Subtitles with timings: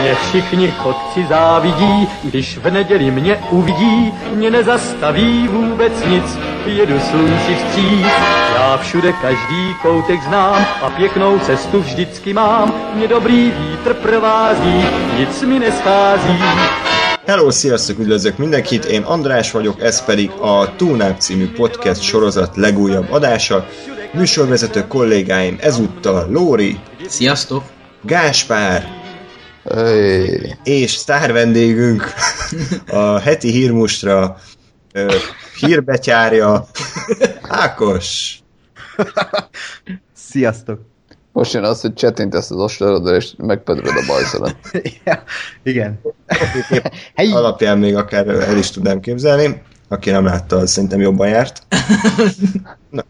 [0.00, 7.54] Mě všichni chodci závidí, když v neděli mě uvidí, mě nezastaví vůbec nic, jedu slunci
[7.54, 8.06] vstříc.
[8.54, 14.84] Já všude každý koutek znám a pěknou cestu vždycky mám, mě dobrý vítr provází,
[15.18, 16.42] nic mi neschází.
[17.28, 23.12] Hello, sziasztok, üdvözlök mindenkit, én András vagyok, ez pedig a Túnák című podcast sorozat legújabb
[23.12, 23.64] adása.
[24.12, 27.64] Műsorvezető kollégáim ezúttal Lóri, Sziasztok!
[28.02, 29.04] Gáspár
[29.74, 30.54] Hey.
[30.64, 32.04] és sztár vendégünk
[32.88, 34.36] a heti hírmustra
[35.58, 36.66] hírbetyárja
[37.42, 38.38] Ákos.
[40.30, 40.80] Sziasztok!
[41.32, 44.56] Most jön az, hogy csettintesz az ostorodra, és megpedröd a bajszolat.
[45.04, 45.22] ja,
[45.62, 46.00] igen.
[47.14, 49.62] Alapján még akár el is tudnám képzelni.
[49.88, 51.62] Aki nem látta, az szerintem jobban járt.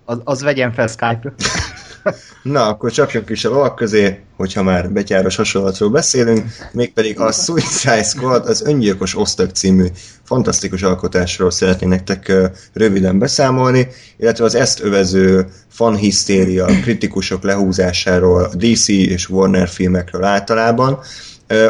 [0.05, 1.33] Az, az vegyen fel Skype-ra.
[2.43, 8.03] Na, akkor csapjunk is a lovak közé, hogyha már betyáros hasonlatról beszélünk, mégpedig a Suicide
[8.03, 9.87] Squad, az Öngyilkos Osztag című
[10.23, 12.33] fantasztikus alkotásról szeretnék nektek
[12.73, 20.99] röviden beszámolni, illetve az ezt övező fanhisztéria, kritikusok lehúzásáról, a DC és Warner filmekről általában.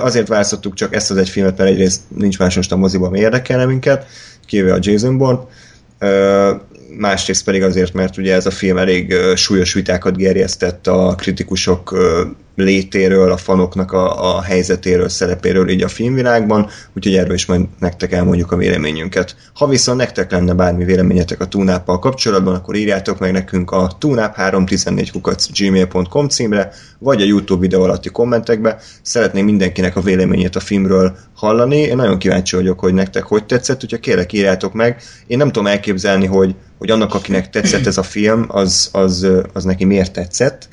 [0.00, 3.18] Azért választottuk csak ezt az egy filmet, mert egyrészt nincs más most a moziban, ami
[3.18, 4.06] érdekelne minket,
[4.46, 5.40] kivéve a Jason Bourne,
[6.98, 11.96] másrészt pedig azért, mert ugye ez a film elég súlyos vitákat gerjesztett a kritikusok
[12.56, 18.12] létéről, a fanoknak a, a helyzetéről, szerepéről így a filmvilágban, úgyhogy erről is majd nektek
[18.12, 19.36] elmondjuk a véleményünket.
[19.54, 25.48] Ha viszont nektek lenne bármi véleményetek a túnáppal kapcsolatban, akkor írjátok meg nekünk a tunap314
[25.58, 28.78] gmail.com címre, vagy a YouTube videó alatti kommentekbe.
[29.02, 31.76] Szeretném mindenkinek a véleményét a filmről hallani.
[31.76, 35.02] Én nagyon kíváncsi vagyok, hogy nektek hogy tetszett, úgyhogy kérlek írjátok meg.
[35.26, 39.64] Én nem tudom elképzelni, hogy, hogy annak, akinek tetszett ez a film, az, az, az
[39.64, 40.68] neki miért tetszett.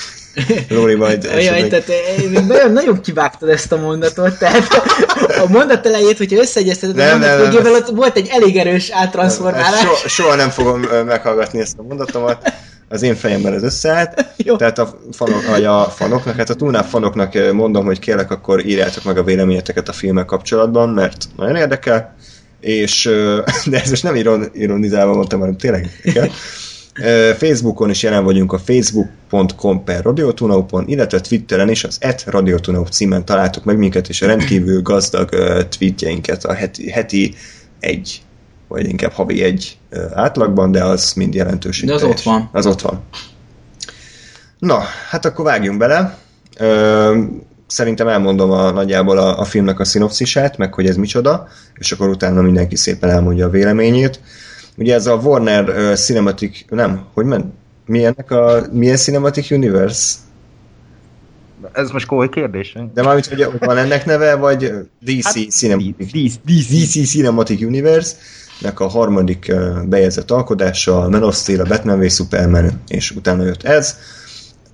[0.70, 4.68] Lóri majd Jaj, tehát eh, nagyon, nagyon kivágtad ezt a mondatot, tehát
[5.46, 9.80] a mondat elejét, hogyha összeegyezteted a mondat végével, ott volt egy elég erős áttranszformálás.
[9.80, 12.54] So, soha nem fogom meghallgatni ezt a mondatomat,
[12.90, 14.56] az én fejemben ez összeállt, Jó.
[14.56, 19.04] tehát a, fanok, vagy a fanoknak, hát a túlnál fanoknak mondom, hogy kérlek, akkor írjátok
[19.04, 22.16] meg a véleményeteket a filmek kapcsolatban, mert nagyon érdekel,
[22.60, 23.04] és,
[23.66, 26.32] de ez most nem iron, ironizálva mondtam, hanem tényleg igen.
[27.38, 33.26] Facebookon is jelen vagyunk a facebook.com per radiotunaupon, illetve Twitteren is az et radiotunaup címen
[33.26, 35.30] találtok meg minket, és a rendkívül gazdag
[35.70, 37.36] tweetjeinket a heti, heti
[37.80, 38.22] egy,
[38.68, 39.78] vagy inkább havi egy
[40.14, 41.88] átlagban, de az mind jelentőség.
[41.88, 42.20] De az teljes.
[42.20, 42.50] ott van.
[42.52, 43.04] Az ott van.
[44.60, 44.80] Na,
[45.10, 46.18] hát akkor vágjunk bele.
[47.68, 52.08] Szerintem elmondom a, nagyjából a, a filmnek a szinopszisát, meg hogy ez micsoda, és akkor
[52.08, 54.20] utána mindenki szépen elmondja a véleményét.
[54.78, 57.54] Ugye ez a Warner uh, Cinematic, nem, hogy men?
[57.86, 60.16] Mi ennek a, milyen Cinematic Universe?
[61.72, 62.78] Ez most komoly kérdés.
[62.94, 68.16] De mármint, hogy van ennek neve, vagy DC hát, Cinematic, DC, DC, Cinematic Universe,
[68.62, 69.54] nek a harmadik
[69.86, 73.98] bejegyzett alkodása, a Man of Steel, a Batman v Superman, és utána jött ez.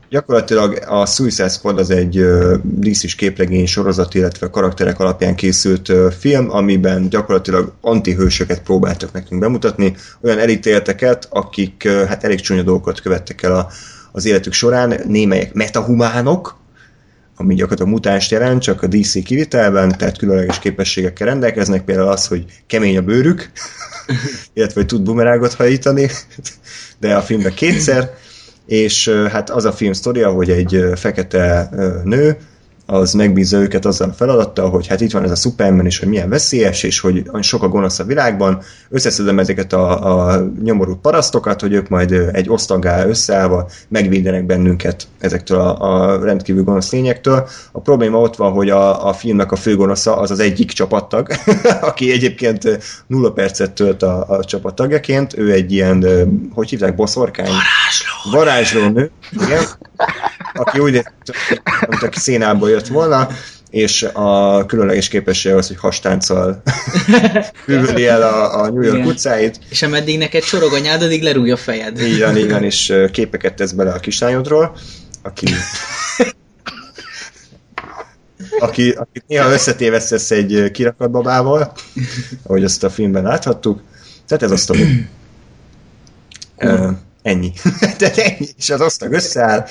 [0.10, 2.26] Gyakorlatilag a Suicide Squad az egy
[2.64, 10.40] DC-s képregény sorozat, illetve karakterek alapján készült film, amiben gyakorlatilag antihősöket próbáltak nekünk bemutatni, olyan
[10.40, 13.68] elítélteket, akik hát elég csúnya dolgokat követtek el a,
[14.12, 16.58] az életük során, némelyek metahumánok,
[17.36, 22.46] ami gyakorlatilag mutáns jelent, csak a DC kivitelben, tehát különleges képességekkel rendelkeznek, például az, hogy
[22.68, 23.52] kemény a bőrük,
[24.54, 26.10] illetve hogy tud bumerágot hajítani,
[27.00, 28.18] de a filmben kétszer,
[28.70, 31.70] és hát az a film sztoria, hogy egy fekete
[32.04, 32.38] nő,
[32.92, 36.08] az megbízza őket azzal a feladattal, hogy hát itt van ez a Superman, és hogy
[36.08, 41.62] milyen veszélyes, és hogy sok a gonosz a világban, összeszedem ezeket a, a nyomorú parasztokat,
[41.62, 47.48] hogy ők majd egy osztagá összeállva megvédenek bennünket ezektől a, a rendkívül gonosz lényektől.
[47.72, 51.28] A probléma ott van, hogy a, a filmnek a főgonosza az az egyik csapattag,
[51.82, 56.06] aki egyébként nulla percet tölt a, a csapattagjaként, ő egy ilyen,
[56.54, 57.46] hogy hívták, boszorkány?
[57.46, 58.32] Varázsló!
[58.32, 59.64] Varázsló nő, igen,
[60.54, 61.04] aki úgy
[61.80, 63.28] aki szénából jött volna,
[63.70, 66.62] és a különleges képessége az, hogy hastánccal
[67.68, 69.08] bűvöli el a, a New York Igen.
[69.08, 69.60] utcáit.
[69.70, 71.98] És ameddig neked csorog a nyád, addig lerúgja a fejed.
[71.98, 74.78] Igen, igen, igen, és képeket tesz bele a kislányodról,
[75.24, 75.46] aki
[78.60, 81.72] aki, aki néha összetévesztesz egy kirakatbabával,
[82.44, 83.82] ahogy azt a filmben láthattuk.
[84.28, 85.08] Tehát ez a sztori.
[87.30, 87.52] Ennyi.
[87.98, 88.48] Tehát ennyi.
[88.58, 89.66] És az osztag összeáll,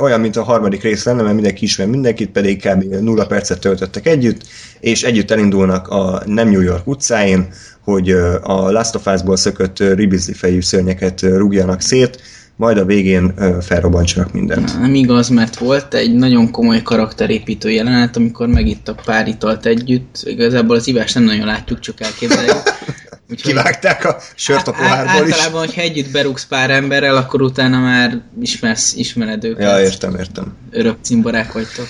[0.00, 2.84] olyan, mint a harmadik rész lenne, mert mindenki ismer mindenkit, pedig kb.
[2.84, 4.46] nulla percet töltöttek együtt,
[4.80, 7.48] és együtt elindulnak a nem New York utcáin,
[7.84, 8.10] hogy
[8.42, 12.20] a Last of Us-ból szökött ribizli fejű szörnyeket rúgjanak szét,
[12.56, 14.80] majd a végén felrobbantsanak mindent.
[14.80, 20.22] Nem igaz, mert volt egy nagyon komoly karakterépítő jelenet, amikor megittak pár italt együtt.
[20.24, 22.62] Igazából az ivást nem nagyon látjuk, csak elképzeljük.
[23.30, 25.32] Úgyhogy Kivágták a sört a pohárból is.
[25.32, 29.62] Általában, hogyha együtt berúgsz pár emberrel, akkor utána már ismersz, ismered őket.
[29.62, 30.56] Ja, értem, értem.
[30.70, 31.86] Örök cimborák vagytok.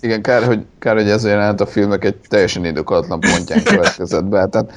[0.00, 4.46] Igen, kár, hogy, kár, hogy ez jelent a filmek egy teljesen indokolatlan pontján következett be.
[4.46, 4.72] Tehát,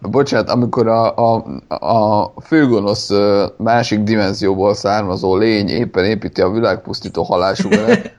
[0.00, 3.10] bocsánat, amikor a, a, a főgonosz
[3.56, 8.12] másik dimenzióból származó lény éppen építi a világpusztító halálsugarat,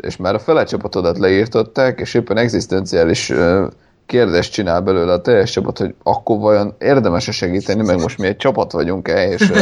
[0.00, 3.32] és már a fele csapatodat leírtották, és éppen egzisztenciális
[4.06, 8.36] kérdést csinál belőle a teljes csapat, hogy akkor vajon érdemes-e segíteni, meg most mi egy
[8.36, 9.52] csapat vagyunk-e, és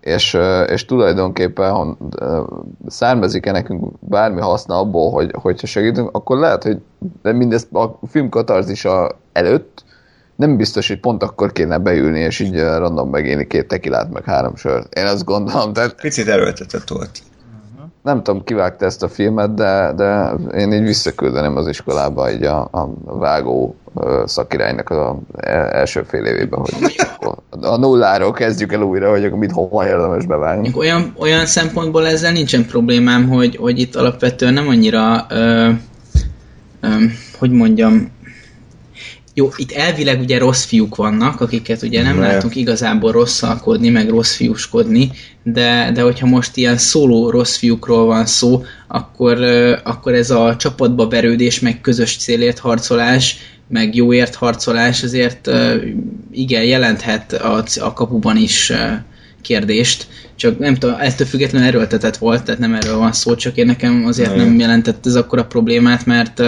[0.00, 1.96] és, és tulajdonképpen
[2.86, 6.78] származik-e nekünk bármi haszna abból, hogy, hogyha segítünk, akkor lehet, hogy
[7.22, 9.84] de mindezt a film katarzisa előtt
[10.36, 14.56] nem biztos, hogy pont akkor kéne beülni, és így random megélni két tekilát, meg három
[14.56, 14.98] sört.
[14.98, 15.72] Én azt gondolom.
[15.72, 16.00] Tehát...
[16.00, 17.10] Picit erőltetett volt
[18.10, 22.58] nem tudom, kivágta ezt a filmet, de, de én így visszaküldeném az iskolába így a,
[22.60, 23.76] a vágó
[24.24, 25.16] szakiránynak az
[25.72, 26.96] első fél évében, hogy
[27.60, 30.72] a nulláról kezdjük el újra, hogy akkor mit hova érdemes bevágni.
[30.76, 35.68] Olyan, olyan szempontból ezzel nincsen problémám, hogy, hogy itt alapvetően nem annyira ö,
[36.80, 36.88] ö,
[37.38, 38.10] hogy mondjam,
[39.40, 42.26] jó, itt elvileg ugye rossz fiúk vannak, akiket ugye nem ne.
[42.26, 45.10] látunk igazából rosszalkodni, meg rossz fiúskodni,
[45.42, 49.42] de, de hogyha most ilyen szóló rossz fiúkról van szó, akkor,
[49.84, 53.36] akkor ez a csapatba verődés, meg közös célért harcolás,
[53.68, 55.50] meg jóért harcolás azért
[56.30, 58.72] igen, jelenthet a, a kapuban is
[59.40, 63.66] kérdést, csak nem tudom, ettől függetlenül erőltetett volt, tehát nem erről van szó, csak én
[63.66, 66.42] nekem azért nem jelentett ez akkora problémát, mert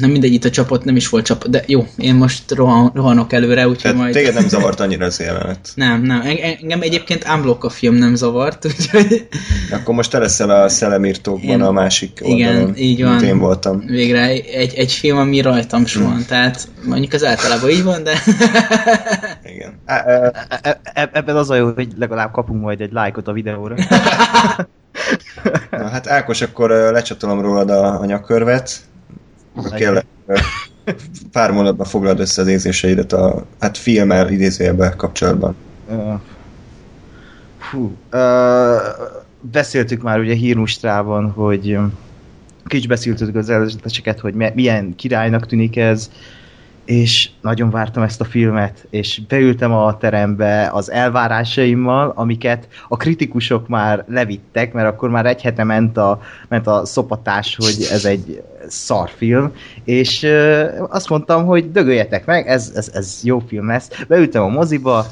[0.00, 3.32] nem mindegy, itt a csapat nem is volt csapat, de jó, én most rohan, rohanok
[3.32, 4.14] előre, úgyhogy Tehát majd...
[4.14, 5.72] téged nem zavart annyira az jelenet?
[5.74, 6.22] Nem, nem,
[6.60, 9.28] engem egyébként unblock a film nem zavart, úgyhogy...
[9.70, 13.24] Akkor most te leszel a szellemírtókban én, a másik oldalon, Igen, így van.
[13.24, 13.82] Én voltam.
[13.86, 16.24] Végre egy, egy film, ami rajtam van, hmm.
[16.26, 18.12] tehát mondjuk az általában így van, de...
[19.54, 19.72] Igen.
[19.84, 19.94] E,
[20.62, 23.74] e, e, ebben az a jó, hogy legalább kapunk majd egy lájkot a videóra.
[25.70, 28.80] Na, hát Ákos, akkor lecsatolom rólad a, a nyakörvet,
[29.74, 30.04] Kérlek,
[31.32, 35.54] pár mondatban foglald össze az érzéseidet a hát filmmel idézőjelben kapcsolatban.
[37.70, 38.20] Hú, uh,
[39.40, 41.78] beszéltük már ugye hírmustrában, hogy
[42.64, 46.10] kicsit beszéltük az előzeteseket, hogy milyen királynak tűnik ez,
[46.90, 53.68] és nagyon vártam ezt a filmet, és beültem a terembe az elvárásaimmal, amiket a kritikusok
[53.68, 58.42] már levittek, mert akkor már egy hete ment a, ment a szopatás, hogy ez egy
[58.68, 59.52] szarfilm,
[59.84, 63.90] és ö, azt mondtam, hogy dögöljetek meg, ez, ez, ez jó film lesz.
[64.08, 65.06] Beültem a moziba,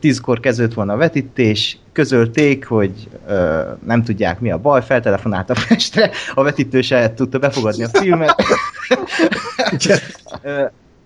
[0.00, 5.54] tízkor kezdődött volna a vetítés, közölték, hogy ö, nem tudják mi a baj, feltelefonált a
[5.68, 8.34] Pestre, a vetítő se tudta befogadni a filmet.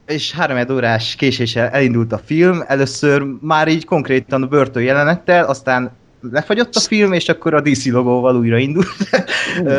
[0.07, 5.91] és három órás késéssel elindult a film, először már így konkrétan börtön jelenettel, aztán
[6.21, 8.89] lefagyott a film, és akkor a DC logóval újraindult.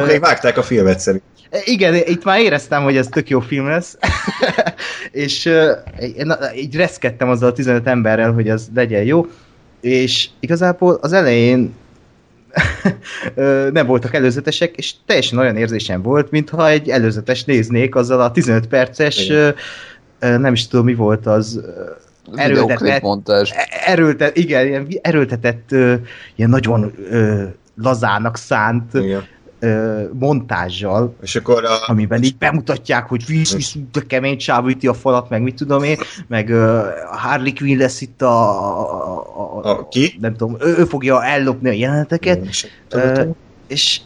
[0.08, 1.24] Még vágták a filmet szerint.
[1.64, 3.98] Igen, itt már éreztem, hogy ez tök jó film lesz,
[5.12, 9.28] és uh, így reszkedtem azzal a 15 emberrel, hogy ez legyen jó,
[9.82, 11.74] és igazából az elején
[13.72, 18.68] nem voltak előzetesek, és teljesen olyan érzésem volt, mintha egy előzetes néznék azzal a 15
[18.68, 19.56] perces, igen.
[20.20, 21.62] nem is tudom mi volt az,
[22.36, 23.04] erőltetett,
[23.86, 25.72] erőltetett, igen, ilyen erőltetett,
[26.36, 26.94] ilyen nagyon
[27.76, 29.24] lazának szánt igen.
[30.14, 31.78] montázsal, és akkor a...
[31.88, 35.98] amiben így bemutatják, hogy víz, víz, de kemény csábíti a falat, meg mit tudom én,
[36.28, 36.82] meg uh,
[37.12, 40.18] Harley Quinn lesz itt a, a, a, a ki?
[40.22, 42.48] Nem tudom, ő, ő fogja ellopni a jeleneteket,
[42.94, 43.36] uh,
[43.68, 44.02] és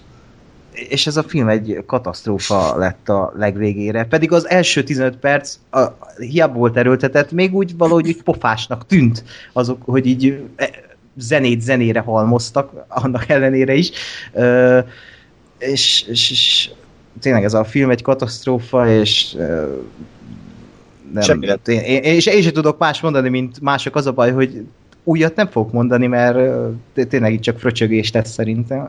[0.74, 4.06] és ez a film egy katasztrófa lett a legvégére.
[4.06, 5.82] Pedig az első 15 perc a,
[6.18, 10.44] hiába volt erőltetett, még úgy valahogy úgy pofásnak tűnt azok, hogy így
[11.18, 13.92] zenét zenére halmoztak, annak ellenére is.
[14.34, 14.86] Uh,
[15.58, 16.70] és, és, és
[17.20, 19.36] tényleg ez a film egy katasztrófa, és
[21.14, 24.66] nem, én, én, és én sem tudok más mondani, mint mások az a baj, hogy
[25.04, 26.38] újat nem fogok mondani, mert
[27.10, 28.88] tényleg itt csak fröcsögés lesz szerintem.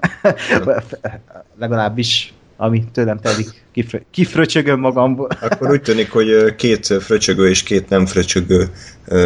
[1.58, 5.28] Legalábbis ami tőlem telik, kifrö, kifröcsögöm magamból.
[5.40, 8.68] Akkor úgy tűnik, hogy két fröcsögő és két nem fröcsögő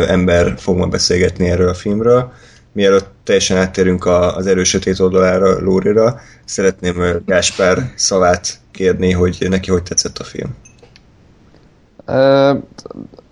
[0.09, 2.33] ember fog ma beszélgetni erről a filmről
[2.79, 10.19] mielőtt teljesen áttérünk az erősötét oldalára, Lórira, szeretném Gáspár szavát kérni, hogy neki hogy tetszett
[10.19, 10.57] a film.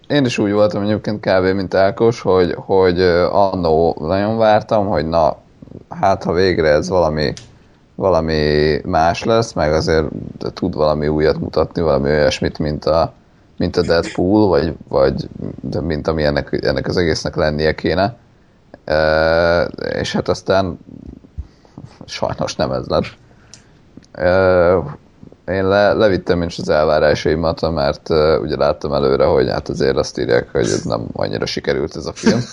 [0.07, 1.45] Én is úgy voltam egyébként kb.
[1.45, 5.37] mint Ákos, hogy, hogy annó nagyon vártam, hogy na,
[5.89, 7.33] hát ha végre ez valami,
[7.95, 10.07] valami más lesz, meg azért
[10.55, 13.13] tud valami újat mutatni, valami olyasmit, mint a,
[13.57, 15.29] mint a Deadpool, vagy, vagy
[15.61, 18.17] de mint ami ennek, ennek az egésznek lennie kéne.
[18.85, 19.63] E,
[20.01, 20.79] és hát aztán
[22.05, 23.17] sajnos nem ez lett.
[24.13, 24.77] E,
[25.47, 30.19] én le, levittem is az elvárásaimat, mert uh, ugye láttam előre, hogy hát azért azt
[30.19, 32.41] írják, hogy ez nem annyira sikerült ez a film.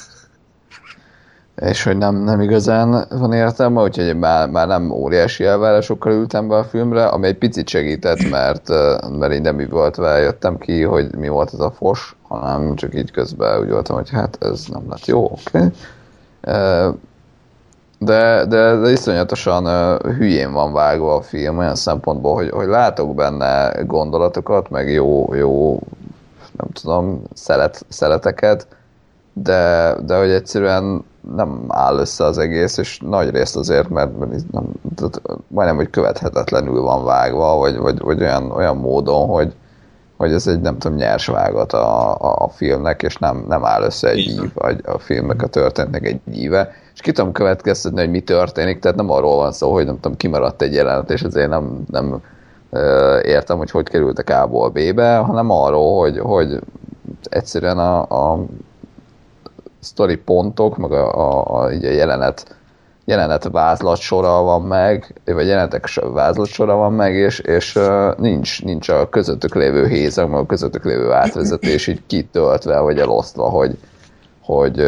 [1.56, 6.56] és hogy nem, nem igazán van értelme, úgyhogy már, már nem óriási elvárásokkal ültem be
[6.56, 8.70] a filmre, ami egy picit segített, mert,
[9.20, 12.76] mert így nem így volt vele, jöttem ki, hogy mi volt ez a fos, hanem
[12.76, 15.72] csak így közben úgy voltam, hogy hát ez nem lett jó, oké.
[16.42, 16.94] Okay.
[18.06, 23.16] De, de, de iszonyatosan uh, hülyén van vágva a film olyan szempontból, hogy, hogy látok
[23.16, 25.80] benne gondolatokat, meg jó, jó
[26.58, 28.68] nem tudom, szelet, szeleteket,
[29.34, 31.04] de, de hogy egyszerűen
[31.36, 34.64] nem áll össze az egész, és nagy részt azért, mert, mert nem,
[34.96, 39.54] tehát majdnem, hogy követhetetlenül van vágva, vagy, vagy, vagy olyan, olyan módon, hogy,
[40.24, 43.84] hogy ez egy, nem tudom, nyers vágat a, a, a filmnek, és nem, nem áll
[43.84, 48.10] össze egy ív, vagy a filmnek a történetnek egy íve, és ki tudom következtetni, hogy
[48.10, 51.50] mi történik, tehát nem arról van szó, hogy nem tudom, kimaradt egy jelenet, és azért
[51.50, 52.22] nem, nem
[52.70, 56.60] ö, értem, hogy hogy kerültek A-ból B-be, hanem arról, hogy, hogy
[57.30, 58.46] egyszerűen a, a
[59.80, 62.56] sztori pontok, meg a, a, a, így a jelenet,
[63.06, 67.80] jelenet vázlat sora van meg, vagy jelenetek vázlat sora van meg, és, és
[68.18, 73.50] nincs, nincs a közöttük lévő hézag, meg a közöttük lévő átvezetés így kitöltve, vagy elosztva,
[73.50, 73.78] hogy,
[74.44, 74.84] hogy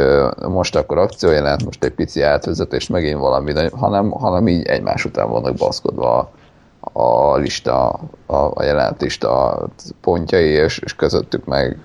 [0.47, 5.29] most akkor akció jelent, most egy pici átvezetés, megint valami, hanem, hanem így egymás után
[5.29, 6.31] vannak baszkodva
[6.79, 7.89] a, a lista,
[8.25, 9.65] a, a jelent lista
[10.01, 11.77] pontjai, és, és közöttük meg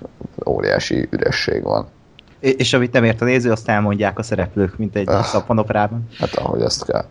[0.47, 1.87] óriási üresség van.
[2.41, 6.09] És amit nem ért a néző, azt elmondják a szereplők, mint egy ah, szappanopérában.
[6.19, 7.05] Hát ahogy azt kell.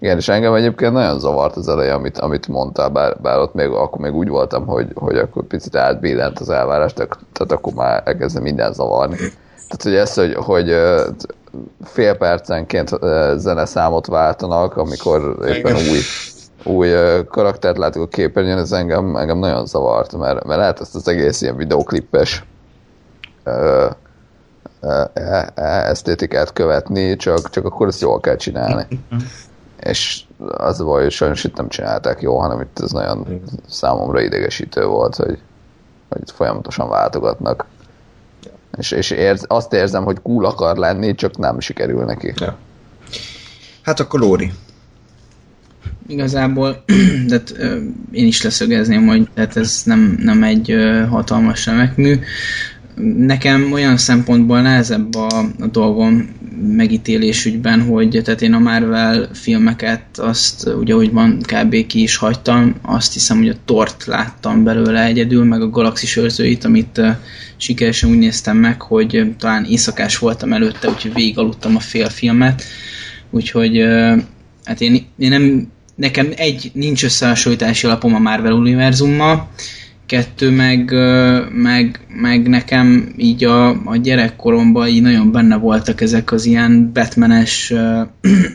[0.00, 3.68] Igen, és engem egyébként nagyon zavart az eleje, amit, amit mondtál, bár, bár ott még,
[3.68, 8.42] akkor még úgy voltam, hogy, hogy akkor picit átbillent az elvárás, tehát akkor már elkezdem
[8.42, 9.16] minden zavarni.
[9.16, 10.76] Tehát, hogy ez, hogy, hogy
[11.84, 12.90] fél percenként
[13.36, 15.98] zeneszámot váltanak, amikor éppen új,
[16.64, 16.88] új
[17.28, 21.42] karaktert látok a képernyőn, ez engem, engem nagyon zavart, mert, mert lehet ezt az egész
[21.42, 22.44] ilyen videoklippes
[23.44, 23.52] e,
[25.54, 28.86] esztétikát követni, csak, csak akkor ezt jól kell csinálni.
[29.80, 34.20] És az a baj, hogy sajnos itt nem csinálták jól, hanem itt ez nagyon számomra
[34.20, 35.38] idegesítő volt, hogy,
[36.08, 37.66] hogy itt folyamatosan váltogatnak.
[38.78, 42.32] És, és érz, azt érzem, hogy cool akar lenni, csak nem sikerül neki.
[42.36, 42.56] Ja.
[43.82, 44.52] Hát akkor Lóri.
[46.06, 46.84] Igazából,
[47.28, 47.42] de
[48.10, 50.74] én is leszögezném, hogy tehát ez nem, nem egy
[51.08, 52.20] hatalmas remekmű
[53.16, 56.28] nekem olyan szempontból nehezebb a, a dolgom
[56.66, 61.86] megítélés ügyben, hogy tehát én a Marvel filmeket azt ugye, hogy van kb.
[61.86, 66.64] ki is hagytam, azt hiszem, hogy a Tort láttam belőle egyedül, meg a Galaxis őrzőit,
[66.64, 67.08] amit uh,
[67.56, 72.08] sikeresen úgy néztem meg, hogy uh, talán éjszakás voltam előtte, úgyhogy végig aludtam a fél
[72.08, 72.62] filmet,
[73.30, 74.22] úgyhogy uh,
[74.64, 79.48] hát én, én nem, nekem egy, nincs összehasonlítási alapom a Marvel univerzummal,
[80.10, 80.92] kettő meg,
[81.52, 87.72] meg, meg nekem így a, a gyerekkoromban így nagyon benne voltak ezek az ilyen Batmanes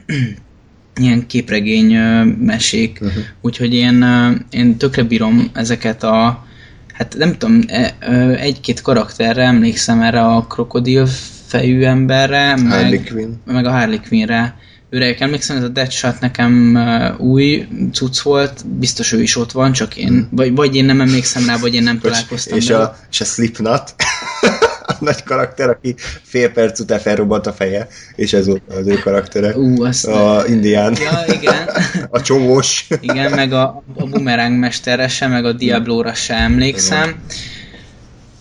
[1.02, 1.98] ilyen képregény
[2.40, 3.24] mesék, uh-huh.
[3.42, 4.06] úgyhogy én,
[4.50, 6.46] én tökre bírom ezeket a
[6.94, 7.96] hát nem tudom, e,
[8.40, 11.06] egy-két karakterre emlékszem erre a krokodil
[11.46, 13.14] fejű emberre, meg,
[13.46, 14.58] meg a Harley Quinnre,
[14.96, 16.78] őre emlékszem, ez a Deadshot nekem
[17.18, 20.28] új cucc volt, biztos ő is ott van, csak én, hmm.
[20.32, 23.96] vagy, vagy én nem emlékszem rá, vagy én nem találkoztam és, a, és a Slipknot,
[24.86, 28.94] a nagy karakter, aki fél perc után felrobbant a feje, és ez volt az ő
[28.94, 29.58] karaktere.
[29.58, 30.98] Ú, azt a indián.
[31.00, 31.70] Ja, igen.
[32.10, 32.88] a csomós.
[33.02, 37.16] igen, meg a, a bumerang mesterre sem, meg a Diablo-ra sem emlékszem.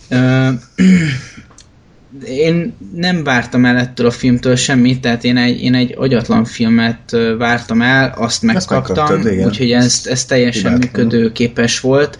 [0.09, 0.49] Ö,
[2.23, 7.17] én nem vártam el ettől a filmtől semmit, tehát én egy, én egy agyatlan filmet
[7.37, 12.17] vártam el, azt megkaptam, úgyhogy ez, ez teljesen működőképes volt.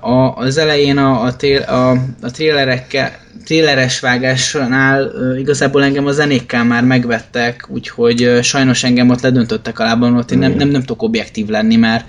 [0.00, 3.12] A, az elején a, a, tél, a, a trélerekkel,
[3.44, 10.16] tréleres vágásnál igazából engem a zenékkel már megvettek, úgyhogy sajnos engem ott ledöntöttek a lábam,
[10.16, 12.04] ott én nem, nem, nem tudok objektív lenni, mert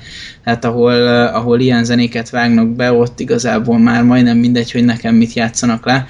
[0.45, 5.33] hát ahol, ahol ilyen zenéket vágnak be, ott igazából már majdnem mindegy, hogy nekem mit
[5.33, 6.07] játszanak le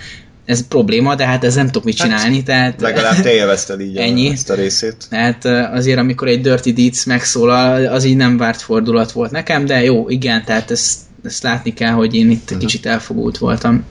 [0.48, 2.82] ez probléma, de hát ez nem tudok mit hát csinálni, hát, tehát...
[2.82, 4.30] Legalább te élvezted így ennyi.
[4.30, 4.96] ezt a részét.
[5.10, 9.84] Tehát azért, amikor egy Dirty Deeds megszólal, az így nem várt fordulat volt nekem, de
[9.84, 12.60] jó, igen, tehát ezt, ezt látni kell, hogy én itt uh-huh.
[12.60, 13.84] kicsit elfogult voltam.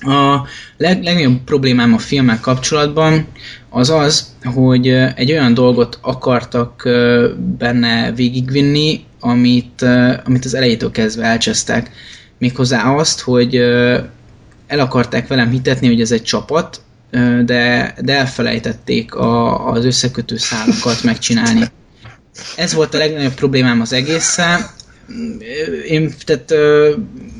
[0.00, 0.46] A
[0.76, 3.26] leg, legnagyobb problémám a filmmel kapcsolatban
[3.70, 6.88] az az, hogy egy olyan dolgot akartak
[7.58, 9.82] benne végigvinni, amit,
[10.24, 11.90] amit az elejétől kezdve elcsesztek.
[12.38, 13.60] Méghozzá azt, hogy
[14.72, 16.80] el akarták velem hitetni, hogy ez egy csapat,
[17.44, 21.64] de, de elfelejtették a, az összekötő szálakat megcsinálni.
[22.56, 24.70] Ez volt a legnagyobb problémám az egésszel.
[25.88, 26.54] Én, tehát,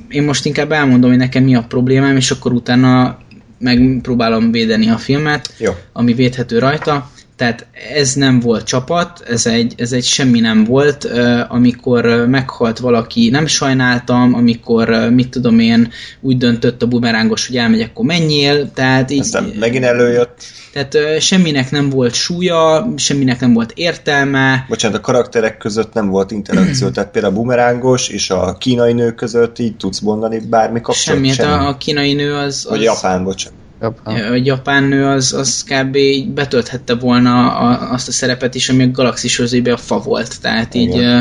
[0.09, 3.19] én most inkább elmondom, hogy nekem mi a problémám, és akkor utána
[3.59, 5.73] megpróbálom védeni a filmet, Jó.
[5.93, 7.11] ami védhető rajta.
[7.37, 11.05] Tehát ez nem volt csapat, ez egy, ez egy semmi nem volt.
[11.49, 17.89] Amikor meghalt valaki, nem sajnáltam, amikor, mit tudom én, úgy döntött a bumerángos, hogy elmegyek,
[17.89, 18.73] akkor menjél.
[18.73, 20.43] Tehát így, Aztán megint előjött.
[20.73, 24.65] tehát semminek nem volt súlya, semminek nem volt értelme.
[24.69, 29.13] Bocsánat, a karakterek között nem volt interakció, tehát például a bumerángos és a kínai nő
[29.13, 31.19] között így tudsz mondani bármi kapcsolat?
[31.19, 32.67] Semmi, hát a, a kínai nő az...
[32.69, 33.62] Vagy az japán, bocsánat.
[34.05, 34.13] A
[34.43, 35.97] japán nő az, az kb.
[35.97, 40.41] így betölthette volna a, azt a szerepet is, ami a Galaxis a fa volt.
[40.41, 40.97] Tehát így...
[40.97, 41.19] Ö,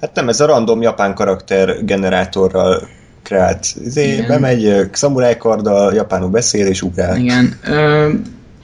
[0.00, 2.88] Hát nem, ez a random japán karakter generátorral
[3.22, 3.66] kreált.
[3.84, 4.26] Izé, Igen.
[4.26, 7.16] bemegy szamurájkarddal, japánul beszél és ugrál.
[7.16, 7.58] Igen.
[7.64, 8.10] Ö,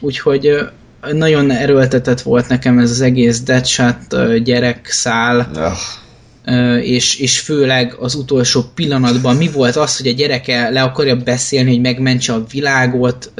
[0.00, 0.50] úgyhogy
[1.12, 5.68] nagyon erőltetett volt nekem ez az egész Deadshot ö, gyerekszál, Ah, ö,
[6.82, 11.70] és, és főleg az utolsó pillanatban mi volt az, hogy a gyereke le akarja beszélni,
[11.70, 13.32] hogy megmentse a világot,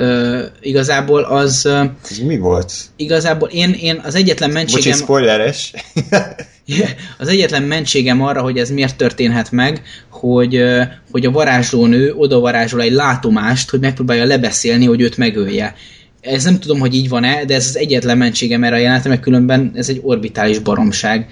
[0.61, 1.67] igazából az
[2.11, 2.73] ez mi volt?
[2.97, 4.99] igazából én, én az egyetlen Bocsi, mentségem...
[4.99, 5.73] spoileres.
[7.19, 10.63] Az egyetlen mentségem arra, hogy ez miért történhet meg, hogy,
[11.11, 15.75] hogy a varázslónő oda varázsol egy látomást, hogy megpróbálja lebeszélni, hogy őt megölje.
[16.21, 19.23] Ez nem tudom, hogy így van-e, de ez az egyetlen mentségem erre a jelenetre, mert
[19.23, 21.27] különben ez egy orbitális baromság.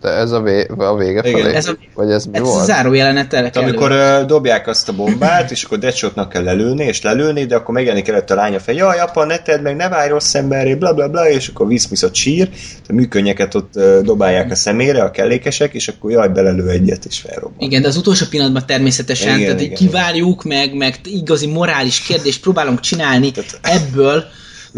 [0.00, 1.40] De ez a, vé, a vége Igen.
[1.40, 1.54] felé?
[1.54, 2.64] Ez a- Vagy ez mi Ez a volt?
[2.64, 6.84] záró jelenet el kell Amikor ö, dobják azt a bombát, és akkor Deadshotnak kell lelőni,
[6.84, 9.88] és lelőni, de akkor megjelenik előtt a lánya fel, jaj, apa, ne tedd meg, ne
[9.88, 12.48] válj rossz emberré, bla bla bla, és akkor viszmiszot sír,
[12.88, 17.18] a műkönnyeket ott ö, dobálják a szemére, a kellékesek, és akkor jaj, belelő egyet, és
[17.18, 17.56] felrobban.
[17.58, 22.40] Igen, de az utolsó pillanatban természetesen, Igen, tehát igen, kivárjuk, meg, meg igazi morális kérdést
[22.40, 24.24] próbálunk csinálni Tehát- ebből,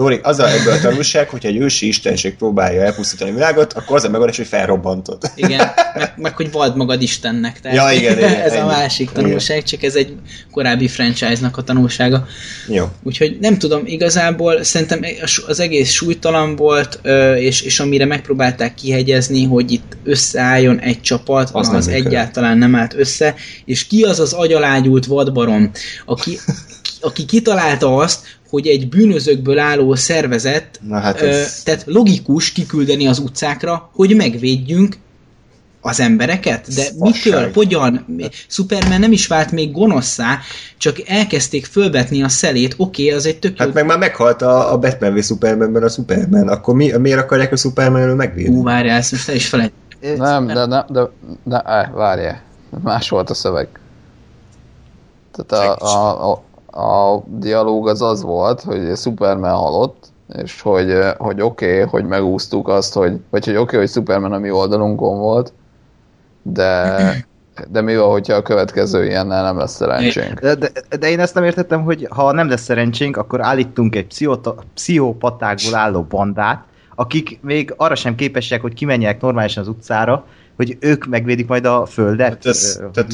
[0.01, 3.97] Lóri, az a, ebből a tanulság, hogyha egy ősi istenség próbálja elpusztítani a világot, akkor
[3.97, 5.23] az a megoldás, hogy felrobbantod.
[5.35, 7.61] Igen, meg, meg hogy vald magad Istennek.
[7.61, 8.67] Tehát Ja, igen, igen, ez a ennyi.
[8.67, 10.13] másik tanulság, csak ez egy
[10.51, 12.27] korábbi franchise-nak a tanulsága.
[12.69, 12.89] Jó.
[13.03, 15.05] Úgyhogy nem tudom, igazából szerintem
[15.47, 17.01] az egész súlytalan volt,
[17.37, 22.75] és, és amire megpróbálták kihegyezni, hogy itt összeálljon egy csapat, Az nem az egyáltalán nem
[22.75, 23.35] állt össze,
[23.65, 25.71] és ki az az agyalágyult vadbarom,
[26.05, 26.39] aki,
[27.01, 31.63] aki kitalálta azt, hogy egy bűnözőkből álló szervezet, Na hát ö, ez...
[31.63, 34.97] tehát logikus kiküldeni az utcákra, hogy megvédjünk
[35.81, 36.75] az embereket?
[36.75, 37.01] De Fasság.
[37.01, 37.51] mitől?
[37.55, 38.07] Hogyan?
[38.49, 40.39] Superman nem is vált még gonoszszá,
[40.79, 43.65] csak elkezdték fölvetni a szelét, oké, okay, az egy tök jó...
[43.65, 47.53] Hát meg már meghalt a, a Batman v Supermanben a Superman, akkor mi, miért akarják
[47.53, 48.57] a Superman elől megvédni?
[48.57, 49.73] Ú, várjál, ezt most el is felejt.
[50.17, 51.01] Nem, de, de, de,
[51.45, 52.43] de eh, várjál.
[52.83, 53.69] Más volt a szöveg.
[55.33, 60.07] Tehát a, a, a, a dialóg az az volt, hogy Superman halott,
[60.43, 63.89] és hogy, eh, hogy oké, okay, hogy megúsztuk azt, hogy, vagy hogy oké, okay, hogy
[63.89, 65.53] Superman a mi oldalunkon volt,
[66.43, 66.97] de,
[67.71, 70.41] de mi van, hogyha a következő ilyennel nem lesz szerencsénk?
[70.41, 74.07] De, de, de én ezt nem értettem, hogy ha nem lesz szerencsénk, akkor állítunk egy
[74.07, 80.25] pszichota, pszichopatákból álló bandát, akik még arra sem képesek, hogy kimenjenek normálisan az utcára,
[80.57, 82.29] hogy ők megvédik majd a földet.
[82.29, 83.13] Hát ez, tehát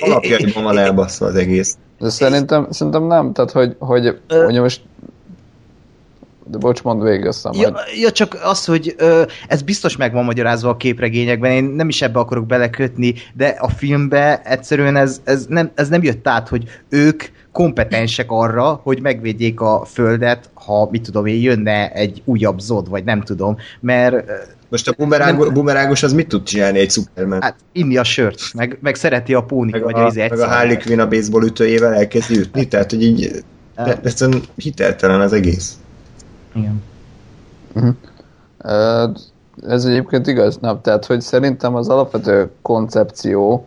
[0.00, 1.76] alapjaiban van elbaszva az egész.
[1.98, 4.80] De szerintem, szerintem nem, tehát hogy, hogy, Ö- hogy most
[6.50, 7.84] de bocs, mondd végig, aztán Ja, majd.
[8.00, 12.02] ja, csak az, hogy ö, ez biztos meg van magyarázva a képregényekben, én nem is
[12.02, 16.64] ebbe akarok belekötni, de a filmbe egyszerűen ez, ez, nem, ez nem jött át, hogy
[16.88, 22.88] ők kompetensek arra, hogy megvédjék a földet, ha, mit tudom én, jönne egy újabb zod,
[22.88, 24.24] vagy nem tudom, mert
[24.68, 27.42] Most a bumerángos, Nem- bumerángos az mit tud csinálni egy Superman?
[27.42, 30.46] hát inni a sört, meg, meg szereti a pónik, meg vagy a, az meg a.
[30.48, 33.44] Harley Quinn a baseball ütőjével elkezdi ütni, tehát hogy így
[33.76, 35.78] de, egyszerűen hiteltelen az egész.
[36.54, 36.82] Igen.
[38.58, 39.08] Ö,
[39.66, 40.80] Ez egyébként igaz, nem?
[40.80, 43.66] Tehát, hogy szerintem az alapvető koncepció,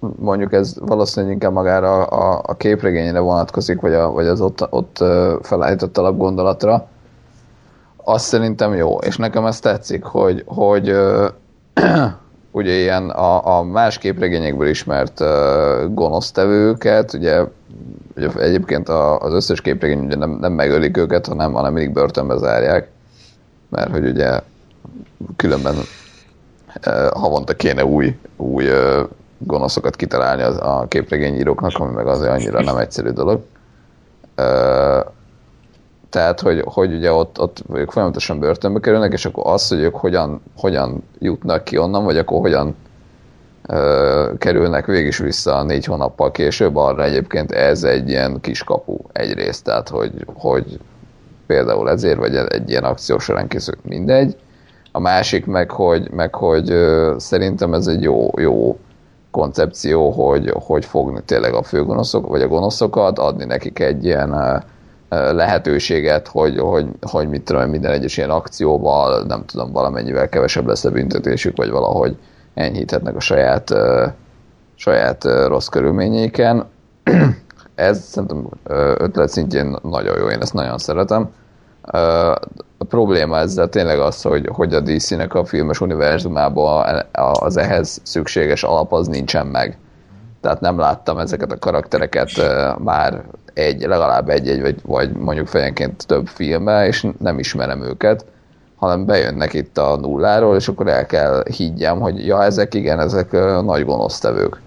[0.00, 5.04] mondjuk ez valószínűleg inkább magára a, a képregényre vonatkozik, vagy, a, vagy az ott, ott
[5.42, 6.88] felállított alapgondolatra,
[8.08, 10.88] az szerintem jó, és nekem ez tetszik, hogy, hogy
[12.50, 17.44] ugye ilyen a, a más képregényekből ismert ö, gonosztevőket, ugye,
[18.16, 22.36] ugye egyébként a, az összes képregény ugye nem, nem megölik őket, hanem, hanem mindig börtönbe
[22.36, 22.90] zárják,
[23.68, 24.40] mert hogy ugye
[25.36, 25.74] különben
[26.82, 29.02] ö, havonta kéne új, új ö,
[29.38, 33.44] gonoszokat kitalálni az, a képregényíróknak, ami meg azért annyira nem egyszerű dolog.
[34.34, 35.00] Ö,
[36.10, 39.94] tehát, hogy, hogy ugye ott, ott ők folyamatosan börtönbe kerülnek, és akkor az, hogy ők
[39.94, 42.76] hogyan, hogyan jutnak ki onnan, vagy akkor hogyan
[43.68, 49.64] ö, kerülnek végig is vissza négy hónappal később, arra egyébként ez egy ilyen kiskapu egyrészt,
[49.64, 50.80] tehát hogy, hogy
[51.46, 54.36] például ezért, vagy egy ilyen akció során készül, mindegy.
[54.92, 58.78] A másik meg, hogy, meg, hogy ö, szerintem ez egy jó, jó
[59.30, 64.62] koncepció, hogy, hogy fogni tényleg a főgonoszok, vagy a gonoszokat, adni nekik egy ilyen
[65.08, 70.84] lehetőséget, hogy, hogy, hogy mit tudom, minden egyes ilyen akcióval, nem tudom, valamennyivel kevesebb lesz
[70.84, 72.16] a büntetésük, vagy valahogy
[72.54, 73.74] enyhíthetnek a saját,
[74.74, 76.64] saját rossz körülményeiken.
[77.74, 78.48] Ez szerintem
[78.96, 81.30] ötlet szintjén nagyon jó, én ezt nagyon szeretem.
[82.78, 88.62] A probléma ezzel tényleg az, hogy, hogy a DC-nek a filmes univerzumában az ehhez szükséges
[88.62, 89.78] alap az nincsen meg.
[90.40, 92.30] Tehát nem láttam ezeket a karaktereket
[92.78, 93.24] már
[93.58, 98.24] egy, legalább egy-egy, vagy, vagy mondjuk fejenként több filmbe, és nem ismerem őket,
[98.76, 103.30] hanem bejönnek itt a nulláról, és akkor el kell higgyem, hogy ja, ezek igen, ezek
[103.62, 104.60] nagy gonosztevők.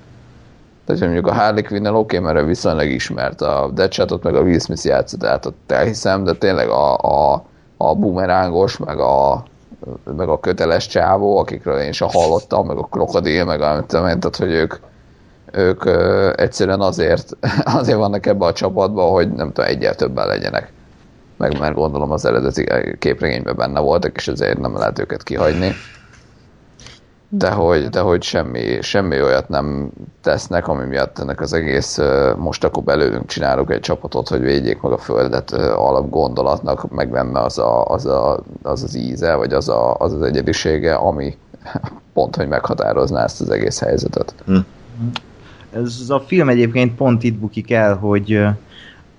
[0.85, 4.59] Tehát mondjuk a Harley quinn oké, okay, mert viszonylag ismert, a Deadshotot meg a Will
[4.59, 7.43] Smith játszott, tehát ott elhiszem, de tényleg a, a,
[7.77, 9.43] a bumerángos, meg a,
[10.17, 14.51] meg a köteles csávó, akikről én sem hallottam, meg a krokodil, meg a, tehát hogy
[14.51, 14.75] ők,
[15.51, 17.37] ők ö, egyszerűen azért,
[17.79, 20.71] azért vannak ebbe a csapatban, hogy nem tudom, egyel többen legyenek.
[21.37, 22.67] Meg mert gondolom az eredeti
[22.99, 25.71] képregényben benne voltak, és ezért nem lehet őket kihagyni.
[27.29, 31.99] De hogy, de hogy semmi, semmi olyat nem tesznek, ami miatt ennek az egész
[32.37, 37.39] most akkor belőlünk csinálok egy csapatot, hogy védjék meg a földet alap gondolatnak, meg benne
[37.39, 41.37] az, a, az, a, az az íze, vagy az, a, az az egyedisége, ami
[42.13, 44.33] pont, hogy meghatározná ezt az egész helyzetet.
[44.45, 44.57] Hm.
[45.73, 48.39] Ez a film egyébként pont itt bukik el, hogy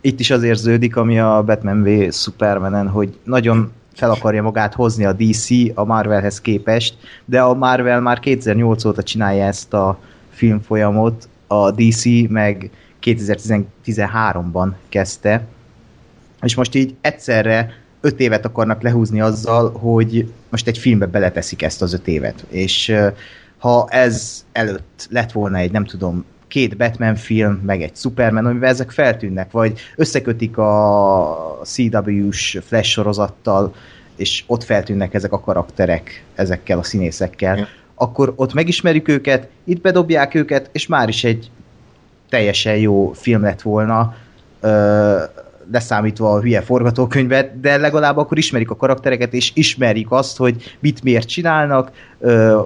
[0.00, 5.04] itt is az érződik, ami a Batman v Supermanen, hogy nagyon fel akarja magát hozni
[5.04, 9.98] a DC a Marvelhez képest, de a Marvel már 2008 óta csinálja ezt a
[10.30, 12.70] filmfolyamot, a DC meg
[13.02, 15.46] 2013-ban kezdte,
[16.42, 21.82] és most így egyszerre öt évet akarnak lehúzni azzal, hogy most egy filmbe beleteszik ezt
[21.82, 22.44] az öt évet.
[22.48, 22.94] És
[23.58, 28.68] ha ez előtt lett volna egy, nem tudom, két Batman film, meg egy Superman, amivel
[28.68, 33.74] ezek feltűnnek, vagy összekötik a CW-s Flash sorozattal,
[34.16, 37.66] és ott feltűnnek ezek a karakterek ezekkel a színészekkel, ja.
[37.94, 41.50] akkor ott megismerjük őket, itt bedobják őket, és már is egy
[42.28, 44.14] teljesen jó film lett volna,
[45.72, 51.02] leszámítva a hülye forgatókönyvet, de legalább akkor ismerik a karaktereket, és ismerik azt, hogy mit
[51.02, 51.90] miért csinálnak,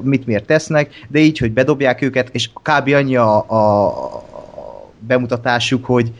[0.02, 2.88] mit miért tesznek, de így, hogy bedobják őket, és kb.
[2.88, 4.24] annyi a, a
[4.98, 6.12] bemutatásuk, hogy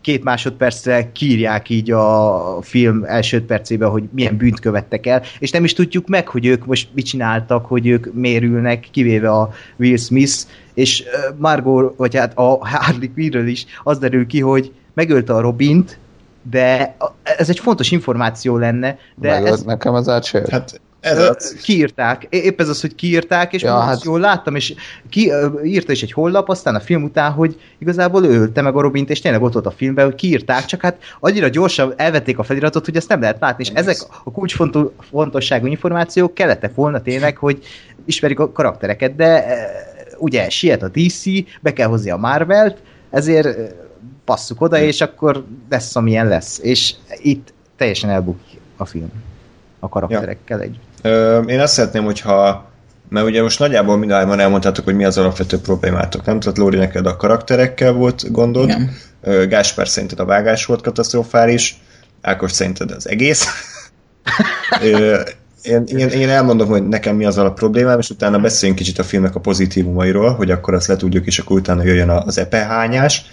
[0.00, 5.64] két másodpercre kírják így a film első percében, hogy milyen bűnt követtek el, és nem
[5.64, 10.34] is tudjuk meg, hogy ők most mit csináltak, hogy ők mérülnek, kivéve a Will Smith,
[10.74, 11.04] és
[11.36, 15.98] Margot, vagy hát a Harley Quinn is az derül ki, hogy megölte a Robint,
[16.50, 18.98] de ez egy fontos információ lenne.
[19.14, 20.48] De Megölt ez, nekem az átsért.
[20.48, 21.56] Hát ez az.
[21.62, 22.26] Kiírták.
[22.30, 24.04] Épp ez az, hogy kiírták, és ja, hát...
[24.04, 24.74] jól láttam, és
[25.08, 25.32] ki,
[25.64, 29.10] írta is egy hollap, aztán a film után, hogy igazából ő ölte meg a Robint,
[29.10, 32.84] és tényleg ott volt a filmben, hogy kiírták, csak hát annyira gyorsan elvették a feliratot,
[32.84, 37.58] hogy ezt nem lehet látni, és ezek a kulcsfontosságú információk kellettek volna tényleg, hogy
[38.04, 39.44] ismerik a karaktereket, de
[40.18, 41.24] ugye siet a DC,
[41.60, 42.76] be kell hozni a Marvelt,
[43.10, 43.74] ezért
[44.30, 46.58] passzuk oda, és akkor lesz, amilyen lesz.
[46.62, 49.12] És itt teljesen elbukik a film
[49.78, 50.64] a karakterekkel ja.
[50.64, 50.82] együtt.
[51.02, 52.68] Ö, én azt szeretném, hogyha
[53.08, 56.40] mert ugye most nagyjából mindannyian elmondtátok, hogy mi az alapvető problémátok, nem?
[56.40, 59.48] Tehát Lóri, neked a karakterekkel volt gondod, Igen.
[59.48, 61.80] Gáspár szerinted a vágás volt katasztrofális,
[62.20, 63.46] Ákos szerinted az egész.
[65.62, 69.04] én, én, én elmondom, hogy nekem mi az a problémám, és utána beszéljünk kicsit a
[69.04, 73.24] filmnek a pozitívumairól, hogy akkor azt letudjuk, és akkor utána jöjjön az epehányás.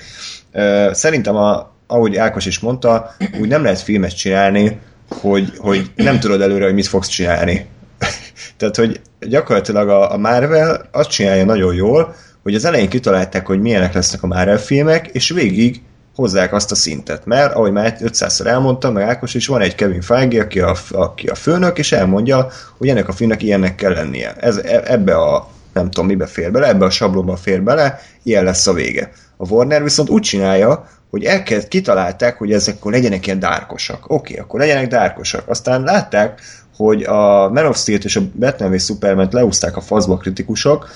[0.91, 4.79] Szerintem, a, ahogy Ákos is mondta, úgy nem lehet filmet csinálni,
[5.09, 7.65] hogy, hogy nem tudod előre, hogy mit fogsz csinálni.
[8.57, 13.61] Tehát, hogy gyakorlatilag a, a Marvel azt csinálja nagyon jól, hogy az elején kitalálták, hogy
[13.61, 15.81] milyenek lesznek a Marvel filmek, és végig
[16.15, 17.25] hozzák azt a szintet.
[17.25, 21.27] Mert, ahogy már 500-szor elmondtam, meg Ákos is, van egy Kevin Feige, aki a, aki
[21.27, 24.35] a főnök, és elmondja, hogy ennek a filmnek ilyennek kell lennie.
[24.39, 28.43] Ez, e, ebbe a, nem tudom, mibe fér bele, ebbe a sablonba fér bele, ilyen
[28.43, 29.11] lesz a vége.
[29.37, 34.03] A Warner viszont úgy csinálja, hogy elkezd, kitalálták, hogy ezek akkor legyenek ilyen dárkosak.
[34.09, 35.49] Oké, okay, akkor legyenek dárkosak.
[35.49, 36.41] Aztán látták,
[36.75, 40.89] hogy a Man of Steel-t és a Batman v Superman leúzták a faszba kritikusok,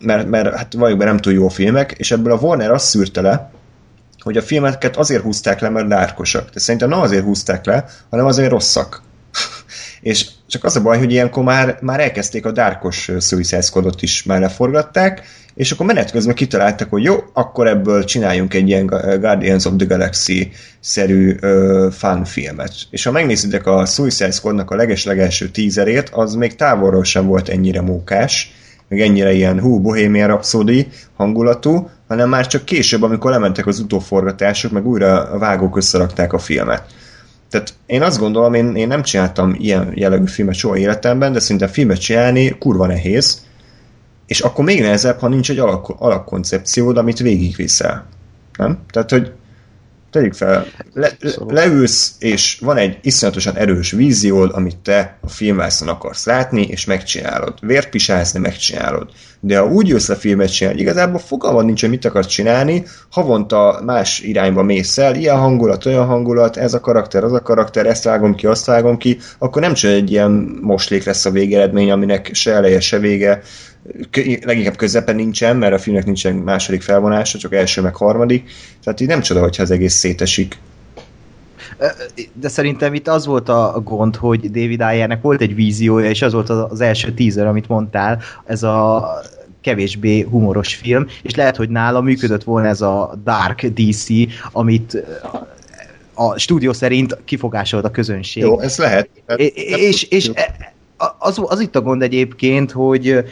[0.00, 3.20] mert, mert hát valljuk be nem túl jó filmek, és ebből a Warner azt szűrte
[3.20, 3.50] le,
[4.20, 6.50] hogy a filmeket azért húzták le, mert dárkosak.
[6.50, 9.02] De szerintem nem azért húzták le, hanem azért rosszak.
[10.00, 14.22] és csak az a baj, hogy ilyenkor már, már elkezdték a dárkos Suicide Squadot is
[14.22, 15.22] már leforgatták,
[15.58, 18.86] és akkor menet közben kitaláltak, hogy jó, akkor ebből csináljunk egy ilyen
[19.20, 22.72] Guardians of the Galaxy-szerű uh, fun filmet.
[22.90, 27.80] És ha megnézitek a Suicide Squadnak a leges-legelső tízerét, az még távolról sem volt ennyire
[27.80, 28.54] mókás,
[28.88, 34.72] meg ennyire ilyen hú, Bohemian Rhapsody hangulatú, hanem már csak később, amikor lementek az utóforgatások,
[34.72, 36.82] meg újra a vágók összerakták a filmet.
[37.50, 41.68] Tehát én azt gondolom, én, én nem csináltam ilyen jellegű filmet soha életemben, de szinte
[41.68, 43.46] filmet csinálni kurva nehéz,
[44.28, 48.06] és akkor még nehezebb, ha nincs egy alak, alakkoncepciód, amit végigviszel.
[48.56, 48.78] Nem?
[48.90, 49.32] Tehát, hogy
[50.10, 55.88] tegyük fel, le, le, leülsz, és van egy iszonyatosan erős víziód, amit te a filmvászon
[55.88, 57.54] akarsz látni, és megcsinálod.
[57.60, 59.10] Vért pisálsz, de megcsinálod.
[59.40, 63.80] De ha úgy jössz a filmet csinálni, igazából fogalmad nincs, hogy mit akarsz csinálni, havonta
[63.84, 68.04] más irányba mész el, ilyen hangulat, olyan hangulat, ez a karakter, az a karakter, ezt
[68.04, 72.30] vágom ki, azt vágom ki, akkor nem csak egy ilyen moslék lesz a végeredmény, aminek
[72.32, 73.42] se eleje, se vége,
[74.42, 78.50] leginkább közepen nincsen, mert a filmnek nincsen második felvonása, csak első meg harmadik,
[78.84, 80.58] tehát így nem csoda, hogyha az egész szétesik.
[82.32, 86.32] De szerintem itt az volt a gond, hogy David Ayernek volt egy víziója, és az
[86.32, 89.08] volt az első teaser, amit mondtál, ez a
[89.60, 94.06] kevésbé humoros film, és lehet, hogy nála működött volna ez a Dark DC,
[94.52, 95.02] amit
[96.14, 98.42] a stúdió szerint kifogásolt a közönség.
[98.42, 99.08] Jó, ez lehet.
[99.36, 99.52] És,
[100.02, 100.30] és, és
[101.18, 103.24] az, az itt a gond egyébként, hogy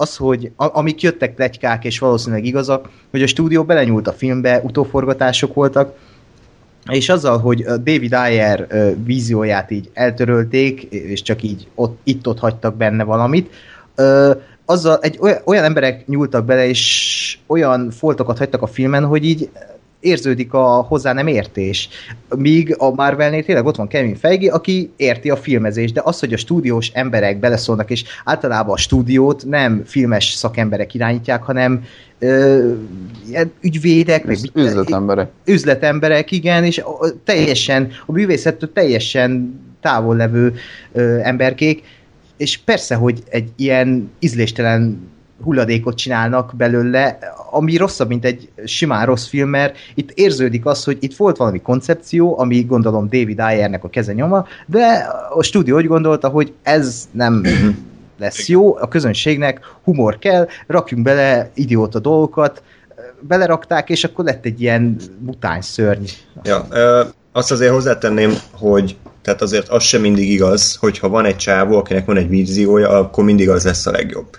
[0.00, 5.54] az, hogy amik jöttek plegykák, és valószínűleg igazak, hogy a stúdió belenyúlt a filmbe, utóforgatások
[5.54, 5.96] voltak,
[6.90, 8.66] és azzal, hogy David Ayer
[9.04, 13.50] vízióját így eltörölték, és csak így ott, itt-ott hagytak benne valamit,
[14.64, 19.50] azzal egy olyan emberek nyúltak bele, és olyan foltokat hagytak a filmen, hogy így
[20.00, 21.88] érződik a hozzá nem értés.
[22.36, 26.32] Míg a Marvelnél tényleg ott van Kevin Feige, aki érti a filmezést, de az, hogy
[26.32, 31.84] a stúdiós emberek beleszólnak, és általában a stúdiót nem filmes szakemberek irányítják, hanem
[32.18, 32.72] ö,
[33.28, 35.30] ilyen ügyvédek, meg üzletemberek.
[35.44, 36.82] Üzletemberek, igen, és
[37.24, 40.54] teljesen, a művészettől teljesen távol levő
[40.92, 41.82] ö, emberkék,
[42.36, 45.09] és persze, hogy egy ilyen ízléstelen
[45.42, 47.18] hulladékot csinálnak belőle,
[47.50, 51.60] ami rosszabb, mint egy simán rossz film, mert itt érződik az, hogy itt volt valami
[51.60, 57.08] koncepció, ami gondolom David Ayernek a keze nyoma, de a stúdió úgy gondolta, hogy ez
[57.12, 57.44] nem
[58.18, 62.62] lesz jó, a közönségnek humor kell, rakjunk bele idióta dolgokat,
[63.20, 66.04] belerakták, és akkor lett egy ilyen mutány szörny.
[66.42, 71.36] Ja, ö, azt azért hozzátenném, hogy tehát azért az sem mindig igaz, hogyha van egy
[71.36, 74.36] csávó, akinek van egy víziója, akkor mindig az lesz a legjobb.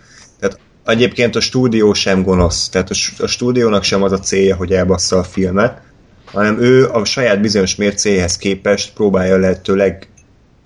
[0.85, 2.89] Egyébként a stúdió sem gonosz, tehát
[3.19, 5.81] a, stúdiónak sem az a célja, hogy elbassza a filmet,
[6.25, 10.07] hanem ő a saját bizonyos mércéhez képest próbálja lehetőleg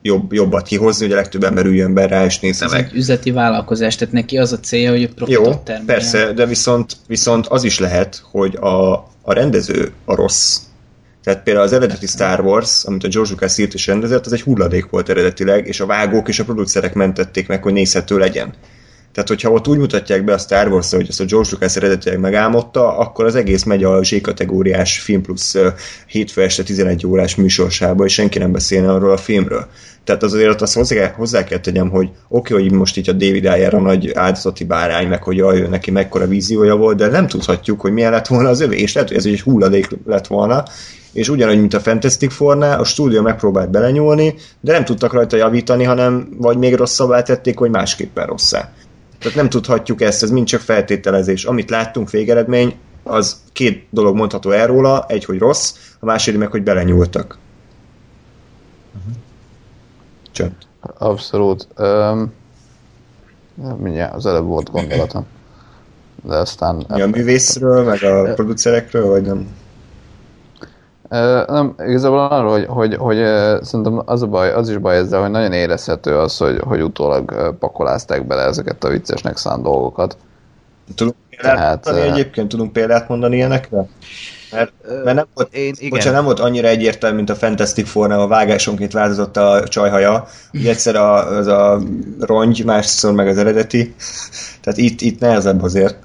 [0.01, 2.85] jobb, jobbat kihozni, hogy a legtöbb ember üljön be rá és nézze Ez meg.
[2.85, 5.85] egy üzleti vállalkozás, tehát neki az a célja, hogy profitot Jó, termeljen.
[5.85, 10.57] persze, de viszont, viszont az is lehet, hogy a, a rendező a rossz.
[11.23, 14.41] Tehát például az eredeti Star Wars, amit a George Lucas írt és rendezett, az egy
[14.41, 18.53] hulladék volt eredetileg, és a vágók és a producerek mentették meg, hogy nézhető legyen.
[19.15, 22.19] Tehát, hogyha ott úgy mutatják be a Star wars hogy ezt a George Lucas eredetileg
[22.19, 25.55] megálmodta, akkor az egész megy a Z-kategóriás film plusz
[26.07, 29.67] hétfő este 11 órás műsorsába, és senki nem beszélne arról a filmről.
[30.03, 33.11] Tehát az azért azt hozzá, hozzá kell tegyem, hogy oké, okay, hogy most itt a
[33.11, 37.27] David Ayer a nagy áldozati bárány, meg hogy jaj, neki mekkora víziója volt, de nem
[37.27, 40.63] tudhatjuk, hogy milyen lett volna az övé, és lehet, hogy ez egy hulladék lett volna,
[41.13, 45.83] és ugyanúgy, mint a Fantastic four a stúdió megpróbált belenyúlni, de nem tudtak rajta javítani,
[45.83, 48.73] hanem vagy még rosszabbá tették, vagy másképpen rosszá.
[49.19, 51.45] Tehát nem tudhatjuk ezt, ez mind csak feltételezés.
[51.45, 56.51] Amit láttunk végeredmény, az két dolog mondható el róla, egy, hogy rossz, a második meg,
[56.51, 57.37] hogy belenyúltak.
[58.97, 59.13] Uh-huh.
[60.31, 60.55] Csönd.
[60.97, 61.67] Abszolút.
[61.77, 62.33] Um,
[63.77, 65.25] mindjárt az előbb volt gondolatom.
[66.23, 66.85] De aztán...
[66.87, 69.47] Mi a művészről, meg a producerekről, vagy nem?
[71.47, 73.17] Nem, igazából arról, hogy, hogy, hogy
[73.61, 77.55] szerintem az, a baj, az is baj ezzel, hogy nagyon érezhető az, hogy, hogy utólag
[77.59, 80.17] pakolázták bele ezeket a viccesnek szánt dolgokat.
[80.95, 82.47] Tudunk példát Tehát, mondani egyébként?
[82.47, 83.87] Tudunk példát mondani ilyenekre?
[84.51, 84.71] Mert,
[85.03, 85.89] mert nem, volt, én, igen.
[85.89, 90.27] Bocsán, nem volt annyira egyértelmű, mint a Fantastic four a vágásonként változott a csajhaja.
[90.53, 91.81] Ugye egyszer a, az a
[92.19, 93.95] rongy, másszor meg az eredeti.
[94.61, 95.97] Tehát itt, itt nehezebb azért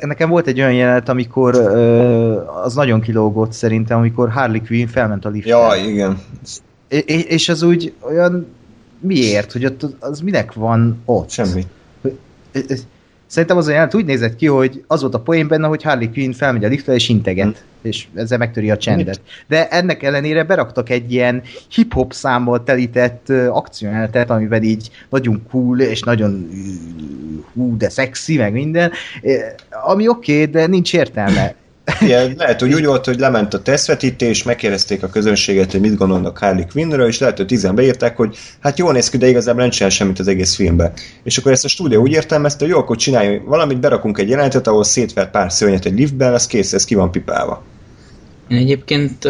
[0.00, 1.54] nekem volt egy olyan jelenet, amikor
[2.64, 5.56] az nagyon kilógott szerintem, amikor Harley Quinn felment a liftre.
[5.56, 6.18] Ja, igen.
[7.28, 8.46] És az úgy olyan
[9.00, 11.30] miért, hogy ott az minek van ott?
[11.30, 11.66] Semmi.
[13.26, 16.32] Szerintem az olyan úgy nézett ki, hogy az volt a poén benne, hogy Harley Quinn
[16.32, 17.88] felmegy a liftre és integet, hm.
[17.88, 19.20] és ezzel megtöri a csendet.
[19.46, 26.02] De ennek ellenére beraktak egy ilyen hip-hop számmal telített akciójelenetet, amiben így nagyon cool, és
[26.02, 26.48] nagyon
[27.54, 28.92] hú, de szexi, meg minden,
[29.86, 31.54] ami oké, okay, de nincs értelme.
[32.00, 36.38] Igen, lehet, hogy úgy volt, hogy lement a tesztvetítés, megkérdezték a közönséget, hogy mit gondolnak
[36.38, 39.70] Harley Quinnről, és lehet, hogy tizen beírták, hogy hát jól néz ki, de igazából nem
[39.70, 40.92] csinál semmit az egész filmbe.
[41.22, 44.66] És akkor ezt a stúdió úgy értelmezte, hogy jó, akkor csinálj valamit, berakunk egy jelenetet,
[44.66, 47.62] ahol szétver pár szörnyet egy liftben, az kész, ez ki van pipálva.
[48.48, 49.28] Én egyébként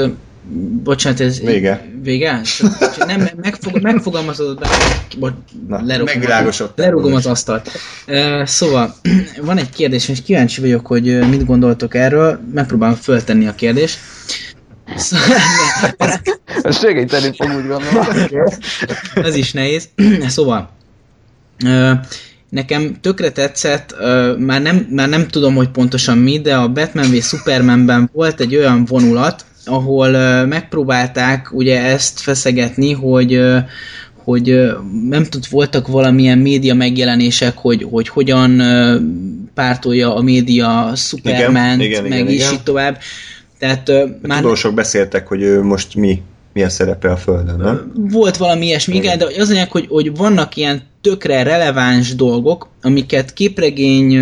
[0.83, 1.41] Bocsánat, ez...
[1.41, 1.85] Vége.
[2.03, 2.41] Vége?
[3.07, 4.69] Nem, megfog, megfogalmazod be.
[5.19, 5.29] Bo,
[5.69, 6.23] Na, lerugom,
[6.75, 7.71] lerugom az asztalt.
[8.07, 8.95] Uh, szóval,
[9.43, 12.41] van egy kérdés, és kíváncsi vagyok, hogy mit gondoltok erről.
[12.55, 13.99] Megpróbálom föltenni a kérdést.
[14.97, 15.37] Szóval,
[16.63, 18.07] Ez segíteni fog, úgy gondolom.
[19.15, 19.89] Ez is nehéz.
[20.27, 20.71] Szóval,
[21.65, 21.91] uh,
[22.49, 27.11] nekem tökre tetszett, uh, már, nem, már nem tudom, hogy pontosan mi, de a Batman
[27.11, 30.11] v Supermanben volt egy olyan vonulat, ahol
[30.47, 33.41] megpróbálták ugye ezt feszegetni, hogy
[34.27, 34.77] hogy
[35.09, 38.63] nem tud, voltak valamilyen média megjelenések, hogy, hogy hogyan
[39.55, 42.53] pártolja a média Superman, meg igen, is igen.
[42.53, 42.99] így tovább.
[43.59, 44.41] Tehát, már...
[44.41, 47.93] Tudósok beszéltek, hogy ő most mi, mi a szerepe a Földön, nem?
[47.95, 52.69] Volt valami ilyesmi, igen, igen de az anyag, hogy, hogy vannak ilyen tökre releváns dolgok,
[52.83, 54.19] amiket képregény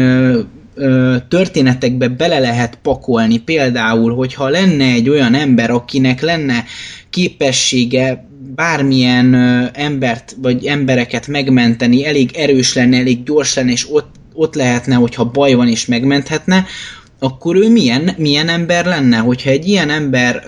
[1.29, 3.39] történetekbe bele lehet pakolni.
[3.39, 6.65] Például, hogyha lenne egy olyan ember, akinek lenne
[7.11, 9.35] képessége bármilyen
[9.73, 15.31] embert vagy embereket megmenteni, elég erős lenne, elég gyors lenne, és ott, ott lehetne, hogyha
[15.31, 16.67] baj van, és megmenthetne,
[17.19, 19.17] akkor ő milyen, milyen ember lenne?
[19.17, 20.43] Hogyha egy ilyen ember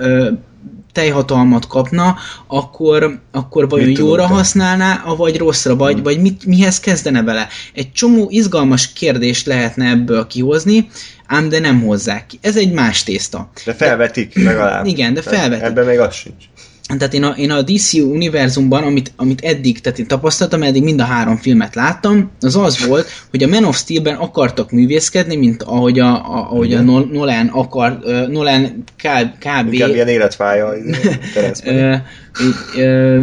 [0.96, 6.02] teljhatalmat kapna, akkor, akkor vajon mit jóra használná, vagy rosszra, vagy, hmm.
[6.02, 7.48] vagy mit, mihez kezdene vele?
[7.74, 10.88] Egy csomó izgalmas kérdést lehetne ebből kihozni,
[11.26, 12.38] ám de nem hozzák ki.
[12.40, 13.50] Ez egy más tészta.
[13.64, 14.86] De felvetik legalább.
[14.86, 15.64] Igen, de felvetik.
[15.64, 16.44] Ebben még az sincs
[16.86, 21.00] tehát én a, én a DC univerzumban, amit, amit eddig, tehát én tapasztaltam, eddig mind
[21.00, 25.62] a három filmet láttam, az az volt, hogy a Man of Steel-ben akartak művészkedni, mint
[25.62, 29.30] ahogy a, a, ahogy a Nolan akar, uh, Nolan kb.
[29.38, 29.72] kb.
[29.72, 30.72] Inkább ilyen életfája.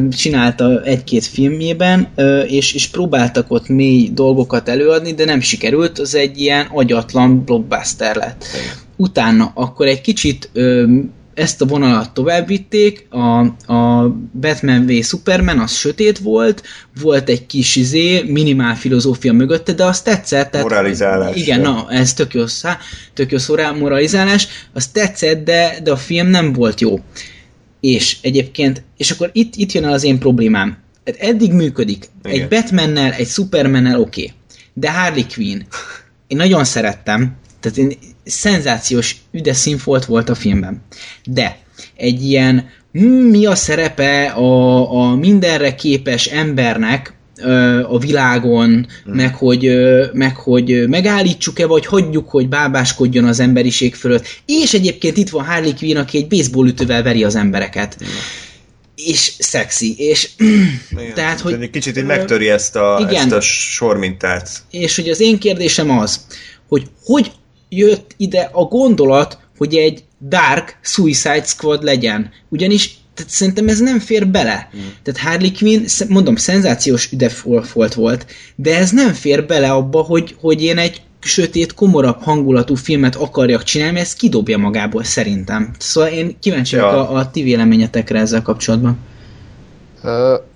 [0.09, 2.07] csinálta egy-két filmjében,
[2.47, 8.15] és, és próbáltak ott mély dolgokat előadni, de nem sikerült, az egy ilyen agyatlan blockbuster
[8.15, 8.45] lett.
[8.95, 10.49] Utána akkor egy kicsit
[11.33, 13.39] ezt a vonalat tovább vitték, a,
[13.73, 16.63] a Batman v Superman az sötét volt,
[17.01, 20.51] volt egy kis izé, minimál filozófia mögötte, de azt tetszett.
[20.51, 21.35] Tehát, moralizálás.
[21.35, 22.77] Igen, na, ez tök jó, szá,
[23.13, 26.99] tök jó szó rá, moralizálás, az tetszett, de, de a film nem volt jó.
[27.79, 30.77] És egyébként, és akkor itt, itt jön el az én problémám.
[31.05, 32.09] Hát eddig működik.
[32.23, 32.41] Igen.
[32.41, 34.21] Egy Batmannel, egy Supermannel oké.
[34.21, 34.35] Okay.
[34.73, 35.61] De Harley Quinn.
[36.27, 40.81] Én nagyon szerettem, tehát én, szenzációs üde színfolt volt a filmben.
[41.25, 41.57] De
[41.95, 47.13] egy ilyen hm, mi a szerepe a, a mindenre képes embernek
[47.87, 49.13] a világon, mm.
[49.13, 49.71] meg, hogy,
[50.13, 54.25] meg hogy megállítsuk-e, vagy hagyjuk, hogy bábáskodjon az emberiség fölött.
[54.45, 57.97] És egyébként itt van Harley Quinn, aki egy baseballütővel veri az embereket.
[58.03, 58.07] Mm.
[58.95, 60.29] És szexi, és
[60.91, 61.53] igen, tehát, hogy...
[61.61, 64.49] Egy kicsit így megtöri ezt a, igen, ezt a sormintát.
[64.71, 66.25] És hogy az én kérdésem az,
[66.67, 67.31] hogy hogy
[67.77, 72.29] jött ide a gondolat, hogy egy Dark Suicide Squad legyen.
[72.49, 74.69] Ugyanis tehát szerintem ez nem fér bele.
[74.77, 74.79] Mm.
[75.03, 80.63] Tehát Harley Quinn, mondom, szenzációs üdefolt volt, de ez nem fér bele abba, hogy, hogy
[80.63, 85.71] én egy sötét, komorabb hangulatú filmet akarjak csinálni, ez kidobja magából szerintem.
[85.79, 87.09] Szóval én kíváncsi ja.
[87.09, 88.97] a, a ti véleményetekre ezzel kapcsolatban.
[90.03, 90.11] Uh,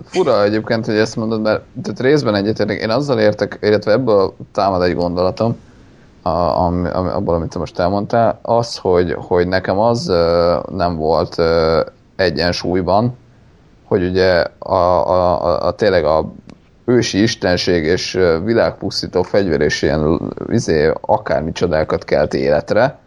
[0.05, 4.81] fura egyébként, hogy ezt mondod, mert tehát részben egyetértek, én azzal értek, illetve ebből támad
[4.81, 5.57] egy gondolatom,
[6.27, 10.05] a, ami, abból, amit te most elmondtál, az, hogy, hogy nekem az
[10.71, 11.41] nem volt
[12.15, 13.17] egyensúlyban,
[13.83, 16.31] hogy ugye a, a, a, a tényleg a
[16.85, 22.99] ősi istenség és világpusztító fegyver és ilyen izé, akármi csodákat kelt életre,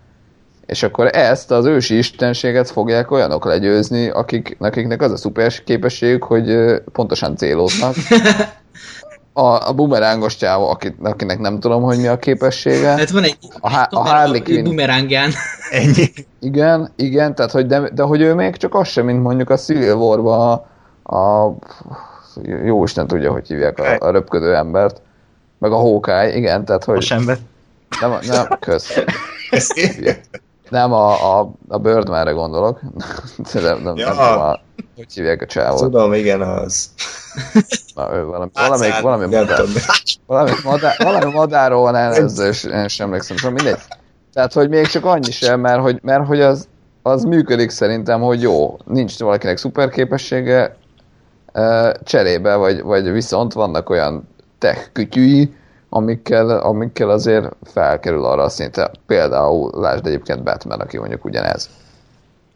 [0.67, 6.25] és akkor ezt az ősi istenséget fogják olyanok legyőzni, akik, akiknek az a szuper képességük,
[6.25, 7.95] hogy pontosan céloznak,
[9.33, 12.89] a, a bumerángos csávó, akit, akinek nem tudom, hogy mi a képessége.
[12.89, 14.65] Hát van egy, a, a, a Harley Quinn.
[14.65, 15.31] bumerángján.
[15.71, 16.13] Ennyi.
[16.41, 19.57] Igen, igen, tehát hogy de, de hogy ő még csak az sem, mint mondjuk a
[19.57, 20.53] Civil War-ba
[21.03, 21.55] a, a
[22.65, 25.03] jó Isten tudja, hogy hívják a, a röpködő embert.
[25.59, 27.07] Meg a Hawkeye, igen, tehát hogy...
[27.11, 27.39] A ember.
[28.01, 28.99] Nem, nem, kösz.
[30.71, 32.81] Nem, a, a, a Birdmanre gondolok.
[33.53, 34.61] nem, nem, ja, nem a,
[34.97, 35.81] hogy hívják a csávot?
[35.81, 36.91] Tudom, igen, az.
[37.95, 39.61] Na, ő valami, Átszállt, valami, madár,
[40.27, 43.81] valami, madár, valami madárról van elnevezve, és én sem emlékszem, szóval mindegy.
[44.33, 46.69] Tehát, hogy még csak annyi sem, mert hogy, mert hogy az,
[47.03, 50.77] az működik szerintem, hogy jó, nincs valakinek szuperképessége,
[52.03, 55.55] cserébe, vagy, vagy viszont vannak olyan tech kütyűi,
[55.91, 58.91] amikkel, amikkel azért felkerül arra a szintre.
[59.07, 61.69] Például, lásd egyébként Batman, aki mondjuk ugyanez.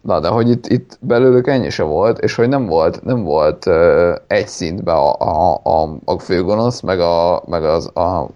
[0.01, 3.66] Na, de hogy itt, itt belőlük ennyi se volt, és hogy nem volt, nem volt
[3.66, 8.30] uh, egy szintben a, a, a, a főgonosz, meg, a, meg az, a,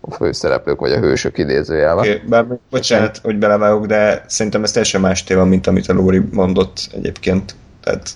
[0.00, 2.00] a főszereplők, vagy a hősök idézőjelve.
[2.00, 6.22] Oké, Bár bocsánat, hogy belevágok, de szerintem ez teljesen más téma, mint amit a Lóri
[6.32, 7.54] mondott egyébként.
[7.82, 8.10] Tehát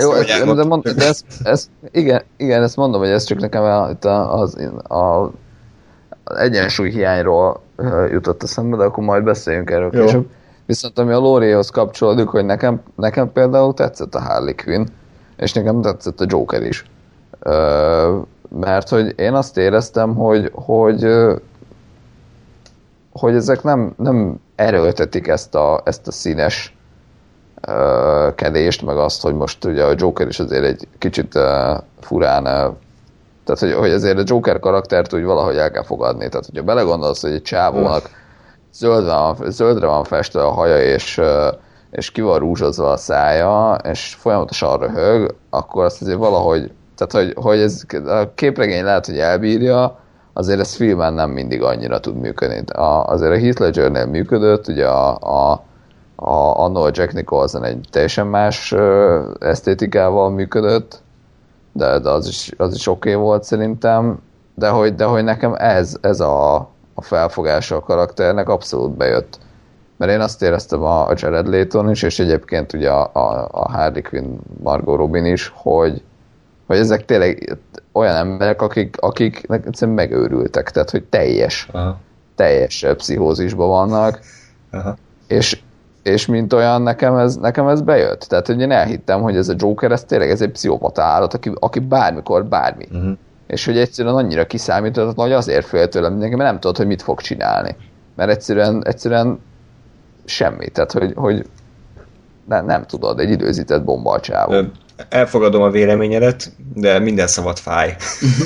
[0.00, 3.62] Jó, Ezt de, mond, de ez, ez, igen, igen, ezt mondom, hogy ez csak nekem
[3.62, 4.56] a, itt a, az,
[4.88, 5.30] a,
[6.24, 7.60] az egyensúly hiányról
[8.10, 10.04] jutott eszembe, de akkor majd beszéljünk erről Jó.
[10.04, 10.26] később.
[10.66, 14.86] Viszont ami a Lórihoz kapcsolódik, hogy nekem, nekem például tetszett a Harley Quinn,
[15.36, 16.84] és nekem tetszett a Joker is.
[17.38, 18.18] Ö,
[18.48, 21.06] mert hogy én azt éreztem, hogy, hogy,
[23.12, 26.75] hogy ezek nem, nem erőltetik ezt a, ezt a színes
[28.34, 31.38] kedést, meg azt, hogy most ugye a Joker is azért egy kicsit
[32.00, 32.44] furán,
[33.44, 36.28] tehát hogy, hogy azért a Joker karaktert úgy valahogy el kell fogadni.
[36.28, 38.10] Tehát, hogyha belegondolsz, hogy egy csávónak
[38.72, 41.20] zöldre van, zöldre van festve a haja, és,
[41.90, 47.44] és ki van rúzsozva a szája, és folyamatosan röhög, akkor azt azért valahogy, tehát hogy,
[47.44, 49.98] hogy ez a képregény lehet, hogy elbírja,
[50.32, 52.70] azért ez filmen nem mindig annyira tud működni.
[52.72, 55.14] A, azért a Heath Ledgernél működött, ugye a,
[55.50, 55.64] a
[56.16, 56.30] a,
[56.62, 61.02] annó a Jack Nicholson egy teljesen más ö, esztétikával működött,
[61.72, 64.18] de, de az is, az is oké okay volt szerintem,
[64.54, 66.54] de hogy, de hogy nekem ez, ez a,
[66.94, 69.38] a felfogása a karakternek abszolút bejött.
[69.96, 73.70] Mert én azt éreztem a, a Jared Leto is, és egyébként ugye a, a, a
[73.70, 76.02] Harley Quinn, Margot Robin is, hogy,
[76.66, 77.58] hogy ezek tényleg
[77.92, 81.98] olyan emberek, akik, akik egyszerűen megőrültek, tehát hogy teljes, Aha.
[82.34, 84.20] teljes pszichózisban vannak,
[84.70, 84.96] Aha.
[85.26, 85.62] és,
[86.06, 88.20] és mint olyan nekem ez, nekem ez bejött.
[88.20, 91.52] Tehát, hogy én elhittem, hogy ez a Joker, ez tényleg ez egy pszichopata állat, aki,
[91.54, 92.86] aki bármikor bármi.
[92.92, 93.12] Uh-huh.
[93.46, 97.02] És hogy egyszerűen annyira kiszámíthatatlan, hogy azért fél tőle mindenki, mert nem tudod, hogy mit
[97.02, 97.76] fog csinálni.
[98.14, 99.40] Mert egyszerűen, egyszerűen
[100.24, 100.68] semmi.
[100.68, 101.46] Tehát, hogy, hogy
[102.48, 104.54] nem, nem tudod, egy időzített bomba a csávó.
[105.08, 107.96] Elfogadom a véleményedet, de minden szabad fáj.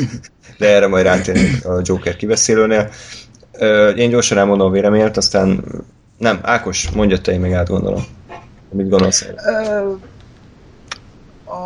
[0.59, 2.89] de erre majd rátérünk a Joker kibeszélőnél.
[3.97, 5.65] Én gyorsan elmondom a véleményet, aztán
[6.21, 8.03] nem, Ákos, mondja te, én meg átgondolom.
[8.71, 9.27] Mit gondolsz?
[9.47, 9.93] Ö,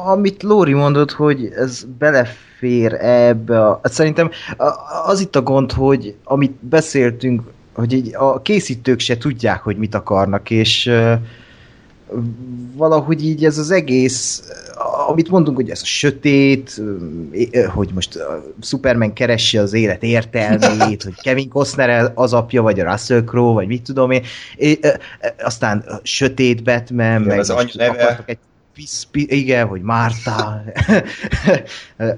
[0.05, 3.81] amit Lóri mondott, hogy ez belefér ebbe a...
[3.83, 4.31] hát Szerintem
[5.07, 7.43] az itt a gond, hogy amit beszéltünk,
[7.73, 11.13] hogy így a készítők se tudják, hogy mit akarnak, és ö,
[12.75, 14.43] valahogy így ez az egész,
[15.09, 16.83] amit mondunk, hogy ez a sötét,
[17.75, 18.19] hogy most
[18.61, 23.67] Superman keresse az élet értelmét, hogy Kevin Costner az apja, vagy a Russell Crowe, vagy
[23.67, 24.23] mit tudom én,
[25.39, 28.39] aztán sötét Batman, meg az most akartak egy
[28.75, 30.63] pisz, pi, igen, hogy Márta,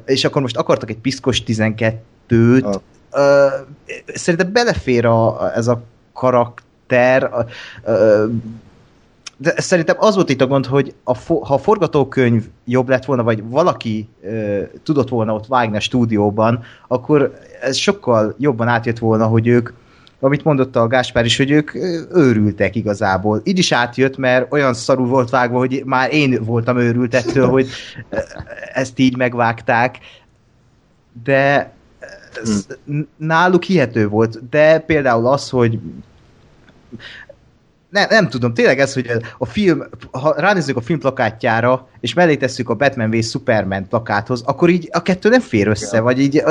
[0.07, 2.81] és akkor most akartak egy piszkos 12-t,
[3.17, 3.53] Ah.
[4.15, 5.83] Szerintem belefér a, ez a
[6.13, 7.31] karakter,
[7.85, 8.25] ö,
[9.37, 13.05] de szerintem az volt itt a gond, hogy a fo- ha a forgatókönyv jobb lett
[13.05, 18.99] volna, vagy valaki ö, tudott volna ott vágni a stúdióban, akkor ez sokkal jobban átjött
[18.99, 19.71] volna, hogy ők
[20.21, 21.75] amit mondott a Gáspár is, hogy ők
[22.15, 23.41] őrültek igazából.
[23.45, 27.69] Így is átjött, mert olyan szarú volt vágva, hogy már én voltam őrült ettől, hogy
[28.73, 29.99] ezt így megvágták.
[31.25, 31.73] De
[32.43, 32.67] ez
[33.17, 34.49] náluk hihető volt.
[34.49, 35.79] De például az, hogy
[37.97, 42.37] nem, nem tudom, tényleg ez, hogy a film, ha ránézzük a film plakátjára, és mellé
[42.37, 46.43] tesszük a Batman v Superman plakáthoz, akkor így a kettő nem fér össze, vagy így,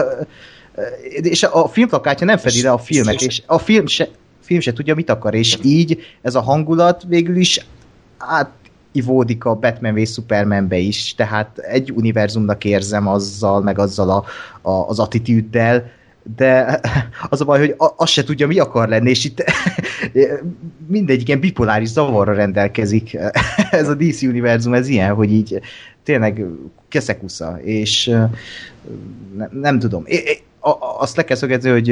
[1.03, 4.07] és a film plakátja nem fedi le a filmet, és a film se,
[4.41, 7.65] film se tudja, mit akar, és így ez a hangulat végül is
[8.17, 14.23] átivódik a Batman v Supermanbe is, tehát egy univerzumnak érzem azzal, meg azzal a,
[14.69, 15.91] a, az attitűddel,
[16.35, 16.79] de
[17.29, 19.43] az a baj, hogy azt se tudja, mi akar lenni, és itt
[20.87, 23.17] mindegyik ilyen bipoláris zavarra rendelkezik.
[23.71, 25.61] Ez a DC univerzum, ez ilyen, hogy így
[26.03, 26.45] tényleg
[26.87, 28.23] keszekusza, és ö,
[29.51, 30.03] nem, tudom.
[30.05, 30.39] É,
[30.97, 31.89] azt le kell szögezni, hogy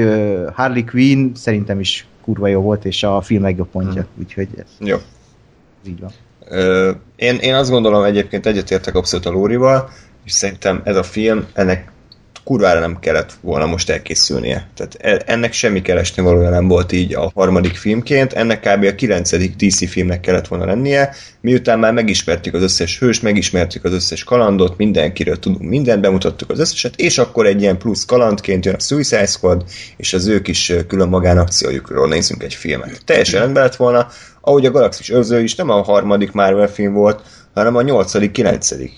[0.53, 4.97] Harley Quinn szerintem is kurva jó volt, és a film legjobb pontja, úgyhogy ez Jó.
[5.87, 6.11] így van.
[6.47, 9.89] Ö, Én, én azt gondolom egyébként egyetértek abszolút a Lórival,
[10.25, 11.91] és szerintem ez a film ennek
[12.43, 14.67] kurvára nem kellett volna most elkészülnie.
[14.75, 18.83] Tehát e- ennek semmi keresni valója nem volt így a harmadik filmként, ennek kb.
[18.83, 23.93] a kilencedik DC filmnek kellett volna lennie, miután már megismertük az összes hős, megismertük az
[23.93, 28.75] összes kalandot, mindenkiről tudunk mindent, bemutattuk az összeset, és akkor egy ilyen plusz kalandként jön
[28.75, 29.63] a Suicide Squad,
[29.97, 33.01] és az ők is külön magánakciójukról nézzünk egy filmet.
[33.05, 34.07] Teljesen rendben lett volna,
[34.41, 37.21] ahogy a Galaxis őrző is nem a harmadik Marvel film volt,
[37.53, 38.91] hanem a nyolcadik, kilencedik.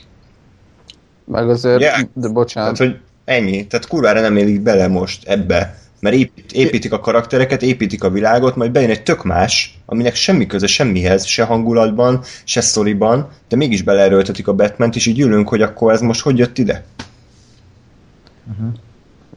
[1.26, 2.00] Meg azért, yeah.
[2.14, 2.78] de bocsánat.
[2.78, 3.68] Tehát, hogy ennyi.
[3.68, 5.78] Tehát kurvára nem élik bele most ebbe.
[6.00, 10.46] Mert épít, építik a karaktereket, építik a világot, majd bejön egy tök más, aminek semmi
[10.46, 15.62] köze semmihez, se hangulatban, se sztoriban, de mégis beleerőltetik a batman és így ülünk, hogy
[15.62, 16.84] akkor ez most hogy jött ide?
[18.52, 18.74] Uh-huh.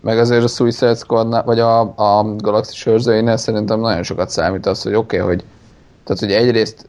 [0.00, 4.82] Meg azért a Suicide Squad, vagy a, a Galaxis őrzőinél szerintem nagyon sokat számít az,
[4.82, 5.44] hogy oké, okay, hogy
[6.08, 6.88] tehát, hogy egyrészt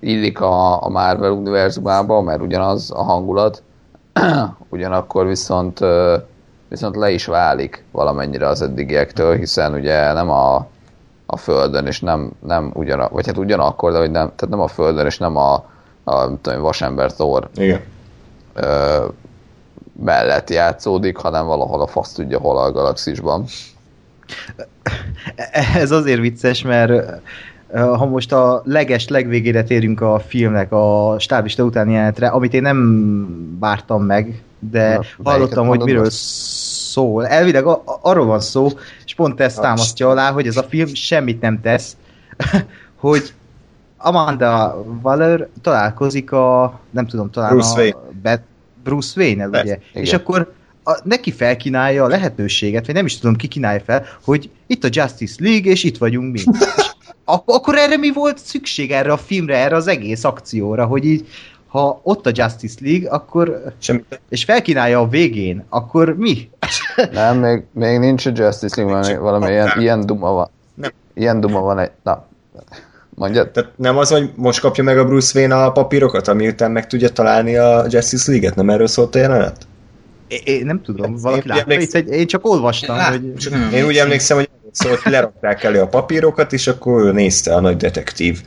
[0.00, 3.62] illik a, a Marvel univerzumába, mert ugyanaz a hangulat,
[4.68, 5.80] ugyanakkor viszont,
[6.68, 10.66] viszont le is válik valamennyire az eddigiektől, hiszen ugye nem a,
[11.26, 14.68] a Földön, és nem, nem ugyan, vagy hát ugyanakkor, de hogy nem, tehát nem a
[14.68, 15.64] Földön, és nem a,
[16.04, 17.80] a tudom, vasember Thor Igen.
[18.54, 19.06] Ö,
[20.02, 23.44] mellett játszódik, hanem valahol a fasz tudja hol a galaxisban.
[25.74, 27.22] Ez azért vicces, mert
[27.74, 33.56] ha most a leges legvégére térünk a filmnek, a stábista utáni jelenetre, amit én nem
[33.58, 37.26] vártam meg, de Na, hallottam, hogy miről szól.
[37.26, 38.68] Elvileg a, arról van szó,
[39.04, 41.96] és pont ezt támasztja alá, hogy ez a film semmit nem tesz,
[43.00, 43.32] hogy
[43.96, 47.96] Amanda Waller találkozik a, nem tudom, talán Bruce a Wayne.
[48.22, 48.42] Bet,
[48.82, 49.62] Bruce Wayne-el, ugye?
[49.62, 49.80] Igen.
[49.92, 50.52] És akkor
[50.84, 54.88] a, neki felkínálja a lehetőséget, vagy nem is tudom, ki kínálja fel, hogy itt a
[54.90, 56.38] Justice League, és itt vagyunk mi.
[56.38, 56.92] És
[57.24, 61.26] ak- akkor erre mi volt szükség erre a filmre, erre az egész akcióra, hogy így
[61.66, 64.04] ha ott a Justice League, akkor Semmi.
[64.28, 66.50] és felkínálja a végén, akkor mi?
[67.12, 70.50] Nem, még, még nincs a Justice League, valami, valami ilyen, ilyen duma van.
[70.74, 70.90] Nem.
[71.14, 71.90] Ilyen duma van egy...
[72.02, 72.26] Na,
[73.14, 73.50] mondjad?
[73.50, 76.86] Tehát nem az, hogy most kapja meg a Bruce Wayne a papírokat, ami után meg
[76.86, 78.54] tudja találni a Justice League-et?
[78.54, 79.66] Nem erről szólt a jelenet?
[80.28, 83.34] Én, én nem tudom, Én valaki látta emlékszem- itt, egy, én csak olvastam, Lát- hogy...
[83.34, 87.60] csak Én úgy emlékszem, hogy szóval lerakták elő a papírokat, és akkor ő nézte a
[87.60, 88.42] nagy detektív.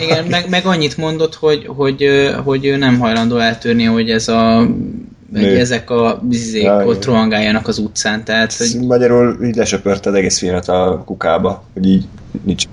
[0.00, 4.66] Igen, meg, meg annyit mondott, hogy, hogy, hogy ő nem hajlandó eltörni, hogy ez a
[5.32, 5.58] hogy Nő.
[5.58, 10.38] ezek a zizék Ja, ott rohangáljanak az utcán, tehát hogy Magyarul így lesöpörte az egész
[10.38, 12.04] filmet a kukába, hogy így
[12.44, 12.64] nincs.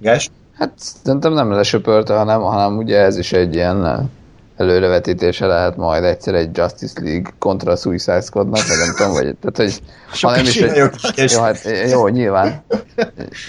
[0.00, 0.30] Gás?
[0.54, 4.10] Hát szerintem nem lesöpörte, hanem, hanem ugye ez is egy ilyen
[4.58, 9.56] előrevetítése lehet majd egyszer egy Justice League kontra Suicide Squadnak, vagy nem tudom, vagy, tehát
[9.56, 9.82] hogy
[10.20, 11.58] ha nem is egy, Jó, hát,
[11.90, 12.62] jó, nyilván,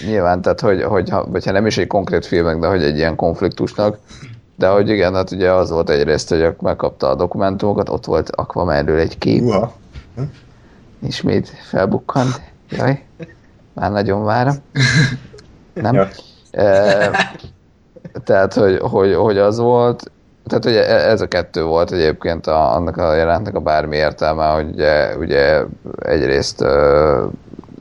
[0.06, 3.16] nyilván, tehát hogy, hogyha, vagy ha nem is egy konkrét filmek, de hogy egy ilyen
[3.16, 3.98] konfliktusnak,
[4.56, 8.98] de hogy igen, hát ugye az volt egyrészt, hogy megkapta a dokumentumokat, ott volt Aquamanről
[8.98, 9.72] egy kép, Uha.
[11.06, 12.40] ismét felbukkant,
[12.70, 13.04] jaj,
[13.72, 14.54] már nagyon várom.
[15.74, 15.94] Nem?
[15.94, 16.08] Ja.
[16.50, 17.10] E,
[18.24, 20.10] tehát, hogy, hogy, hogy az volt,
[20.46, 24.68] tehát ugye ez a kettő volt egyébként a, annak a jelentnek a bármi értelme, hogy
[24.68, 25.62] ugye, ugye
[25.98, 27.26] egyrészt ö,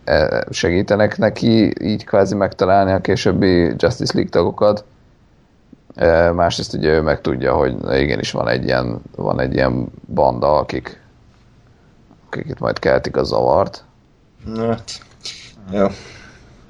[0.03, 4.83] e, segítenek neki így kvázi megtalálni a későbbi Justice League tagokat,
[5.99, 10.57] E, másrészt ugye ő meg tudja, hogy igenis van egy ilyen, van egy ilyen banda,
[10.57, 11.01] akik,
[12.27, 13.83] akik itt majd keltik a zavart.
[14.55, 14.91] Hát,
[15.71, 15.87] jó.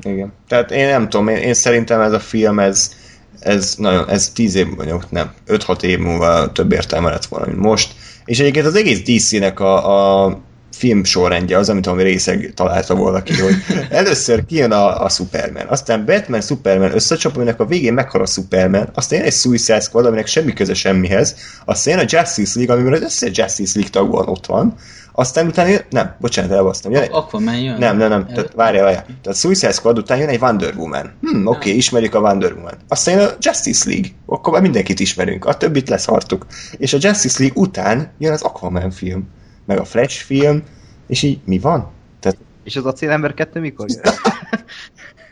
[0.01, 0.33] Igen.
[0.47, 2.95] Tehát én nem tudom, én, én szerintem ez a film, ez,
[3.39, 7.59] ez nagyon, ez 10 év, vagy nem, 5-6 év múlva több értelme lett volna, mint
[7.59, 7.91] most.
[8.25, 10.39] És egyébként az egész DC-nek a, a
[10.71, 13.55] film sorrendje az, amit valami részeg találta volna ki, hogy
[13.89, 18.89] először kijön a, a Superman, aztán Batman, Superman összecsap, aminek a végén meghal a Superman,
[18.93, 21.35] aztán jön egy Suicide Squad, aminek semmi köze semmihez,
[21.65, 24.75] aztán jön a Justice League, amiben az összes Justice League tag van, ott van,
[25.19, 27.77] aztán utána jön, nem, bocsánat, elbasztam, jön egy, Aquaman jön.
[27.77, 28.27] nem, nem, nem.
[28.27, 29.05] Tehát várjál, várjál.
[29.21, 31.11] Tehát Suicide Squad után jön egy Wonder Woman.
[31.21, 32.73] Hm, oké, okay, ismerjük a Wonder Woman.
[32.87, 34.09] Aztán jön a Justice League.
[34.25, 35.45] Akkor már mindenkit ismerünk.
[35.45, 36.45] A többit leszartuk.
[36.77, 39.27] És a Justice League után jön az Aquaman film.
[39.65, 40.63] Meg a Flash film.
[41.07, 41.91] És így mi van?
[42.19, 44.13] Tehát, És az acélember 2 mikor jön?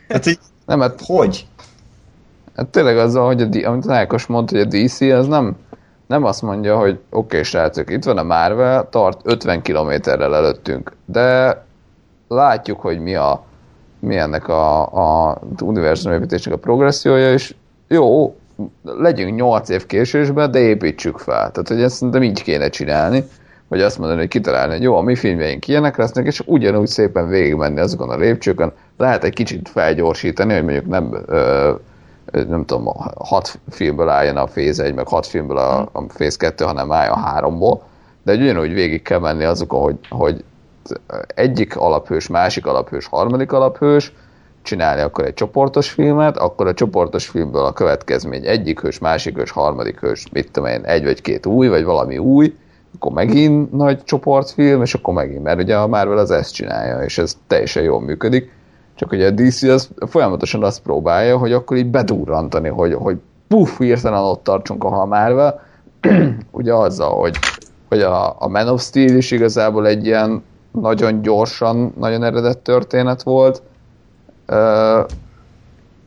[0.08, 1.46] tehát így, Nem, hát hogy?
[2.56, 5.56] Hát tényleg az hogy a, D- amit Ákos mondta, hogy a DC az nem,
[6.08, 10.92] nem azt mondja, hogy oké, okay, srácok, itt van a Marvel, tart 50 kilométerrel előttünk,
[11.04, 11.62] de
[12.28, 13.46] látjuk, hogy mi a
[14.00, 14.80] mi ennek a,
[15.30, 17.54] a univerzum építésnek a progressziója, és
[17.88, 18.36] jó,
[18.82, 21.50] legyünk 8 év késésben, de építsük fel.
[21.50, 23.24] Tehát, hogy ezt szerintem így kéne csinálni,
[23.68, 27.28] vagy azt mondani, hogy kitalálni, hogy jó, a mi filmjeink ilyenek lesznek, és ugyanúgy szépen
[27.28, 28.72] végigmenni azokon a lépcsőkön.
[28.96, 31.72] Lehet egy kicsit felgyorsítani, hogy mondjuk nem ö,
[32.32, 36.64] nem tudom, hat filmből álljon a Phase 1, meg hat filmből a, a Phase 2,
[36.64, 37.82] hanem álljon háromból,
[38.22, 40.44] de egy ugyanúgy végig kell menni azokon, hogy, hogy
[41.34, 44.12] egyik alaphős, másik alaphős, harmadik alaphős,
[44.62, 49.50] csinálni akkor egy csoportos filmet, akkor a csoportos filmből a következmény egyik hős, másik hős,
[49.50, 52.54] harmadik hős, mit tudom én, egy vagy két új, vagy valami új,
[52.94, 57.18] akkor megint nagy csoportfilm, és akkor megint, mert ugye a Marvel az ezt csinálja, és
[57.18, 58.52] ez teljesen jól működik.
[58.98, 63.16] Csak ugye a DC az folyamatosan azt próbálja, hogy akkor így bedurrantani, hogy, hogy
[63.48, 65.60] puff, hirtelen ott tartsunk a Marvel,
[66.50, 67.36] ugye azzal, hogy,
[67.88, 73.22] hogy a, a Man of Steel is igazából egy ilyen nagyon gyorsan, nagyon eredett történet
[73.22, 73.62] volt,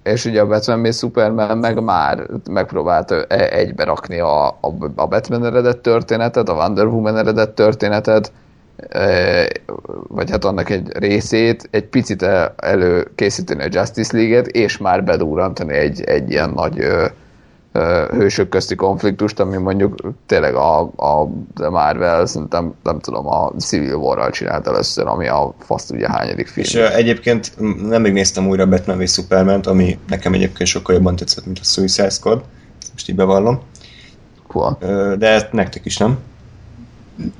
[0.04, 5.46] és ugye a Batman v Superman meg már megpróbált egybe rakni a, a, a Batman
[5.46, 8.32] eredett történetet, a Wonder Woman eredett történetet,
[10.08, 12.26] vagy hát annak egy részét, egy picit
[12.56, 16.86] előkészíteni a Justice League-et, és már bedúrantani egy, egy ilyen nagy
[18.12, 21.30] hősök közti konfliktust, ami mondjuk tényleg a, a
[21.70, 26.66] Marvel, szerintem nem tudom, a Civil War-ral csinált először, ami a fasz ugye hányadik film.
[26.66, 27.52] És uh, egyébként
[27.88, 31.64] nem még néztem újra Batman v superman ami nekem egyébként sokkal jobban tetszett, mint a
[31.64, 32.44] Suicide Squad,
[32.92, 33.60] most így bevallom.
[34.48, 34.78] Cool.
[35.18, 36.20] De nektek is nem?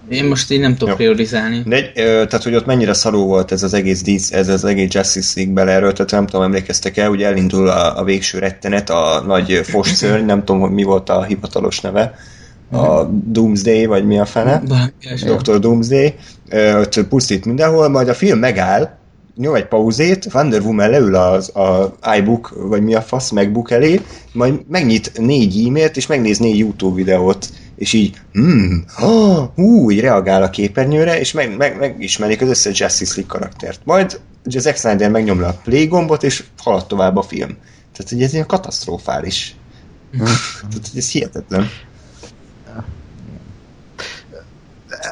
[0.10, 0.96] Én most így nem tudok Jó.
[0.96, 1.64] priorizálni.
[1.66, 4.94] De, ö, tehát, hogy ott mennyire szarú volt ez az egész DC, ez az egész
[4.94, 9.62] Justice League beleerőltetve, nem tudom, emlékeztek el, ugye elindul a, a végső rettenet, a nagy
[9.64, 12.14] fosszörny, nem tudom, hogy mi volt a hivatalos neve,
[12.72, 14.62] a Doomsday, vagy mi a fene,
[15.26, 15.60] Dr.
[15.60, 16.16] Doomsday,
[16.74, 19.00] ott pusztít mindenhol, majd a film megáll,
[19.36, 24.02] nyom egy pauzét, Wonder Woman leül az a iBook, vagy mi a fasz, MacBook elé,
[24.34, 27.50] majd megnyit négy e-mailt, és megnéz négy YouTube videót
[27.82, 32.80] és így, hmm, oh, hú, így reagál a képernyőre, és meg, meg, megismerik az összes
[32.80, 33.80] Justice League karaktert.
[33.84, 37.58] Majd ugye Zack Snyder megnyomja a play gombot, és halad tovább a film.
[37.94, 39.56] Tehát, hogy ez ilyen katasztrofális.
[40.18, 41.70] Tehát, hogy ez hihetetlen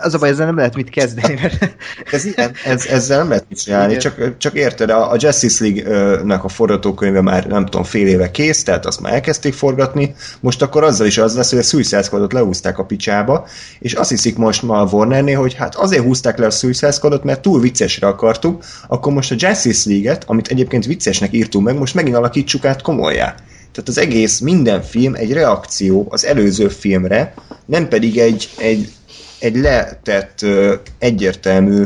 [0.01, 1.33] az a baj, ezzel nem lehet mit kezdeni.
[1.41, 1.75] Mert...
[2.11, 6.43] ez ilyen, ez, ezzel nem lehet mit csinálni, csak, csak érted, a, a Justice League-nek
[6.43, 10.83] a forgatókönyve már nem tudom, fél éve kész, tehát azt már elkezdték forgatni, most akkor
[10.83, 13.47] azzal is az lesz, hogy a Suicide Squadot leúzták a picsába,
[13.79, 17.23] és azt hiszik most ma a Warnernél, hogy hát azért húzták le a Suicide Squadot,
[17.23, 21.93] mert túl viccesre akartuk, akkor most a Justice League-et, amit egyébként viccesnek írtunk meg, most
[21.93, 23.35] megint alakítsuk át komolyá.
[23.71, 27.33] Tehát az egész, minden film egy reakció az előző filmre,
[27.65, 28.91] nem pedig egy, egy
[29.39, 30.45] egy letett,
[30.97, 31.83] egyértelmű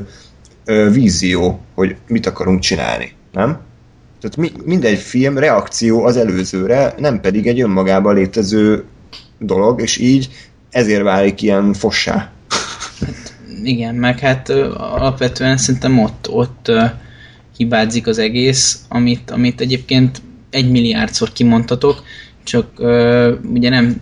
[0.92, 3.60] vízió, hogy mit akarunk csinálni, nem?
[4.22, 8.84] Tehát mi, mindegy film reakció az előzőre, nem pedig egy önmagában létező
[9.40, 10.30] dolog, és így
[10.70, 12.32] ezért válik ilyen fossá.
[13.06, 13.34] Hát,
[13.64, 16.72] igen, meg hát alapvetően szerintem ott, ott
[17.58, 22.04] hibázik az egész, amit, amit egyébként egy milliárdszor kimondhatok,
[22.44, 22.80] csak
[23.54, 24.02] ugye nem,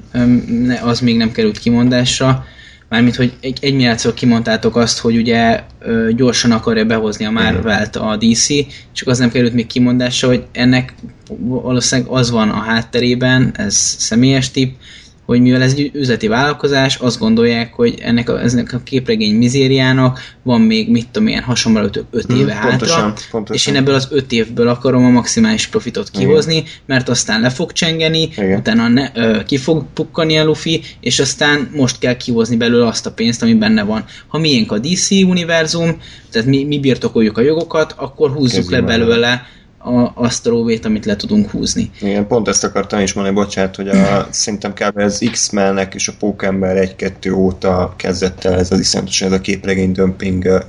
[0.84, 2.45] az még nem került kimondásra,
[2.92, 7.96] Mármint, hogy egy, egy milliárdszor kimondtátok azt, hogy ugye ö, gyorsan akarja behozni a Marvel-t
[7.96, 8.48] a DC,
[8.92, 10.94] csak az nem került még kimondásra, hogy ennek
[11.38, 14.76] valószínűleg az van a hátterében, ez személyes tipp,
[15.32, 20.20] hogy mivel ez egy üzleti vállalkozás, azt gondolják, hogy ennek a, ennek a képregény mizériának
[20.44, 23.56] van még, mit tudom, ilyen hasonló 5 hmm, éve pontosan, hátra, pontosan.
[23.56, 26.68] és én ebből az 5 évből akarom a maximális profitot kihozni, Igen.
[26.86, 28.60] mert aztán le fog csengeni, Igen.
[28.60, 33.06] utána ne, ö, ki fog pukkani a Luffy, és aztán most kell kihozni belőle azt
[33.06, 34.06] a pénzt, ami benne van.
[34.28, 35.98] Ha miénk a DC univerzum,
[36.32, 39.46] tehát mi, mi birtokoljuk a jogokat, akkor húzzuk Kezdjük le belőle
[39.84, 41.92] a, azt a lóvét, amit le tudunk húzni.
[42.02, 44.98] Igen, pont ezt akartam is mondani, bocsánat, hogy a, szerintem kb.
[44.98, 49.92] az X-Mennek és a Pókember 1-2 óta kezdett el ez az iszonyatosan ez a képregény
[49.92, 50.66] dömping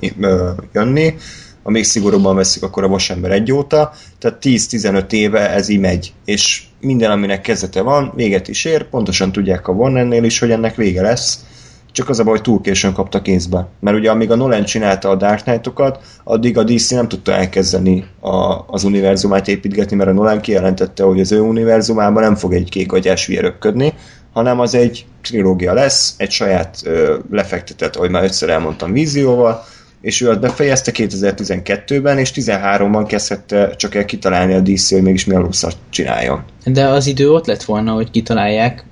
[0.73, 1.15] jönni.
[1.63, 6.13] Ha még szigorúban veszik, akkor a Vasember egy óta, tehát 10-15 éve ez így megy,
[6.25, 10.75] és minden, aminek kezdete van, véget is ér, pontosan tudják a Warnernél is, hogy ennek
[10.75, 11.45] vége lesz,
[11.93, 13.67] csak az a baj, hogy túl későn kapta kézbe.
[13.79, 18.05] Mert ugye amíg a Nolan csinálta a Dark Knight-okat, addig a DC nem tudta elkezdeni
[18.19, 22.69] a, az univerzumát építgetni, mert a Nolan kijelentette, hogy az ő univerzumában nem fog egy
[22.69, 23.93] kék agyás röpködni,
[24.33, 29.63] hanem az egy trilógia lesz, egy saját ö, lefektetett, ahogy már ötször elmondtam, vízióval,
[30.01, 35.25] és ő azt befejezte 2012-ben, és 13-ban kezdhette csak el kitalálni a DC, hogy mégis
[35.25, 35.49] mi a
[35.89, 36.43] csináljon.
[36.65, 38.85] De az idő ott lett volna, hogy kitalálják,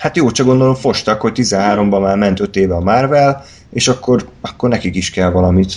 [0.00, 4.28] Hát jó, csak gondolom fostak, hogy 13-ban már ment 5 éve a Marvel, és akkor,
[4.40, 5.72] akkor nekik is kell valamit.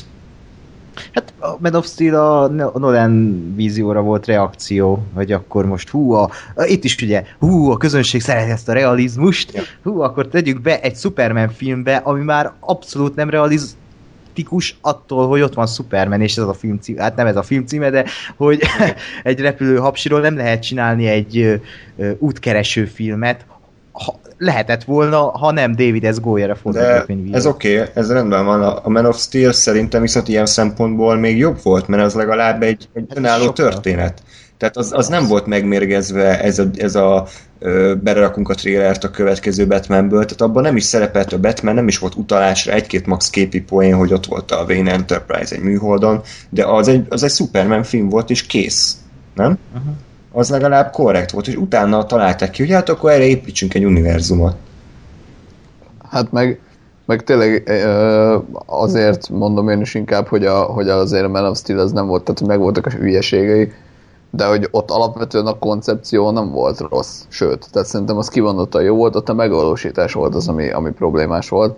[1.13, 2.47] Hát a Man of Steel a
[2.77, 7.77] Nolan vízióra volt reakció, hogy akkor most hú, a, a, itt is ugye, hú, a
[7.77, 9.61] közönség szereti ezt a realizmust, ja.
[9.83, 13.75] hú, akkor tegyük be egy Superman filmbe, ami már abszolút nem realiz,
[14.33, 17.43] tikus attól, hogy ott van Superman, és ez a film címe, hát nem ez a
[17.43, 18.05] film címe, de
[18.37, 18.61] hogy
[19.23, 21.55] egy repülő hapsiról nem lehet csinálni egy ö,
[21.97, 23.45] ö, útkereső filmet,
[23.91, 26.19] ha, lehetett volna, ha nem David S.
[26.19, 27.35] Goyer a De forgatókönyvíró.
[27.35, 28.61] ez oké, okay, ez rendben van.
[28.61, 32.89] A Man of Steel szerintem viszont ilyen szempontból még jobb volt, mert az legalább egy,
[32.93, 33.69] egy önálló sokkal.
[33.69, 34.21] történet.
[34.57, 37.27] Tehát az, az nem volt megmérgezve ez a, ez a
[37.59, 41.87] ö, belerakunk a trélert a következő Batmanből, tehát abban nem is szerepelt a Batman, nem
[41.87, 46.21] is volt utalásra egy-két max képi poén, hogy ott volt a Wayne Enterprise egy műholdon,
[46.49, 48.97] de az egy, az egy Superman film volt, és kész.
[49.35, 49.57] Nem?
[49.73, 49.93] Aha.
[50.31, 54.55] Az legalább korrekt volt, és utána találták ki, hogy hát akkor erre építsünk egy univerzumot.
[56.09, 56.59] Hát meg,
[57.05, 57.71] meg tényleg
[58.65, 62.07] azért mondom én is inkább, hogy, a, hogy azért a Man of Steel az nem
[62.07, 63.71] volt, tehát meg voltak a hülyeségei,
[64.29, 68.95] de hogy ott alapvetően a koncepció nem volt rossz, sőt, tehát szerintem az kivonottan jó
[68.95, 71.77] volt, ott a megvalósítás volt az, ami, ami problémás volt.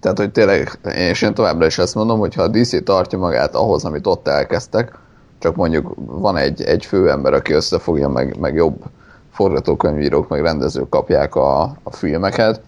[0.00, 3.54] Tehát, hogy tényleg, és én továbbra is ezt mondom, hogy ha a DC tartja magát
[3.54, 4.98] ahhoz, amit ott elkezdtek,
[5.40, 8.84] csak mondjuk van egy, egy főember, aki összefogja, meg, meg jobb
[9.32, 12.60] forgatókönyvírók, meg rendezők kapják a, a filmeket,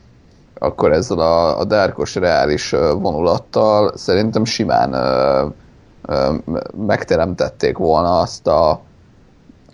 [0.58, 2.70] akkor ezzel a, a dárkos, reális
[3.00, 5.46] vonulattal szerintem simán ö,
[6.06, 6.34] ö,
[6.86, 8.70] megteremtették volna azt a,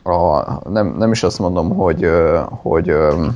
[0.02, 3.26] a nem, nem is azt mondom, hogy, ö, hogy ö,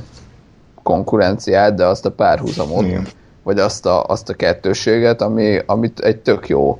[0.83, 3.07] konkurenciát, de azt a párhuzamot, Igen.
[3.43, 6.79] vagy azt a, azt a kettőséget, ami, amit egy tök jó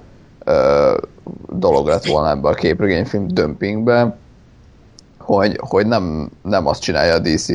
[1.50, 4.18] dolog lett volna ebbe a képregényfilm dömpingbe,
[5.20, 7.48] hogy, hogy nem, nem azt csinálja a DC,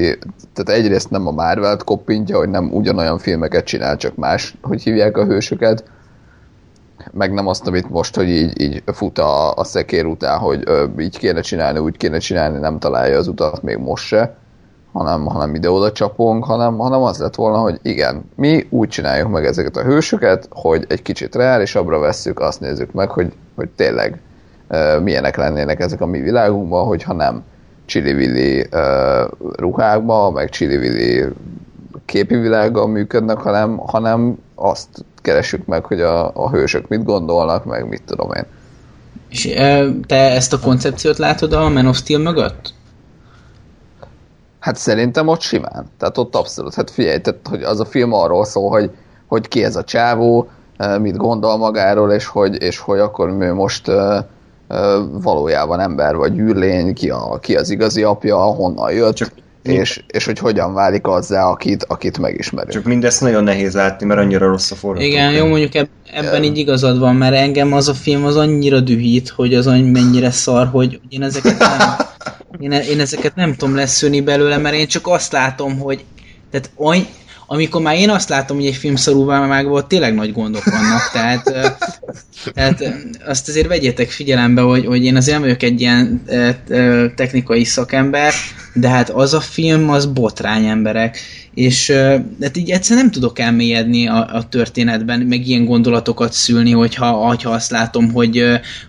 [0.52, 5.16] tehát egyrészt nem a Marvel-t koppintja, hogy nem ugyanolyan filmeket csinál, csak más, hogy hívják
[5.16, 5.84] a hősöket,
[7.12, 10.84] meg nem azt, amit most, hogy így, így fut a, a szekér után, hogy ö,
[10.98, 14.36] így kéne csinálni, úgy kéne csinálni, nem találja az utat még most se,
[14.92, 19.44] hanem, hanem ide-oda csapunk, hanem, hanem az lett volna, hogy igen, mi úgy csináljuk meg
[19.44, 24.20] ezeket a hősöket, hogy egy kicsit reálisabbra vesszük, azt nézzük meg, hogy, hogy tényleg
[24.68, 27.42] ö, milyenek lennének ezek a mi világunkban, hogyha nem
[27.84, 29.24] csili-vili ö,
[29.56, 31.24] ruhákba, meg csili-vili
[32.04, 34.88] képi világgal működnek, hanem, hanem azt
[35.22, 38.44] keresünk meg, hogy a, a hősök mit gondolnak, meg mit tudom én.
[39.28, 39.48] És
[40.06, 42.74] te ezt a koncepciót látod a Man of Steel mögött?
[44.58, 45.86] Hát szerintem ott simán.
[45.98, 46.74] Tehát ott abszolút.
[46.74, 48.90] Hát figyelj, tehát, hogy az a film arról szól, hogy,
[49.26, 50.48] hogy ki ez a csávó,
[51.00, 53.90] mit gondol magáról, és hogy, és hogy akkor ő most
[55.12, 59.32] valójában ember vagy űrlény, ki, a, ki az igazi apja, honnan jött, Csak-
[59.72, 62.72] és, és hogy hogyan válik azzá, akit, akit megismerünk.
[62.72, 65.12] Csak mindezt nagyon nehéz látni, mert annyira rossz a forgatókönyv.
[65.12, 68.80] Igen, jó, mondjuk eb- ebben így igazad van, mert engem az a film az annyira
[68.80, 71.96] dühít, hogy az annyi mennyire szar, hogy én ezeket nem,
[72.60, 76.04] én, én ezeket nem tudom leszűrni belőle, mert én csak azt látom, hogy
[76.50, 77.06] tehát oly,
[77.50, 81.10] amikor már én azt látom, hogy egy film szarúvá meg volt, tényleg nagy gondok vannak,
[81.12, 81.42] tehát,
[82.54, 82.82] tehát
[83.26, 86.22] azt azért vegyétek figyelembe, hogy, hogy én azért nem vagyok egy ilyen
[87.16, 88.32] technikai szakember,
[88.74, 91.18] de hát az a film, az botrány emberek,
[91.54, 91.90] és
[92.40, 97.50] hát így egyszerűen nem tudok elmélyedni a, a történetben, meg ilyen gondolatokat szülni, hogyha, hogyha
[97.50, 98.44] azt látom, hogy,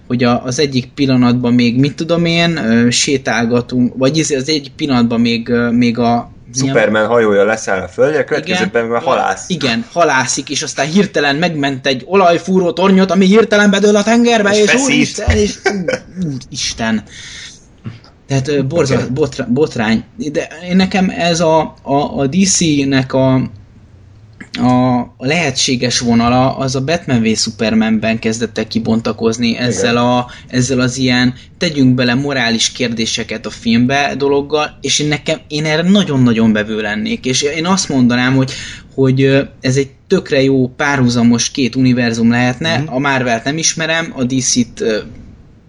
[0.08, 2.60] hogy a, az egyik pillanatban még, mit tudom én,
[2.92, 9.02] sétálgatunk, vagy az egyik pillanatban még, még a Superman hajója leszáll a földre, következőben meg
[9.02, 9.50] halász.
[9.50, 14.74] Igen, halászik, és aztán hirtelen megment egy olajfúró tornyot, ami hirtelen bedől a tengerbe, És
[14.74, 15.60] és, úristen, és
[16.26, 17.04] úristen.
[18.28, 20.04] Tehát borzal, botra, botrány.
[20.16, 23.50] De nekem ez a, a, a DC-nek a,
[24.52, 30.98] a, lehetséges vonala az a Batman v Supermanben kezdett el kibontakozni ezzel, a, ezzel az
[30.98, 36.82] ilyen tegyünk bele morális kérdéseket a filmbe dologgal, és én nekem, én erre nagyon-nagyon bevő
[36.82, 38.52] lennék, és én azt mondanám, hogy,
[38.96, 42.94] hogy ez egy tökre jó párhuzamos két univerzum lehetne, Mhm.
[42.94, 44.84] a Marvelt nem ismerem, a DC-t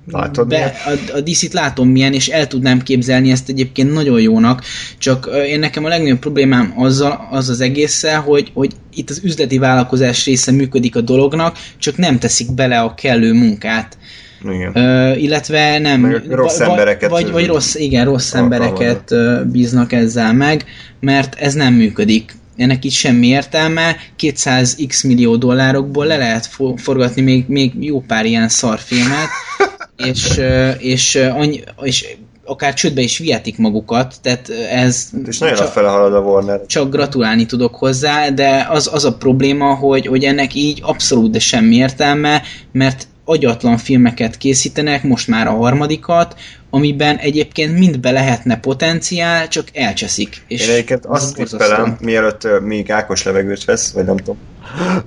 [0.06, 4.62] Látod be, a, a DC-t látom milyen, és el tudnám képzelni ezt egyébként nagyon jónak,
[4.98, 9.58] csak én nekem a legnagyobb problémám azzal, az az egésszel, hogy, hogy itt az üzleti
[9.58, 13.98] vállalkozás része működik a dolognak, csak nem teszik bele a kellő munkát.
[14.44, 14.76] Igen.
[14.76, 16.00] Ö, illetve nem...
[16.00, 19.14] Meg rossz vagy- embereket Vagy, vagy rossz, igen, rossz embereket
[19.50, 20.64] bíznak ezzel meg,
[21.00, 22.32] mert ez nem működik.
[22.56, 28.24] Ennek itt semmi értelme, 200x millió dollárokból le lehet fo- forgatni még, még jó pár
[28.24, 29.28] ilyen szarfilmet,
[30.04, 30.40] és,
[30.78, 32.06] és, annyi, és
[32.44, 36.60] akár csődbe is vihetik magukat, tehát ez És nagyon csak- afele halad a Warner.
[36.66, 41.38] csak gratulálni tudok hozzá, de az, az a probléma, hogy, hogy ennek így abszolút de
[41.38, 42.42] semmi értelme,
[42.72, 46.34] mert agyatlan filmeket készítenek, most már a harmadikat,
[46.70, 50.42] amiben egyébként mind be lehetne potenciál, csak elcseszik.
[50.46, 54.38] És Én egyébként azt tippelem, mielőtt még Ákos levegőt vesz, vagy nem tudom,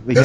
[0.06, 0.20] hogy,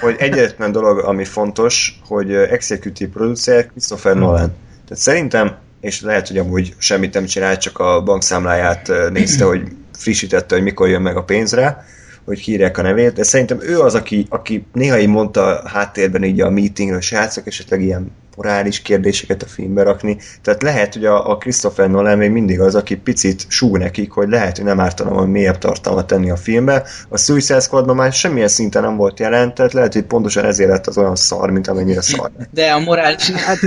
[0.00, 4.52] hogy egyetlen dolog, ami fontos, hogy executive producer Christopher Nolan.
[4.88, 9.62] Tehát szerintem, és lehet, hogy amúgy semmit nem csinált, csak a bankszámláját nézte, hogy
[9.98, 11.84] frissítette, hogy mikor jön meg a pénzre,
[12.24, 16.40] hogy hírják a nevét, de szerintem ő az, aki, aki néha így mondta háttérben így
[16.40, 20.18] a meetingről, srácok, esetleg ilyen morális kérdéseket a filmbe rakni.
[20.42, 24.28] Tehát lehet, hogy a, a Christopher Nolan még mindig az, aki picit súg nekik, hogy
[24.28, 26.84] lehet, hogy nem ártana valami mélyebb tartalmat tenni a filmbe.
[27.08, 30.86] A Suicide Squadban már semmilyen szinten nem volt jelen, tehát lehet, hogy pontosan ezért lett
[30.86, 32.30] az olyan szar, mint amennyire szar.
[32.50, 33.30] De a morális...
[33.30, 33.58] Hát,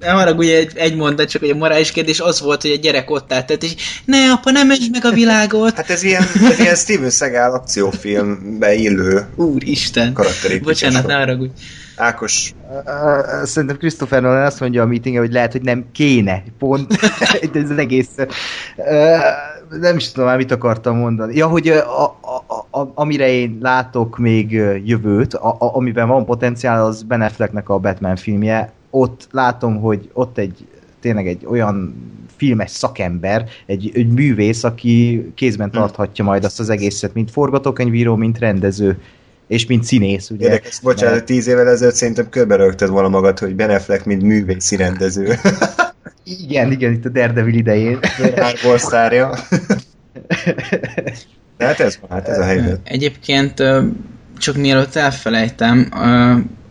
[0.00, 2.76] nem arra ugye egy, egy mondat, csak hogy a morális kérdés az volt, hogy a
[2.76, 3.74] gyerek ott állt, tehát, és
[4.04, 5.74] ne, apa, nem menj meg a világot.
[5.74, 10.12] Hát ez ilyen, ez ilyen Steven Seagal akciófilmbe illő Úristen.
[10.12, 10.66] karakterépítés.
[10.66, 11.36] Bocsánat, ne arra
[11.96, 12.54] Ákos.
[13.42, 16.42] Szerintem Christopher Nolan azt mondja a meetingen, hogy lehet, hogy nem kéne.
[16.58, 16.98] Pont.
[17.54, 18.10] ez az egész.
[19.80, 21.36] Nem is tudom már, mit akartam mondani.
[21.36, 24.50] Ja, hogy a, a, a, amire én látok még
[24.84, 28.72] jövőt, a, a, amiben van potenciál, az Ben Afflecknek a Batman filmje.
[28.90, 30.66] Ott látom, hogy ott egy
[31.00, 31.94] tényleg egy olyan
[32.36, 38.38] filmes szakember, egy, egy művész, aki kézben tarthatja majd azt az egészet, mint forgatókönyvíró, mint
[38.38, 38.98] rendező
[39.48, 40.44] és mint színész, ugye.
[40.44, 41.26] Érdekes, bocsánat, mert...
[41.26, 45.34] tíz évvel ezelőtt szerintem körbe rögted volna magad, hogy Ben Affleck, mint művészi rendező.
[46.44, 47.98] igen, igen, itt a Daredevil idején.
[48.36, 49.38] Hárból szárja.
[51.58, 52.80] hát ez van, hát ez a helyzet.
[52.84, 53.62] Egyébként
[54.38, 55.88] csak mielőtt elfelejtem,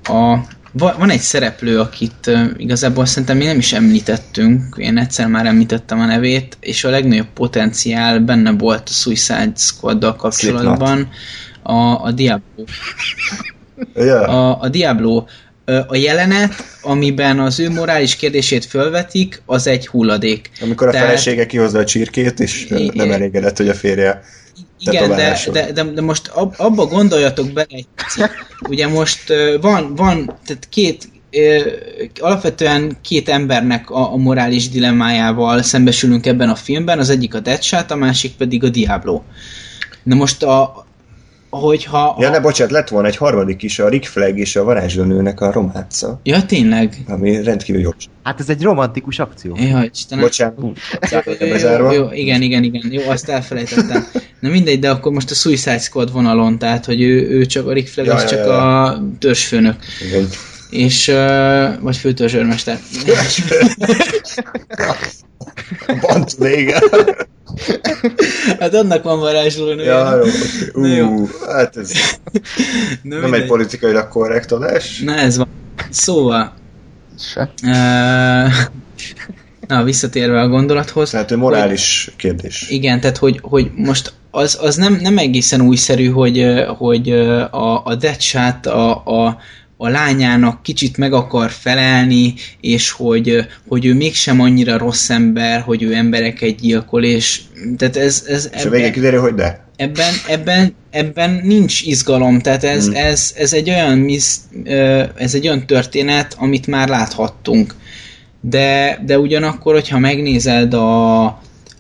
[0.04, 0.38] a,
[0.74, 6.06] van egy szereplő, akit igazából szerintem mi nem is említettünk, én egyszer már említettem a
[6.06, 10.96] nevét, és a legnagyobb potenciál benne volt a Suicide Squad-dal kapcsolatban.
[10.96, 11.16] Slipknot
[11.66, 12.64] a, a Diablo.
[13.96, 14.34] Yeah.
[14.34, 15.26] A, a Diablo.
[15.88, 20.52] A jelenet, amiben az ő morális kérdését fölvetik, az egy hulladék.
[20.62, 21.08] Amikor a Tehát...
[21.08, 24.22] felesége kihozza a csirkét, és nem elégedett, hogy a férje
[24.80, 28.30] igen, de, de, de, de most ab, abba gondoljatok bele egy picit.
[28.70, 31.10] Ugye most van, van tehát két,
[32.20, 37.92] alapvetően két embernek a, a morális dilemmájával szembesülünk ebben a filmben, az egyik a Deadshot,
[37.92, 39.22] a másik pedig a Diablo.
[40.04, 40.85] Na most a,
[41.60, 42.16] hogyha...
[42.20, 45.52] Ja, ne, bocsánat, lett volna egy harmadik is, a Rick Flag és a varázslónőnek a
[45.52, 46.20] románca.
[46.24, 47.04] Ja, tényleg?
[47.08, 47.90] Ami rendkívül jó.
[48.24, 49.56] Hát ez egy romantikus akció.
[49.60, 50.24] Ja, Istenem.
[50.24, 50.56] Bocsánat.
[51.80, 52.92] Jó, jó, igen, igen, igen.
[52.92, 54.08] Jó, azt elfelejtettem.
[54.40, 57.74] Na mindegy, de akkor most a Suicide Squad vonalon, tehát, hogy ő, ő csak a
[57.74, 58.84] Rick Flag, ja, az ja, csak ja.
[58.84, 59.76] a törzsfőnök.
[60.08, 60.28] Igen.
[60.70, 62.80] És, uh, vagy főtörzsőrmester.
[66.02, 66.82] Bant igen.
[68.60, 69.84] Hát annak van varázslónő.
[69.84, 70.24] Ja, jó.
[70.74, 71.28] Uh, jó.
[71.48, 71.92] Hát ez
[73.02, 75.00] nem egy politikailag korrekt adás.
[75.00, 75.48] Na ez van.
[75.90, 76.54] Szóval.
[77.20, 77.52] Se.
[77.64, 78.52] Uh,
[79.68, 81.10] na, visszatérve a gondolathoz.
[81.10, 82.66] Tehát egy morális hogy, kérdés.
[82.70, 87.12] Igen, tehát hogy, hogy most az, az nem, nem egészen újszerű, hogy, hogy
[87.52, 89.38] a, a Deadshot a, a,
[89.86, 95.84] a lányának kicsit meg akar felelni, és hogy, hogy ő mégsem annyira rossz ember, hogy
[95.84, 97.42] ő embereket gyilkol, és
[97.78, 98.24] tehát ez...
[98.28, 99.64] ez és ebben, a végén kiderül, hogy de.
[99.76, 102.96] Ebben, ebben, ebben nincs izgalom, tehát ez, hmm.
[102.96, 104.10] ez, ez, egy olyan,
[105.16, 107.76] ez egy olyan történet, amit már láthattunk.
[108.42, 111.24] De, de ugyanakkor, hogyha megnézed a,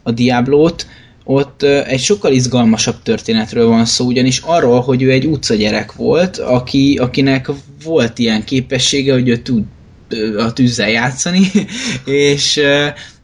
[0.03, 0.88] a Diablót,
[1.26, 6.97] ott egy sokkal izgalmasabb történetről van szó, ugyanis arról, hogy ő egy utcagyerek volt, aki,
[6.97, 7.49] akinek
[7.84, 9.63] volt ilyen képessége, hogy ő tud
[10.38, 11.51] a tűzzel játszani,
[12.05, 12.61] és,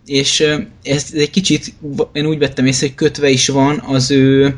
[0.06, 0.44] és
[0.84, 1.74] ez egy kicsit,
[2.14, 4.56] én úgy vettem észre, hogy kötve is van az ő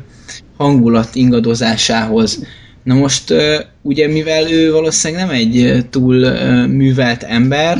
[0.56, 2.46] hangulat ingadozásához.
[2.84, 3.34] Na most
[3.82, 6.28] ugye mivel ő valószínűleg nem egy túl
[6.66, 7.78] művelt ember,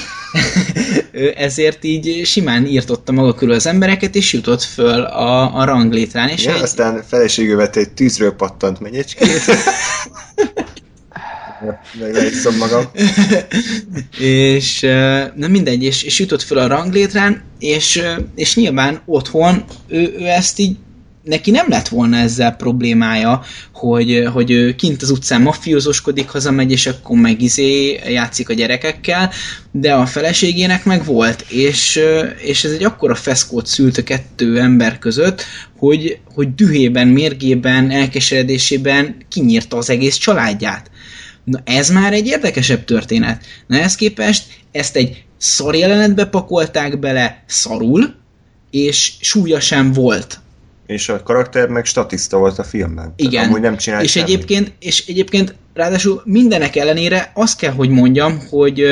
[1.37, 6.29] ezért így simán írtotta maga körül az embereket, és jutott föl a, a ranglétrán.
[6.29, 6.63] És ja, egy...
[6.63, 9.29] aztán feleségül vett egy tűzről pattant menyecskét.
[12.01, 12.85] Meg magam.
[14.19, 14.81] és
[15.35, 18.03] nem mindegy, és, és jutott föl a ranglétrán, és,
[18.35, 20.77] és nyilván otthon ő, ő ezt így
[21.25, 26.87] neki nem lett volna ezzel problémája, hogy, hogy ő kint az utcán mafiózoskodik, hazamegy, és
[26.87, 29.31] akkor meg izé játszik a gyerekekkel,
[29.71, 32.01] de a feleségének meg volt, és,
[32.39, 35.45] és ez egy akkora feszkót szült a kettő ember között,
[35.79, 40.91] hogy, hogy dühében, mérgében, elkeseredésében kinyírta az egész családját.
[41.45, 43.45] Na ez már egy érdekesebb történet.
[43.67, 48.15] Na ezt képest ezt egy szar jelenetbe pakolták bele szarul,
[48.71, 50.43] és súlya sem volt
[50.87, 53.13] és a karakter meg statiszta volt a filmben.
[53.17, 53.45] Igen.
[53.45, 54.29] Amúgy nem csinált és semmit.
[54.29, 58.85] egyébként, és egyébként ráadásul mindenek ellenére azt kell, hogy mondjam, hogy,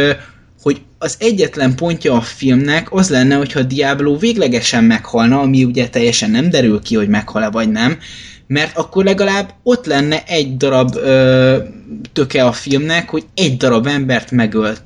[0.63, 6.31] hogy az egyetlen pontja a filmnek az lenne, hogyha Diablo véglegesen meghalna, ami ugye teljesen
[6.31, 7.99] nem derül ki, hogy meghal-e vagy nem,
[8.47, 11.59] mert akkor legalább ott lenne egy darab ö,
[12.13, 14.83] töke a filmnek, hogy egy darab embert megölt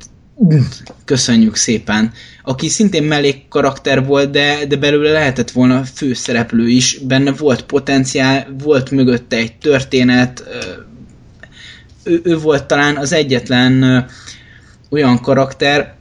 [1.05, 2.13] köszönjük szépen,
[2.43, 8.57] aki szintén mellék karakter volt, de, de belőle lehetett volna főszereplő is, benne volt potenciál,
[8.63, 10.45] volt mögötte egy történet,
[12.05, 14.07] ő, ő volt talán az egyetlen
[14.91, 15.95] olyan karakter,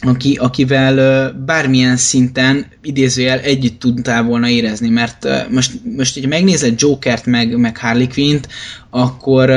[0.00, 7.26] aki, akivel bármilyen szinten idézőjel együtt tudtál volna érezni, mert most, most hogy megnézed Jokert
[7.26, 8.48] meg, meg Harley Quinn-t,
[8.90, 9.50] akkor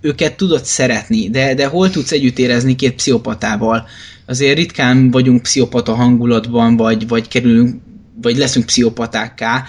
[0.00, 3.86] őket tudod szeretni, de, de hol tudsz együtt érezni két pszichopatával?
[4.26, 7.80] Azért ritkán vagyunk pszichopata hangulatban, vagy, vagy kerülünk,
[8.22, 9.64] vagy leszünk pszichopatákká.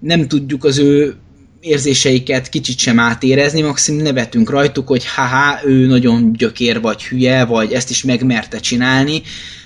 [0.00, 1.14] Nem tudjuk az ő
[1.60, 7.72] érzéseiket kicsit sem átérezni, maximum nevetünk rajtuk, hogy haha, ő nagyon gyökér, vagy hülye, vagy
[7.72, 9.22] ezt is megmerte csinálni,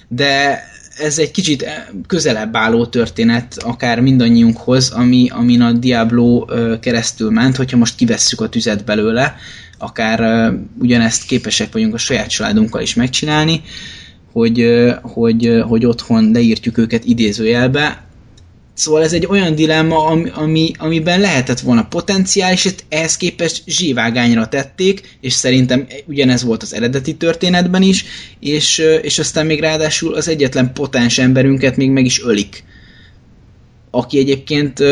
[0.08, 0.62] de
[0.98, 1.64] ez egy kicsit
[2.06, 6.44] közelebb álló történet, akár mindannyiunkhoz, ami, amin a Diablo
[6.80, 9.36] keresztül ment, hogyha most kivesszük a tüzet belőle,
[9.78, 13.62] akár ugyanezt képesek vagyunk a saját családunkkal is megcsinálni,
[14.32, 14.64] hogy,
[15.02, 18.06] hogy, hogy otthon leírtjuk őket idézőjelbe.
[18.74, 24.48] Szóval ez egy olyan dilemma, ami, ami, amiben lehetett volna potenciál, és ehhez képest zsívágányra
[24.48, 28.04] tették, és szerintem ugyanez volt az eredeti történetben is,
[28.40, 32.64] és, és aztán még ráadásul az egyetlen potens emberünket még meg is ölik
[33.90, 34.82] aki egyébként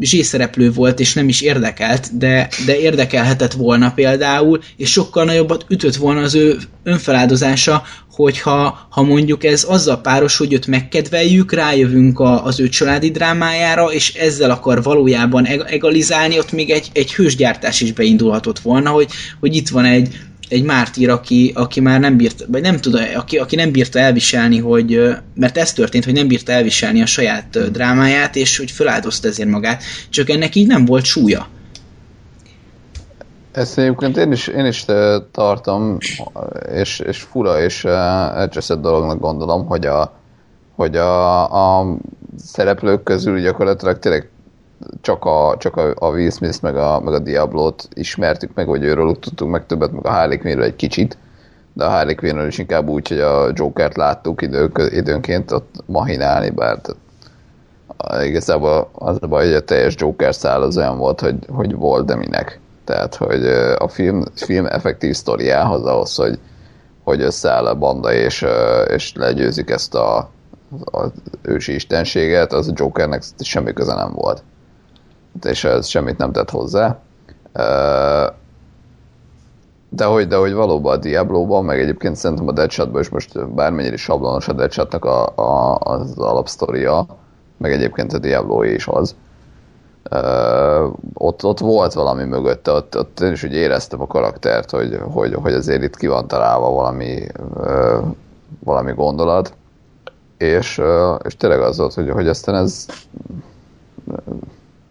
[0.00, 5.96] zsészereplő volt, és nem is érdekelt, de, de érdekelhetett volna például, és sokkal nagyobbat ütött
[5.96, 7.82] volna az ő önfeláldozása,
[8.16, 13.92] hogyha ha mondjuk ez azzal páros, hogy őt megkedveljük, rájövünk a, az ő családi drámájára,
[13.92, 19.08] és ezzel akar valójában egalizálni, ott még egy, egy hősgyártás is beindulhatott volna, hogy,
[19.40, 20.08] hogy itt van egy
[20.48, 24.58] egy mártír, aki, aki már nem bírt, vagy nem tud, aki, aki nem bírta elviselni,
[24.58, 29.48] hogy, mert ez történt, hogy nem bírta elviselni a saját drámáját, és hogy feláldozta ezért
[29.48, 31.46] magát, csak ennek így nem volt súlya.
[33.52, 34.84] Ezt egyébként én is, én is
[35.32, 35.98] tartom,
[36.72, 40.16] és, és fura és elcseszett dolognak gondolom, hogy a,
[40.74, 41.96] hogy a, a
[42.36, 44.30] szereplők közül gyakorlatilag tényleg
[45.00, 48.84] csak a, csak a, a Will Smith meg a, meg a Diablo-t ismertük meg, vagy
[48.84, 51.16] őről tudtunk meg többet, meg a Harley Quinn egy kicsit,
[51.76, 56.50] de a Harley quinn is inkább úgy, hogy a Jokert láttuk idő, időnként ott mahinálni,
[56.50, 61.36] bár tehát, igazából az a baj, hogy a teljes Joker szál az olyan volt, hogy,
[61.48, 62.60] hogy volt, de minek.
[62.84, 63.46] Tehát, hogy
[63.78, 66.38] a film, film effektív sztoriához ahhoz, hogy,
[67.04, 68.46] hogy összeáll a banda és,
[68.88, 70.30] és legyőzik ezt a,
[70.84, 71.10] az
[71.42, 74.42] ősi istenséget, az a Jokernek semmi köze nem volt
[75.44, 76.98] és ez semmit nem tett hozzá.
[79.88, 83.94] De hogy, de hogy valóban a Diablo-ban, meg egyébként szerintem a Deadshot-ban is most bármennyire
[83.94, 87.06] is sablonos a Deadshot-nak a, a, az alapsztoria,
[87.56, 89.14] meg egyébként a diablo is az.
[90.10, 95.00] Uh, ott, ott volt valami mögötte, ott, ott én is úgy éreztem a karaktert, hogy,
[95.12, 98.04] hogy, hogy azért itt ki van találva valami, uh,
[98.64, 99.54] valami gondolat,
[100.36, 102.86] és, uh, és tényleg az volt, hogy, hogy aztán ez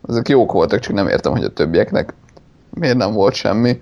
[0.07, 2.13] ezek jók voltak, csak nem értem, hogy a többieknek
[2.69, 3.81] miért nem volt semmi.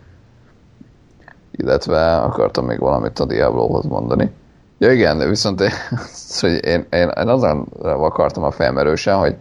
[1.51, 4.31] Illetve akartam még valamit a Diablohoz mondani.
[4.77, 5.69] Ja igen, de viszont én,
[6.39, 9.35] hogy én, én, én azon akartam a felmerősen, hogy,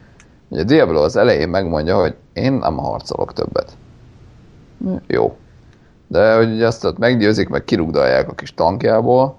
[0.49, 3.73] hogy a Diablo az elején megmondja, hogy én nem harcolok többet.
[5.07, 5.37] Jó.
[6.07, 9.39] De hogy azt ott meggyőzik, meg kirugdalják a kis tankjából,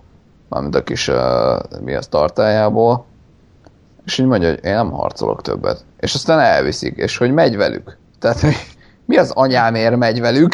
[0.49, 1.15] mármint a kis uh,
[1.83, 3.05] mi az tartájából,
[4.05, 5.85] és így mondja, hogy én nem harcolok többet.
[5.99, 7.97] És aztán elviszik, és hogy megy velük.
[8.19, 8.55] Tehát, hogy
[9.05, 10.53] mi az anyámért megy velük?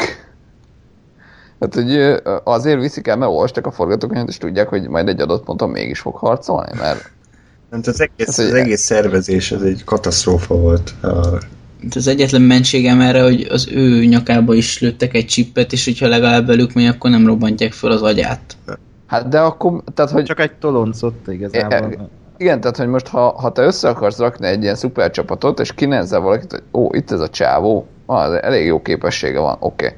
[1.59, 5.43] Hát, hogy azért viszik el, mert olvastak a forgatókönyvet, és tudják, hogy majd egy adott
[5.43, 7.11] ponton mégis fog harcolni, mert...
[7.69, 10.93] Nem, az egész, hát, az egész szervezés, ez egy katasztrófa volt.
[11.95, 16.47] Az egyetlen mentségem erre, hogy az ő nyakába is lőttek egy csippet, és hogyha legalább
[16.47, 18.57] velük megy, akkor nem robbantják fel az agyát.
[19.07, 20.23] Hát de akkor, tehát hogy...
[20.23, 22.09] Csak egy toloncot igazából.
[22.39, 25.73] Igen, tehát hogy most ha, ha te össze akarsz rakni egy ilyen szuper csapatot, és
[25.73, 29.85] kinézzel valakit, hogy ó, itt ez a csávó, ah, elég jó képessége van, oké.
[29.85, 29.97] Okay.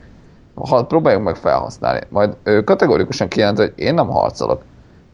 [0.69, 4.61] Ha próbáljuk meg felhasználni, majd ő kategorikusan kijelent, hogy én nem harcolok,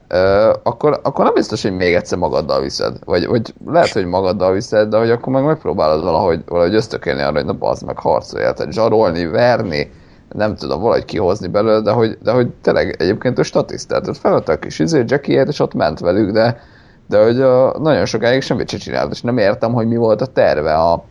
[0.07, 2.97] ö, akkor, akkor nem biztos, hogy még egyszer magaddal viszed.
[3.05, 7.33] Vagy, vagy lehet, hogy magaddal viszed, de hogy akkor meg megpróbálod valahogy, valahogy ösztökélni arra,
[7.33, 9.91] hogy na bazd meg harcolja, tehát zsarolni, verni,
[10.29, 14.59] nem tudom, valahogy kihozni belőle, de hogy, de hogy tényleg egyébként ő statisztát, felvette a
[14.59, 16.59] kis izé, jackie és ott ment velük, de
[17.07, 20.25] de hogy a, nagyon sokáig semmit sem csinált, és nem értem, hogy mi volt a
[20.25, 21.03] terve a,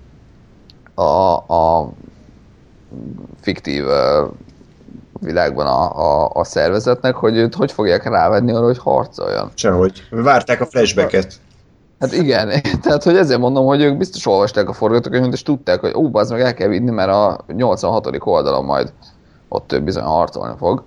[0.94, 1.92] a, a
[3.40, 3.84] fiktív
[5.20, 9.51] világban a, a, a szervezetnek, hogy őt hogy fogják rávenni arra, hogy harcoljon.
[9.55, 10.03] Sehogy.
[10.11, 11.34] Várták a flashbacket.
[11.99, 12.49] Hát igen,
[12.82, 16.30] tehát hogy ezért mondom, hogy ők biztos olvasták a forgatókönyvet, és tudták, hogy ó, az
[16.30, 18.09] meg el kell vinni, mert a 86.
[18.18, 18.92] oldalon majd
[19.49, 20.84] ott ő bizony harcolni fog.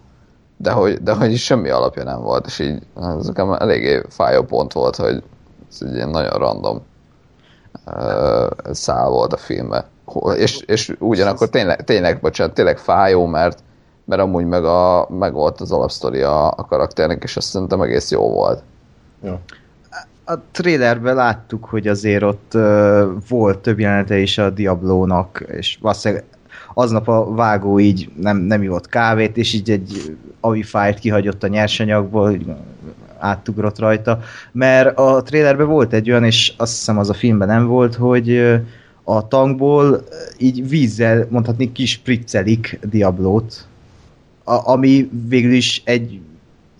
[0.62, 2.80] De hogy, de hogy semmi alapja nem volt, és így
[3.18, 5.24] ez nekem eléggé fájó pont volt, hogy
[5.72, 6.82] ez egy ilyen nagyon random
[7.86, 9.86] uh, szál volt a filmbe.
[10.36, 13.60] És, és ugyanakkor tényleg, tényleg, bocsánat, tényleg fájó, mert,
[14.05, 18.12] mert amúgy meg, a, meg volt az alapsztori a, a karakternek, és azt szerintem egész
[18.12, 18.64] jó volt.
[19.24, 19.39] Ja.
[20.26, 26.26] A trailerben láttuk, hogy azért ott uh, volt több jelenete is a Diablónak, és valószínűleg
[26.80, 32.38] aznap a vágó így nem, nem ivott kávét, és így egy avifájt kihagyott a nyersanyagból,
[33.17, 34.19] áttugrott rajta,
[34.51, 38.59] mert a trailerben volt egy olyan, és azt hiszem az a filmben nem volt, hogy
[39.03, 40.03] a tankból
[40.38, 43.67] így vízzel, mondhatni, kispriccelik Diablót,
[44.43, 46.19] a, ami végül is egy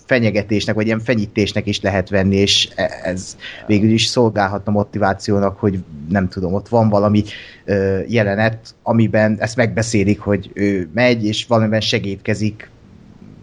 [0.10, 5.80] fenyegetésnek, vagy ilyen fenyítésnek is lehet venni, és e, ez végül is szolgálhatna motivációnak, hogy
[6.10, 7.24] nem tudom, ott van valami
[7.66, 12.70] ö, jelenet, amiben ezt megbeszélik, hogy ő megy, és valamiben segítkezik,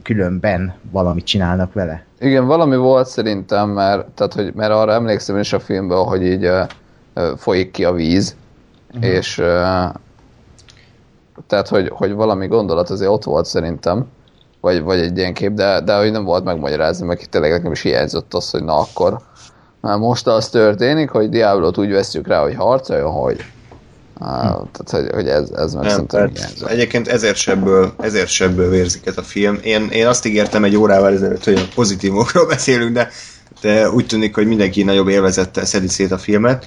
[0.02, 2.04] különben valamit csinálnak vele.
[2.20, 6.44] Igen, valami volt szerintem, mert, tehát, hogy, mert arra emlékszem is a filmben, hogy így
[6.44, 6.62] ö,
[7.14, 8.36] ö, folyik ki a víz,
[8.94, 9.10] uh-huh.
[9.10, 9.62] és ö,
[11.46, 14.06] tehát, hogy, hogy valami gondolat azért ott volt szerintem,
[14.60, 17.80] vagy, vagy egy ilyen kép, de, de hogy nem volt megmagyarázni, meg tényleg nekem is
[17.80, 19.20] hiányzott az, hogy na akkor
[19.80, 23.44] már most az történik, hogy Diablot úgy veszük rá, hogy harcoljon, hogy
[24.20, 24.28] Uh,
[24.72, 26.68] tehát, hogy, hogy ez, ez meg nem, hiányzott.
[26.68, 29.58] Egyébként ezért sebből, ezért sebből vérzik ez a film.
[29.62, 33.10] Én, én azt ígértem egy órával ezelőtt, hogy a pozitívokról beszélünk, de,
[33.60, 36.66] de úgy tűnik, hogy mindenki nagyobb élvezettel szedi szét a filmet.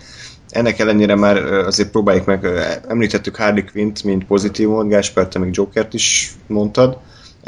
[0.50, 2.48] Ennek ellenére már azért próbáljuk meg,
[2.88, 6.98] említettük Harley Quinn-t, mint pozitívumot, Gáspár, te még Jokert is mondtad.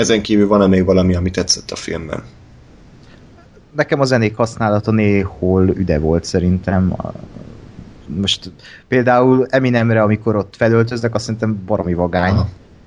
[0.02, 2.24] Ezen kívül van-e még valami, ami tetszett a filmben?
[3.76, 6.96] Nekem a zenék használata néhol üde volt szerintem.
[8.06, 8.52] Most
[8.88, 12.34] például Eminemre, amikor ott felöltöznek, azt szerintem baromi vagány.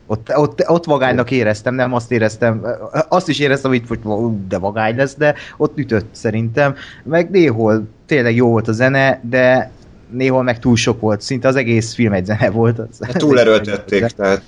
[0.07, 2.67] Ott, ott, ott vagánynak éreztem, nem azt éreztem,
[3.09, 4.07] azt is éreztem, hogy,
[4.49, 6.75] de vagány lesz, de ott ütött szerintem.
[7.05, 9.71] Meg néhol tényleg jó volt a zene, de
[10.11, 12.79] néhol meg túl sok volt, szinte az egész film egy zene volt.
[12.79, 14.43] Az, túl erőltették, tehát.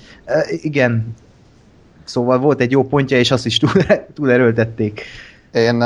[0.48, 1.14] Igen,
[2.06, 3.58] Szóval volt egy jó pontja, és azt is
[4.14, 5.02] túl, erőltették.
[5.52, 5.82] Én,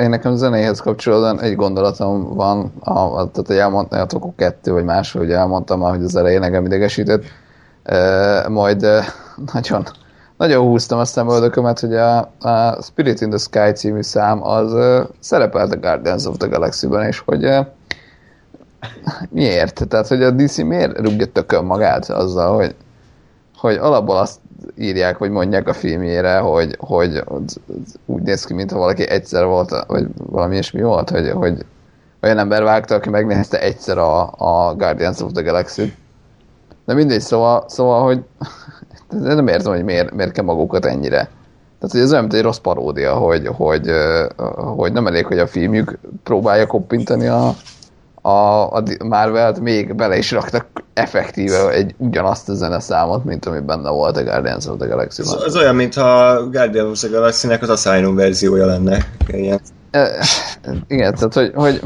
[0.00, 5.20] én nekem zenéhez kapcsolatban egy gondolatom van, a, tehát hogy elmondtátok a kettő, vagy máshogy
[5.20, 7.24] hogy elmondtam már, hogy az elején engem idegesített,
[8.48, 8.86] majd
[9.52, 9.86] nagyon,
[10.36, 14.74] nagyon húztam a szemöldökömet, hogy a, a Spirit in the Sky című szám az
[15.18, 17.48] szerepelt a Guardians of the Galaxy-ben, és hogy
[19.30, 19.88] miért?
[19.88, 22.74] Tehát, hogy a DC miért rúgja tökön magát azzal, hogy,
[23.56, 24.38] hogy alapból azt
[24.78, 27.24] írják, vagy mondják a filmjére, hogy, hogy
[28.06, 31.64] úgy néz ki, mintha valaki egyszer volt, vagy valami ilyesmi volt, hogy, hogy
[32.22, 35.94] olyan ember vágta, aki megnézte egyszer a, a Guardians of the Galaxy.
[36.86, 38.24] De mindegy, szóval, szóval hogy
[39.34, 41.28] nem értem, hogy miért, miért kell magukat ennyire.
[41.78, 43.90] Tehát, hogy ez olyan, mint egy rossz paródia, hogy, hogy,
[44.56, 47.54] hogy nem elég, hogy a filmjük próbálja koppintani a,
[48.22, 53.90] a, a Marvel-t még bele is raktak effektíve egy ugyanazt a zeneszámot, mint ami benne
[53.90, 55.44] volt a Guardians of the galaxy -ban.
[55.46, 59.06] Ez, olyan, mintha a Guardians of the Galaxy-nek az Asylum verziója lenne.
[59.26, 59.60] Ilyen.
[59.90, 60.24] E,
[60.88, 61.80] igen, tehát hogy, hogy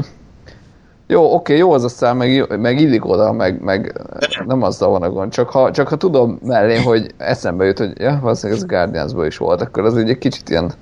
[1.07, 4.01] jó, oké, jó az a szám, meg, meg illik oda, meg, meg
[4.45, 7.91] nem azzal van a gond, csak ha, csak ha tudom mellé, hogy eszembe jut, hogy
[7.97, 10.73] ja, valószínűleg ez a guardians is volt, akkor az egy kicsit ilyen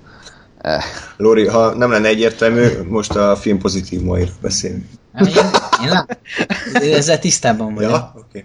[0.64, 0.84] Eh.
[1.18, 4.86] Lóri, ha nem lenne egyértelmű, most a film pozitív majd beszélünk.
[5.20, 5.28] Én,
[5.84, 6.20] én lát,
[6.98, 7.92] ezzel tisztában vagyok.
[7.92, 8.14] Ja.
[8.30, 8.44] Okay.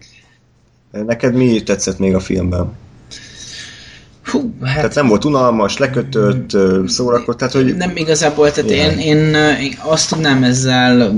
[1.05, 2.73] Neked mi tetszett még a filmben?
[4.25, 4.75] Hú, hát...
[4.75, 6.51] Tehát nem volt unalmas, lekötött,
[6.87, 7.77] szórakoztat, tehát hogy...
[7.77, 11.15] Nem igazából, tehát én, én, én azt tudnám ezzel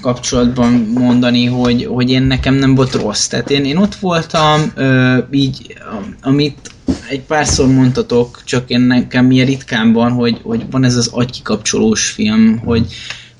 [0.00, 3.26] kapcsolatban mondani, hogy, hogy én nekem nem volt rossz.
[3.26, 4.72] Tehát én, én ott voltam,
[5.30, 5.76] így,
[6.22, 6.70] amit
[7.08, 12.10] egy párszor mondtatok, csak én nekem milyen ritkán van, hogy, hogy van ez az agykikapcsolós
[12.10, 12.94] film, hogy,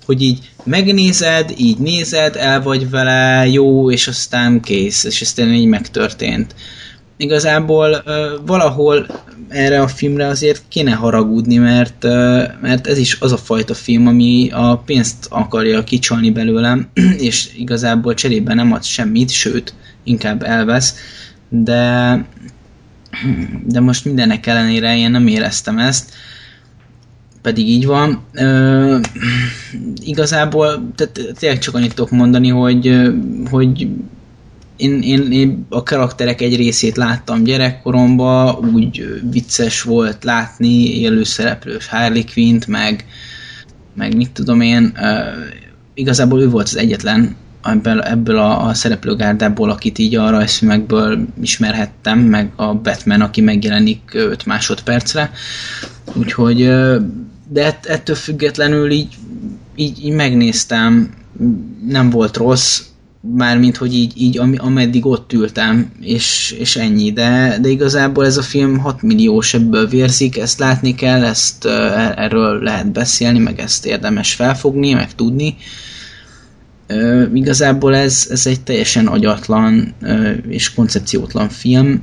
[0.05, 5.67] hogy így megnézed, így nézed, el vagy vele, jó, és aztán kész, és tényleg így
[5.67, 6.55] megtörtént.
[7.17, 8.03] Igazából
[8.47, 9.07] valahol
[9.49, 12.03] erre a filmre azért kéne haragudni, mert,
[12.61, 16.89] mert ez is az a fajta film, ami a pénzt akarja kicsolni belőlem,
[17.29, 19.75] és igazából cserébe nem ad semmit, sőt,
[20.05, 20.95] inkább elvesz,
[21.49, 22.25] de
[23.67, 26.13] de most mindenek ellenére én nem éreztem ezt,
[27.45, 28.21] pedig így van.
[28.33, 28.99] Ö,
[30.05, 33.11] igazából tehát tényleg csak annyit tudok mondani, hogy,
[33.51, 33.89] hogy
[34.77, 42.25] én, én, én a karakterek egy részét láttam gyerekkoromban, úgy vicces volt látni élőszereplős Harley
[42.35, 43.05] Quinn-t, meg,
[43.95, 45.19] meg mit tudom én, ö,
[45.95, 52.19] igazából ő volt az egyetlen, ebből, ebből a, a szereplőgárdából, akit így a rajzfilmekből ismerhettem,
[52.19, 55.31] meg a Batman, aki megjelenik 5 másodpercre.
[56.15, 56.71] Úgyhogy,
[57.55, 59.17] de ett- ettől függetlenül így,
[59.77, 61.15] így, így megnéztem,
[61.87, 62.83] nem volt rossz,
[63.21, 68.37] mármint, hogy így, így ami, ameddig ott ültem, és, és ennyi, de, de igazából ez
[68.37, 71.71] a film 6 milliós ebből vérzik, ezt látni kell, ezt ö,
[72.17, 75.57] erről lehet beszélni, meg ezt érdemes felfogni, meg tudni.
[76.87, 79.95] Ö, igazából ez, ez egy teljesen agyatlan
[80.49, 82.03] és koncepciótlan film,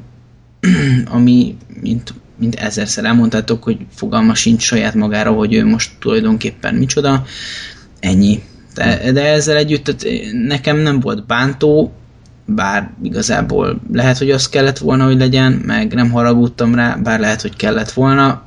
[1.16, 7.26] ami, mint, mint ezerszer elmondtátok, hogy fogalma sincs saját magára, hogy ő most tulajdonképpen micsoda.
[8.00, 8.42] Ennyi.
[8.76, 11.94] De, de ezzel együtt tehát nekem nem volt bántó,
[12.46, 17.42] bár igazából lehet, hogy az kellett volna, hogy legyen, meg nem haragudtam rá, bár lehet,
[17.42, 18.44] hogy kellett volna,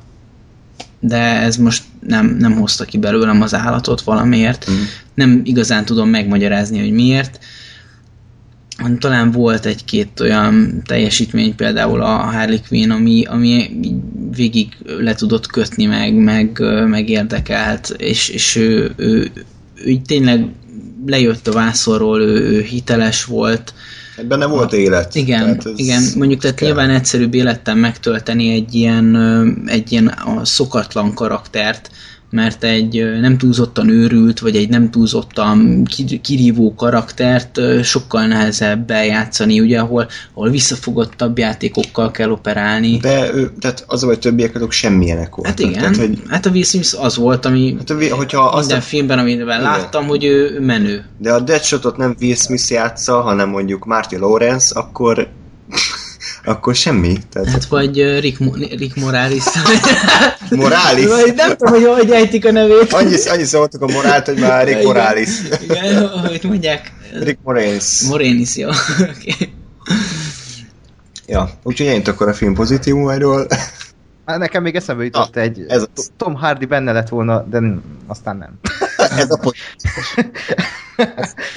[0.99, 4.71] de ez most nem, nem hozta ki belőlem az állatot valamiért.
[4.71, 4.73] Mm.
[5.13, 7.39] Nem igazán tudom megmagyarázni, hogy miért.
[8.99, 13.69] Talán volt egy-két olyan teljesítmény, például a Harley Quinn, ami, ami
[14.35, 19.31] végig le tudott kötni meg, meg, meg érdekelt, és, és ő, ő,
[19.85, 20.45] ő tényleg
[21.05, 23.73] lejött a vászorról, ő, ő hiteles volt.
[24.15, 25.15] Hát Benne volt élet.
[25.15, 26.67] Igen, Tehát igen, mondjuk tehát kell.
[26.67, 29.15] nyilván egyszerűbb élettel megtölteni egy ilyen,
[29.65, 31.91] egy ilyen a szokatlan karaktert,
[32.29, 39.59] mert egy nem túlzottan őrült, vagy egy nem túlzottan ki- kirívó karaktert sokkal nehezebb eljátszani,
[39.59, 42.97] ugye, ahol, ahol visszafogottabb játékokkal kell operálni.
[42.97, 45.45] De ő, tehát az, hogy többiek azok semmilyenek voltak.
[45.45, 48.65] Hát igen, Tehát, hogy, hát a Will Smith az volt, ami hát, a- hogyha azt
[48.65, 51.05] minden filmben, amiben láttam, hogy ő menő.
[51.17, 55.27] De a Deadshotot nem Will Smith játsza, hanem mondjuk Marty Lawrence, akkor
[56.45, 57.17] akkor semmi.
[57.31, 58.95] Tehát Hát vagy Rick, Mo- Rick.
[58.95, 59.43] Moralis.
[60.49, 62.93] Vagy nem tudom, hogy hogy ejtik a nevét.
[62.93, 64.85] annyi, annyi szóltuk a morált, hogy már Rick Igen.
[64.85, 65.29] Moralis.
[65.61, 66.91] Igen, ahogy mondják.
[67.19, 68.01] Rick Moranis.
[68.01, 68.69] Morénis, jó.
[68.99, 69.53] Okay.
[71.27, 73.47] Ja, úgyhogy ennyit akkor a film pozitívumairól.
[74.25, 75.65] Hát Nekem még eszembe jutott Na, egy...
[75.67, 76.11] ez az.
[76.17, 77.59] Tom Hardy benne lett volna, de
[78.07, 78.59] aztán nem.
[79.19, 79.55] Ez a pont.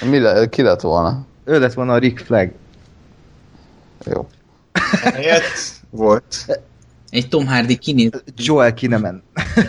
[0.11, 1.27] Mi le, ki lett volna?
[1.45, 2.51] Ő lett volna a Rick Flag.
[4.05, 4.27] Jó.
[5.03, 5.43] Helyett
[5.91, 6.47] volt
[7.11, 8.23] Egy Tom Hardy kinéz.
[8.37, 9.23] Joel Kinnaman.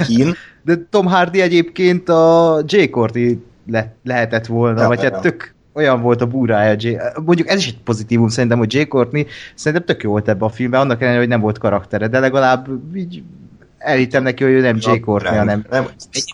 [0.05, 0.33] Kín.
[0.63, 2.89] De Tom Hardy egyébként a J.
[2.89, 5.11] Corty le- lehetett volna, Ja, vagy ja.
[5.11, 6.75] hát tök olyan volt a búrája.
[6.79, 6.95] J.
[7.25, 8.81] Mondjuk ez is egy pozitívum szerintem, hogy J.
[8.87, 9.25] Courtney
[9.55, 12.67] szerintem tök jó volt ebben a filmben, annak ellenére, hogy nem volt karaktere, de legalább
[12.95, 13.23] így
[13.79, 14.99] elhittem neki, hogy ő nem J.
[14.99, 15.87] Courtney, hanem Nem,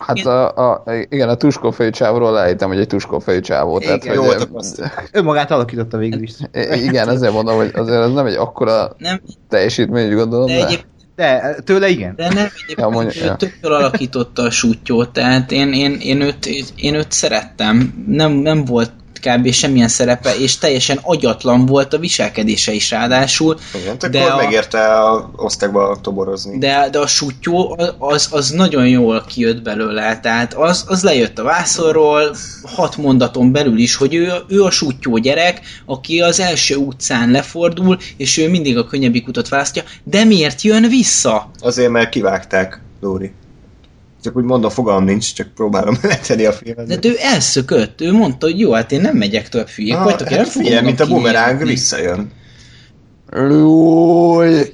[0.06, 3.78] Hát a, a, igen, a tuskófejű csávról lehettem, hogy egy tuskófejű csávó.
[3.78, 6.32] Tehát, Igen, hogy, jó, akkor azt- önmagát alakította végül is.
[6.72, 10.68] Igen, ezért mondom, hogy azért ez nem egy akkora Nem, teljesítmény, úgy gondolom, de,
[11.16, 11.54] de...
[11.64, 12.14] tőle igen.
[12.16, 13.36] de nem, egyébként Ja, mondja, ő ja.
[13.62, 16.46] jól alakította a sútyót, tehát én, én, én, őt,
[16.76, 18.04] én őt szerettem.
[18.06, 19.52] Nem, nem volt kb.
[19.52, 23.58] semmilyen szerepe, és teljesen agyatlan volt a viselkedése is ráadásul.
[23.82, 26.58] igen, De de akkor a- megérte a osztályba toborozni.
[26.58, 31.42] De, de a sutyó az, az nagyon jól kijött belőle, tehát az, az lejött a
[31.42, 37.30] vászorról hat mondaton belül is, hogy ő, ő a sutyó gyerek, aki az első utcán
[37.30, 41.50] lefordul, és ő mindig a könnyebbik utat választja, de miért jön vissza?
[41.60, 43.32] Azért, mert kivágták, Lóri.
[44.26, 47.00] Csak úgy mondom, fogalmam nincs, csak próbálom letenni a filmet.
[47.00, 50.28] De ő elszökött, ő mondta, hogy jó, hát én nem megyek tovább hülyék, Ah, vagytok,
[50.28, 52.32] hát fogom figyelj, mint a bumeráng visszajön.
[53.62, 54.72] Új!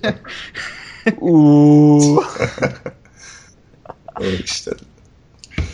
[1.19, 1.35] Ú.
[4.20, 4.77] Úristen.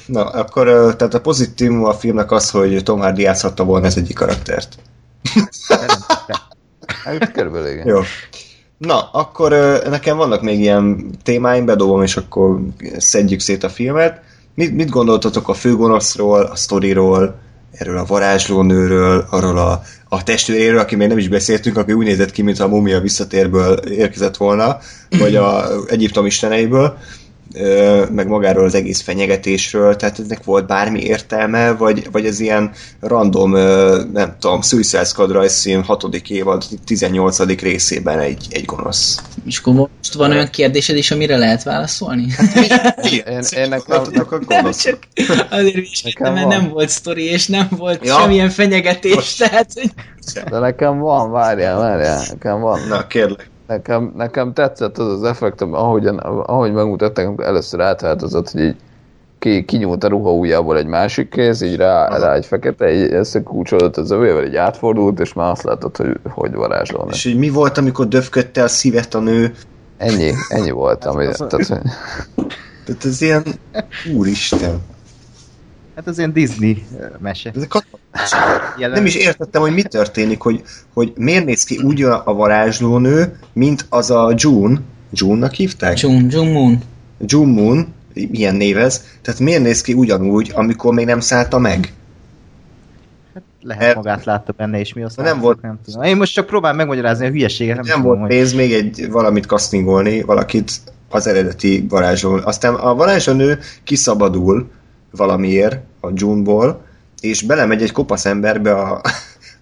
[0.07, 4.17] Na, akkor tehát a pozitívum a filmnek az, hogy Tom Hardy játszhatta volna ez egyik
[4.17, 4.79] karaktert.
[7.05, 7.87] Hát körülbelül igen.
[7.87, 8.01] Jó.
[8.79, 9.51] Na, akkor
[9.89, 12.61] nekem vannak még ilyen témáim, bedobom, és akkor
[12.97, 14.21] szedjük szét a filmet.
[14.55, 17.39] Mit, mit gondoltatok a főgonoszról, a sztoriról,
[17.73, 22.31] erről a varázslónőről, arról a, a testvéréről, aki még nem is beszéltünk, aki úgy nézett
[22.31, 24.79] ki, mintha a mumia visszatérből érkezett volna,
[25.19, 26.99] vagy a Egyiptom isteneiből,
[28.11, 32.71] meg magáról az egész fenyegetésről, tehát ennek volt bármi értelme, vagy, vagy ez ilyen
[33.01, 33.51] random,
[34.13, 36.05] nem tudom, Suicide Squad rajzfilm 6.
[36.29, 37.61] évad 18.
[37.61, 39.19] részében egy, egy gonosz.
[39.47, 42.27] És akkor most van olyan kérdésed is, amire lehet válaszolni?
[43.13, 44.83] Én, én Tudok, Nem, gonosz.
[44.83, 44.99] csak
[45.51, 46.57] azért is, Nekem mert van.
[46.61, 48.19] nem volt sztori, és nem volt Ja.
[48.21, 49.91] semmilyen fenyegetés, Most- tehát hogy
[50.51, 52.81] de nekem van, várjál, várjál, nekem van.
[52.89, 53.51] Na, kérlek.
[53.69, 58.77] Nekem, nekem tetszett az az effekt, ami- ahogyan, ahogy megmutatták, amikor először átváltozott, hogy így
[59.39, 63.97] ki, kinyúlt a ruha ujjából egy másik kéz, így rá, rá egy fekete, így összekúcsolódott
[63.97, 67.15] az övével, így átfordult, és már azt látod, hogy hogy varázslónak.
[67.15, 69.55] És hogy mi volt, amikor döfködte a szívet a nő?
[69.97, 71.67] Ennyi, ennyi volt, ami, az- tehát,
[72.85, 73.43] Tehát ez ilyen...
[74.17, 74.81] Úristen.
[75.99, 76.85] Hát az ilyen Disney
[77.19, 77.51] mese.
[77.55, 77.87] Ez a kat-
[78.79, 78.97] Jelen...
[78.97, 80.63] nem is értettem, hogy mi történik, hogy,
[80.93, 84.81] hogy miért néz ki úgy a varázslónő, mint az a June.
[85.13, 86.01] June-nak hívták?
[86.01, 86.79] Jung Jung Moon.
[87.21, 87.87] June Moon,
[88.31, 91.93] milyen névez, tehát miért néz ki ugyanúgy, amikor még nem szállta meg?
[93.63, 96.03] Lehet Er- magát látta benne, és mi azt Nem volt- nem tudom.
[96.03, 98.29] Én most csak próbálom megmagyarázni a hülyeséget, nem, Nem tudom, volt hogy...
[98.39, 100.73] pénz még egy valamit castingolni, valakit
[101.09, 102.41] az eredeti varázsló.
[102.45, 104.71] Aztán a varázslónő kiszabadul
[105.11, 106.87] valamiért a June-ból,
[107.21, 109.01] és belemegy egy kopasz emberbe a,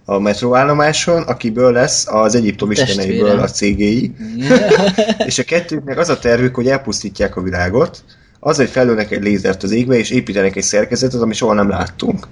[0.05, 4.15] a metróállomáson, akiből lesz az Egyiptom isteneiből a cégéi,
[5.25, 8.03] és a kettőknek az a tervük, hogy elpusztítják a világot,
[8.39, 12.27] az, hogy felülnek egy lézert az égbe, és építenek egy szerkezetet, amit soha nem láttunk.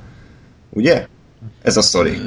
[0.69, 1.07] Ugye?
[1.61, 2.21] Ez a sztori.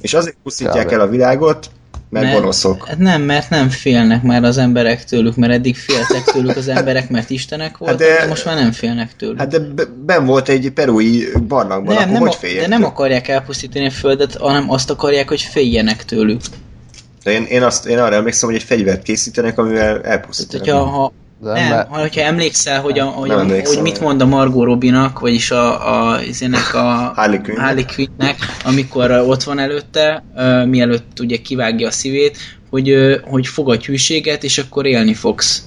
[0.00, 1.70] És azért pusztítják el a világot,
[2.10, 2.86] mert gonoszok.
[2.88, 7.10] Hát nem, mert nem félnek már az emberek tőlük, mert eddig féltek tőlük az emberek,
[7.10, 9.38] mert istenek voltak, Hát de- de most már nem félnek tőlük.
[9.38, 12.60] Hát de be- ben volt egy perui barlangban, nem, akkor nem, hogy a, féljek?
[12.60, 16.40] de nem akarják elpusztítani a földet, hanem azt akarják, hogy féljenek tőlük.
[17.22, 20.66] De én, én, azt, én arra emlékszem, hogy egy fegyvert készítenek, amivel Tehát, elpusztítanak.
[20.66, 21.12] hogyha, ha,
[21.42, 24.26] De nem, mert- ha, hogyha emlékszel, hogy, a, hogy, nem a, hogy mit mond a
[24.26, 27.58] Margot Robinak, vagyis a, a, izének a Harley Quinn.
[27.58, 32.38] Harley Quinnnek, amikor ott van előtte, uh, mielőtt ugye kivágja a szívét,
[32.70, 35.64] hogy, uh, hogy fogadj hűséget, és akkor élni fogsz.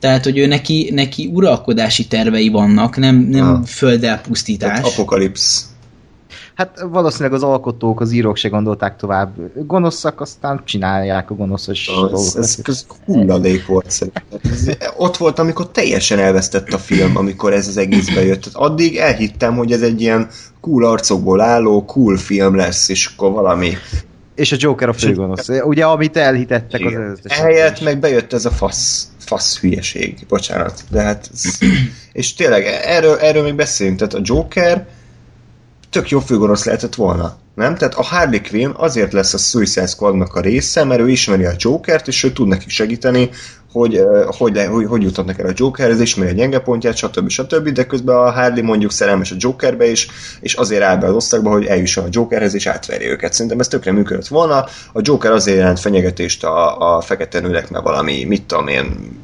[0.00, 4.68] Tehát, hogy ő neki, neki uralkodási tervei vannak, nem, nem földelpusztítás.
[4.80, 5.66] Tehát apokalipsz.
[6.58, 9.30] Hát valószínűleg az alkotók, az írók se gondolták tovább.
[9.54, 12.36] Gonoszak, aztán csinálják a gonoszos Ez, dolgokat.
[12.36, 14.22] ez, ez hulladék volt szerintem.
[14.42, 18.42] Ez, ott volt, amikor teljesen elvesztett a film, amikor ez az egész bejött.
[18.42, 20.28] Tehát addig elhittem, hogy ez egy ilyen
[20.60, 23.72] cool arcokból álló, cool film lesz, és akkor valami.
[24.34, 25.48] És a Joker a főgonosz.
[25.48, 27.02] Ugye, amit elhitettek az Igen.
[27.02, 27.38] előzetes.
[27.38, 30.84] Ehelyett meg bejött ez a fasz, fasz hülyeség, bocsánat.
[30.90, 31.58] De hát, ez,
[32.12, 34.86] és tényleg erről, erről még beszélünk, tehát a Joker
[35.90, 37.36] tök jó főgonosz lehetett volna.
[37.54, 37.76] Nem?
[37.76, 41.52] Tehát a Harley Quinn azért lesz a Suicide Squadnak a része, mert ő ismeri a
[41.58, 43.30] Jokert, és ő tud nekik segíteni,
[43.72, 47.28] hogy hogy, hogy, hogy juthatnak el a Jokerhez, ismeri a gyenge pontját, stb.
[47.28, 47.68] stb.
[47.68, 50.08] De közben a Harley mondjuk szerelmes a Jokerbe is,
[50.40, 53.32] és azért áll be az osztagba, hogy eljusson a Jokerhez, és átverje őket.
[53.32, 54.64] Szerintem ez tökre működött volna.
[54.92, 59.18] A Joker azért jelent fenyegetést a, a fekete nőnek, mert valami, mit tudom én,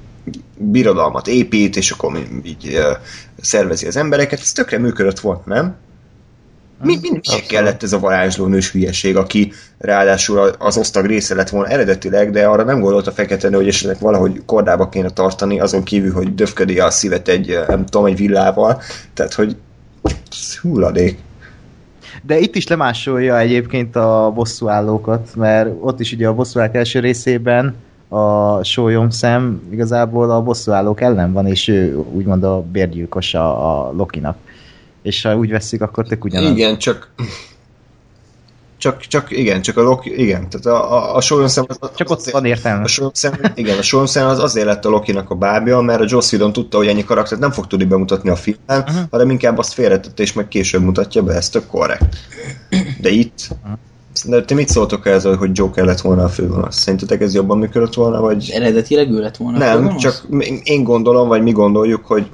[0.57, 2.97] birodalmat épít, és akkor így uh,
[3.41, 4.41] szervezi az embereket.
[4.41, 5.77] Ez tökre működött volna, nem?
[6.85, 11.69] Mi, mi, mi kellett ez a varázslónős hülyeség, aki ráadásul az osztag része lett volna
[11.69, 15.82] eredetileg, de arra nem gondolt a fekete nő, hogy esetleg valahogy kordába kéne tartani, azon
[15.82, 18.82] kívül, hogy döfködi a szívet egy, eh, nem tudom, egy villával.
[19.15, 19.56] Tehát, hogy
[20.62, 21.19] hulladék.
[22.23, 27.74] De itt is lemásolja egyébként a bosszúállókat, mert ott is ugye a bosszúállók első részében
[28.09, 34.36] a sólyom szem igazából a bosszúállók ellen van, és ő úgymond a bérgyilkosa a Lokinak.
[35.05, 36.51] És ha úgy veszik, akkor tök ugyanaz.
[36.51, 37.12] Igen, csak
[38.85, 42.10] csak, csak igen, csak a Loki, igen, tehát a, a, a Sólyom szem az, Csak
[42.10, 42.82] ott van értelme.
[42.82, 46.32] A Sólyomszem, igen, a Sólyomszem az azért lett a Lokinak a bábja, mert a Joss
[46.32, 49.02] Whedon tudta, hogy ennyi karaktert nem fog tudni bemutatni a filmben, uh-huh.
[49.10, 52.16] hanem inkább azt félretette, és meg később mutatja be, ez tök korrekt.
[53.01, 53.48] De itt,
[54.24, 56.76] de ti mit szóltok ez, hogy Joker lett volna a főgonosz?
[56.76, 58.51] Szerintetek ez jobban működött volna, vagy...
[58.55, 59.56] Eredetileg ő lett volna.
[59.56, 60.26] a Nem, csak
[60.62, 62.26] én gondolom, vagy mi gondoljuk, hogy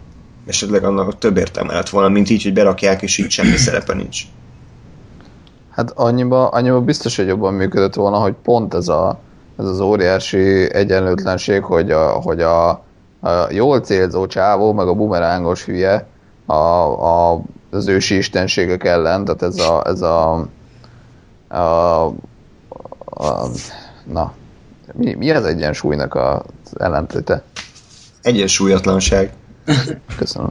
[0.51, 4.23] esetleg annak több értelme lett volna, mint így, hogy berakják, és így semmi szerepe nincs.
[5.71, 9.19] Hát annyiba, annyiba biztos, hogy jobban működött volna, hogy pont ez, a,
[9.59, 12.69] ez az óriási egyenlőtlenség, hogy a, hogy a,
[13.21, 16.07] a jól célzó csávó, meg a bumerángos hülye
[16.47, 17.41] a, a,
[17.71, 20.47] az ősi istenségek ellen, tehát ez a, ez a,
[21.49, 22.05] a,
[23.05, 23.47] a
[24.05, 24.33] na,
[24.93, 26.41] mi, mi az egyensúlynak az
[26.79, 27.43] ellentéte?
[28.23, 29.33] Egyensúlyatlanság.
[30.17, 30.51] Köszönöm.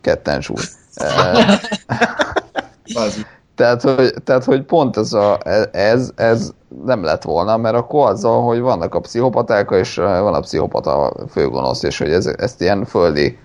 [0.00, 0.62] Kettensúly.
[0.94, 1.60] Eh,
[2.94, 5.38] Az, Tehát hogy, tehát, hogy pont ez, a,
[5.72, 6.52] ez, ez
[6.84, 11.12] nem lett volna, mert akkor azzal, hogy vannak a pszichopaták, és eh, van a pszichopata
[11.30, 13.38] főgonosz, és hogy ez, ezt ilyen földi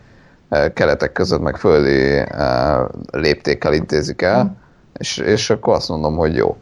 [0.50, 2.80] eh, keretek között, meg földi eh,
[3.12, 4.56] léptékkel intézik el,
[4.98, 6.58] és, és akkor azt mondom, hogy jó.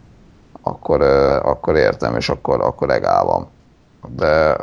[0.64, 1.02] Akkor,
[1.44, 3.48] akkor értem, és akkor, akkor legál van.
[4.16, 4.56] De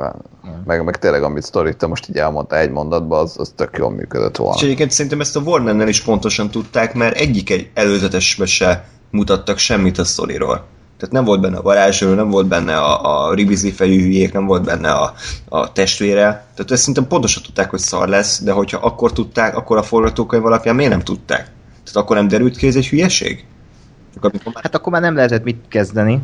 [0.69, 3.91] meg, meg tényleg, amit Story te most így elmondta egy mondatban, az, az tök jól
[3.91, 4.57] működött volna.
[4.57, 9.59] És egyébként szerintem ezt a Warner-nel is pontosan tudták, mert egyik egy előzetesbe se mutattak
[9.59, 10.65] semmit a sztoriról.
[10.99, 14.65] Tehát nem volt benne a varázsló, nem volt benne a, a ribizli fejű nem volt
[14.65, 15.15] benne a,
[15.49, 16.23] a testvére.
[16.55, 20.45] Tehát ezt szerintem pontosan tudták, hogy szar lesz, de hogyha akkor tudták, akkor a forgatókönyv
[20.45, 21.43] alapján miért nem tudták?
[21.85, 23.45] Tehát akkor nem derült ki, ez egy hülyeség?
[24.15, 26.23] Csak amikor már Hát akkor már nem lehetett mit kezdeni,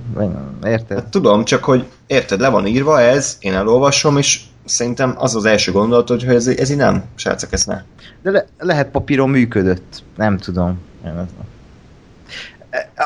[0.64, 0.98] érted?
[0.98, 5.44] Hát tudom, csak hogy érted, le van írva ez, én elolvasom, és szerintem az az
[5.44, 7.82] első gondolat, hogy ez, ez így nem, srácok, ez ne.
[8.22, 10.78] De le, lehet papíron működött, nem tudom.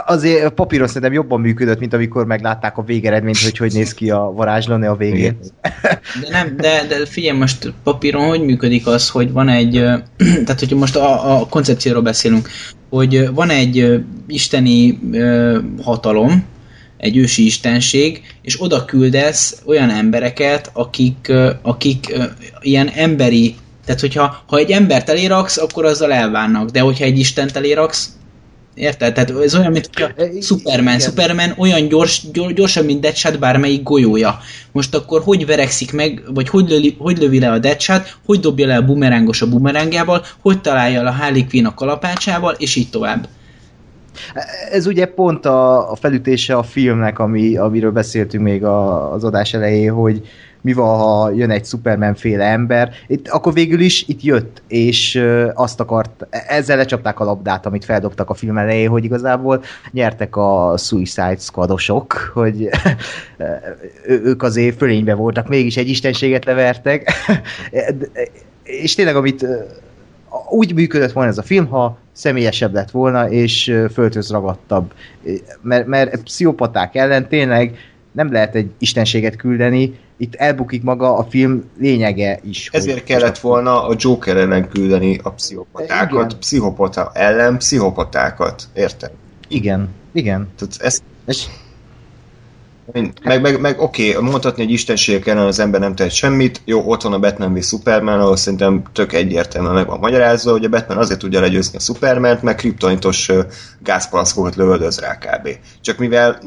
[0.06, 4.32] Azért papíron szerintem jobban működött, mint amikor meglátták a végeredményt, hogy hogy néz ki a
[4.34, 5.38] varázslónő a végén.
[6.20, 9.72] De nem, de, de figyelj, most papíron hogy működik az, hogy van egy,
[10.44, 12.48] tehát hogy most a, a koncepcióról beszélünk,
[12.90, 14.98] hogy van egy isteni
[15.82, 16.44] hatalom,
[16.96, 21.32] egy ősi istenség, és oda küldesz olyan embereket, akik,
[21.62, 22.18] akik
[22.60, 23.54] ilyen emberi,
[23.84, 28.17] tehát hogyha ha egy embert eléraksz, akkor azzal elválnak, de hogyha egy Istent eléraksz,
[28.78, 29.14] Érted?
[29.14, 30.94] Tehát ez olyan, mint hogy a Superman.
[30.94, 30.98] Igen.
[30.98, 34.38] Superman olyan gyors, gyors, gyorsabb, mint Deadshot bármelyik golyója.
[34.72, 38.66] Most akkor hogy verekszik meg, vagy hogy lövi, hogy lövi le a Deadshot, hogy dobja
[38.66, 43.28] le a bumerángos a bumerángjával, hogy találja a Harley Quinn a kalapácsával, és így tovább.
[44.70, 49.54] Ez ugye pont a, a felütése a filmnek, ami, amiről beszéltünk még a, az adás
[49.54, 50.22] elején, hogy
[50.60, 52.90] mi van, ha jön egy Superman féle ember.
[53.06, 55.24] Itt, akkor végül is itt jött, és
[55.54, 60.74] azt akart, ezzel lecsapták a labdát, amit feldobtak a film elején, hogy igazából nyertek a
[60.76, 62.68] Suicide Squadosok, hogy
[64.24, 67.12] ők azért fölénybe voltak, mégis egy istenséget levertek.
[68.62, 69.46] és tényleg, amit
[70.48, 74.92] úgy működött volna ez a film, ha személyesebb lett volna, és földhöz ragadtabb.
[75.62, 77.76] Mert, mert pszichopaták ellen tényleg
[78.12, 82.68] nem lehet egy istenséget küldeni, itt elbukik maga a film lényege is.
[82.72, 86.38] Ezért kellett volna a Joker ellen küldeni a pszichopatákat, igen.
[86.38, 89.10] pszichopata ellen pszichopatákat, érted?
[89.48, 90.48] Igen, igen.
[90.58, 91.46] Tehát ezt, és
[92.92, 96.82] meg, meg, meg oké, okay, mondhatni, hogy istenségek ellen az ember nem tehet semmit, jó,
[96.86, 100.68] ott van a Batman v Superman, ahol szerintem tök egyértelműen meg van magyarázva, hogy a
[100.68, 103.30] Batman azért tudja legyőzni a Superman-t, mert kriptonitos
[103.78, 105.48] gázpalaszkokat lövöldöz rá kb.
[105.80, 106.38] Csak mivel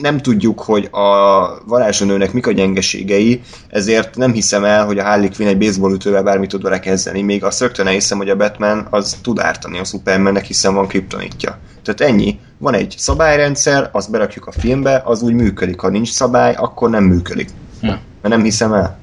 [0.00, 5.30] nem tudjuk, hogy a varázslónőnek mik a gyengeségei, ezért nem hiszem el, hogy a Harley
[5.36, 9.16] Quinn egy baseballütővel bármit tud vele kezdeni, még azt rögtön hiszem, hogy a Batman az
[9.22, 11.58] tud ártani a Supermannek, hiszen van kriptonitja.
[11.82, 12.38] Tehát ennyi.
[12.58, 15.80] Van egy szabályrendszer, azt berakjuk a filmbe, az úgy működik.
[15.80, 17.48] Ha nincs szabály, akkor nem működik.
[17.80, 17.98] Ja.
[18.22, 18.98] Mert nem hiszem el.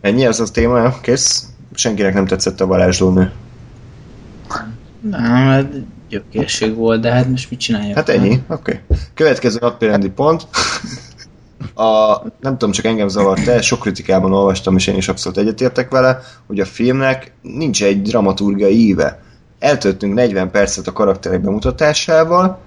[0.00, 1.46] Ennyi az a téma, kész?
[1.74, 3.32] Senkinek nem tetszett a varázslónő.
[5.00, 5.72] Nem, hát
[6.08, 7.96] gyökérség volt, de hát most mit csináljak?
[7.96, 8.80] Hát ennyi, oké.
[8.88, 8.98] Okay.
[9.14, 10.46] Következő napirendi pont.
[11.74, 15.90] A, nem tudom, csak engem zavart el, sok kritikában olvastam, és én is abszolút egyetértek
[15.90, 19.22] vele, hogy a filmnek nincs egy dramaturgiai íve
[19.60, 22.58] eltöltünk 40 percet a karakterek bemutatásával,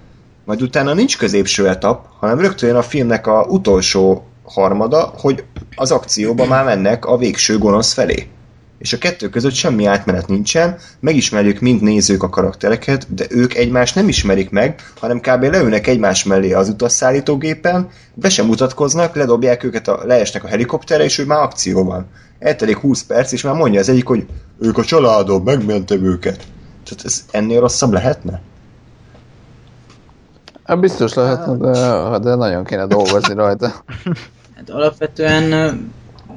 [0.44, 5.44] majd utána nincs középső etap, hanem rögtön a filmnek a utolsó harmada, hogy
[5.76, 8.28] az akcióba már mennek a végső gonosz felé.
[8.78, 13.94] És a kettő között semmi átmenet nincsen, megismerjük mind nézők a karaktereket, de ők egymást
[13.94, 15.42] nem ismerik meg, hanem kb.
[15.42, 21.18] leülnek egymás mellé az utasszállítógépen, be sem mutatkoznak, ledobják őket, a, leesnek a helikopterre, és
[21.18, 22.06] ő már akcióban.
[22.38, 24.26] Eltelik 20 perc, és már mondja az egyik, hogy
[24.60, 26.46] ők a családom, megmentem őket.
[26.84, 28.40] Tehát ez ennél rosszabb lehetne?
[30.64, 33.84] Hát biztos lehetne, de, de nagyon kéne dolgozni rajta.
[34.56, 35.52] Hát alapvetően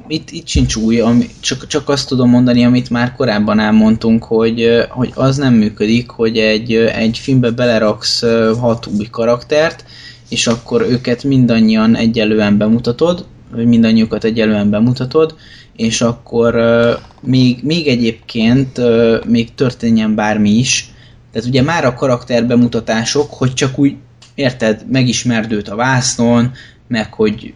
[0.06, 4.86] itt, itt sincs új, ami, csak, csak azt tudom mondani, amit már korábban elmondtunk, hogy,
[4.88, 8.22] hogy az nem működik, hogy egy, egy filmbe beleraksz
[8.60, 9.84] hat új karaktert,
[10.28, 15.34] és akkor őket mindannyian egyelően bemutatod, vagy mindannyiukat egyelően bemutatod,
[15.78, 16.90] és akkor uh,
[17.20, 20.92] még, még egyébként uh, még történjen bármi is,
[21.32, 23.96] tehát ugye már a karakterbemutatások, hogy csak úgy,
[24.34, 26.52] érted, megismerd őt a vásznon,
[26.88, 27.54] meg hogy,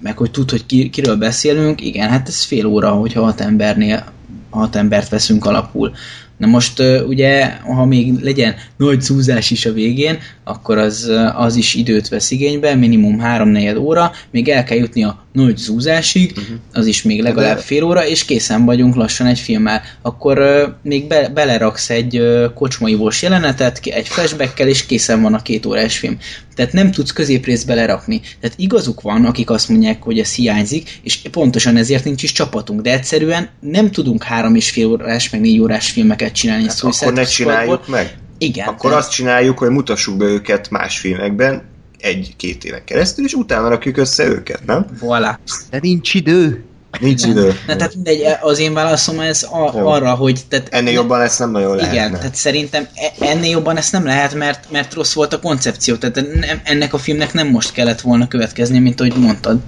[0.00, 4.12] meg hogy tud, hogy ki, kiről beszélünk, igen, hát ez fél óra, hogyha hat embernél
[4.50, 5.94] hat embert veszünk alapul.
[6.36, 11.74] Na most ugye, ha még legyen nagy zúzás is a végén, akkor az, az is
[11.74, 16.56] időt vesz igénybe, minimum 3-4 óra, még el kell jutni a nagy zúzásig, uh-huh.
[16.72, 19.82] az is még legalább fél óra, és készen vagyunk lassan egy filmmel.
[20.02, 25.42] Akkor uh, még be, beleraksz egy uh, kocsmaivós jelenetet, egy flashbackkel, és készen van a
[25.42, 26.18] két órás film.
[26.54, 28.20] Tehát nem tudsz középrészt belerakni.
[28.40, 32.80] Tehát igazuk van, akik azt mondják, hogy ez hiányzik, és pontosan ezért nincs is csapatunk,
[32.80, 36.66] de egyszerűen nem tudunk három és fél órás, meg négy órás filmeket csinálni.
[36.68, 38.14] Hát akkor ne csináljuk meg.
[38.38, 38.68] Igen.
[38.68, 38.96] Akkor de...
[38.96, 41.62] azt csináljuk, hogy mutassuk be őket más filmekben,
[41.98, 44.86] egy-két éven keresztül, és utána rakjuk össze őket, nem?
[45.00, 45.36] Voilà.
[45.70, 46.64] De nincs idő.
[47.00, 47.46] Nincs idő.
[47.66, 50.40] Na, tehát mindegy, az én válaszom ez a, arra, hogy...
[50.48, 51.92] Tehát ennél ne, jobban ezt nem nagyon lehet.
[51.92, 55.96] Igen, tehát szerintem e, ennél jobban ezt nem lehet, mert, mert rossz volt a koncepció.
[55.96, 56.26] Tehát
[56.64, 59.58] ennek a filmnek nem most kellett volna következni, mint ahogy mondtad.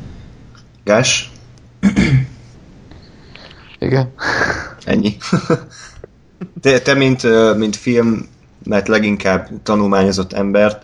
[0.84, 1.30] Gás?
[3.78, 4.12] Igen.
[4.84, 5.16] Ennyi.
[6.62, 7.22] te, te mint,
[7.56, 8.28] mint film,
[8.66, 10.82] mert leginkább tanulmányozott embert,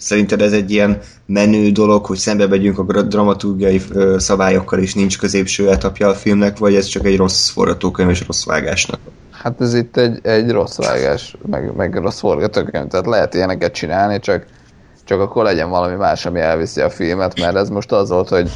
[0.00, 3.82] Szerinted ez egy ilyen menő dolog, hogy szembe megyünk a dramaturgiai
[4.16, 8.44] szabályokkal, és nincs középső etapja a filmnek, vagy ez csak egy rossz forgatókönyv és rossz
[8.44, 9.00] vágásnak?
[9.30, 14.18] Hát ez itt egy, egy rossz vágás, meg, meg rossz forgatókönyv, tehát lehet ilyeneket csinálni,
[14.18, 14.46] csak,
[15.04, 18.50] csak akkor legyen valami más, ami elviszi a filmet, mert ez most az volt, hogy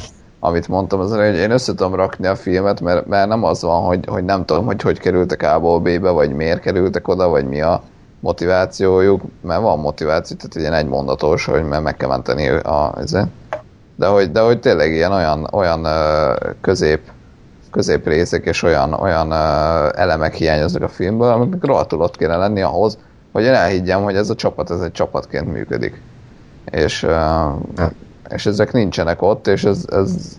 [0.45, 4.05] amit mondtam, az, hogy én össze rakni a filmet, mert, mert nem az van, hogy,
[4.05, 7.81] hogy nem tudom, hogy hogy kerültek A-ból B-be, vagy miért kerültek oda, vagy mi a
[8.19, 12.93] motivációjuk, mert van motiváció, tehát ilyen egy mondatos, hogy meg kell menteni a,
[13.95, 15.87] de hogy, de hogy tényleg ilyen olyan, olyan
[16.61, 16.99] közép
[17.71, 19.33] középrészek és olyan, olyan
[19.95, 22.97] elemek hiányoznak a filmből, amiknek rohadtul ott kéne lenni ahhoz,
[23.31, 26.01] hogy én elhiggyem, hogy ez a csapat, ez egy csapatként működik.
[26.71, 27.07] És,
[28.29, 30.37] és ezek nincsenek ott, és ez, ez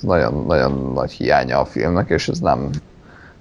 [0.00, 2.70] nagyon, nagyon nagy hiánya a filmnek, és ez nem,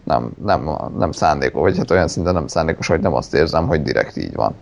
[0.03, 3.81] nem, nem, nem szándékos, vagy hát olyan szinten nem szándékos, hogy nem azt érzem, hogy
[3.81, 4.55] direkt így van.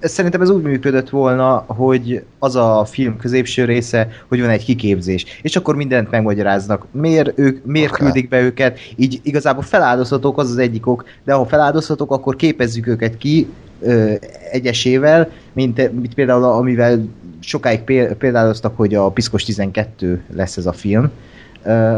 [0.00, 5.40] Szerintem ez úgy működött volna, hogy az a film középső része, hogy van egy kiképzés,
[5.42, 6.86] és akkor mindent megmagyaráznak.
[6.90, 8.04] Miért, ők, miért okay.
[8.04, 8.78] küldik be őket?
[8.96, 13.48] Így igazából feláldozhatók az az egyik ok, de ha feláldozhatók, akkor képezzük őket ki
[13.80, 14.12] ö,
[14.50, 17.08] egyesével, mint, mint például amivel
[17.46, 17.80] sokáig
[18.18, 21.10] példáloztak, hogy a Piszkos 12 lesz ez a film.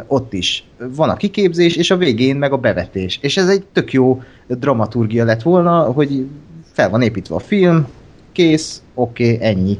[0.06, 3.18] Ott is van a kiképzés, és a végén meg a bevetés.
[3.22, 6.26] És ez egy tök jó dramaturgia lett volna, hogy
[6.72, 7.86] fel van építve a film,
[8.32, 9.78] kész, oké, okay, ennyi.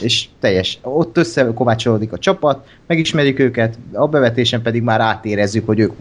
[0.00, 0.78] És teljes.
[0.82, 5.92] Ott összekovácsolódik a csapat, megismerjük őket, a bevetésen pedig már átérezzük, hogy ők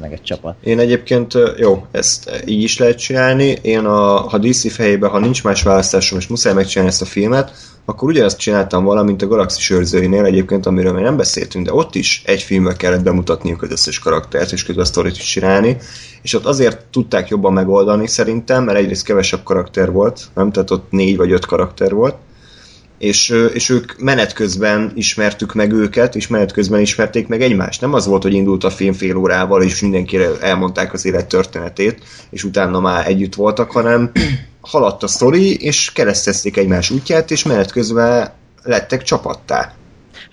[0.00, 0.56] meg egy csapat.
[0.64, 3.58] Én egyébként, jó, ezt így is lehet csinálni.
[3.62, 7.52] Én a, ha DC fejében, ha nincs más választásom, és muszáj megcsinálni ezt a filmet,
[7.84, 12.22] akkor ugyanazt csináltam valamint a Galaxis őrzőinél egyébként, amiről még nem beszéltünk, de ott is
[12.26, 15.76] egy filmbe kellett bemutatniuk az összes karaktert, és közben a sztorit is csinálni,
[16.22, 20.52] és ott azért tudták jobban megoldani szerintem, mert egyrészt kevesebb karakter volt, nem?
[20.52, 22.14] Tehát ott négy vagy öt karakter volt,
[22.98, 27.80] és, és ők menet közben ismertük meg őket, és menet közben ismerték meg egymást.
[27.80, 32.02] Nem az volt, hogy indult a film fél órával, és mindenkire elmondták az élet történetét,
[32.30, 34.10] és utána már együtt voltak, hanem
[34.60, 39.74] haladt a sztori, és keresztezték egymás útját, és menet közben lettek csapattá.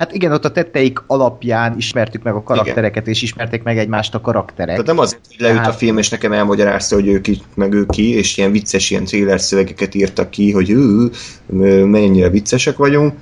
[0.01, 3.13] Hát igen, ott a tetteik alapján ismertük meg a karaktereket, igen.
[3.13, 4.69] és ismerték meg egymást a karakterek.
[4.69, 5.67] Tehát nem az, hogy leült hát...
[5.67, 9.05] a film, és nekem elmagyarázta, hogy ők ki, meg ők ki, és ilyen vicces ilyen
[9.05, 11.09] trailer szövegeket írtak ki, hogy ő,
[11.85, 13.13] mennyire viccesek vagyunk.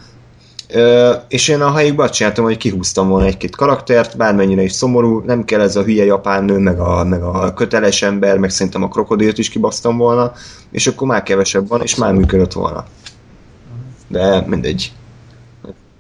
[0.74, 5.24] Uh, és én a helyükben azt csináltam, hogy kihúztam volna egy-két karaktert, bármennyire is szomorú,
[5.26, 8.84] nem kell ez a hülye japán nő, meg a, meg a köteles ember, meg szerintem
[8.84, 10.32] a krokodilt is kibasztam volna,
[10.72, 12.86] és akkor már kevesebb van, és már működött volna.
[14.08, 14.92] De mindegy.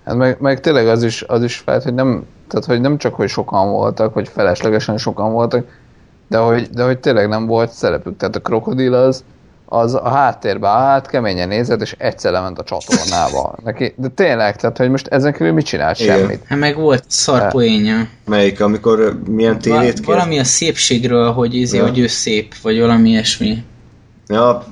[0.10, 3.16] Hát meg, meg tényleg az is, az is felt, hogy nem, tehát hogy nem csak,
[3.16, 5.66] hogy sokan voltak, vagy feleslegesen sokan voltak,
[6.28, 8.18] de hogy, de hogy tényleg nem volt szerepük.
[8.18, 9.24] Tehát a krokodil az,
[9.66, 13.56] az a háttérbe állt, keményen nézett, és egyszer lement a csatornába.
[13.64, 16.00] Neki, de tényleg, tehát hogy most ezen kívül mit csinált?
[16.00, 16.18] Igen.
[16.18, 16.42] Semmit.
[16.46, 18.08] Hát meg volt szarpoénja.
[18.26, 21.84] Melyik, amikor milyen tévét Val- Valami a szépségről, hogy, izé, ja.
[21.84, 23.64] hogy ő szép, vagy valami ilyesmi.
[24.28, 24.64] Ja,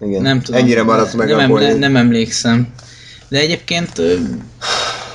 [0.00, 0.22] igen.
[0.22, 0.60] Nem tudom.
[0.60, 2.72] Ennyire maradt meg nem, a nem, nem emlékszem.
[3.28, 4.40] De egyébként ő,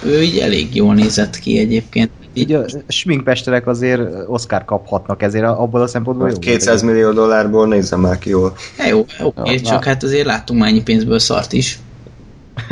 [0.03, 2.09] ő így elég jól nézett ki egyébként.
[2.33, 6.39] Így a sminkpesterek azért Oscar kaphatnak ezért abból a szempontból jó.
[6.39, 8.53] 200 millió dollárból nézzem már ki jól.
[8.77, 11.79] Ja, jó, oké, jó, csak hát azért láttunk már ennyi pénzből szart is.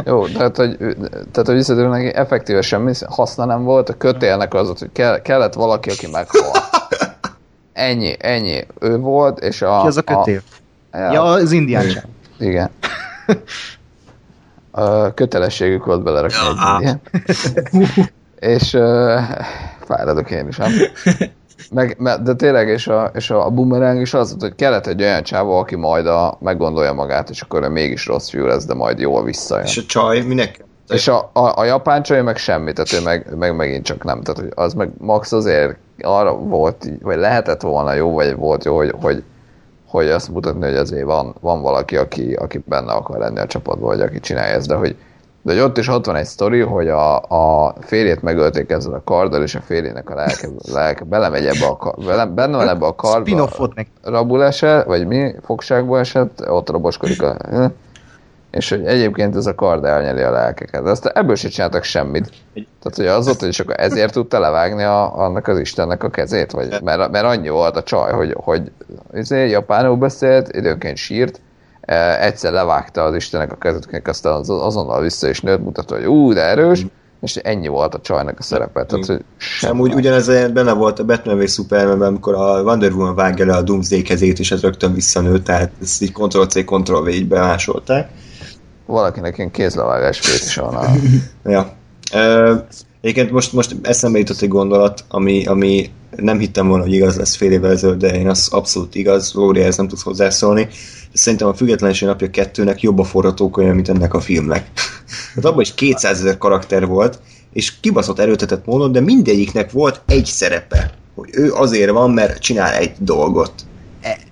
[0.05, 0.77] Jó, tehát hogy,
[1.07, 5.53] tehát, hogy visszatérő neki effektíve semmi haszna nem volt, a kötélnek az hogy kell, kellett
[5.53, 6.51] valaki, aki meghal.
[7.73, 8.65] Ennyi, ennyi.
[8.79, 9.81] Ő volt, és a...
[9.81, 10.41] Ki az a kötél?
[10.91, 11.85] A, ja, az indián
[12.39, 12.69] Igen.
[14.77, 16.75] A kötelességük volt belerakni ja.
[16.75, 17.01] egy ilyen.
[18.55, 19.19] és uh,
[19.85, 20.71] fáradok én is, nem?
[21.71, 25.57] Meg, de tényleg, és a, és a boomerang is az, hogy kellett egy olyan csávó,
[25.57, 29.65] aki majd a, meggondolja magát, és akkor mégis rossz fiú lesz, de majd jól visszajön.
[29.65, 30.65] És a csaj, minek?
[30.89, 34.21] És a, a, a japán csaj meg semmi, tehát ő meg, meg megint csak nem.
[34.21, 38.75] Tehát hogy az meg max azért arra volt, vagy lehetett volna jó, vagy volt jó,
[38.75, 39.23] hogy, hogy
[39.87, 43.87] hogy azt mutatni, hogy azért van, van valaki, aki, aki benne akar lenni a csapatban,
[43.87, 44.95] vagy aki csinálja ezt, de hogy,
[45.41, 49.01] de hogy ott is ott van egy sztori, hogy a, a férjét megölték ezzel a
[49.03, 51.93] karddal, és a férjének a lelke, lelke belemegy ebbe a kar,
[52.33, 53.49] benne van ebbe a kardba,
[54.03, 57.37] rabul esett, vagy mi, fogságba esett, ott roboskodik a
[58.57, 60.83] és hogy egyébként ez a kard elnyeli a lelkeket.
[60.83, 62.29] De aztán ebből sem csináltak semmit.
[62.53, 66.51] Tehát, hogy az ott, hogy csak ezért tudta levágni a, annak az Istennek a kezét,
[66.51, 68.71] vagy, mert, mert annyi volt a csaj, hogy, hogy
[69.13, 71.41] izé, japánul beszélt, időnként sírt,
[71.81, 76.05] e, egyszer levágta az Istennek a kezét, aztán az, azonnal vissza is nőtt, mutatta, hogy
[76.05, 76.85] ú, de erős,
[77.21, 78.85] és ennyi volt a csajnak a szerepe.
[78.85, 83.15] Tehát, hogy sem úgy, ugyanez benne volt a Batman v superman amikor a Wonder Woman
[83.15, 87.27] vágja le a Doomsday kezét, és ez rögtön visszanőtt, tehát ezt így Ctrl-C, Ctrl-V így
[87.27, 88.09] bemásolták
[88.87, 90.75] valakinek ilyen kézlevágás is van.
[90.75, 90.95] A...
[91.49, 91.75] ja.
[93.01, 97.35] Egyébként most, most eszembe jutott egy gondolat, ami, ami nem hittem volna, hogy igaz lesz
[97.35, 100.63] fél évvel ezelőtt, de én az abszolút igaz, Lóri, ez nem tudsz hozzászólni.
[101.11, 104.65] De szerintem a Függetlenség napja kettőnek jobb a forgatókönyv, mint ennek a filmnek.
[105.35, 107.19] Hát abban is 200 ezer karakter volt,
[107.53, 110.91] és kibaszott erőtetett módon, de mindegyiknek volt egy szerepe.
[111.15, 113.53] Hogy ő azért van, mert csinál egy dolgot.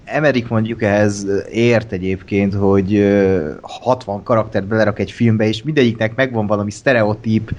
[0.06, 6.48] Emerik mondjuk ehhez ért egyébként, hogy ö, 60 karaktert belerak egy filmbe, és mindegyiknek megvan
[6.48, 7.52] valami sztereotíp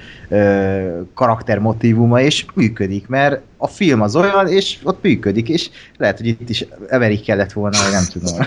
[1.15, 6.49] karaktermotívuma, és működik, mert a film az olyan, és ott működik, és lehet, hogy itt
[6.49, 8.47] is Emerik kellett volna, vagy nem tudom.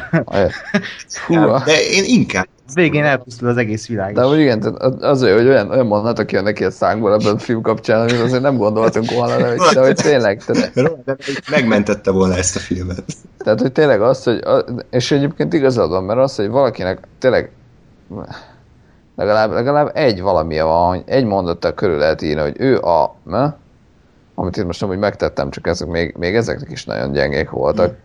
[1.65, 2.47] De én inkább.
[2.73, 4.13] Végén elpusztul az egész világ.
[4.13, 7.61] De hogy igen, azért, hogy olyan, olyan mondatok jönnek ki a szánkból ebben a film
[7.61, 10.73] kapcsán, amit azért nem gondoltunk volna, de, hogy- de hogy tényleg, tehát,
[11.51, 13.03] megmentette volna ezt a filmet.
[13.37, 14.43] tehát hogy tényleg az, hogy,
[14.89, 17.51] és egyébként igazad van, mert az, hogy valakinek tényleg
[19.15, 23.53] legalább, legalább egy valamilyen van, hogy egy mondattal körül lehet írni, hogy ő a, ne?
[24.35, 27.95] amit itt most nem úgy megtettem, csak ezek még, még ezeknek is nagyon gyengék voltak.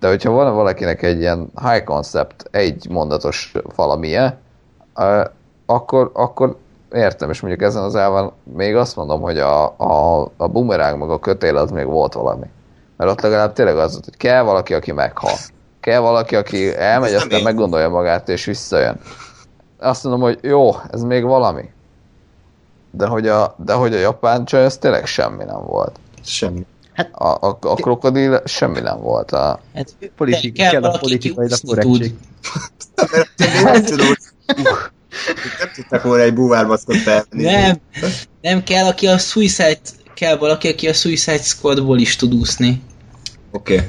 [0.00, 4.38] De hogyha van valakinek egy ilyen high concept, egy mondatos valamije,
[4.96, 5.24] ö,
[5.66, 6.56] akkor, akkor
[6.92, 11.10] értem, és mondjuk ezen az elven még azt mondom, hogy a, a, a bumerang meg
[11.10, 12.46] a kötél az még volt valami.
[12.96, 15.36] Mert ott legalább tényleg az, hogy kell valaki, aki meghal.
[15.80, 19.00] Kell valaki, aki elmegy, aztán meggondolja magát, és visszajön.
[19.78, 21.70] Azt mondom, hogy jó, ez még valami.
[22.90, 25.98] De hogy a, de hogy a japán csaj, ez tényleg semmi nem volt.
[26.22, 26.66] Semmi.
[27.12, 29.30] A, a, a krokodil semmi nem volt.
[29.30, 31.34] A, Hát, Politik- kell kell a úszni
[31.64, 32.14] korrektség.
[35.58, 37.42] Nem tudtak volna egy búvármaszkot felvenni.
[37.42, 37.80] Nem,
[38.40, 39.78] nem kell, aki a Suicide,
[40.14, 42.82] kell valaki, aki a Suicide Squadból is tud úszni.
[43.50, 43.74] Oké.
[43.74, 43.86] Okay.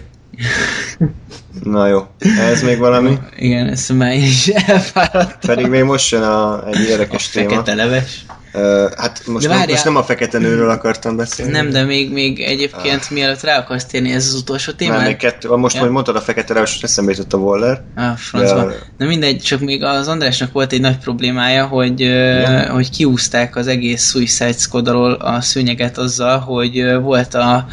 [1.63, 2.07] Na jó.
[2.39, 3.17] Ez még valami?
[3.37, 5.55] Igen, ezt már én is elfáradtam.
[5.55, 7.49] Pedig még most jön a, egy érdekes téma.
[7.49, 8.25] Fekete leves.
[8.53, 11.51] Uh, hát most, De nem, most nem a fekete nőről akartam beszélni.
[11.51, 15.49] Nem, de még, még egyébként mielőtt rá akarsz térni ez az utolsó Nem, még kettő.
[15.49, 15.81] Most, Ja.
[15.81, 17.81] hogy mondtad a fekete leves, eszembe jutott a Waller.
[17.95, 18.65] A francba.
[18.65, 23.55] De- Na mindegy, csak még az Andrásnak volt egy nagy problémája, hogy, ö, hogy kiúzták
[23.55, 24.87] az egész Suicide Squad
[25.19, 27.67] a szőnyeget azzal, hogy volt a,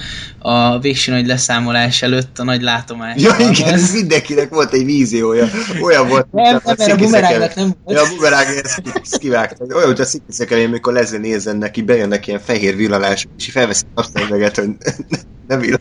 [0.49, 3.23] a végső nagy leszámolás előtt a nagy látomás.
[3.23, 5.49] Ja, igen, ez mindenkinek volt egy víziója.
[5.81, 7.99] Olyan volt, Nem, nem, mert a bumerangnak nem volt.
[7.99, 9.75] Ja, a bumerang, ezt, kivágták.
[9.75, 13.85] Olyan, hogy a szikiszekelé, amikor Leslie nézzen neki, bejönnek ilyen fehér villanás, és így felveszi
[13.95, 14.69] a szemüveget, hogy
[15.49, 15.81] ne villan.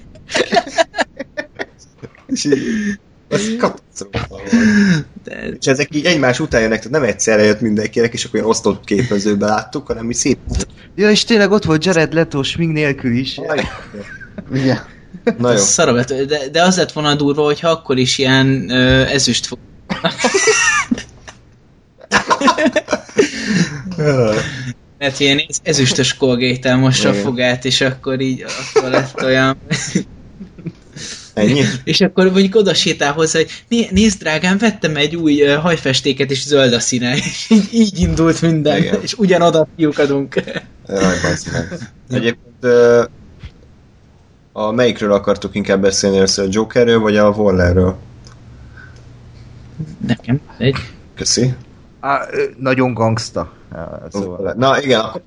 [2.27, 2.59] és így,
[3.29, 4.41] az katasztrófa.
[5.23, 8.51] De, És ezek így egymás után jönnek, tehát nem egyszerre jött mindenkinek, és akkor olyan
[8.51, 10.37] osztott képezőbe láttuk, hanem így szép.
[10.95, 13.39] Ja, és tényleg ott volt Jared Leto smink nélkül is.
[14.53, 14.79] Igen.
[15.37, 15.57] Na jó.
[15.57, 19.57] szaravető, de, de az lett volna durva, hogyha akkor is ilyen ö, ezüst fog.
[24.97, 28.45] Mert ilyen ez- ezüstös colgate mossa a fogát, és akkor így
[28.75, 29.57] akkor lett olyan...
[31.33, 31.61] Ennyi?
[31.83, 36.31] És akkor mondjuk oda sétál hozzá, hogy "Né- nézd drágám, vettem egy új uh, hajfestéket,
[36.31, 37.15] és zöld a színe.
[37.25, 39.01] És így, így indult minden, Igen.
[39.01, 40.35] és ugyanoda fiúkadunk.
[40.87, 41.67] Jaj, bassz meg.
[42.09, 43.03] Egyébként ö,
[44.57, 47.95] a melyikről akartuk inkább beszélni először, a Jokerről vagy a Wallerről?
[50.07, 50.75] Nekem egy.
[51.15, 51.53] Köszi.
[51.99, 52.21] Á,
[52.57, 53.51] nagyon gangsta.
[53.71, 54.53] Á, Szóval.
[54.57, 55.21] Na igen, akkor-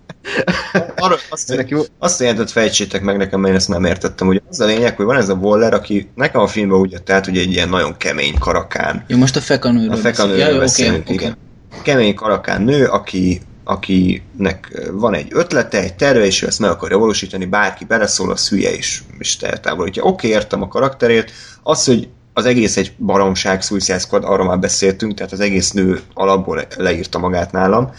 [0.97, 1.81] arra azt, jó.
[1.99, 4.29] azt jelentett fejtsétek meg nekem, mert én ezt nem értettem.
[4.29, 7.11] Ugye az a lényeg, hogy van ez a Waller, aki nekem a filmben úgy jött
[7.11, 9.05] át, hogy egy ilyen nagyon kemény karakán.
[9.07, 10.55] Jó, most a fekanőről A fekanőről beszél.
[10.55, 11.37] Ja, beszélünk, oké, igen.
[11.83, 16.99] Kemény karakán nő, aki, akinek van egy ötlete, egy terve, és ő ezt meg akarja
[16.99, 20.03] valósítani, bárki beleszól, az hülye is, is eltávolítja.
[20.03, 21.31] Oké, értem a karakterét.
[21.63, 26.01] Az, hogy az egész egy baromság, Suicide Squad, arról már beszéltünk, tehát az egész nő
[26.15, 27.91] alapból leírta magát nálam.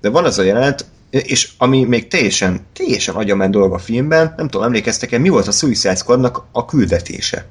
[0.00, 4.48] De van az a jelenet, és ami még teljesen, teljesen agyament dolog a filmben, nem
[4.48, 7.46] tudom, emlékeztek-e, mi volt a Suicide Squadnak a küldetése?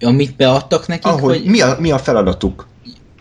[0.00, 2.66] Amit beadtak nekik, Ahogy, hogy mi, a, mi a feladatuk?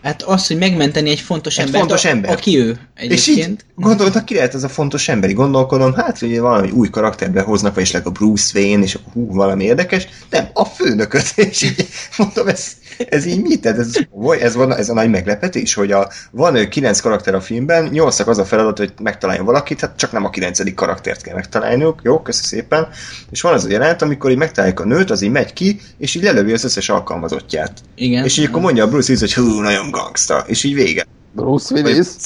[0.04, 2.32] Hát az, hogy megmenteni egy fontos Egy embert, fontos ember.
[2.32, 3.66] aki ő És így egyébként.
[3.76, 7.84] gondoltak, ki lehet ez a fontos emberi gondolkodom, hát ugye valami új karakterbe hoznak, vagy
[7.84, 12.72] esetleg a Bruce Wayne, és hú, valami érdekes, nem, a főnököt, és így mondom, ez,
[13.10, 13.62] ez így mit?
[13.62, 13.96] Tehát ez,
[14.40, 18.38] ez, van, ez a nagy meglepetés, hogy a, van kilenc karakter a filmben, nyolcak az
[18.38, 22.44] a feladat, hogy megtaláljon valakit, hát csak nem a kilencedik karaktert kell megtalálniuk, jó, köszi
[22.44, 22.88] szépen,
[23.32, 26.16] és van az a jelenet, amikor így megtalálják a nőt, az így megy ki, és
[26.16, 27.74] így lelövi az összes alkalmazottját.
[27.96, 28.26] Igen.
[28.26, 31.06] És így akkor mondja a Bruce Willis, hogy hú, nagyon gangsta, és így vége.
[31.32, 32.08] Bruce Willis.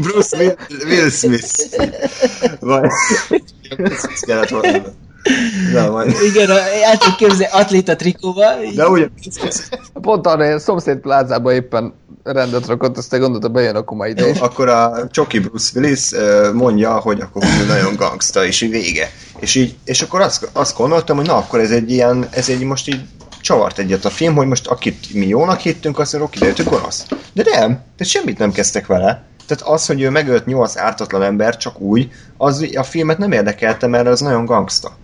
[0.00, 1.50] Bruce Will, Will Smith.
[2.60, 2.90] Vagy...
[3.76, 4.82] Ezt kellett volna.
[5.72, 6.14] Na, majd.
[6.30, 8.54] Igen, a- el tudod képzelni atléta trikóval.
[8.74, 9.06] De ugye,
[9.92, 11.92] Pont arra én szomszéd plázában éppen
[12.22, 16.10] rendet rakott, aztán gondolta, bejön, akkor már ide akkor a Csoki Bruce Willis
[16.52, 19.10] mondja, hogy akkor ő nagyon gangsta, és így vége.
[19.40, 22.60] És, így, és akkor azt, azt gondoltam, hogy na, akkor ez egy ilyen, ez egy
[22.62, 23.00] most így
[23.40, 27.06] csavart egyet a film, hogy most akit mi jónak hittünk, azt mondjuk, kiderült, hogy gonosz.
[27.32, 29.22] De nem, tehát semmit nem kezdtek vele.
[29.46, 33.86] Tehát az, hogy ő megölt nyolc ártatlan ember csak úgy, az a filmet nem érdekelte,
[33.86, 34.96] mert az nagyon gangsta.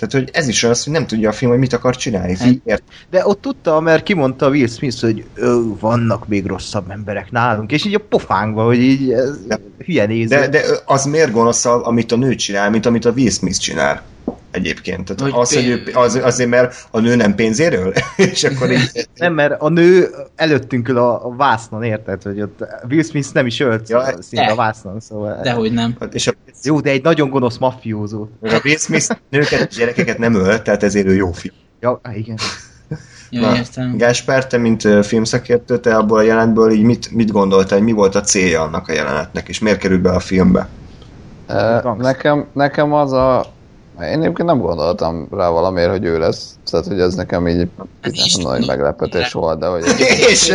[0.00, 2.36] Tehát, hogy ez is az, hogy nem tudja a film, hogy mit akar csinálni.
[2.64, 7.72] Ért, De ott tudta, mert kimondta Will Smith, hogy Ö, vannak még rosszabb emberek nálunk,
[7.72, 9.38] és így a pofánkba, hogy így ez
[9.84, 10.36] hülye néző.
[10.36, 14.02] De, de az miért gonoszabb, amit a nő csinál, mint amit a Will Smith csinál?
[14.50, 15.04] Egyébként.
[15.04, 17.92] Tehát Hogy az, hogy ő, az, azért, mert a nő nem pénzéről?
[18.32, 19.08] és akkor így...
[19.14, 22.22] Nem, mert a nő előttünk ül a, a vásznon, érted?
[22.22, 24.52] Hogy ott Will Smith nem is ölt Ja, szinte de.
[24.52, 25.40] a vásznon, szóval...
[25.42, 25.96] Dehogy nem.
[26.12, 26.32] És a,
[26.62, 28.28] Jó, de egy nagyon gonosz maffiózó.
[28.42, 31.54] a Will Smith nőket gyerekeket nem öl, tehát ezért ő jó film.
[31.80, 32.36] Ja, igen.
[33.30, 33.96] Jó, Na, értem.
[33.96, 38.14] Gáspár, te, mint filmszakértő, te abból a jelentből így mit, mit gondoltál, hogy mi volt
[38.14, 40.68] a célja annak a jelenetnek, és miért került be a filmbe?
[41.46, 41.96] Gangster.
[41.96, 43.44] Nekem, nekem az a...
[44.06, 46.54] Én egyébként nem gondoltam rá valamiért, hogy ő lesz.
[46.70, 47.68] Tehát, hogy ez nekem így
[48.02, 49.84] Hát nem nagy meglepetés volt, de hogy...
[50.30, 50.48] És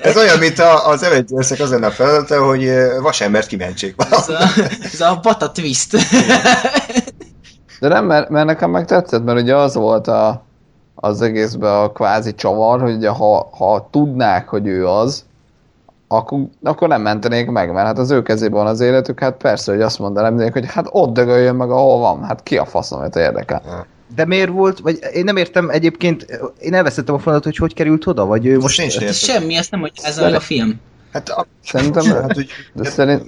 [0.00, 3.94] Ez olyan, mint a, az Avengers-ek az lenne a feladata, hogy vasembert kimentsék.
[4.10, 4.38] Ez a,
[4.92, 5.96] ez a bata twist.
[7.80, 10.44] De nem, mert, mert nekem meg tetszett, mert ugye az volt a,
[10.94, 15.24] az egészben a kvázi csavar, hogy ugye ha, ha tudnák, hogy ő az,
[16.12, 19.72] akkor, akkor nem mentenék meg, mert hát az ő kezében van az életük, hát persze,
[19.72, 23.16] hogy azt mondanám hogy hát ott dögöljön meg, ahol van, hát ki a faszom, hogy
[23.16, 23.86] érdekel.
[24.14, 26.26] De miért volt, vagy én nem értem egyébként,
[26.60, 29.12] én elveszettem a fonalat, hogy hogy került oda, vagy ő Most Ez értem.
[29.12, 30.80] semmi, ezt nem magyarázza meg a film.
[31.12, 33.22] Hát, a, Szerintem, hát, hogy, de szerint,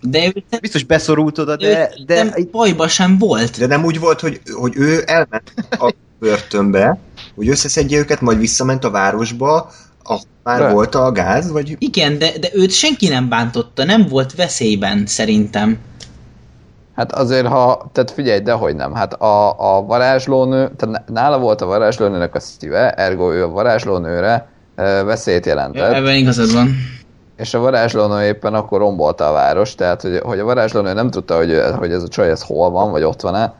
[0.00, 3.58] De ő, Biztos beszorult oda, de, de, de nem, bajba sem volt.
[3.58, 6.98] de nem úgy volt, hogy, hogy ő elment a börtönbe,
[7.34, 9.70] hogy összeszedje őket, majd visszament a városba,
[10.02, 10.72] ahol már De.
[10.72, 15.78] volt a gáz, vagy Igen, de, de őt senki nem bántotta, nem volt veszélyben, szerintem.
[16.96, 21.66] Hát azért, ha, tehát figyelj, dehogy nem, hát a, a varázslónő, tehát nála volt a
[21.66, 26.76] varázslónőnek a szíve, ergo ő a varázslónőre e, veszélyt jelentett, Ebben igazad van.
[27.36, 31.36] és a varázslónő éppen akkor rombolta a város, tehát hogy, hogy a varázslónő nem tudta,
[31.36, 33.54] hogy, hogy ez a csaj ez hol van, vagy ott van-e,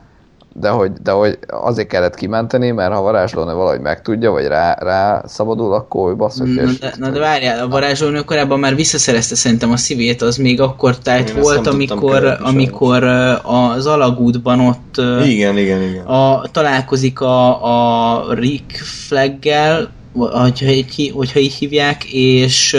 [0.53, 5.23] de hogy, de hogy azért kellett kimenteni, mert ha varázslónő valahogy megtudja, vagy rá, rá
[5.25, 6.47] szabadul, akkor ő basszuk.
[6.47, 10.61] Na de, na de várjál, a varázslónő korábban már visszaszerezte szerintem a szívét, az még
[10.61, 13.03] akkor tájt Én volt, amikor, követni amikor
[13.43, 16.05] az alagútban ott igen, igen, igen.
[16.05, 18.71] a, találkozik a, a Rick
[19.07, 22.77] Flaggel, hogyha így, hogyha így hívják, és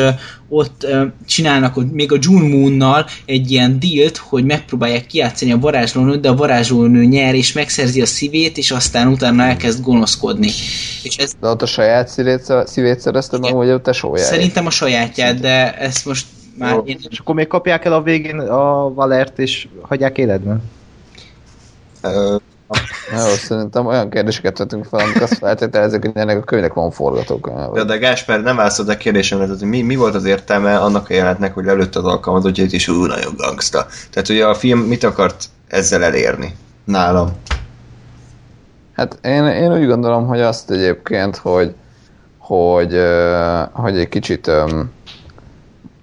[0.48, 0.86] ott
[1.26, 6.28] csinálnak hogy még a June Moonnal egy ilyen dílt, hogy megpróbálják kijátszani a varázslónőt, de
[6.28, 10.50] a varázslónő nyer, és megszerzi a szívét, és aztán utána elkezd gonoszkodni.
[11.02, 14.30] És ez De ott a saját szívét, szívét szerezte meg, vagy a tesójáért?
[14.30, 16.26] szerintem a sajátját, de ezt most
[16.58, 20.62] már én és akkor még kapják el a végén a Valert, és hagyják életben.
[23.12, 26.90] Ö, Jó, szerintem olyan kérdéseket tettünk fel, amik azt feltételezik, hogy ennek a könyvnek van
[26.90, 27.68] forgatókönyve.
[27.72, 31.10] De, de Gásper, nem válaszolod a kérdésemre, tehát hogy mi, mi volt az értelme annak
[31.10, 33.86] a jelentnek, hogy előtt az alkalmazottjait, és ú, nagyon gangsta.
[34.10, 36.56] Tehát ugye a film mit akart ezzel elérni?
[36.84, 37.30] Nálam.
[38.96, 41.74] Hát én, én úgy gondolom, hogy azt egyébként, hogy,
[42.38, 43.00] hogy,
[43.72, 44.50] hogy egy kicsit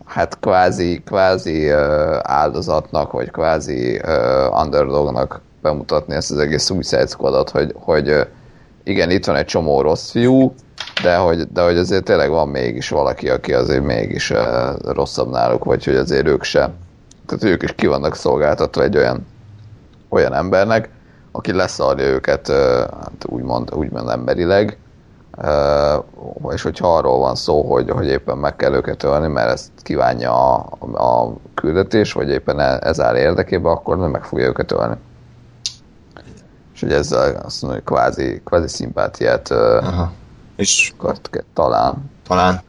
[0.06, 1.70] hát kvázi, kvázi
[2.22, 4.02] áldozatnak, vagy kvázi
[4.64, 8.28] underdognak bemutatni ezt az egész Suicide Squadot, hogy, hogy
[8.84, 10.54] igen, itt van egy csomó rossz fiú,
[11.04, 14.34] de hogy, de hogy azért tényleg van mégis valaki, aki azért mégis
[14.86, 16.74] rosszabb náluk, vagy hogy azért ők sem.
[17.26, 19.28] Tehát ők is ki vannak szolgáltatva egy olyan,
[20.10, 20.90] olyan embernek,
[21.32, 22.48] aki leszarja őket
[22.92, 24.78] hát úgymond, úgymond emberileg,
[25.38, 25.96] ö,
[26.50, 30.56] és hogyha arról van szó, hogy, hogy éppen meg kell őket ölni, mert ezt kívánja
[30.56, 34.96] a, a küldetés, vagy éppen e- ez áll érdekében, akkor nem meg fogja őket ölni.
[36.80, 40.12] És hogy ezzel azt mondom, hogy kvázi, kvázi szimpátiát Aha.
[40.56, 40.94] És
[41.54, 42.10] talán.
[42.28, 42.62] talán.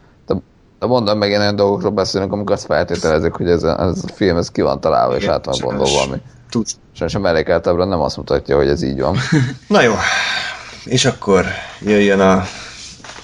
[0.79, 4.13] De mondom, meg ilyen olyan dolgokról beszélünk, amikor azt feltételezik, hogy ez a, ez a
[4.15, 6.21] film ez ki van találva, és Igen, át van gondolva valami.
[6.51, 6.77] Tudsz.
[6.93, 9.17] Sajnos a mellékeltábra nem azt mutatja, hogy ez így van.
[9.69, 9.95] Na jó,
[10.85, 11.45] és akkor
[11.81, 12.33] jöjjön a,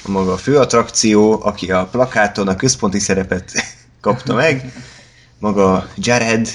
[0.03, 3.53] a maga a főattrakció, aki a plakáton a központi szerepet
[4.01, 4.73] kapta meg,
[5.39, 6.49] maga Jared,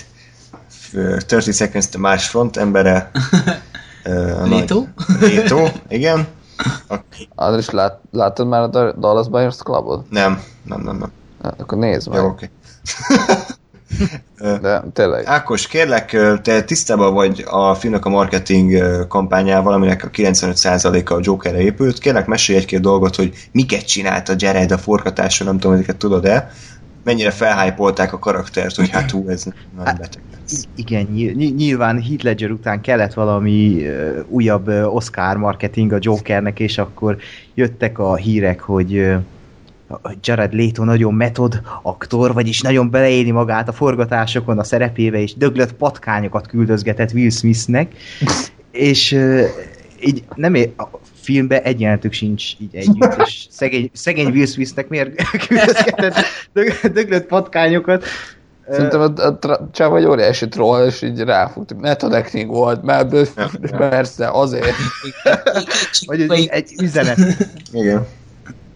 [0.93, 3.11] ö, 30 Seconds to Mars front embere.
[4.03, 4.83] nagy- Leto?
[5.19, 6.27] Leto, igen.
[6.87, 8.67] Aki, Az is lát, láttad már a
[8.99, 10.09] Dallas Buyers Clubot?
[10.09, 11.11] nem, nem, nem, nem.
[11.57, 12.19] Akkor nézd meg.
[12.19, 12.49] Jó, oké.
[14.61, 15.25] De tényleg.
[15.25, 21.61] Ákos, kérlek, te tisztában vagy a filmnek a marketing kampányával, aminek a 95%-a a Jokerre
[21.61, 21.97] épült.
[21.99, 26.51] Kérlek, mesélj egy-két dolgot, hogy miket csinált a Jared a forgatáson, nem tudom, ezeket tudod-e.
[27.03, 30.21] Mennyire felhájpolták a karaktert, hogy hát hú, ez nagyon Hát, beteg
[30.75, 36.59] igen, ny- nyilván Heath Ledger után kellett valami uh, újabb uh, Oscar marketing a Jokernek,
[36.59, 37.17] és akkor
[37.53, 39.15] jöttek a hírek, hogy uh,
[40.23, 45.73] Jared Leto nagyon metod aktor, vagyis nagyon beleéli magát a forgatásokon a szerepébe, és döglött
[45.73, 47.93] patkányokat küldözgetett Will Smithnek,
[48.71, 49.43] és uh,
[50.05, 50.87] így nem ér, a
[51.21, 56.15] filmben egy jelentük sincs így együtt, és szegény, szegény Will Smithnek miért küldözgetett
[56.53, 58.05] dög- döglött patkányokat.
[58.69, 61.75] Szerintem a, a tra- csáv egy óriási troll, és így ráfogta.
[61.75, 63.31] Method acting volt, mert
[63.77, 64.75] persze, azért.
[66.05, 67.17] Vagy egy, egy üzenet.
[67.71, 68.05] Igen.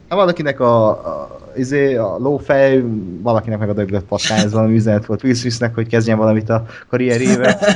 [0.09, 2.83] Ha valakinek a, a, izé, a lófej,
[3.21, 6.65] valakinek meg a döglött patkány, ez valami üzenet volt Will Smithnek, hogy kezdjen valamit a
[6.89, 7.59] karrierével.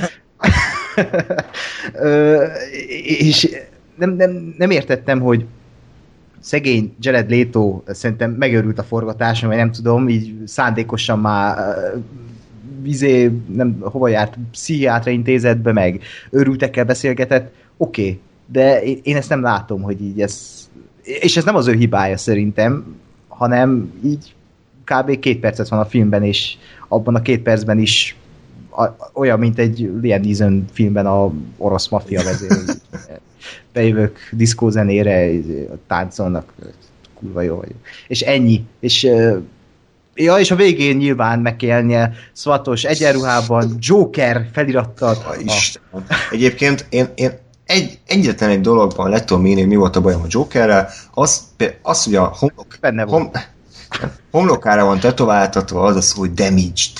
[3.19, 3.49] És
[3.95, 5.45] nem, nem, nem értettem, hogy
[6.39, 11.97] szegény Jared Leto szerintem megörült a forgatáson, vagy nem tudom, így szándékosan már ö,
[12.83, 19.41] izé, nem, hova járt, pszichiátra intézetbe, meg őrültekkel beszélgetett, oké, okay, de én ezt nem
[19.41, 20.67] látom, hogy így ez,
[21.03, 22.95] és ez nem az ő hibája szerintem,
[23.27, 24.33] hanem így
[24.83, 25.19] kb.
[25.19, 26.57] két percet van a filmben, és
[26.87, 28.17] abban a két percben is
[29.13, 32.51] olyan, mint egy Liam Neeson filmben a orosz maffia vezér.
[33.73, 35.29] Bejövök diszkózenére,
[35.87, 36.53] táncolnak,
[37.13, 37.77] kurva jó vagyok.
[38.07, 38.63] És ennyi.
[38.79, 39.07] És
[40.21, 45.17] Ja, és a végén nyilván meg kell jelnie szvatos egyenruhában, Joker felirattal.
[45.27, 46.05] A Istenem.
[46.31, 47.31] Egyébként én, én
[47.65, 51.41] egy, egyetlen egy dologban le tudom írni, mi volt a bajom a Jokerrel, az,
[51.81, 53.21] az hogy a homlok, Benne volt.
[53.21, 53.31] hom,
[54.31, 56.93] homlokára van tetováltatva az a szó, hogy damaged.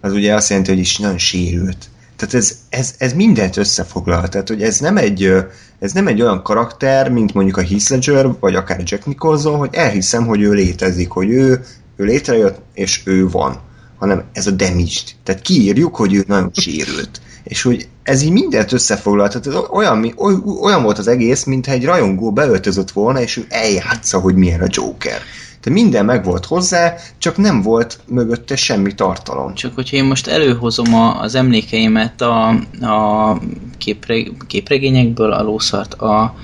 [0.00, 1.88] Az ugye azt jelenti, hogy is nagyon sérült.
[2.20, 4.28] Tehát ez, ez, ez mindent összefoglal.
[4.28, 5.34] Tehát, hogy ez nem egy,
[5.78, 9.68] ez nem egy olyan karakter, mint mondjuk a Heath Ledger, vagy akár Jack Nicholson, hogy
[9.72, 11.64] elhiszem, hogy ő létezik, hogy ő,
[11.96, 13.60] ő létrejött, és ő van.
[13.98, 15.04] Hanem ez a damaged.
[15.24, 17.20] Tehát kiírjuk, hogy ő nagyon sérült.
[17.44, 19.28] És hogy ez így mindent összefoglal.
[19.28, 20.14] Tehát ez olyan,
[20.60, 24.68] olyan volt az egész, mintha egy rajongó beöltözött volna, és ő eljátsza, hogy milyen a
[24.68, 25.20] Joker.
[25.60, 29.54] Tehát minden meg volt hozzá, csak nem volt mögötte semmi tartalom.
[29.54, 32.48] Csak hogyha én most előhozom a, az emlékeimet a,
[32.80, 33.38] a
[33.78, 36.34] képre, képregényekből, a lószart, a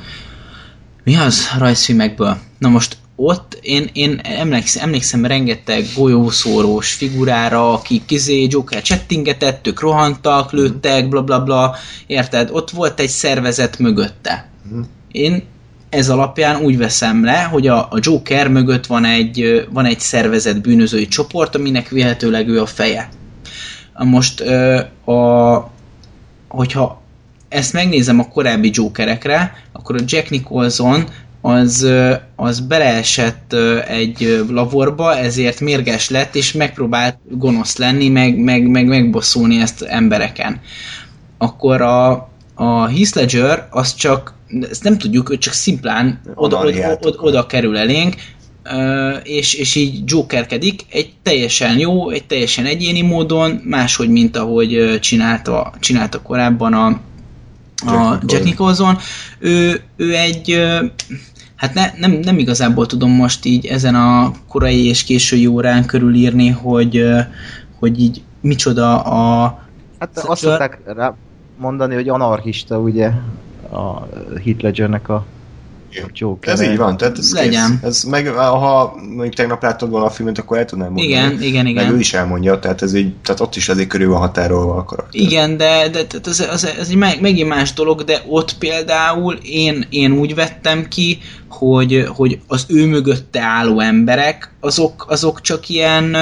[1.05, 2.37] mi az rajzfilmekből?
[2.59, 9.81] Na most ott én, én emlékszem, emlékszem rengeteg golyószórós figurára, akik kizé Joker csettingetett, ők
[9.81, 11.75] rohantak, lőttek, bla bla bla,
[12.07, 12.51] érted?
[12.53, 14.51] Ott volt egy szervezet mögötte.
[15.13, 15.43] Én
[15.89, 20.61] ez alapján úgy veszem le, hogy a, a Joker mögött van egy, van egy szervezet
[20.61, 23.09] bűnözői csoport, aminek véletőleg ő a feje.
[23.99, 24.41] Most
[25.05, 25.71] a,
[26.49, 27.03] hogyha
[27.49, 31.05] ezt megnézem a korábbi Jokerekre, akkor a Jack Nicholson
[31.41, 31.87] az,
[32.37, 33.53] az beleesett
[33.89, 39.83] egy ö, laborba, ezért mérges lett, és megpróbált gonosz lenni, meg, meg, meg megbosszulni ezt
[39.83, 40.61] embereken.
[41.39, 42.11] Akkor a,
[42.55, 44.35] a Heath Ledger az csak,
[44.71, 48.15] ezt nem tudjuk, ő csak szimplán oda, oda, oda, oda kerül elénk,
[49.23, 55.73] és, és így Jokerkedik egy teljesen jó, egy teljesen egyéni módon, máshogy, mint ahogy csinálta,
[55.81, 56.87] csinálta korábban a,
[57.87, 58.19] a.
[58.27, 58.99] Jack Nicholson.
[59.39, 60.63] Ő, ő egy,
[61.57, 66.49] hát ne, nem, nem igazából tudom most így ezen a korai és késői órán körülírni,
[66.49, 67.05] hogy,
[67.79, 69.59] hogy így micsoda a...
[69.99, 71.15] Hát azt szokták rá
[71.59, 73.11] mondani, hogy anarchista, ugye,
[73.71, 74.09] a
[74.45, 75.27] Heath Ledgernek a
[76.13, 76.53] Joker.
[76.53, 77.79] Ez így van, tehát ez, Legyen.
[77.83, 81.09] ez, ez meg, ha mondjuk tegnap láttad volna a filmet, akkor el tudnám mondani.
[81.09, 81.99] Igen, igen, Meg ő igen.
[81.99, 85.21] is elmondja, tehát, ez így, tehát ott is azért körül van határolva a karakter.
[85.21, 89.35] Igen, de, de, de ez, ez, ez egy meg- megint más dolog, de ott például
[89.43, 91.19] én, én úgy vettem ki,
[91.49, 96.17] hogy, hogy az ő mögötte álló emberek, azok, azok csak ilyen,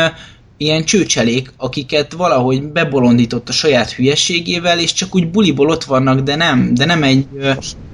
[0.56, 6.36] ilyen csőcselék, akiket valahogy bebolondított a saját hülyeségével, és csak úgy buliból ott vannak, de
[6.36, 7.26] nem, de nem egy...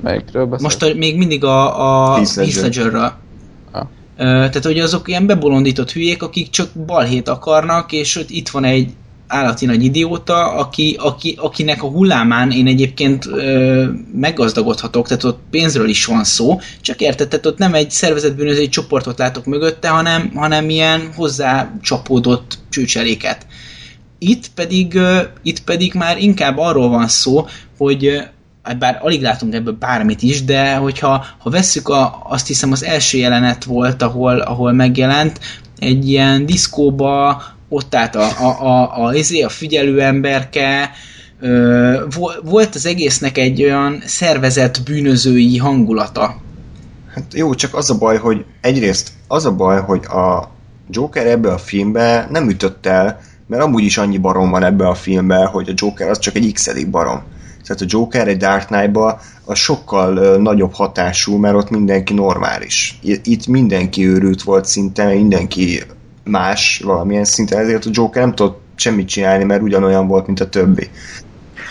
[0.02, 0.66] Melyikről beszél?
[0.66, 2.44] most a, még mindig a, a Heath Ledger.
[2.44, 3.12] Heath Ledgerről.
[3.72, 3.86] Ah.
[4.16, 8.92] Tehát, hogy azok ilyen bebolondított hülyék, akik csak balhét akarnak, és ott itt van egy
[9.30, 15.88] állati nagy idióta, aki, aki, akinek a hullámán én egyébként ö, meggazdagodhatok, tehát ott pénzről
[15.88, 20.70] is van szó, csak érted, tehát ott nem egy szervezetbűnözői csoportot látok mögötte, hanem, hanem
[20.70, 23.46] ilyen hozzá csapódott csőcseléket.
[24.18, 27.46] Itt pedig, ö, itt pedig már inkább arról van szó,
[27.78, 28.22] hogy
[28.62, 32.84] hát bár alig látunk ebből bármit is, de hogyha ha vesszük, a, azt hiszem az
[32.84, 35.40] első jelenet volt, ahol, ahol megjelent,
[35.78, 40.90] egy ilyen diszkóba ott állt a, a, a, a, izé, a figyelő emberke,
[41.40, 42.04] ö,
[42.42, 46.36] volt az egésznek egy olyan szervezett bűnözői hangulata.
[47.14, 50.50] Hát jó, csak az a baj, hogy egyrészt az a baj, hogy a
[50.90, 54.94] Joker ebbe a filmbe nem ütött el, mert amúgy is annyi barom van ebbe a
[54.94, 57.22] filmbe, hogy a Joker az csak egy x barom.
[57.66, 62.98] Tehát a Joker egy Dark Knight-ba az sokkal nagyobb hatású, mert ott mindenki normális.
[63.02, 65.82] Itt mindenki őrült volt szinte, mindenki
[66.30, 70.48] más valamilyen szinten, ezért a Joker nem tudott semmit csinálni, mert ugyanolyan volt, mint a
[70.48, 70.88] többi.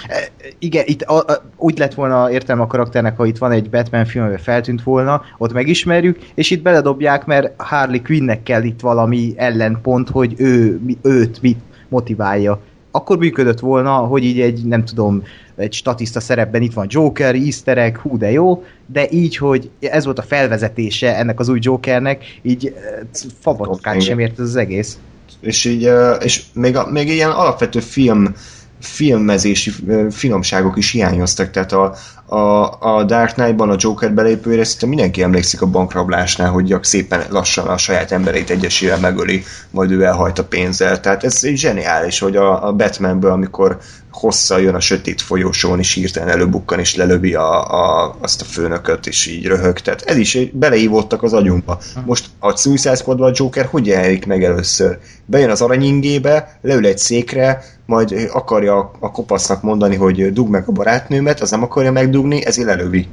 [0.08, 0.28] E,
[0.60, 4.06] igen, itt a, a, úgy lett volna értelme a karakternek, ha itt van egy Batman
[4.06, 9.34] film, amivel feltűnt volna, ott megismerjük, és itt beledobják, mert Harley Quinnnek kell itt valami
[9.36, 11.60] ellenpont, hogy ő, őt mit
[11.90, 12.62] motiválja.
[12.92, 15.24] Akkor működött volna, hogy így egy, nem tudom,
[15.56, 20.06] egy statiszta szerepben itt van Joker, easter egg, hú de jó, de így, hogy ez
[20.06, 23.00] volt a felvezetése ennek az új Jokernek, így eh,
[23.40, 24.98] fabatkát sem ért az egész.
[25.40, 28.36] És így, eh, és még, a, még ilyen alapvető film
[28.80, 29.72] filmezési
[30.10, 31.96] finomságok is hiányoztak, tehát a,
[32.30, 37.68] a, a Dark Knight-ban a Joker belépőre szinte mindenki emlékszik a bankrablásnál, hogy szépen lassan
[37.68, 41.00] a saját embereit egyesével megöli, majd ő elhajt a pénzzel.
[41.00, 43.78] Tehát ez zseniális, hogy a, a Batmanből, amikor
[44.12, 49.08] hossza jön a sötét folyosón, és hirtelen előbukkan, és lelövi a, a, azt a főnököt,
[49.08, 49.80] és így röhög.
[49.80, 51.80] Tehát ez is beleívottak az agyunkba.
[52.06, 54.98] Most a Suicide squad a Joker hogy jelenik meg először?
[55.26, 60.72] Bejön az aranyingébe, leül egy székre, majd akarja a kopasznak mondani, hogy dug meg a
[60.72, 63.08] barátnőmet, az nem akarja megdugni, ezért lelövi.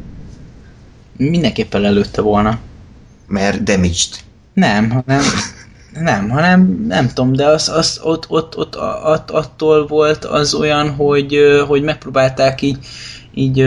[1.16, 2.58] Mindenképpen lelőtte volna.
[3.26, 4.24] Mert damaged.
[4.52, 5.22] Nem, hanem
[6.00, 10.90] nem, hanem nem tudom, de az, az ott, ott, ott, ott, attól volt az olyan,
[10.90, 12.78] hogy, hogy megpróbálták így,
[13.34, 13.66] így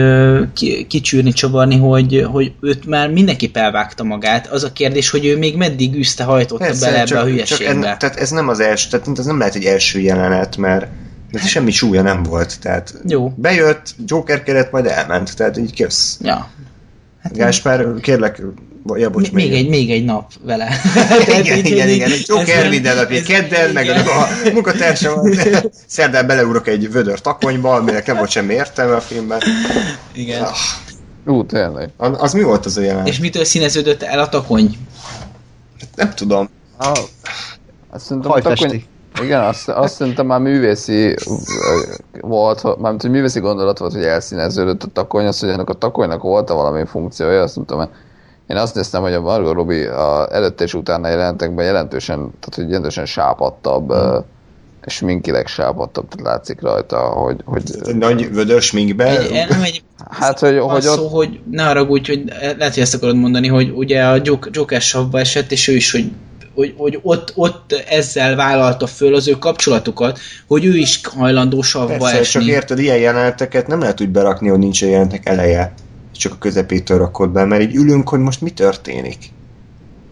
[0.88, 4.46] kicsűrni, csavarni, hogy, hogy őt már mindenképp elvágta magát.
[4.46, 7.64] Az a kérdés, hogy ő még meddig űzte, hajtotta Persze, bele ebbe a hülyeségbe.
[7.64, 10.86] Csak en, tehát ez nem az első, tehát ez nem lehet egy első jelenet, mert
[11.32, 13.32] mert semmi súlya nem volt, tehát Jó.
[13.36, 16.18] bejött, Joker keret, majd elment, tehát így kösz.
[16.20, 16.48] Ja.
[17.22, 18.42] Hát Gáspár, kérlek,
[18.94, 20.68] Ja, bocs, még, még, egy, még egy nap vele.
[21.26, 25.20] igen, igen, igen, igen, egy Joker minden napja, kedden, meg a munkatársam,
[25.86, 29.40] szerdán beleúrok egy vödör takonyba, aminek nem volt semmi értelme a filmben.
[30.12, 30.42] Igen.
[30.42, 30.56] Ah.
[31.26, 31.90] Ú, tényleg.
[31.96, 33.08] Az, az mi volt az a jelenet?
[33.08, 34.76] És mitől színeződött el a takony?
[35.94, 36.48] Nem tudom.
[36.76, 36.98] Ah,
[37.90, 38.84] azt szerintem a takony...
[39.22, 41.14] Igen, azt, azt szerintem már művészi
[42.20, 46.22] volt, mármint, hogy művészi gondolat volt, hogy elszíneződött a takony, az, hogy ennek a takonynak
[46.22, 47.88] volt valami funkciója, azt nem tudom,
[48.50, 52.66] én azt néztem, hogy a Margot Robbie a előtte és utána jelentekben jelentősen, tehát hogy
[52.66, 54.16] jelentősen sápadtabb, mm.
[54.84, 57.36] és minkileg sápadtabb, tehát látszik rajta, hogy...
[57.44, 57.62] hogy
[57.96, 59.18] nagy vödör sminkbe?
[59.18, 60.96] Egy, nem egy, hát, hogy, hogy ott...
[60.96, 64.20] szó, hogy ne haragudj, hogy lehet, hogy ezt akarod mondani, hogy ugye a
[64.50, 66.10] Joker savba esett, és ő is, hogy
[66.60, 71.96] hogy, hogy ott, ott ezzel vállalta föl az ő kapcsolatukat, hogy ő is hajlandó savba
[71.96, 72.40] Persze, esni.
[72.40, 75.74] csak érted, ilyen jeleneteket nem lehet úgy berakni, hogy nincs jelentek eleje
[76.20, 79.18] csak a közepétől rakod be, mert így ülünk, hogy most mi történik.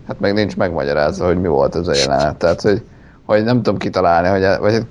[0.07, 2.37] Hát meg nincs megmagyarázva, hogy mi volt ez a jelenet.
[2.37, 2.83] Tehát, hogy,
[3.25, 4.83] hogy nem tudom kitalálni, hogy, vagy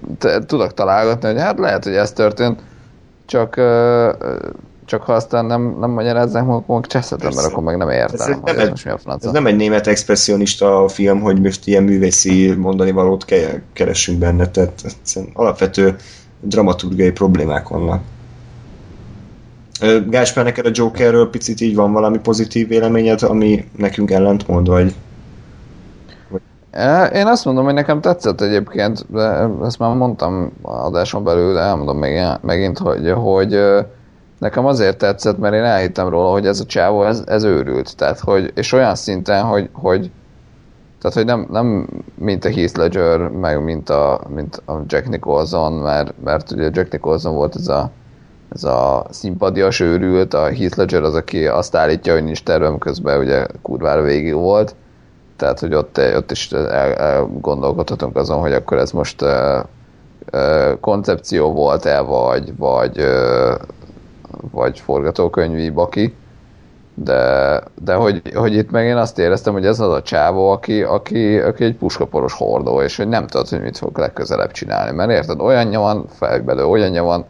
[0.46, 2.60] tudok találgatni, hogy hát lehet, hogy ez történt,
[3.26, 3.56] csak,
[4.88, 8.44] csak ha aztán nem, nem magyarázzák, akkor cseszetem, mert akkor meg nem értem, ez hogy
[8.44, 9.28] nem ez most mi a franca.
[9.28, 13.26] Ez nem egy német expressionista film, hogy most ilyen művészi mondani valót
[13.74, 14.84] keresünk benne, tehát
[15.34, 15.96] alapvető
[16.42, 18.02] dramaturgiai problémák vannak.
[20.10, 24.96] Gáspár, neked a Jokerről picit így van valami pozitív véleményed, ami nekünk ellentmond, vagy?
[27.14, 31.98] Én azt mondom, hogy nekem tetszett egyébként, de ezt már mondtam adáson belül, de elmondom
[31.98, 33.60] még, megint, hogy, hogy
[34.40, 37.96] nekem azért tetszett, mert én elhittem róla, hogy ez a csávó, ez, ez őrült.
[37.96, 40.12] Tehát, hogy, és olyan szinten, hogy, hogy
[41.02, 45.74] tehát, hogy nem, nem mint a Heath Ledger, meg mint a, mint a Jack Nicholson,
[45.74, 47.92] mert, mert ugye Jack Nicholson volt ez a
[48.54, 53.20] ez a szimpadias őrült, a Heath Ledger az, aki azt állítja, hogy nincs tervem, közben
[53.20, 54.76] ugye kurvára végig volt,
[55.36, 56.54] tehát, hogy ott, ott is
[57.42, 59.30] gondolkodhatunk azon, hogy akkor ez most uh,
[60.34, 63.56] uh, koncepció volt-e, vagy, vagy, uh,
[64.52, 66.16] vagy forgatókönyvi baki,
[67.04, 70.84] de, de hogy, hogy itt meg én azt éreztem, hogy ez az a csávó, aki,
[70.84, 75.10] aki, aki egy puskaporos hordó, és hogy nem tudod, hogy mit fog legközelebb csinálni, mert
[75.10, 77.26] érted, olyanja van fejbelő, olyanja van,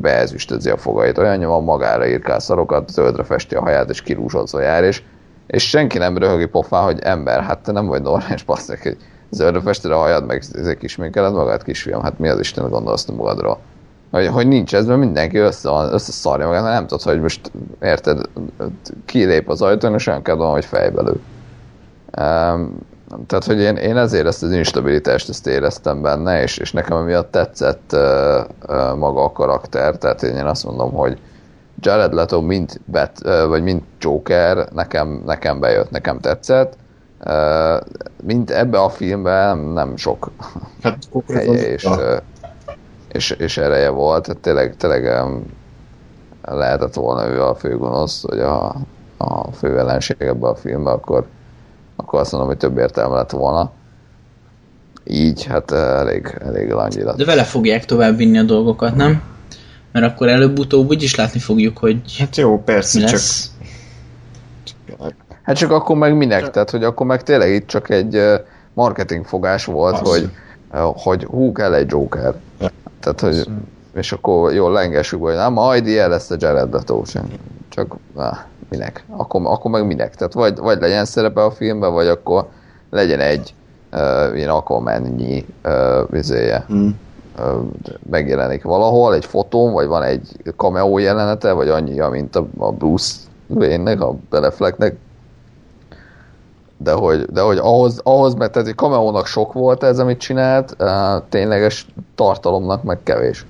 [0.00, 4.84] beezüstözi a fogait, olyanja van magára írkál szarokat, zöldre festi a haját, és kirúzsozva jár,
[4.84, 5.02] és,
[5.46, 8.96] és senki nem röhögi pofán, hogy ember, hát te nem vagy normális, basszak, hogy
[9.30, 13.58] zöldre fested a hajad, meg ezek kisminkeled magad, kisfiam, hát mi az Isten gondolsz magadról?
[14.10, 18.20] Hogy, hogy nincs ez, mert mindenki össze, összeszarja magát, nem tudod, hogy most érted,
[19.04, 21.20] kilép az ajtón, és olyan kell hogy fejbelő.
[22.18, 26.72] Um, Nem, tehát, hogy én, én ezért ezt az instabilitást ezt éreztem benne, és, és
[26.72, 28.00] nekem emiatt tetszett uh,
[28.68, 31.18] uh, maga a karakter, tehát én azt mondom, hogy
[31.80, 36.76] Jared Leto mint, Bat, uh, vagy mint Joker nekem, nekem bejött, nekem tetszett,
[37.24, 37.80] uh,
[38.22, 40.30] mint ebbe a filmben nem, nem sok
[40.82, 40.98] Hát,
[41.28, 42.16] helye és, uh,
[43.12, 45.22] és, és ereje volt, tehát tényleg, tényleg
[46.42, 48.76] lehetett volna ő a főgonosz, vagy a,
[49.16, 51.26] a fő ellenség ebbe a filmbe, akkor
[51.98, 53.70] akkor azt mondom, hogy több értelme lett volna.
[55.04, 57.16] Így, hát elég, elég langyi lett.
[57.16, 59.22] De vele fogják tovább vinni a dolgokat, nem?
[59.92, 63.20] Mert akkor előbb-utóbb úgy is látni fogjuk, hogy Hát jó, persze, mi csak.
[65.42, 66.50] Hát csak akkor meg minek?
[66.50, 68.34] Tehát, hogy akkor meg tényleg itt csak egy ö,
[68.74, 70.08] marketing fogás volt, Az.
[70.08, 70.30] hogy,
[70.72, 72.34] ö, hogy hú, kell egy Joker.
[73.00, 73.48] Tehát, hogy
[73.94, 77.02] és akkor jól lengessük, hogy nem, majd ilyen lesz a Jared Leto.
[77.68, 78.38] Csak, na,
[78.68, 79.04] minek?
[79.16, 80.14] Akkor, akkor meg minek?
[80.14, 82.48] Tehát vagy, vagy legyen szerepe a filmben, vagy akkor
[82.90, 83.54] legyen egy
[83.92, 86.64] uh, ilyen Aquaman-nyi uh, vizéje.
[86.66, 86.88] hm.
[87.38, 87.58] Ö,
[88.10, 93.14] megjelenik valahol, egy fotón, vagy van egy cameo jelenete, vagy annyi, mint a, a Bruce
[93.46, 94.96] Wayne-nek, a Beleflecknek.
[96.80, 100.76] De hogy, de hogy ahhoz, ahhoz mert tehát egy cameo sok volt ez, amit csinált,
[100.78, 100.88] uh,
[101.28, 103.44] tényleges tartalomnak meg kevés.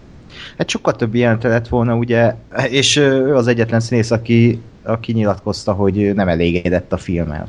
[0.59, 2.35] Hát sokkal több jelente lett volna, ugye,
[2.69, 7.49] és ő az egyetlen színész, aki, aki nyilatkozta, hogy nem elégedett a filmmel.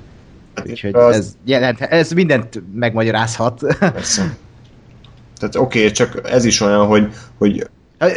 [0.70, 3.62] Úgyhogy Az- ez, jelent, ez mindent megmagyarázhat.
[3.80, 4.36] Persze.
[5.38, 7.70] Tehát oké, okay, csak ez is olyan, hogy, hogy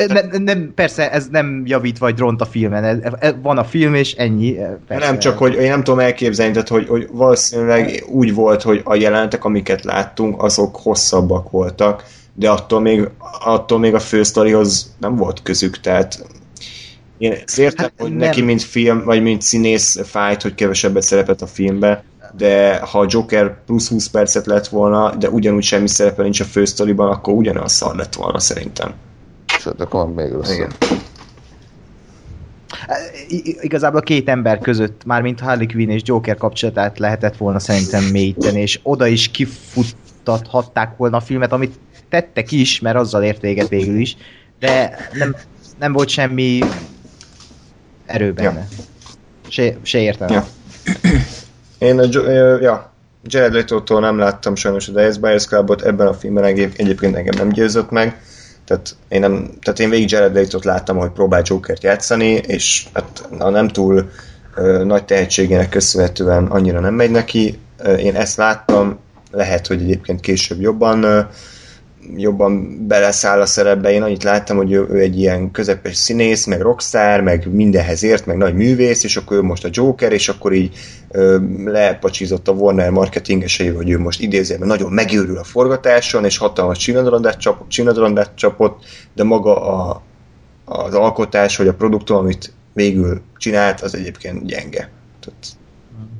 [0.09, 3.95] nem, nem, persze ez nem javít vagy ront a filmen, ez, ez, van a film
[3.95, 4.57] és ennyi.
[4.87, 5.07] Persze.
[5.07, 8.95] nem csak, hogy én nem tudom elképzelni, tehát hogy, hogy valószínűleg úgy volt, hogy a
[8.95, 12.05] jelenetek, amiket láttunk, azok hosszabbak voltak,
[12.35, 13.09] de attól még,
[13.45, 16.27] attól még a fősztorihoz nem volt közük, tehát
[17.19, 18.19] én értem, Hát hogy nem.
[18.19, 22.05] neki mint film, vagy mint színész fájt, hogy kevesebbet szerepet a filmbe,
[22.37, 26.45] de ha a Joker plusz 20 percet lett volna, de ugyanúgy semmi szerepe nincs a
[26.45, 28.95] fősztoriban, akkor ugyanaz szar lett volna szerintem.
[29.63, 30.55] Sőt, akkor még rosszabb.
[30.55, 30.73] Igen.
[33.29, 37.59] I- i- igazából a két ember között, mármint Harley Quinn és Joker kapcsolatát lehetett volna
[37.59, 41.79] szerintem mélyíteni, és oda is kifuttathatták volna a filmet, amit
[42.09, 44.17] tettek is, mert azzal ért véget végül is,
[44.59, 45.37] de nem,
[45.79, 46.61] nem volt semmi
[48.07, 48.69] erő benne.
[49.49, 50.29] Se, se értem.
[50.29, 50.47] Ja.
[51.79, 52.31] Én a,
[52.61, 52.93] ja,
[53.25, 57.35] Jared Leto-tól nem láttam sajnos a Dice Buyers Clubot, ebben a filmben egyéb, egyébként engem
[57.39, 58.23] nem győzött meg,
[58.65, 63.29] tehát én, nem, tehát én végig Jared Leto-t láttam, hogy próbál Jokert játszani, és hát
[63.39, 64.11] a nem túl
[64.55, 67.59] ö, nagy tehetségének köszönhetően annyira nem megy neki.
[67.99, 68.99] Én ezt láttam,
[69.31, 71.29] lehet, hogy egyébként később jobban
[72.17, 73.93] jobban beleszáll a szerepbe.
[73.93, 78.27] Én annyit láttam, hogy ő, ő egy ilyen közepes színész, meg rockstar, meg mindenhez ért,
[78.27, 80.77] meg nagy művész, és akkor ő most a Joker, és akkor így
[81.11, 86.79] ö, lepacsizott a Warner marketingesei, hogy ő most idézőben nagyon megőrül a forgatáson, és hatalmas
[86.79, 88.85] csinadrondát csapott, csinadrondát csapott,
[89.15, 90.03] de maga a,
[90.65, 94.91] az alkotás, vagy a produktum, amit végül csinált, az egyébként gyenge.
[95.21, 95.47] Tehát,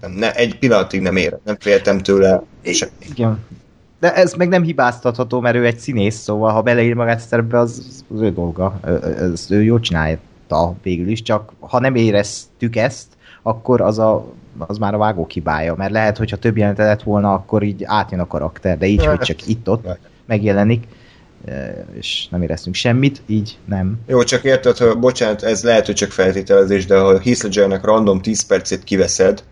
[0.01, 2.93] nem, ne, egy pillanatig nem ér, nem féltem tőle semmi.
[3.11, 3.39] Igen.
[4.03, 7.59] De ez meg nem hibáztatható, mert ő egy színész, szóval ha beleír magát a szerepbe,
[7.59, 8.81] az, az ő dolga.
[9.19, 13.07] Ez ő jól csinálta végül is, csak ha nem éreztük ezt,
[13.43, 14.25] akkor az, a,
[14.59, 18.21] az már a vágó hibája, mert lehet, hogyha több jelenet lett volna, akkor így átjön
[18.21, 20.87] a karakter, de így, hogy csak itt-ott megjelenik,
[21.93, 23.99] és nem éreztünk semmit, így nem.
[24.07, 28.21] Jó, csak érted, hogy bocsánat, ez lehet, hogy csak feltételezés, de ha Heath Ledgernek random
[28.21, 29.45] 10 percét kiveszed,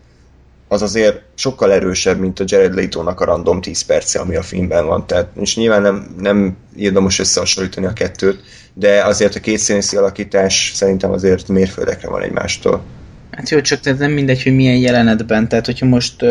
[0.71, 4.85] az azért sokkal erősebb, mint a Jared Leto-nak a random 10 perce, ami a filmben
[4.85, 5.07] van.
[5.07, 8.43] Tehát, és nyilván nem, nem érdemes összehasonlítani a kettőt,
[8.73, 12.83] de azért a két színészi alakítás szerintem azért mérföldekre van egymástól.
[13.31, 15.47] Hát jó, csak tehát nem mindegy, hogy milyen jelenetben.
[15.47, 16.25] Tehát, hogyha most,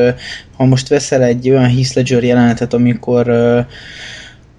[0.56, 3.30] ha most veszel egy olyan Heath Ledger jelenetet, amikor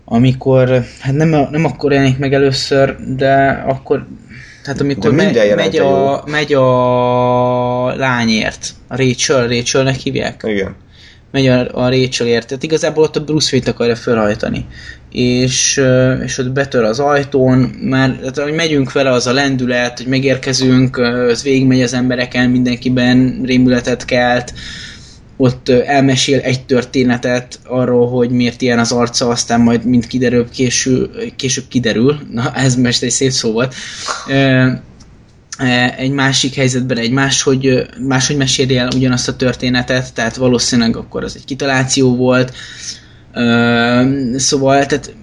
[0.06, 4.06] amikor, hát nem, nem akkor jelenik meg először, de akkor,
[4.64, 6.62] tehát amikor megy, megy, a, megy a
[7.96, 10.42] lányért, a Rachel, Rachelnek hívják?
[10.46, 10.76] Igen.
[11.32, 14.66] megy a, a Rachelért, tehát igazából ott a Bruce Wayne-t akarja felhajtani.
[15.12, 15.82] És,
[16.24, 20.98] és ott betör az ajtón, már tehát, hogy megyünk vele az a lendület, hogy megérkezünk,
[20.98, 24.54] az végigmegy az embereken, mindenkiben rémületet kelt,
[25.42, 31.10] ott elmesél egy történetet arról, hogy miért ilyen az arca, aztán majd mind kiderül, késő,
[31.36, 33.74] később kiderül, na ez most egy szép szó volt,
[35.98, 41.36] egy másik helyzetben egy máshogy, máshogy meséli el ugyanazt a történetet, tehát valószínűleg akkor az
[41.36, 42.54] egy kitaláció volt.
[44.36, 45.16] Szóval, tehát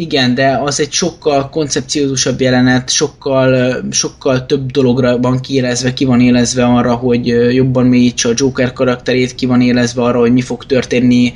[0.00, 6.20] igen, de az egy sokkal koncepciózusabb jelenet, sokkal, sokkal több dologra van kiélezve, ki van
[6.20, 10.66] élezve arra, hogy jobban mélyítse a Joker karakterét, ki van élezve arra, hogy mi fog
[10.66, 11.32] történni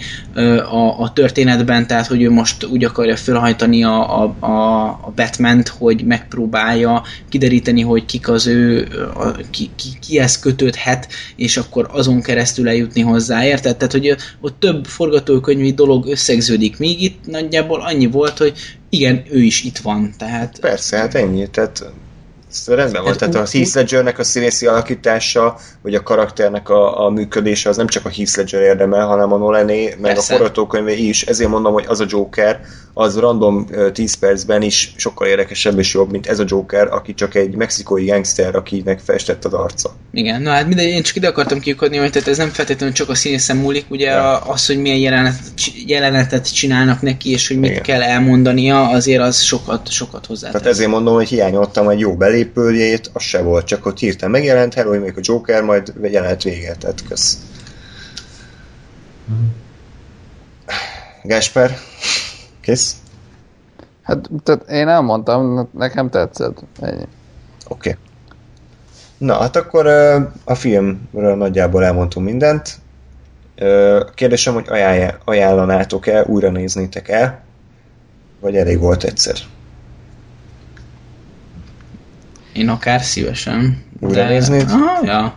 [0.71, 6.05] a, a történetben, tehát hogy ő most úgy akarja felhajtani a, a, a, Batman-t, hogy
[6.05, 12.69] megpróbálja kideríteni, hogy kik az ő, a, ki, ki, kihez kötődhet, és akkor azon keresztül
[12.69, 13.77] eljutni hozzá, érted?
[13.77, 18.54] Tehát, hogy ott több forgatókönyvi dolog összegződik, míg itt nagyjából annyi volt, hogy
[18.89, 20.59] igen, ő is itt van, tehát...
[20.61, 21.85] Persze, hát ennyi, tehát
[22.55, 27.11] ez rendben van, tehát a Heath Ledgernek a színészi alakítása, vagy a karakternek a, a
[27.11, 30.35] működése, az nem csak a Heath Ledger érdeme, hanem a Nolané, meg Persze.
[30.35, 31.23] a forgatókönyvé is.
[31.23, 32.61] Ezért mondom, hogy az a Joker,
[32.95, 37.15] az random ö, 10 percben is sokkal érdekesebb és jobb, mint ez a Joker, aki
[37.15, 39.95] csak egy mexikói gangster, akinek festett az arca.
[40.13, 43.09] Igen, na hát mindegy, én csak ide akartam kiukadni, hogy tehát ez nem feltétlenül csak
[43.09, 44.39] a színészen múlik, ugye Ja.
[44.39, 45.51] az, hogy milyen jelenetet,
[45.87, 47.83] jelenetet csinálnak neki, és hogy mit Igen.
[47.83, 50.61] kell elmondania, azért az sokat, sokat hozzátesz.
[50.61, 52.17] Tehát ezért mondom, hogy hiányoltam egy jó
[52.53, 56.75] belépőjét, az se volt, csak ott hirtelen megjelent, hello, még a Joker, majd jelent vége,
[56.75, 57.39] tehát kösz.
[61.23, 61.77] Gáspár,
[62.61, 62.97] kész?
[64.03, 66.63] Hát, tehát én elmondtam, nekem tetszett.
[66.81, 67.07] Ennyi.
[67.69, 67.89] Oké.
[67.89, 67.95] Okay.
[69.19, 69.87] Na, hát akkor
[70.45, 72.79] a filmről nagyjából elmondtunk mindent.
[74.15, 77.43] Kérdésem, hogy ajánl- ajánlanátok-e, újra néznétek-e,
[78.41, 79.37] vagy elég volt egyszer?
[82.55, 83.83] Én akár szívesen.
[84.01, 84.71] Újra néznéd?
[84.71, 85.35] Aha, ja.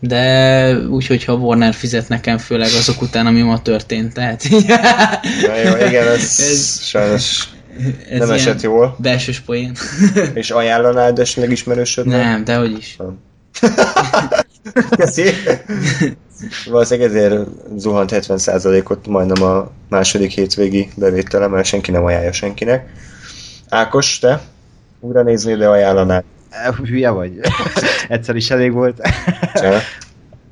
[0.00, 4.48] De úgy, hogyha Warner fizet nekem, főleg azok után, ami ma történt, tehát
[5.46, 6.20] Na jó, igen, ez,
[6.50, 7.48] Ez- sajnos
[8.10, 8.96] ez nem esett jól.
[8.98, 9.76] Belsős poén.
[10.34, 12.22] És ajánlanád esetleg ismerősödnek?
[12.22, 12.96] nem, de hogy is.
[14.96, 15.22] Köszi.
[16.70, 22.92] Valószínűleg ezért zuhant 70%-ot majdnem a második hétvégi bevétele, mert senki nem ajánlja senkinek.
[23.68, 24.40] Ákos, te?
[25.00, 26.24] Újra nézni, de ajánlanád.
[26.50, 27.38] Eh, Hülye vagy.
[28.08, 29.00] Egyszer is elég volt.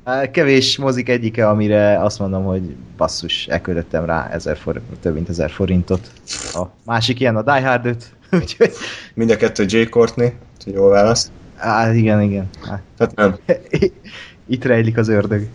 [0.03, 5.29] Á, Kevés mozik egyike, amire azt mondom, hogy basszus, elköltöttem rá ezer for, több mint
[5.29, 6.11] ezer forintot.
[6.53, 8.11] A másik ilyen a Die Hard 5,
[8.41, 8.71] úgyhogy
[9.13, 9.83] Mind a kettő J.
[9.89, 10.33] Courtney,
[10.65, 11.31] jól választ.
[11.57, 12.49] á, igen, igen.
[12.69, 13.37] Á, Tehát nem.
[14.47, 15.47] Itt rejlik az ördög.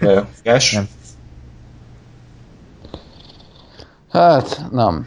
[0.00, 0.28] Nem.
[4.10, 5.06] Hát, nem.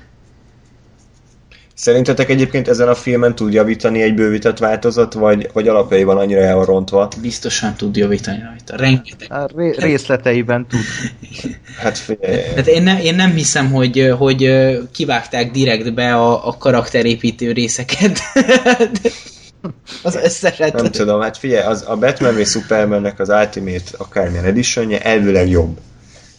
[1.84, 6.56] Szerintetek egyébként ezen a filmen tud javítani egy bővített változat, vagy, vagy alapjaiban annyira el
[6.56, 7.08] van rontva?
[7.22, 8.78] Biztosan tud javítani rajta.
[8.78, 9.32] Rengeteg.
[9.32, 10.80] A ré- részleteiben tud.
[11.78, 14.50] Hát figyelj, Tehát én, ne, én nem hiszem, hogy, hogy
[14.92, 18.20] kivágták direktbe a, a karakterépítő részeket.
[20.04, 20.74] az összeset.
[20.74, 25.78] Nem tudom, hát figyelj, az, a Batman v Supermannek az Ultimate akármilyen editionje elvileg jobb.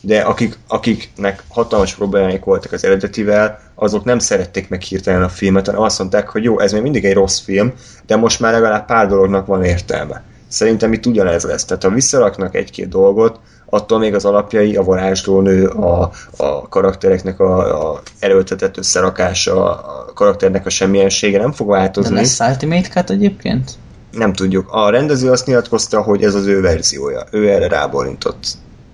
[0.07, 5.67] De akik, akiknek hatalmas problémáik voltak az eredetivel, azok nem szerették meg hirtelen a filmet,
[5.67, 7.73] hanem azt mondták, hogy jó, ez még mindig egy rossz film,
[8.07, 10.23] de most már legalább pár dolognak van értelme.
[10.49, 11.65] Szerintem itt ugyanez lesz.
[11.65, 17.91] Tehát ha visszaraknak egy-két dolgot, attól még az alapjai, a varázslónő, a, a karaktereknek a,
[17.93, 22.15] a erőltetett összerakása, a karakternek a semmilyensége nem fog De változni.
[22.15, 23.71] lesz Ultimate Cut egyébként?
[24.11, 24.69] Nem tudjuk.
[24.71, 27.25] A rendező azt nyilatkozta, hogy ez az ő verziója.
[27.31, 28.47] Ő erre rábólintott.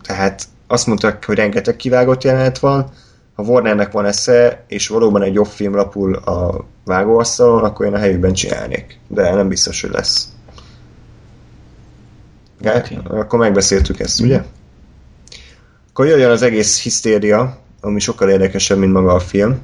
[0.02, 2.90] Tehát azt mondták, hogy rengeteg kivágott jelenet van,
[3.34, 7.98] ha Warnernek van esze, és valóban egy jobb film lapul a vágóasztalon, akkor én a
[7.98, 8.98] helyükben csinálnék.
[9.08, 10.28] De nem biztos, hogy lesz.
[12.64, 12.98] Oké.
[13.08, 14.42] Akkor megbeszéltük ezt, ugye?
[15.88, 19.58] Akkor jöjjön az egész hisztéria, ami sokkal érdekesebb, mint maga a film.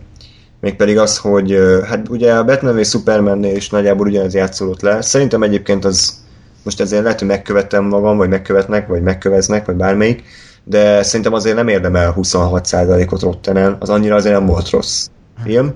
[0.60, 1.58] Mégpedig az, hogy
[1.88, 5.02] hát ugye a Batman és Supermannél is nagyjából ugyanez játszódott le.
[5.02, 6.24] Szerintem egyébként az,
[6.62, 10.24] most ezért lehet, hogy megkövettem magam, vagy megkövetnek, vagy megköveznek, vagy bármelyik,
[10.68, 15.06] de szerintem azért nem érdemel 26%-ot Rottenen, az annyira azért nem volt rossz
[15.43, 15.74] film,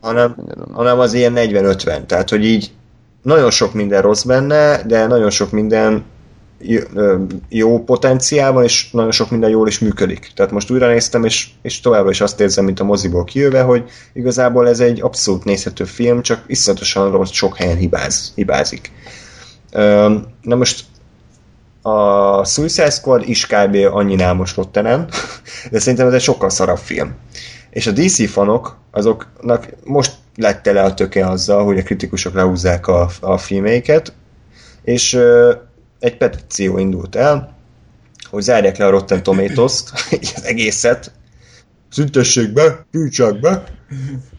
[0.00, 0.36] hanem,
[0.72, 2.70] hanem az ilyen 40-50, tehát hogy így
[3.22, 6.04] nagyon sok minden rossz benne, de nagyon sok minden
[6.58, 7.16] jó- ö,
[7.48, 10.30] jó potenciál van, és nagyon sok minden jól is működik.
[10.34, 13.84] Tehát most újra néztem, és, és továbbra is azt érzem, mint a moziból kijöve, hogy
[14.12, 18.92] igazából ez egy abszolút nézhető film, csak iszonyatosan rossz, sok helyen hibáz, hibázik.
[20.42, 20.84] Na most
[21.82, 23.76] a Suicide Squad is kb.
[23.90, 25.08] annyinál most Rottenen,
[25.70, 27.14] de szerintem ez egy sokkal szarabb film.
[27.70, 32.86] És a DC fanok, azoknak most lett tele a töke azzal, hogy a kritikusok lehúzzák
[32.86, 34.12] a, a filmeiket,
[34.82, 35.54] és ö,
[35.98, 37.56] egy petíció indult el,
[38.30, 41.12] hogy zárják le a Rotten Tomatoes-t, így az egészet,
[41.90, 43.64] szüntessék be, gyűjtsák be.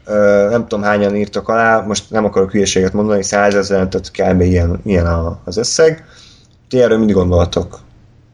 [0.05, 4.41] Ö, nem tudom hányan írtak alá, most nem akarok hülyeséget mondani, százezeren, tehát kb.
[4.41, 6.05] ilyen, ilyen a, az összeg.
[6.73, 7.79] Ti erről mit gondoltok?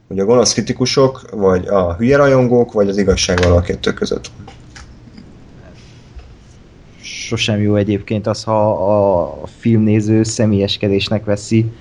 [0.08, 4.32] Hogy a gonosz kritikusok, vagy a hülye rajongók, vagy az igazság valahol kettő között?
[7.02, 8.72] sosem jó egyébként az, ha
[9.42, 11.72] a filmnéző személyeskedésnek veszi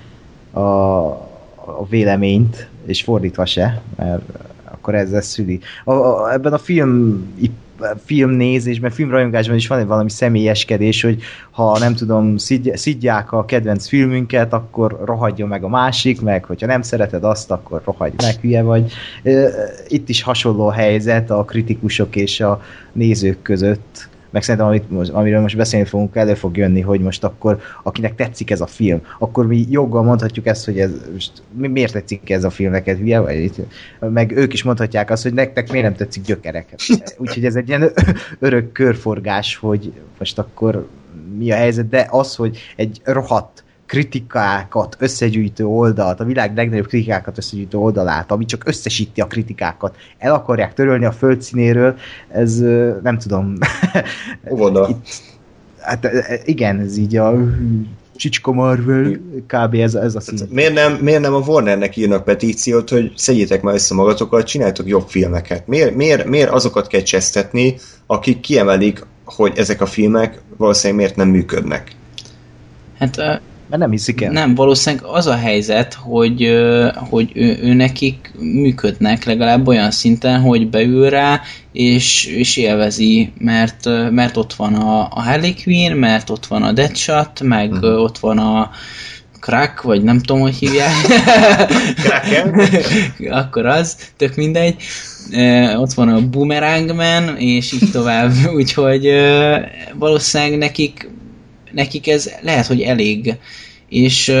[0.51, 4.21] a, a véleményt, és fordítva se, mert
[4.63, 5.59] akkor ez szüli.
[5.83, 7.23] A, a, ebben a film
[8.05, 12.37] filmnézésben, filmrajongásban is van egy valami személyeskedés, hogy ha nem tudom,
[12.73, 17.81] szidják a kedvenc filmünket, akkor rohadjon meg a másik, meg hogyha nem szereted azt, akkor
[17.85, 18.91] rohadj meg, hülye vagy.
[19.87, 22.61] Itt is hasonló a helyzet a kritikusok és a
[22.91, 27.23] nézők között meg szerintem amit most, amiről most beszélni fogunk, elő fog jönni, hogy most
[27.23, 31.93] akkor akinek tetszik ez a film, akkor mi joggal mondhatjuk ezt, hogy ez most miért
[31.93, 33.51] tetszik ez a film neked, hülye vagy?
[33.99, 36.75] Meg ők is mondhatják azt, hogy nektek miért nem tetszik gyökerek.
[37.17, 37.91] Úgyhogy ez egy ilyen
[38.39, 40.87] örök körforgás, hogy most akkor
[41.37, 47.37] mi a helyzet, de az, hogy egy rohadt kritikákat összegyűjtő oldalt, a világ legnagyobb kritikákat
[47.37, 51.95] összegyűjtő oldalát, ami csak összesíti a kritikákat, el akarják törölni a földszínéről,
[52.27, 52.57] ez
[53.03, 53.57] nem tudom.
[54.49, 54.89] Oda.
[55.79, 56.09] hát
[56.45, 57.33] igen, ez így a
[58.15, 59.11] Csicska Marvel,
[59.47, 59.73] kb.
[59.73, 60.39] ez, ez a szín.
[60.49, 65.07] Miért nem, miért nem a Warnernek írnak petíciót, hogy szedjétek már össze magatokat, csináljátok jobb
[65.07, 65.67] filmeket?
[65.67, 67.75] Miért, miért, miért azokat kell csesztetni,
[68.05, 71.95] akik kiemelik, hogy ezek a filmek valószínűleg miért nem működnek?
[72.97, 74.31] Hát mert nem hiszik el.
[74.31, 76.57] Nem, valószínűleg az a helyzet, hogy,
[77.09, 81.41] hogy ő, ő nekik működnek legalább olyan szinten, hogy beül rá,
[81.71, 86.71] és, és élvezi, mert, mert ott van a, a Harley Quinn, mert ott van a
[86.71, 88.01] Deadshot, meg uh-huh.
[88.01, 88.69] ott van a
[89.39, 90.93] Crack, vagy nem tudom, hogy hívják.
[93.43, 94.75] Akkor az, tök mindegy.
[95.77, 98.31] ott van a Boomerang Man, és így tovább.
[98.55, 99.09] Úgyhogy
[99.93, 101.09] valószínűleg nekik
[101.71, 103.35] nekik ez lehet, hogy elég.
[103.89, 104.33] És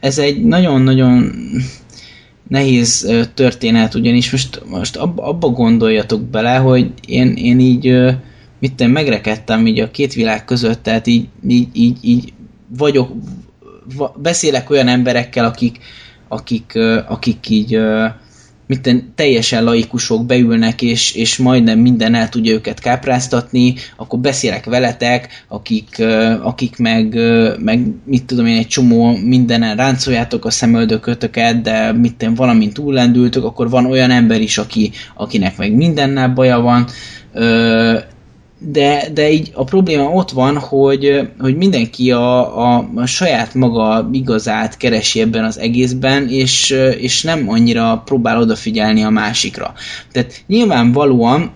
[0.00, 1.32] ez egy nagyon-nagyon
[2.48, 7.94] nehéz történet, ugyanis most, most abba, gondoljatok bele, hogy én, én így
[8.58, 12.32] mit én megrekedtem így a két világ között, tehát így, így, így, így
[12.76, 13.12] vagyok,
[14.16, 15.78] beszélek olyan emberekkel, akik,
[16.28, 16.78] akik,
[17.08, 17.78] akik így
[18.72, 25.44] mitten teljesen laikusok beülnek, és, és majdnem minden el tudja őket kápráztatni, akkor beszélek veletek,
[25.48, 26.04] akik,
[26.42, 27.14] akik meg,
[27.58, 33.70] meg mit tudom én, egy csomó mindenen ráncoljátok a szemöldökötöket, de mitten valamint túllendültök, akkor
[33.70, 36.86] van olyan ember is, aki, akinek meg mindennel baja van,
[38.64, 44.08] de, de így a probléma ott van, hogy, hogy mindenki a, a, a saját maga
[44.12, 49.72] igazát keresi ebben az egészben, és, és nem annyira próbál odafigyelni a másikra.
[50.12, 51.50] Tehát nyilvánvalóan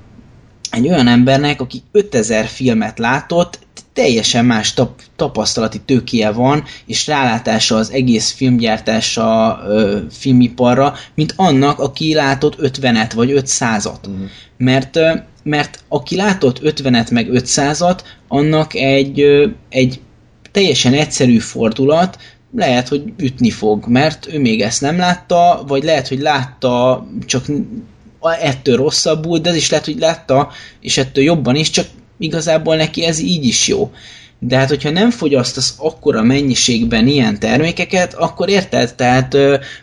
[0.70, 3.58] egy olyan embernek, aki 5000 filmet látott,
[3.92, 11.78] teljesen más tap, tapasztalati tőkéje van, és rálátása az egész filmgyártása, ö, filmiparra, mint annak,
[11.78, 14.06] aki látott 50-et vagy 500-at.
[14.08, 14.28] Uh-huh.
[14.56, 14.98] Mert
[15.46, 17.98] mert aki látott 50-et meg 500-at,
[18.28, 19.24] annak egy,
[19.68, 20.00] egy
[20.52, 22.18] teljesen egyszerű fordulat,
[22.56, 27.44] lehet, hogy ütni fog, mert ő még ezt nem látta, vagy lehet, hogy látta, csak
[28.40, 30.50] ettől rosszabbul, de ez is lehet, hogy látta,
[30.80, 31.86] és ettől jobban is, csak
[32.18, 33.92] igazából neki ez így is jó
[34.38, 38.94] de hát hogyha nem fogyasztasz akkora mennyiségben ilyen termékeket, akkor érted?
[38.94, 39.36] Tehát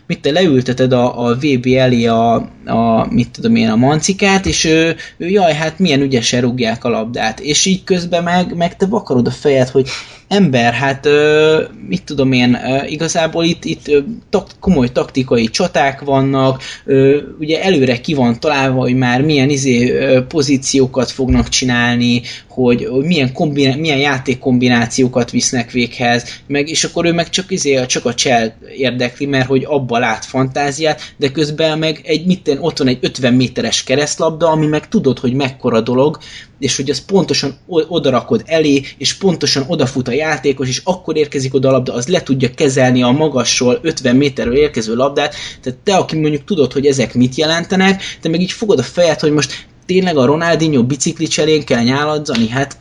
[0.06, 2.34] mit te leülteted a, a VB elé a,
[2.66, 6.88] a, mit tudom én, a mancikát, és ő, ő jaj, hát milyen ügyesen rúgják a
[6.88, 9.88] labdát, és így közben meg, meg te vakarod a fejed, hogy
[10.28, 11.08] ember, hát
[11.88, 13.90] mit tudom én, igazából itt, itt
[14.30, 16.62] tak, komoly taktikai csaták vannak,
[17.38, 19.92] ugye előre ki van találva, hogy már milyen izé
[20.28, 27.12] pozíciókat fognak csinálni, hogy, hogy milyen, kombiná- milyen játékkombinációkat visznek véghez, meg, és akkor ő
[27.12, 32.00] meg csak, izé, csak a csel érdekli, mert hogy abba lát fantáziát, de közben meg
[32.04, 36.18] egy mitten, ott van egy 50 méteres keresztlabda, ami meg tudod, hogy mekkora dolog,
[36.58, 41.68] és hogy az pontosan odarakod elé, és pontosan odafut a játékos, és akkor érkezik oda
[41.68, 46.18] a labda, az le tudja kezelni a magasról 50 méterről érkező labdát, tehát te, aki
[46.18, 50.16] mondjuk tudod, hogy ezek mit jelentenek, te meg így fogod a fejed, hogy most tényleg
[50.16, 52.76] a Ronaldinho bicikli cselén kell nyáladzani, hát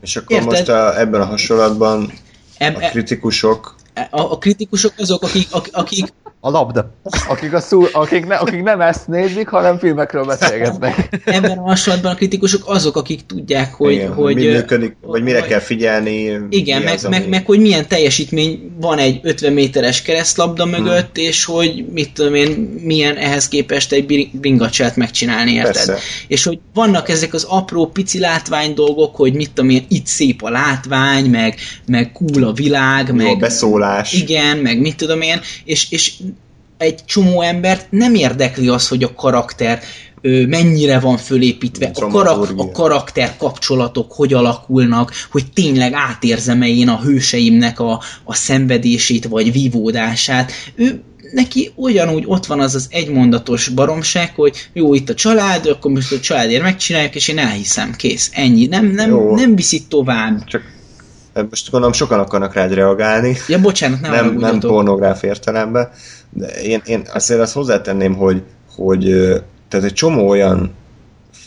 [0.00, 0.50] és akkor érted?
[0.50, 2.12] most a, ebben a hasonlatban
[2.58, 3.76] a kritikusok
[4.10, 6.12] a, a kritikusok azok, akik, akik,
[6.46, 6.90] a labda.
[7.28, 11.20] Akik, a szú, akik, ne, akik nem ezt nézik, hanem filmekről beszélgetnek.
[11.24, 13.92] Ebben a hasonlatban a kritikusok azok, akik tudják, hogy...
[13.92, 16.38] Igen, hogy mi működik, vagy mire hogy, kell figyelni.
[16.50, 17.30] Igen, meg, az, meg, ami...
[17.30, 20.72] meg, hogy milyen teljesítmény van egy 50 méteres keresztlabda hmm.
[20.72, 21.24] mögött, hmm.
[21.24, 25.72] és hogy mit tudom én, milyen ehhez képest egy bringacsát megcsinálni, érted?
[25.72, 25.98] Persze.
[26.28, 30.42] És hogy vannak ezek az apró, pici látvány dolgok, hogy mit tudom én, itt szép
[30.42, 31.54] a látvány, meg,
[31.86, 33.26] meg cool a világ, Jó, meg...
[33.26, 34.12] A beszólás.
[34.12, 36.12] Igen, meg mit tudom én, és, és
[36.78, 39.80] egy csomó embert nem érdekli az, hogy a karakter
[40.20, 46.88] ö, mennyire van fölépítve, a, karak, a karakter kapcsolatok hogy alakulnak, hogy tényleg átérzem-e én
[46.88, 50.52] a hőseimnek a, a szenvedését vagy vívódását.
[50.74, 55.90] Ő neki ugyanúgy ott van az az egymondatos baromság, hogy jó, itt a család, akkor
[55.90, 58.66] most a családért megcsináljuk, és én elhiszem, kész, ennyi.
[58.66, 60.44] Nem, nem, nem viszi tovább.
[60.44, 60.62] Csak
[61.50, 63.36] most gondolom sokan akarnak rád reagálni.
[63.48, 65.88] Ja, bocsánat, nem Nem, nem pornográf értelemben.
[66.62, 68.42] Én, én azért azt hozzátenném, hogy,
[68.76, 69.02] hogy
[69.68, 70.74] tehát egy csomó olyan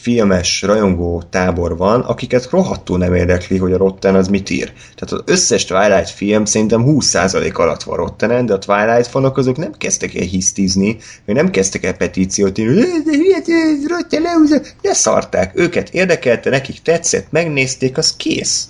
[0.01, 4.73] filmes rajongó tábor van, akiket rohadtul nem érdekli, hogy a Rotten az mit ír.
[4.95, 9.57] Tehát az összes Twilight film szerintem 20% alatt van Rottenen, de a Twilight fanok azok
[9.57, 12.83] nem kezdtek el hisztizni, vagy nem kezdtek el petíciót írni,
[13.87, 14.23] Rotten
[14.81, 15.51] de szarták.
[15.55, 18.67] Őket érdekelte, nekik tetszett, megnézték, az kész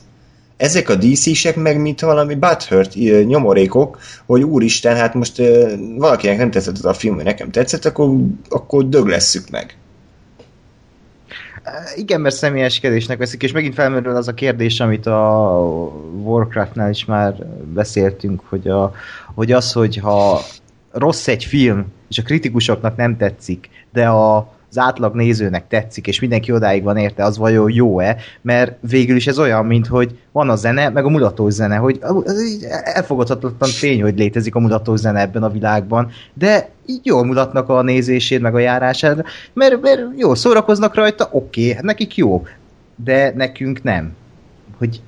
[0.60, 2.94] ezek a DC-sek meg mint valami butthurt
[3.26, 5.42] nyomorékok, hogy úristen, hát most
[5.98, 8.10] valakinek nem tetszett az a film, hogy nekem tetszett, akkor,
[8.50, 9.78] akkor döglesszük meg.
[11.96, 15.52] Igen, mert személyeskedésnek veszik, és megint felmerül az a kérdés, amit a
[16.24, 17.34] Warcraftnál is már
[17.74, 18.94] beszéltünk, hogy, a,
[19.36, 20.42] hogy az, hogy ha
[20.92, 26.20] rossz egy film, és a kritikusoknak nem tetszik, de a az átlag nézőnek tetszik, és
[26.20, 30.50] mindenki odáig van érte, az vajon jó-e, mert végül is ez olyan, mint hogy van
[30.50, 32.00] a zene, meg a mulatós zene, hogy
[32.84, 37.82] elfogadhatatlan tény, hogy létezik a mulatós zene ebben a világban, de így jól mutatnak a
[37.82, 39.24] nézését, meg a járását,
[39.54, 42.46] mert, mert jól szórakoznak rajta, oké, okay, hát nekik jó,
[42.96, 44.18] de nekünk nem
[44.80, 45.02] hogy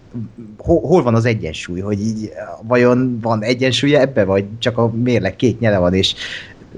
[0.58, 2.32] hol, hol van az egyensúly, hogy így
[2.62, 6.16] vajon van egyensúlya ebbe, vagy csak a mérleg két nyele van, és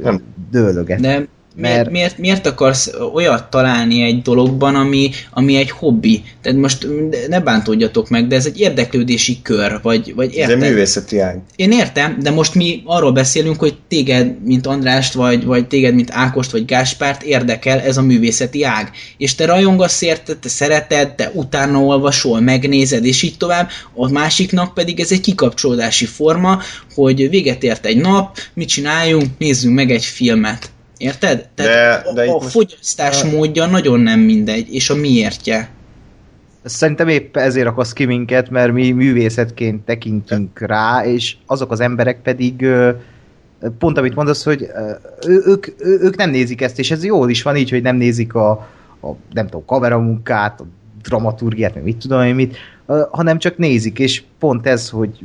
[0.03, 0.21] nem.
[0.51, 0.99] dőlöget.
[0.99, 1.89] Nem, mert...
[1.89, 6.23] Miért, miért akarsz olyat találni egy dologban, ami, ami egy hobbi?
[6.41, 6.87] Tehát most
[7.27, 10.57] ne bántódjatok meg, de ez egy érdeklődési kör, vagy, vagy érted?
[10.57, 11.41] Ez egy művészeti ág.
[11.55, 16.11] Én értem, de most mi arról beszélünk, hogy téged, mint Andrást, vagy, vagy téged, mint
[16.11, 18.91] Ákost, vagy Gáspárt érdekel ez a művészeti ág.
[19.17, 23.69] És te rajongasz érte, te szereted, te utána olvasol, megnézed, és így tovább.
[23.95, 26.61] A másiknak pedig ez egy kikapcsolódási forma,
[26.95, 30.71] hogy véget ért egy nap, mit csináljunk, nézzünk meg egy filmet
[31.03, 31.49] Érted?
[31.55, 33.35] Tehát de, de a, a fogyasztás most...
[33.35, 35.69] módja nagyon nem mindegy, és a miértje.
[36.63, 42.21] Szerintem épp ezért akarsz ki minket, mert mi művészetként tekintünk rá, és azok az emberek
[42.21, 42.67] pedig
[43.77, 44.67] pont amit mondasz, hogy
[45.27, 48.49] ők, ők nem nézik ezt, és ez jól is van így, hogy nem nézik a,
[49.01, 50.65] a nem tudom, kameramunkát, a
[51.01, 52.57] dramaturgiát, meg mit tudom én mit,
[53.11, 55.19] hanem csak nézik, és pont ez, hogy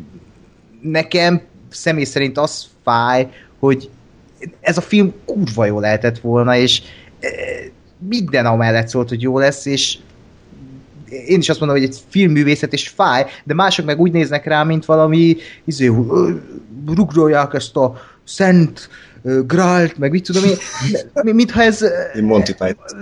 [0.83, 3.29] nekem személy szerint az fáj,
[3.59, 3.91] hogy
[4.61, 6.83] ez a film kurva jó lehetett volna, és
[7.21, 7.29] e,
[8.09, 9.99] minden amellett szólt, hogy jó lesz, és
[11.27, 14.63] én is azt mondom, hogy egy filmművészet és fáj, de mások meg úgy néznek rá,
[14.63, 15.91] mint valami izé,
[16.87, 18.89] rugrolják ezt a szent
[19.47, 20.57] Gralt, meg mit tudom én,
[21.35, 21.85] mintha ez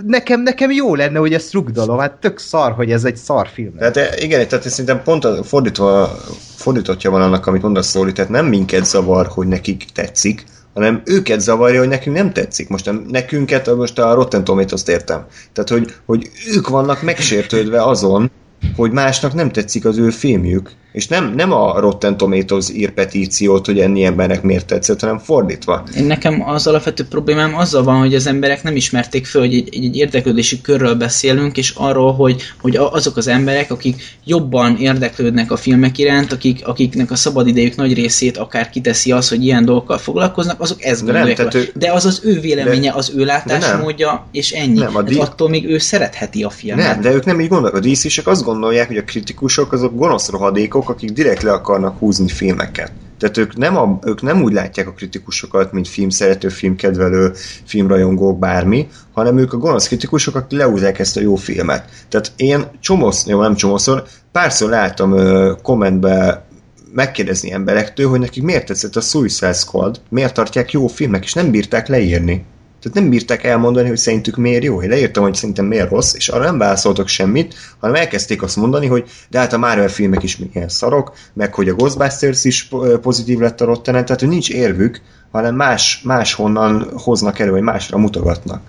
[0.05, 3.77] nekem, nekem jó lenne, hogy ezt rugdalom, hát tök szar, hogy ez egy szar film.
[3.77, 6.17] Tehát igen, tehát szerintem pont fordítva,
[6.55, 10.43] fordítottja van annak, amit mondasz Szóli, tehát nem minket zavar, hogy nekik tetszik,
[10.77, 12.69] hanem őket zavarja, hogy nekünk nem tetszik.
[12.69, 15.25] Most nem, nekünket, most a Rotten Tomatoes-t értem.
[15.53, 18.31] Tehát, hogy, hogy ők vannak megsértődve azon,
[18.75, 23.65] hogy másnak nem tetszik az ő filmjük, és nem, nem a Rotten Tomatoes ír petíciót,
[23.65, 25.83] hogy ennyi embernek miért tetszett, hanem fordítva.
[25.97, 29.69] Én nekem az alapvető problémám azzal van, hogy az emberek nem ismerték föl, hogy egy,
[29.71, 35.57] egy érdeklődési körről beszélünk, és arról, hogy, hogy azok az emberek, akik jobban érdeklődnek a
[35.57, 40.61] filmek iránt, akik, akiknek a szabadidejük nagy részét akár kiteszi az, hogy ilyen dolgokkal foglalkoznak,
[40.61, 41.37] azok ezt gondolják.
[41.37, 44.79] Nem, ő, de az az ő véleménye, de, az ő látásmódja, és ennyi.
[44.79, 45.17] Nem, a D...
[45.19, 46.85] attól még ő szeretheti a filmet.
[46.85, 47.83] Nem, de ők nem így gondolnak.
[47.83, 51.97] A DC-sek azt gondolják, hogy a kritikusok azok gonosz rohadékok, olyanok, akik direkt le akarnak
[51.97, 52.91] húzni filmeket.
[53.19, 57.33] Tehát ők nem, a, ők nem úgy látják a kritikusokat, mint filmszerető, filmkedvelő,
[57.65, 61.89] filmrajongók, bármi, hanem ők a gonosz kritikusok, akik leúzzák ezt a jó filmet.
[62.09, 66.45] Tehát én csomósz, jó, nem csomószor, párszor láttam ö, kommentbe
[66.93, 71.51] megkérdezni emberektől, hogy nekik miért tetszett a Suicide Squad, miért tartják jó filmek, és nem
[71.51, 72.45] bírták leírni.
[72.87, 74.81] Tehát nem bírták elmondani, hogy szerintük miért jó.
[74.81, 78.87] Én leírtam, hogy szerintem miért rossz, és arra nem válaszoltak semmit, hanem elkezdték azt mondani,
[78.87, 82.69] hogy de hát a Marvel filmek is milyen szarok, meg hogy a Ghostbusters is
[83.01, 85.01] pozitív lett a Rottenen, tehát hogy nincs érvük,
[85.31, 88.61] hanem más, más honnan hoznak elő, vagy másra mutogatnak.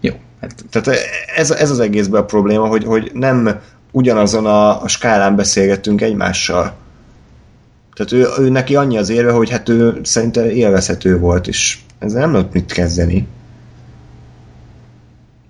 [0.00, 0.12] Jó.
[0.40, 0.54] Hát...
[0.70, 1.00] Tehát
[1.36, 6.76] ez, ez az egészben a probléma, hogy, hogy nem ugyanazon a, a skálán beszélgettünk egymással.
[7.94, 12.20] Tehát ő, ő neki annyi az érve, hogy hát ő szerinte élvezhető volt, és ezzel
[12.20, 13.28] nem lehet mit kezdeni.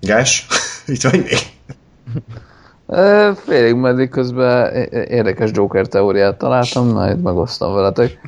[0.01, 0.47] Gás?
[0.85, 1.57] Itt vagy még?
[3.35, 8.19] Félig meddig közben érdekes Joker teóriát találtam, na itt megosztom veletek.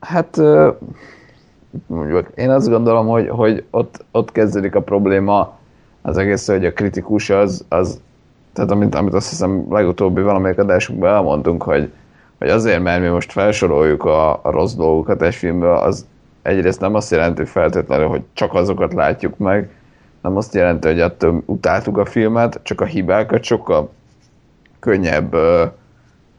[0.00, 0.40] hát
[1.86, 5.58] mondjuk, én azt gondolom, hogy, hogy ott, ott kezdődik a probléma
[6.02, 8.00] az egész, hogy a kritikus az, az
[8.52, 11.92] tehát amit, amit azt hiszem legutóbbi valamelyik adásunkban elmondtunk, hogy,
[12.38, 16.06] hogy azért, mert mi most felsoroljuk a, a rossz dolgokat egy filmből, az
[16.42, 19.70] egyrészt nem azt jelenti feltétlenül, hogy csak azokat látjuk meg,
[20.22, 23.90] nem azt jelenti, hogy attól utáltuk a filmet, csak a hibákat sokkal
[24.80, 25.30] könnyebb,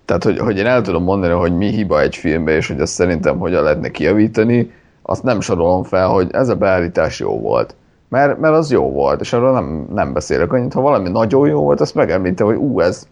[0.05, 2.93] tehát hogy, hogy én el tudom mondani, hogy mi hiba egy filmbe, és hogy azt
[2.93, 7.75] szerintem hogyan lehetne kijavítani, azt nem sorolom fel, hogy ez a beállítás jó volt.
[8.09, 10.73] Mert, mert az jó volt, és arról nem, nem beszélek annyit.
[10.73, 13.07] Ha valami nagyon jó volt, azt megemlítem, hogy ú, ez,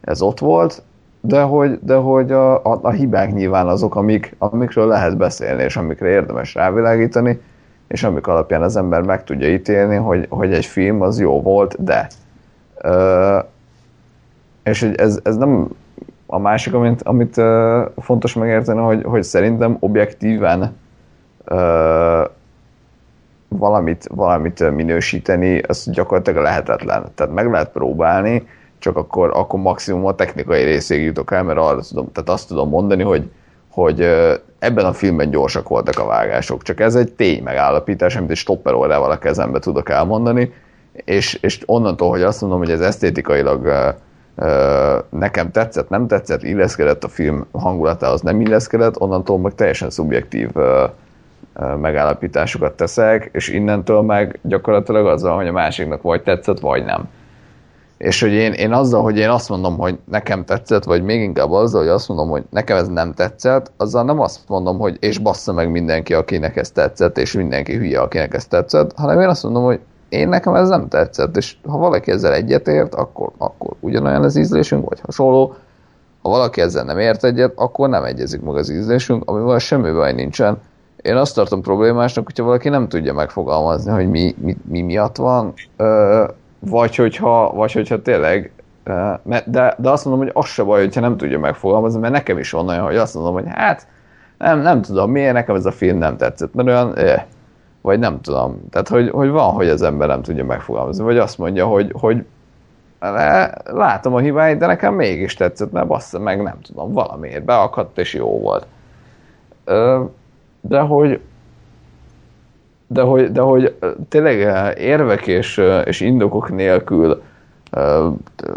[0.00, 0.82] ez ott volt,
[1.20, 5.76] de hogy, de hogy a, a, a hibák nyilván azok, amik, amikről lehet beszélni, és
[5.76, 7.40] amikre érdemes rávilágítani,
[7.88, 11.84] és amik alapján az ember meg tudja ítélni, hogy, hogy egy film az jó volt,
[11.84, 12.08] de.
[12.76, 13.38] Ö,
[14.62, 15.68] és ez, ez nem
[16.26, 20.76] a másik, amit, amit uh, fontos megérteni, hogy, hogy szerintem objektíven
[21.50, 22.30] uh,
[23.48, 27.06] valamit, valamit minősíteni, az gyakorlatilag lehetetlen.
[27.14, 28.46] Tehát meg lehet próbálni,
[28.78, 32.68] csak akkor, akkor maximum a technikai részéig jutok el, mert arra tudom, tehát azt tudom
[32.68, 33.30] mondani, hogy,
[33.70, 34.00] hogy
[34.58, 36.62] ebben a filmben gyorsak voltak a vágások.
[36.62, 40.52] Csak ez egy tény megállapítás, amit egy stopper órával a kezembe tudok elmondani,
[40.92, 43.92] és, és onnantól, hogy azt mondom, hogy ez esztétikailag
[45.08, 50.48] nekem tetszett, nem tetszett, illeszkedett a film hangulatához, nem illeszkedett, onnantól meg teljesen szubjektív
[51.80, 57.08] megállapításokat teszek, és innentől meg gyakorlatilag azzal, hogy a másiknak vagy tetszett, vagy nem.
[57.98, 61.50] És hogy én, én azzal, hogy én azt mondom, hogy nekem tetszett, vagy még inkább
[61.50, 65.18] azzal, hogy azt mondom, hogy nekem ez nem tetszett, azzal nem azt mondom, hogy és
[65.18, 69.42] bassza meg mindenki, akinek ez tetszett, és mindenki hülye, akinek ez tetszett, hanem én azt
[69.42, 74.24] mondom, hogy én nekem ez nem tetszett, és ha valaki ezzel egyetért, akkor, akkor ugyanolyan
[74.24, 75.54] az ízlésünk, vagy hasonló,
[76.22, 80.12] ha valaki ezzel nem ért egyet, akkor nem egyezik meg az ízlésünk, amivel semmi baj
[80.12, 80.58] nincsen.
[81.02, 85.54] Én azt tartom problémásnak, hogyha valaki nem tudja megfogalmazni, hogy mi, mi, mi miatt van,
[86.58, 88.52] vagy hogyha, vagy hogyha tényleg
[89.44, 92.50] de, de azt mondom, hogy az se baj, hogyha nem tudja megfogalmazni, mert nekem is
[92.50, 93.86] van olyan, hogy azt mondom, hogy hát
[94.38, 97.24] nem, nem tudom miért, nekem ez a film nem tetszett, mert olyan, eh,
[97.80, 98.68] vagy nem tudom.
[98.70, 102.24] Tehát, hogy, hogy van, hogy az ember nem tudja megfogalmazni, vagy azt mondja, hogy, hogy
[103.64, 108.14] látom a hibáit, de nekem mégis tetszett, mert bassza meg, nem tudom, valamiért beakadt, és
[108.14, 108.66] jó volt.
[110.60, 111.20] De hogy
[112.88, 113.74] de hogy, de hogy
[114.08, 114.38] tényleg
[114.78, 117.22] érvek és, és indokok nélkül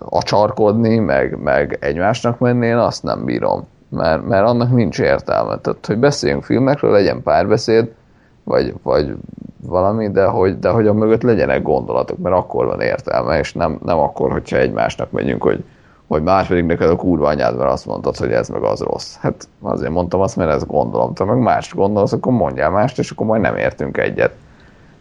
[0.09, 3.67] acsarkodni, meg, meg egymásnak menni, én azt nem bírom.
[3.89, 5.57] Mert, mert annak nincs értelme.
[5.57, 7.91] Tehát, hogy beszéljünk filmekről, legyen párbeszéd,
[8.43, 9.15] vagy, vagy
[9.61, 13.79] valami, de hogy, de hogy a mögött legyenek gondolatok, mert akkor van értelme, és nem,
[13.83, 15.63] nem akkor, hogyha egymásnak megyünk, hogy,
[16.19, 19.15] más pedig neked a kurva anyád, mert azt mondtad, hogy ez meg az rossz.
[19.19, 21.13] Hát azért mondtam azt, mert ezt gondolom.
[21.13, 24.33] Te meg mást gondolsz, akkor mondjál mást, és akkor majd nem értünk egyet.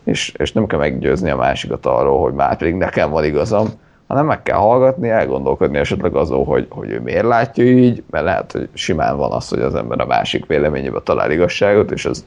[0.04, 3.68] És, és nem kell meggyőzni a másikat arról, hogy már pedig nekem van igazam,
[4.06, 8.52] hanem meg kell hallgatni, elgondolkodni esetleg azon, hogy, hogy ő miért látja így, mert lehet,
[8.52, 12.24] hogy simán van az, hogy az ember a másik véleményébe talál igazságot, és az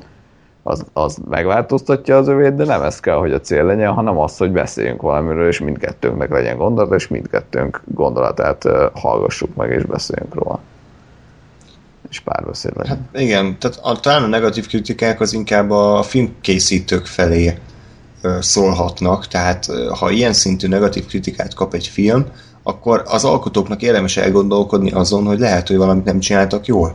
[0.63, 4.37] az, az megváltoztatja az övét, de nem ez kell, hogy a cél legyen, hanem az,
[4.37, 8.63] hogy beszéljünk valamiről, és mindkettőnknek legyen gondolat, és mindkettőnk gondolatát
[8.93, 10.59] hallgassuk meg, és beszéljünk róla.
[12.09, 13.07] És párbeszéd legyen.
[13.11, 17.57] Hát igen, tehát a, talán a negatív kritikák az inkább a filmkészítők felé
[18.39, 19.65] szólhatnak, tehát
[19.99, 22.25] ha ilyen szintű negatív kritikát kap egy film,
[22.63, 26.93] akkor az alkotóknak érdemes elgondolkodni azon, hogy lehet, hogy valamit nem csináltak jól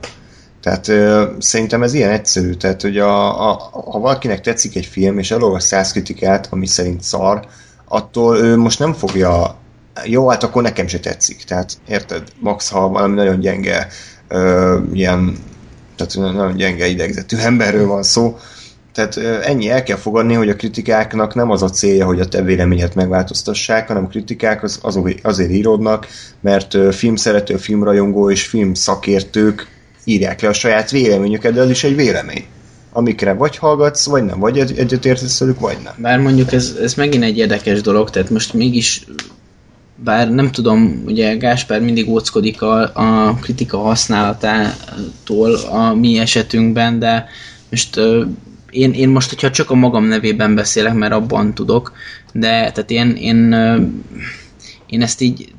[0.62, 5.18] tehát ö, szerintem ez ilyen egyszerű, tehát hogy a, a, ha valakinek tetszik egy film,
[5.18, 7.46] és elolvas száz kritikát, ami szerint szar,
[7.84, 9.56] attól ő most nem fogja
[10.04, 11.44] jó, hát akkor nekem se tetszik.
[11.44, 12.22] Tehát érted?
[12.40, 13.88] Max, ha valami nagyon gyenge
[14.28, 15.36] ö, ilyen,
[15.96, 18.38] tehát nagyon gyenge idegzetű emberről van szó,
[18.98, 22.42] tehát ennyi el kell fogadni, hogy a kritikáknak nem az a célja, hogy a te
[22.42, 26.06] véleményet megváltoztassák, hanem a kritikák az, az azért íródnak,
[26.40, 29.68] mert filmszerető, filmrajongó és filmszakértők
[30.08, 32.44] írják le a saját véleményüket, de az is egy vélemény
[32.92, 35.92] amikre vagy hallgatsz, vagy nem, vagy egy, egyetértesz velük, vagy nem.
[35.96, 39.04] Bár mondjuk ez, ez megint egy érdekes dolog, tehát most mégis
[40.04, 47.28] bár nem tudom, ugye Gáspár mindig óckodik a, a kritika használatától a mi esetünkben, de
[47.70, 48.26] most uh,
[48.70, 51.92] én, én most, hogyha csak a magam nevében beszélek, mert abban tudok,
[52.32, 53.82] de tehát én, én, uh,
[54.86, 55.52] én ezt így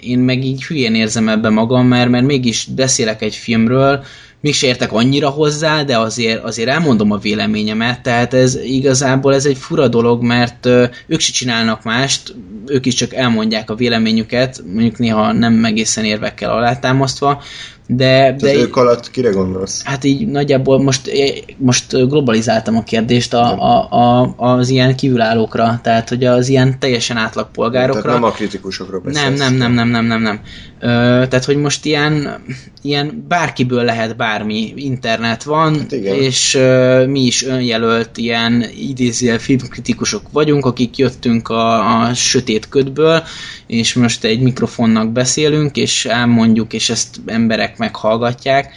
[0.00, 4.04] én meg így hülyén érzem ebbe magam, mert, mert mégis beszélek egy filmről,
[4.40, 9.56] mégis értek annyira hozzá, de azért, azért elmondom a véleményemet, tehát ez igazából ez egy
[9.56, 10.66] fura dolog, mert
[11.06, 12.34] ők se csinálnak mást,
[12.66, 17.42] ők is csak elmondják a véleményüket, mondjuk néha nem egészen érvekkel alátámasztva,
[17.86, 19.82] De, de Az ők alatt kire gondolsz?
[19.84, 21.10] Hát így nagyjából most,
[21.56, 27.16] most globalizáltam a kérdést a, a, a, az ilyen kívülállókra, tehát hogy az ilyen teljesen
[27.16, 28.02] átlagpolgárokra.
[28.02, 29.38] Tehát nem a kritikusokról beszélsz.
[29.38, 30.40] Nem, nem, nem, nem, nem, nem, nem.
[30.80, 30.88] Ö,
[31.28, 32.42] tehát, hogy most ilyen,
[32.82, 36.14] ilyen bárkiből lehet bármi, internet van, Hát igen.
[36.14, 43.22] és ö, mi is önjelölt ilyen idézőjel filmkritikusok vagyunk, akik jöttünk a, a sötét ködből,
[43.66, 48.74] és most egy mikrofonnak beszélünk, és elmondjuk, és ezt emberek meghallgatják,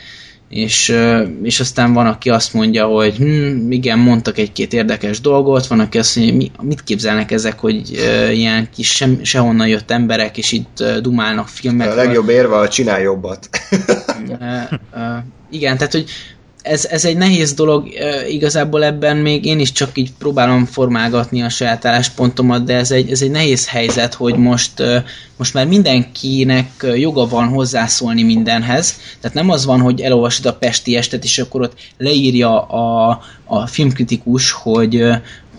[0.50, 0.96] és,
[1.44, 5.98] és aztán van, aki azt mondja, hogy hm, igen, mondtak egy-két érdekes dolgot, van, aki
[5.98, 7.92] azt mondja, mi, mit képzelnek ezek, hogy
[8.32, 11.96] ilyen kis sem, sehonnan jött emberek, és itt dumálnak A filmekről.
[11.96, 13.50] legjobb érve a csinálj jobbat.
[15.52, 16.10] Igen, tehát, hogy
[16.62, 17.88] ez, ez egy nehéz dolog,
[18.30, 23.12] igazából ebben még én is csak így próbálom formálgatni a saját álláspontomat, de ez egy,
[23.12, 24.84] ez egy nehéz helyzet, hogy most,
[25.38, 30.96] most már mindenkinek joga van hozzászólni mindenhez, tehát nem az van, hogy elolvasod a Pesti
[30.96, 35.04] estet, és akkor ott leírja a, a filmkritikus, hogy,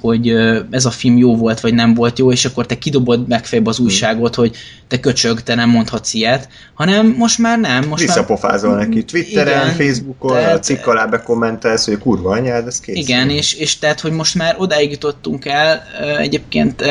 [0.01, 0.28] hogy
[0.70, 3.78] ez a film jó volt, vagy nem volt jó, és akkor te kidobod megfejbe az
[3.78, 4.56] újságot, hogy
[4.89, 7.77] te köcsög, te nem mondhatsz ilyet, hanem most már nem.
[7.77, 9.05] Most már, Visszapofázol neki.
[9.05, 12.97] Twitteren, Igen, Facebookon, tehát- a cikk alá bekommentelsz, hogy kurva anyád, ez kész.
[12.97, 15.82] Igen, és, és tehát, hogy most már odáig jutottunk el,
[16.18, 16.82] egyébként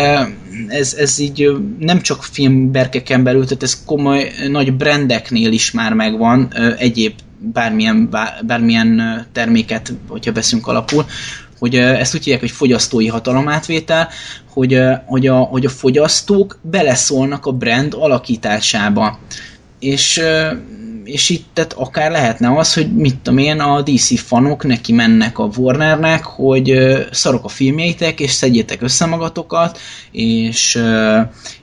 [0.68, 6.54] ez, ez így nem csak filmberkeken belül, tehát ez komoly nagy brandeknél is már megvan,
[6.78, 11.06] egyéb bármilyen, bár- bármilyen terméket, hogyha veszünk alapul,
[11.60, 14.10] hogy ezt úgy hívják, hogy fogyasztói hatalomátvétel,
[14.50, 19.20] hogy, hogy, a, hogy a fogyasztók beleszólnak a brand alakításába.
[19.80, 20.22] És
[21.10, 25.40] és itt tehát akár lehetne az, hogy mit tudom én, a DC fanok neki mennek
[25.40, 26.74] a Warnernek, hogy
[27.12, 29.80] szarok a filmjeitek, és szedjétek össze magatokat,
[30.12, 30.82] és,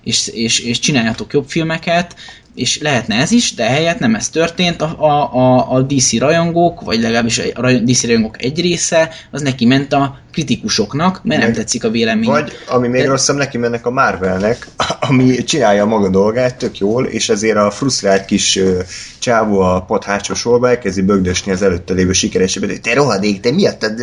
[0.03, 2.17] és, és, és csináljatok jobb filmeket,
[2.57, 7.01] és lehetne ez is, de helyett nem ez történt, a, a, a, DC rajongók, vagy
[7.01, 11.85] legalábbis a DC rajongók egy része, az neki ment a kritikusoknak, mert nem Meg- tetszik
[11.85, 12.29] a vélemény.
[12.29, 14.67] Vagy, ami még De- rosszabb, neki mennek a Marvelnek,
[15.09, 18.81] ami csinálja a maga dolgát tök jól, és ezért a frusztrált kis ö,
[19.19, 23.53] csávó a pad hátsó sorba elkezdi bögdösni az előtte lévő sikeresebben, hogy te rohadék, te
[23.53, 23.95] miattad?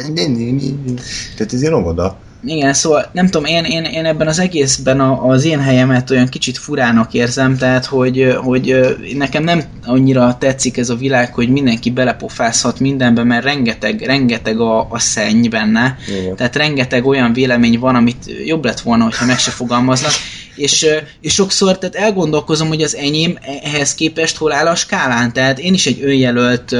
[1.35, 2.17] Tehát ez ilyen óvoda.
[2.45, 6.27] Igen, szóval nem tudom, én, én, én ebben az egészben a, az én helyemet olyan
[6.27, 11.91] kicsit furának érzem, tehát hogy, hogy nekem nem annyira tetszik ez a világ, hogy mindenki
[11.91, 16.35] belepofázhat mindenbe, mert rengeteg, rengeteg a, a szenny benne, Igen.
[16.35, 20.11] tehát rengeteg olyan vélemény van, amit jobb lett volna, hogyha meg se fogalmaznak,
[20.55, 20.85] és,
[21.21, 25.73] és sokszor tehát elgondolkozom, hogy az enyém ehhez képest hol áll a skálán, tehát én
[25.73, 26.75] is egy önjelölt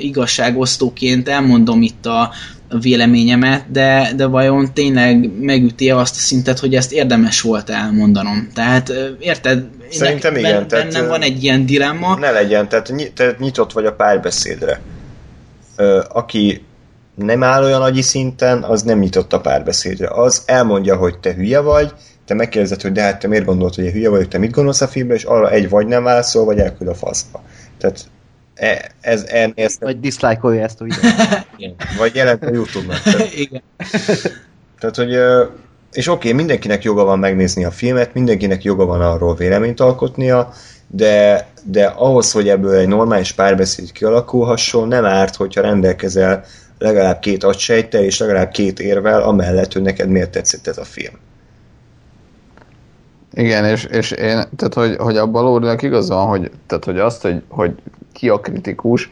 [0.00, 2.30] igazságosztóként elmondom itt a
[2.80, 8.48] véleményemet, de, de vajon tényleg megüti azt a szintet, hogy ezt érdemes volt elmondanom.
[8.54, 9.64] Tehát érted?
[9.90, 12.16] Szerintem Ben- igen, tehát, Bennem van egy ilyen dilemma.
[12.18, 14.80] Ne legyen, tehát, ny- tehát nyitott vagy a párbeszédre.
[15.76, 16.64] Ö, aki
[17.14, 20.08] nem áll olyan agyi szinten, az nem nyitott a párbeszédre.
[20.10, 21.92] Az elmondja, hogy te hülye vagy,
[22.24, 24.80] te megkérdezed, hogy de hát te miért gondolod, hogy én hülye vagyok, te mit gondolsz
[24.80, 27.42] a filmbe, és arra egy vagy nem válaszol, vagy elküld a faszba.
[27.78, 28.04] Tehát
[28.56, 31.46] e- ez ennél Vagy dislike-olja ezt a videót.
[31.98, 33.02] vagy jelent a Youtube-nak.
[33.12, 33.62] Tehát, Igen.
[34.78, 35.18] tehát hogy
[35.92, 40.52] és oké, okay, mindenkinek joga van megnézni a filmet, mindenkinek joga van arról véleményt alkotnia,
[40.86, 46.44] de, de ahhoz, hogy ebből egy normális párbeszéd kialakulhasson, nem árt, hogyha rendelkezel
[46.78, 51.14] legalább két agysejttel és legalább két érvel, amellett, hogy neked miért tetszett ez a film.
[53.32, 57.22] Igen, és, és én, tehát hogy, hogy abban Lórinak igaz van, hogy, tehát, hogy azt,
[57.22, 57.74] hogy, hogy
[58.16, 59.10] ki a kritikus,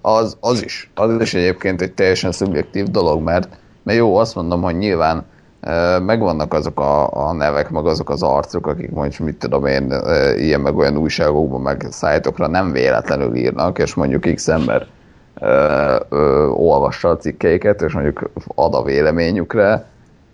[0.00, 3.48] az, az, is, az is egyébként egy teljesen szubjektív dolog, mert,
[3.82, 5.24] mert jó, azt mondom, hogy nyilván
[5.60, 9.92] e, megvannak azok a, a nevek, meg azok az arcok, akik mondjuk, mit tudom én,
[9.92, 14.86] e, ilyen meg olyan újságokban, meg szájtokra nem véletlenül írnak, és mondjuk X ember
[15.40, 15.46] e,
[16.08, 19.86] ö, olvassa a cikkeiket, és mondjuk ad a véleményükre,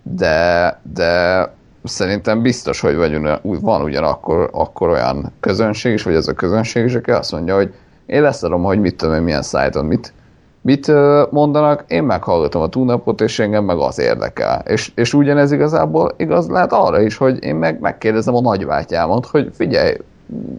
[0.03, 1.43] de, de
[1.85, 6.33] szerintem biztos, hogy vagy ugyan- úgy- van ugyanakkor akkor olyan közönség is, vagy az a
[6.33, 7.75] közönség is, aki azt mondja, hogy
[8.11, 10.13] én leszarom, hogy mit tudom én, milyen szájton mit,
[10.61, 10.93] mit
[11.31, 14.63] mondanak, én meghallgatom a túnapot, és engem meg az érdekel.
[14.67, 19.51] És, és ugyanez igazából igaz lehet arra is, hogy én meg megkérdezem a nagybátyámat, hogy
[19.53, 19.97] figyelj,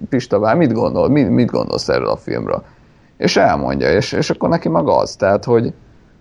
[0.10, 2.64] Pista bár, mit gondol, mit, mit gondolsz erről a filmről?
[3.18, 5.16] És elmondja, és, és akkor neki meg az.
[5.16, 5.74] Tehát, hogy,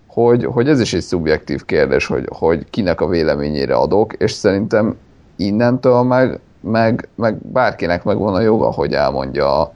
[0.07, 4.97] hogy, hogy ez is egy szubjektív kérdés, hogy, hogy kinek a véleményére adok, és szerintem
[5.35, 9.73] innentől meg, meg, meg bárkinek megvan a joga, hogy elmondja a,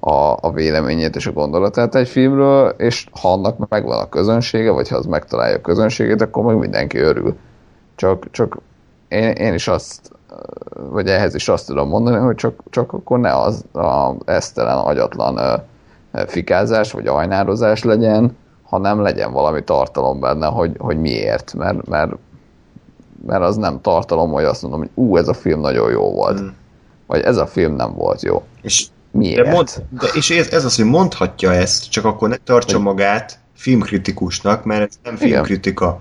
[0.00, 4.88] a, a véleményét és a gondolatát egy filmről, és ha annak megvan a közönsége, vagy
[4.88, 7.36] ha az megtalálja a közönségét, akkor meg mindenki örül.
[7.94, 8.58] Csak, csak
[9.08, 10.10] én, én is azt,
[10.90, 15.36] vagy ehhez is azt tudom mondani, hogy csak, csak akkor ne az a esztelen, agyatlan
[15.36, 15.56] ö,
[16.26, 22.12] fikázás vagy ajnározás legyen, hanem legyen valami tartalom benne, hogy, hogy miért, mert, mert,
[23.26, 26.40] mert az nem tartalom, hogy azt mondom, hogy ú, ez a film nagyon jó volt,
[26.40, 26.46] mm.
[27.06, 28.42] vagy ez a film nem volt jó.
[28.62, 29.44] És Miért?
[29.44, 32.84] De mond, de, és ez, ez az, hogy mondhatja ezt, csak akkor ne tartsa hogy...
[32.84, 36.00] magát filmkritikusnak, mert ez nem filmkritika, Igen.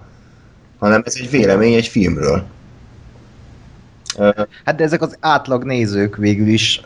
[0.80, 2.46] hanem ez egy vélemény egy filmről.
[4.66, 6.82] Hát de ezek az átlag nézők végül is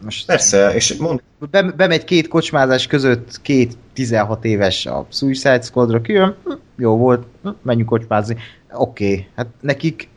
[0.00, 1.22] most Persze, és mond...
[1.50, 7.26] Be, bemegy két kocsmázás között két 16 éves a Suicide Squadra, kijön, hm, jó volt,
[7.42, 8.36] hm, menjünk kocsmázni.
[8.72, 10.08] Oké, okay, hát nekik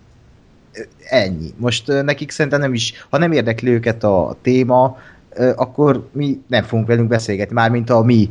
[1.10, 1.54] ennyi.
[1.58, 4.98] Most nekik szerintem nem is, ha nem érdekli őket a téma,
[5.56, 8.30] akkor mi nem fogunk velünk beszélgetni, mármint a mi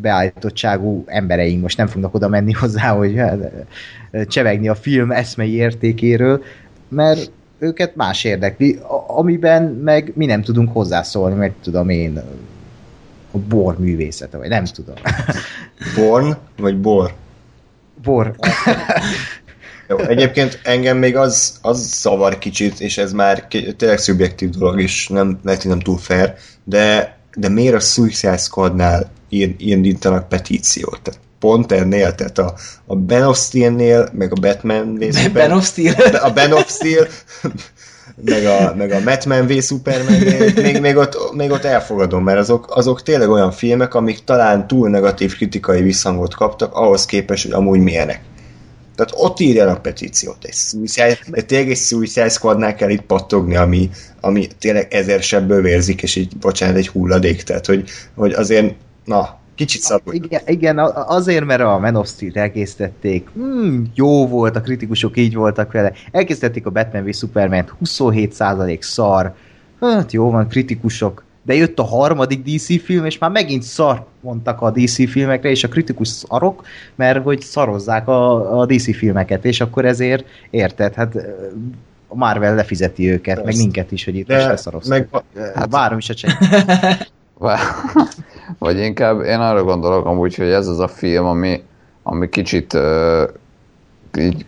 [0.00, 3.22] beállítottságú embereink most nem fognak oda menni hozzá, hogy
[4.26, 6.42] csevegni a film eszmei értékéről,
[6.88, 12.22] mert őket más érdekli, amiben meg mi nem tudunk hozzászólni, mert tudom én
[13.30, 14.94] a bor művészete, vagy nem tudom.
[15.96, 17.14] Born, vagy bor?
[18.02, 18.34] Bor.
[19.88, 23.46] Jó, egyébként engem még az, az zavar kicsit, és ez már
[23.76, 29.10] tényleg szubjektív dolog, és nem, lehet, nem túl fair, de, de miért a Suicide Squadnál
[29.58, 31.00] indítanak petíciót?
[31.02, 32.54] Tehát pont ennél, tehát a,
[32.86, 35.94] a Ben of Steel-nél, meg a Batman v Ben of Steel.
[36.26, 37.06] A Ben of Steel,
[38.24, 40.18] meg a, meg a Batman v Superman
[40.54, 44.88] még, még, ott, még ott elfogadom, mert azok, azok tényleg olyan filmek, amik talán túl
[44.88, 48.20] negatív kritikai visszhangot kaptak, ahhoz képest, hogy amúgy milyenek.
[48.94, 53.90] Tehát ott írjanak petíciót, egy Suicide, de tényleg egy Suicide Squadnál kell itt pattogni, ami,
[54.20, 59.40] ami tényleg ezer sebből vérzik, és így, bocsánat, egy hulladék, tehát hogy, hogy azért, na,
[59.54, 60.14] Kicsit szarul.
[60.14, 63.28] Igen, igen, azért, mert a Man of Steel-t elkészítették.
[63.34, 65.92] Hmm, jó volt, a kritikusok így voltak vele.
[66.10, 69.34] Elkészítették a Batman v Superman 27% szar.
[69.80, 71.24] Hát jó van, kritikusok.
[71.42, 75.64] De jött a harmadik DC film, és már megint szar mondtak a DC filmekre, és
[75.64, 76.62] a kritikus szarok,
[76.94, 81.16] mert hogy szarozzák a, a DC filmeket, és akkor ezért érted, hát
[82.08, 83.42] a Marvel lefizeti őket, Persze.
[83.44, 85.08] meg minket is, hogy itt is leszaroztak.
[85.10, 85.22] Meg,
[85.54, 86.14] hát, várom is a.
[88.58, 91.62] Vagy inkább én arra gondolok amúgy, hogy ez az a film, ami,
[92.02, 93.28] ami kicsit uh,
[94.18, 94.46] így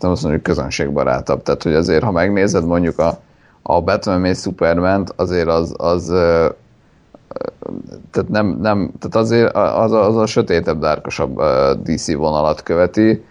[0.00, 1.42] nem azt mondjuk közönségbarátabb.
[1.42, 3.20] Tehát, hogy azért, ha megnézed mondjuk a,
[3.76, 6.06] a Batman és Superman, azért az, az
[8.10, 11.42] tehát nem, nem tehát azért az, az a sötétebb, dárkosabb
[11.82, 13.24] DC vonalat követi,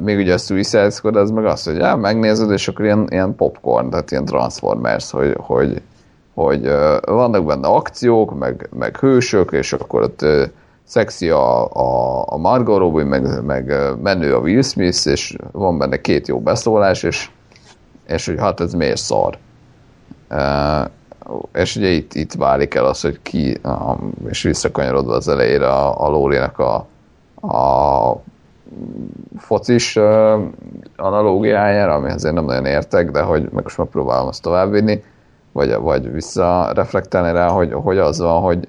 [0.00, 3.34] még ugye a Suicide Squad az meg az, hogy já, megnézed, és akkor ilyen, ilyen
[3.36, 5.82] popcorn, tehát ilyen Transformers, hogy, hogy
[6.34, 6.70] hogy
[7.06, 10.26] vannak benne akciók, meg, meg hősök, és akkor ott
[10.84, 16.00] szexi a, a, a Margot Robbie, meg, meg menő a Will Smith, és van benne
[16.00, 17.30] két jó beszólás, és,
[18.06, 19.38] és hogy hát ez miért szar.
[20.30, 20.90] Uh,
[21.54, 26.04] és ugye itt, itt válik el az, hogy ki, uh, és visszakanyarodva az elejére a,
[26.06, 26.86] a Lórinak a,
[27.56, 28.22] a
[29.38, 30.40] focis uh,
[30.96, 35.02] analógiájára, ami azért nem nagyon értek, de hogy meg most megpróbálom azt továbbvinni,
[35.52, 38.68] vagy, vagy visszareflektálni rá, hogy, hogy az van, hogy,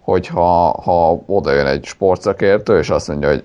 [0.00, 3.44] hogy ha, ha oda jön egy sportszakértő, és azt mondja, hogy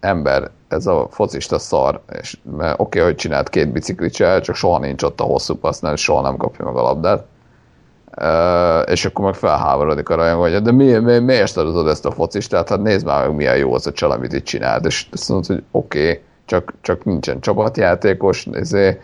[0.00, 4.78] ember, ez a focista szar, és oké, okay, hogy csinált két biciklit csinál, csak soha
[4.78, 7.24] nincs ott a hosszú passznál, és soha nem kapja meg a labdát.
[8.20, 12.10] Uh, és akkor meg felháborodik a rajongó, hogy de mi, mi, miért szarozod ezt a
[12.10, 12.68] focistát?
[12.68, 14.84] Hát nézd már meg, milyen jó az a csal, amit itt csinált.
[14.84, 19.00] És azt mondod, hogy oké, okay, csak, csak nincsen csapatjátékos, ezért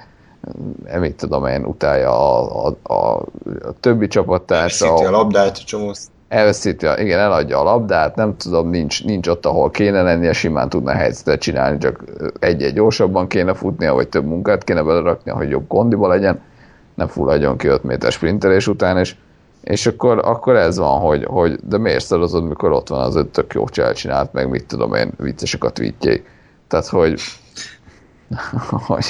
[0.99, 3.17] mit tudom én, utálja a, a, a,
[3.63, 4.85] a többi csapattársa.
[4.85, 5.93] Elveszíti a labdát, csomó.
[6.33, 10.93] Elveszíti, igen, eladja a labdát, nem tudom, nincs, nincs ott, ahol kéne lennie, simán tudna
[10.93, 12.05] helyzetet csinálni, csak
[12.39, 16.41] egy-egy gyorsabban kéne futnia, vagy több munkát kéne belerakni, hogy jobb kondiba legyen,
[16.95, 19.17] nem fulladjon ki 5 méter sprintelés után, és,
[19.61, 23.29] és akkor, akkor ez van, hogy, hogy de miért szarozod, mikor ott van az öt
[23.29, 26.25] tök jó csinált, meg mit tudom én, viccesek a tweetjék.
[26.69, 27.21] Tehát, hogy,
[28.87, 29.07] hogy,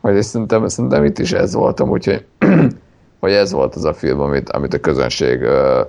[0.00, 2.24] hogy szerintem, szerintem itt is ez volt amúgy,
[3.20, 5.80] hogy, ez volt az a film, amit, amit a közönség ö,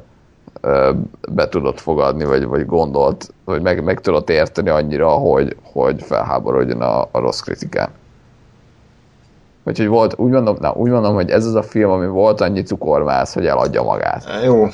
[1.30, 6.82] be tudott fogadni, vagy, vagy gondolt, vagy meg, meg tudott érteni annyira, hogy, hogy felháborodjon
[6.82, 7.90] a, a rossz kritikán.
[9.64, 12.61] Úgyhogy volt, úgy mondom, na, úgy mondom, hogy ez az a film, ami volt annyi
[12.61, 14.24] cukormász, hogy eladja magát.
[14.44, 14.68] Jó.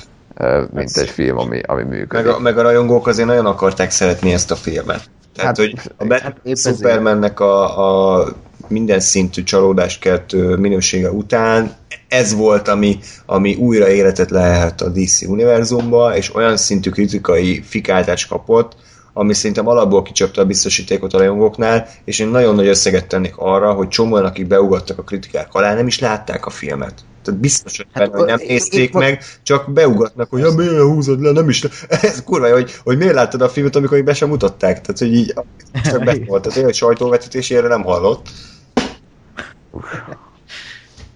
[0.72, 2.26] Mint ez egy film, ami, ami működik.
[2.26, 5.10] Meg a, meg a rajongók azért nagyon akarták szeretni ezt a filmet.
[5.36, 8.28] Tehát, hát, hogy a Batman hát Supermannek a, a
[8.70, 11.76] minden szintű csalódást keltő minősége után
[12.08, 18.28] ez volt, ami, ami újra életet lehet a DC univerzumba, és olyan szintű kritikai fikáltást
[18.28, 18.76] kapott,
[19.14, 23.74] ami szerintem alapból kicsapta a biztosítékot a rajongóknál, és én nagyon nagy összeget tennék arra,
[23.74, 26.94] hogy csomóan, akik beugattak a kritikák alá, nem is látták a filmet.
[27.24, 30.52] Tehát biztos, hogy, Hát, benne, hogy nem én- nézték én- meg, csak beugatnak, hogy ja,
[30.52, 31.70] miért húzod le, nem is le.
[32.02, 34.82] Ez kurva, hogy, hogy miért láttad a filmet, amikor még be sem mutatták.
[34.82, 35.34] Tehát, hogy így
[35.90, 36.44] csak be volt.
[36.48, 38.30] Tehát, hogy sajtóvetítésére nem hallott.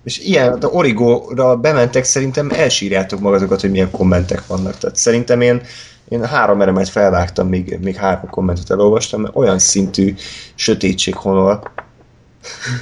[0.03, 4.77] És ilyen, hát a Origóra bementek, szerintem elsírjátok magatokat, hogy milyen kommentek vannak.
[4.77, 5.61] Tehát szerintem én,
[6.09, 10.15] én három eremet felvágtam, még, még három kommentet elolvastam, mert olyan szintű
[10.55, 11.71] sötétség honol,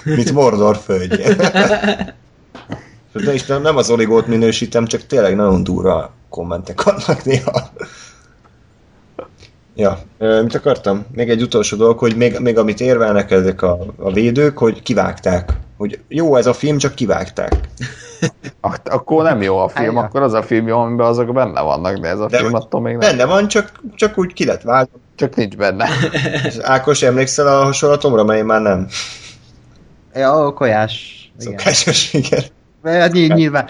[0.03, 1.35] mint Mordor földje.
[3.23, 7.69] De is nem, nem az Origót minősítem, csak tényleg nagyon durva kommentek vannak néha.
[9.75, 11.05] Ja, mit akartam?
[11.11, 15.53] Még egy utolsó dolog, hogy még, még amit érvelnek ezek a, a védők, hogy kivágták.
[15.77, 17.53] Hogy jó ez a film, csak kivágták.
[18.61, 19.99] Ak- akkor nem jó a film, Állja.
[20.07, 22.81] akkor az a film jó, amiben azok benne vannak, de ez a De film attól
[22.81, 23.09] még nem.
[23.09, 24.97] Benne van, csak, csak úgy ki lett vágva.
[25.15, 25.87] Csak nincs benne.
[26.45, 28.87] És Ákos, emlékszel a hasonlatomra, mely már nem?
[30.13, 31.15] Ja, a kajás.
[31.37, 32.43] Szokásos, igen.
[32.83, 33.67] Hát ny- nyilván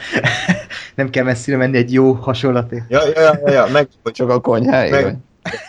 [0.95, 2.84] nem kell messzire menni egy jó hasonlatért.
[2.90, 4.92] Ja, ja, ja, ja, meg, Csak a konyháig.
[4.92, 5.18] Meg-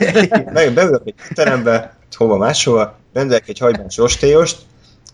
[0.53, 4.59] meg beülök egy terembe, hova máshova, rendelek egy hagymás rostélyost,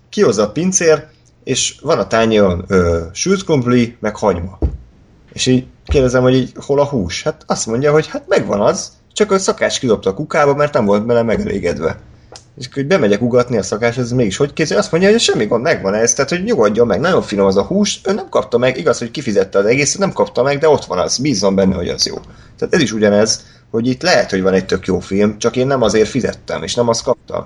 [0.09, 1.05] kihozza a pincér,
[1.45, 4.59] és van a tányéron ö, sült krumpli, meg hagyma.
[5.33, 7.23] És így kérdezem, hogy így hol a hús?
[7.23, 10.85] Hát azt mondja, hogy hát megvan az, csak a szakács kidobta a kukába, mert nem
[10.85, 11.99] volt bele megelégedve.
[12.59, 15.63] És így bemegyek ugatni a szakás, ez mégis hogy kézzel, azt mondja, hogy semmi gond,
[15.63, 18.77] megvan ez, tehát hogy nyugodjon meg, nagyon finom az a hús, ő nem kapta meg,
[18.77, 21.89] igaz, hogy kifizette az egészet, nem kapta meg, de ott van az, bízzon benne, hogy
[21.89, 22.15] az jó.
[22.59, 25.67] Tehát ez is ugyanez, hogy itt lehet, hogy van egy tök jó film, csak én
[25.67, 27.45] nem azért fizettem, és nem azt kaptam.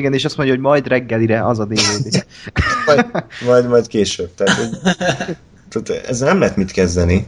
[0.00, 2.26] Igen, és azt mondja, hogy majd reggelire az a DVD.
[2.86, 3.06] Majd,
[3.46, 4.34] majd, majd később.
[4.34, 4.78] Tehát, hogy,
[5.68, 7.26] tehát ezzel nem lehet mit kezdeni.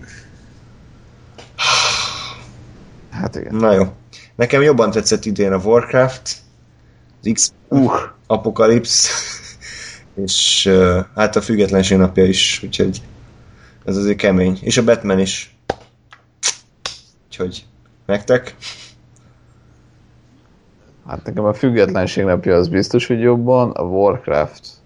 [3.10, 3.54] Hát igen.
[3.54, 3.92] Na jó.
[4.36, 6.36] Nekem jobban tetszett idén a Warcraft,
[7.22, 7.92] az X Uh,
[8.26, 9.10] Apocalypse,
[10.24, 13.02] és uh, hát a függetlenség napja is, úgyhogy
[13.84, 14.58] ez azért kemény.
[14.60, 15.56] És a Batman is.
[17.26, 17.64] Úgyhogy
[18.06, 18.56] nektek?
[21.06, 24.80] Hát nekem a függetlenség napja az biztos, hogy jobban, a Warcraft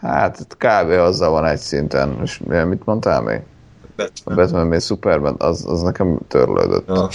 [0.00, 0.90] hát kb.
[0.90, 2.18] azzal van egy szinten.
[2.22, 3.40] És mit mondtál még?
[3.40, 4.36] A Batman.
[4.36, 6.88] Batman még Superman, az, az nekem törlődött.
[6.88, 7.08] Ja.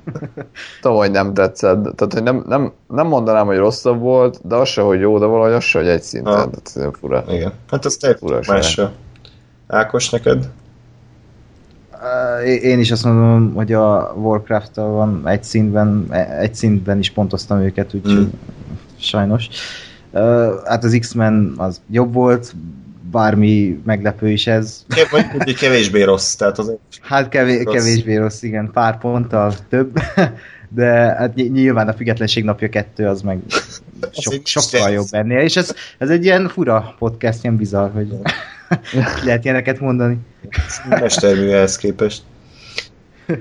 [0.80, 4.68] Tudom, hogy nem tetszett, tehát hogy nem, nem, nem mondanám, hogy rosszabb volt, de az
[4.68, 6.32] se, hogy jó, de valahogy az se, hogy egy szinten.
[6.32, 6.50] Ah.
[6.50, 7.24] Tehát ez fura.
[7.28, 7.52] Igen.
[7.70, 8.54] Hát az te Furaság.
[8.56, 8.92] másra.
[9.66, 10.50] Ákos, neked?
[12.62, 16.06] Én is azt mondom, hogy a warcraft van egy szintben,
[16.40, 18.30] egy szintben is pontoztam őket, úgyhogy Hmm.
[18.98, 19.48] sajnos.
[20.64, 22.54] Hát az X-Men az jobb volt,
[23.10, 24.84] bármi meglepő is ez.
[25.10, 27.74] Mondjuk, hogy kevésbé rossz, tehát az Hát kevés, Rossz.
[27.74, 29.98] kevésbé rossz, igen, pár ponttal több,
[30.68, 33.38] de hát ny- nyilván a függetlenség napja kettő az meg
[34.12, 38.12] sok, sokkal jobb ennél, és ez, ez egy ilyen fura podcast, ilyen bizarr, hogy
[39.20, 40.16] ki lehet ilyeneket mondani.
[40.88, 42.22] mestermű ehhez képest.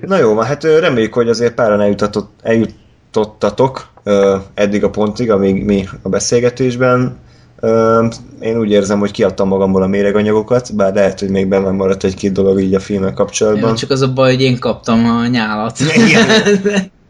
[0.02, 3.90] Na jó, hát reméljük, hogy azért páran eljutatott, eljutottatok
[4.54, 7.18] eddig a pontig, amíg mi a beszélgetésben.
[8.40, 12.32] Én úgy érzem, hogy kiadtam magamból a méreganyagokat, bár lehet, hogy még bennem maradt egy-két
[12.32, 13.70] dolog így a filmmel kapcsolatban.
[13.70, 15.80] Jó, csak az a baj, hogy én kaptam a nyálat.
[16.08, 16.28] Igen.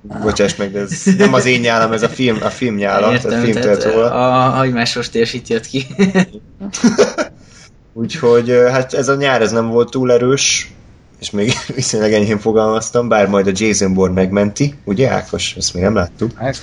[0.23, 3.25] Bocsáss meg, de ez nem az én nyálam, ez a film, a film nyála, tehát
[3.25, 4.11] a Értem, film tehát róla.
[4.11, 5.85] a hagymásos térsít jött ki.
[7.93, 10.73] Úgyhogy hát ez a nyár ez nem volt túl erős,
[11.19, 15.55] és még viszonylag enyhén fogalmaztam, bár majd a Jason Bourne megmenti, ugye Ákos?
[15.55, 16.37] Ezt még nem láttuk.
[16.37, 16.57] Hát,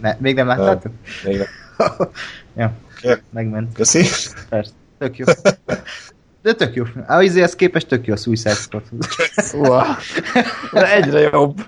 [0.00, 0.92] ne, még nem láttátok?
[1.24, 1.46] Még nem.
[2.56, 3.20] ja, Oké.
[3.30, 3.72] megment.
[3.72, 4.04] Köszi.
[4.48, 5.24] Persze, tök jó.
[6.42, 6.84] De tök jó.
[7.06, 8.82] A izéhez képest tök jó a Suicide Squad.
[9.52, 9.82] Wow.
[10.72, 11.64] De egyre jobb.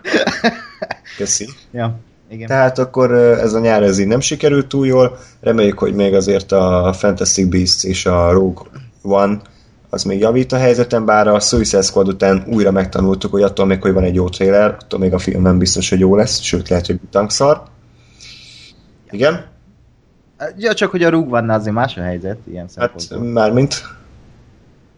[1.17, 1.49] Köszi.
[1.73, 1.99] ja,
[2.31, 2.47] igen.
[2.47, 5.19] Tehát akkor ez a nyár ez így nem sikerült túl jól.
[5.41, 8.63] Reméljük, hogy még azért a Fantastic Beasts és a Rogue
[9.11, 9.41] One
[9.91, 13.83] az még javít a helyzeten, bár a Suicide Squad után újra megtanultuk, hogy attól még,
[13.83, 16.69] hogy van egy jó trailer, attól még a film nem biztos, hogy jó lesz, sőt
[16.69, 17.63] lehet, hogy tankszar.
[19.11, 19.45] Igen?
[20.57, 23.33] Ja, csak hogy a Rogue One azért más a helyzet, ilyen Hát szempontból.
[23.43, 23.83] mármint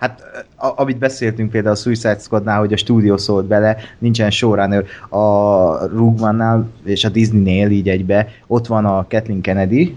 [0.00, 0.22] Hát,
[0.56, 4.84] a, amit beszéltünk például a Suicide Squadnál, hogy a stúdió szólt bele, nincsen showrunner.
[5.08, 9.96] A Rogue One-nál és a Disney-nél így egybe, ott van a Kathleen Kennedy,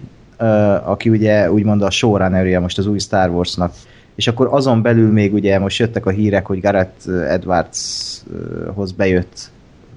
[0.85, 3.73] aki ugye úgymond a showrunnerje most az új Star Warsnak.
[4.15, 9.51] És akkor azon belül még ugye most jöttek a hírek, hogy Gareth Edwardshoz bejött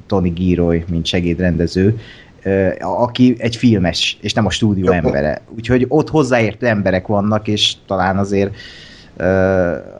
[0.06, 1.98] Tony Giroy, mint segédrendező,
[2.42, 5.40] ö, aki egy filmes, és nem a stúdió embere.
[5.56, 8.54] Úgyhogy ott hozzáértő emberek vannak, és talán azért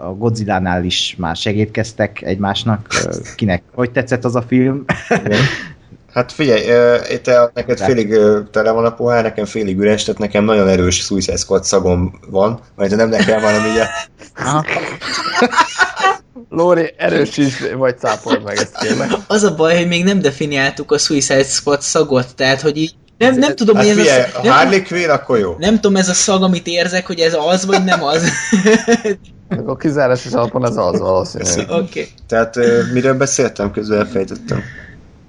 [0.03, 2.89] a Godzilla-nál is már segítkeztek egymásnak.
[3.37, 3.63] Kinek?
[3.75, 4.85] Hogy tetszett az a film?
[6.17, 10.21] Hát figyelj, ö, te, neked félig ö, tele van a pohár, nekem félig üres, tehát
[10.21, 13.87] nekem nagyon erős Suicide Squad szagom van, majd nem nekem van, ami ugye...
[16.49, 19.11] Lóri, erősíts, vagy cápold meg ezt kérlek.
[19.27, 23.35] Az a baj, hogy még nem definiáltuk a Suicide Squad szagot, tehát hogy így nem,
[23.35, 25.55] nem tudom, Hát hogy ez figyelj, a, a nem, Harley Quinn, akkor jó.
[25.59, 28.23] nem tudom, ez a szag, amit érzek, hogy ez az, vagy nem az.
[29.67, 31.63] A kizárásos alapon ez az valószínű.
[31.63, 31.69] Oké.
[31.69, 32.09] Okay.
[32.29, 32.59] Tehát
[32.93, 34.63] miről beszéltem, közben elfejtettem.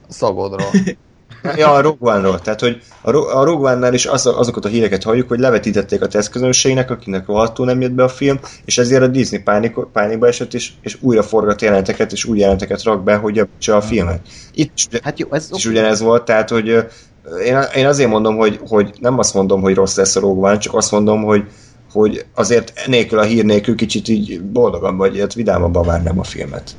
[0.09, 0.69] Szagodról.
[1.55, 2.39] Ja, a Rogue One-ról.
[2.39, 6.01] Tehát, hogy a, Ro- a Rogue One-nál is az, azokat a híreket halljuk, hogy levetítették
[6.01, 10.27] a tesztközönségnek, akinek rohadtul nem jött be a film, és ezért a Disney pánik, pánikba
[10.27, 14.19] esett, és, és újra forgat jelenteket, és új jelenteket rak be, hogy javítsa a filmet.
[14.53, 16.67] Itt is, Hát jó, ez is ugyanez volt, tehát, hogy
[17.45, 20.57] én, én azért mondom, hogy, hogy nem azt mondom, hogy rossz lesz a Rogue One,
[20.57, 21.43] csak azt mondom, hogy
[21.91, 26.75] hogy azért nélkül a hír nélkül kicsit így boldogabb vagy, ilyet vidámabban várnám a filmet.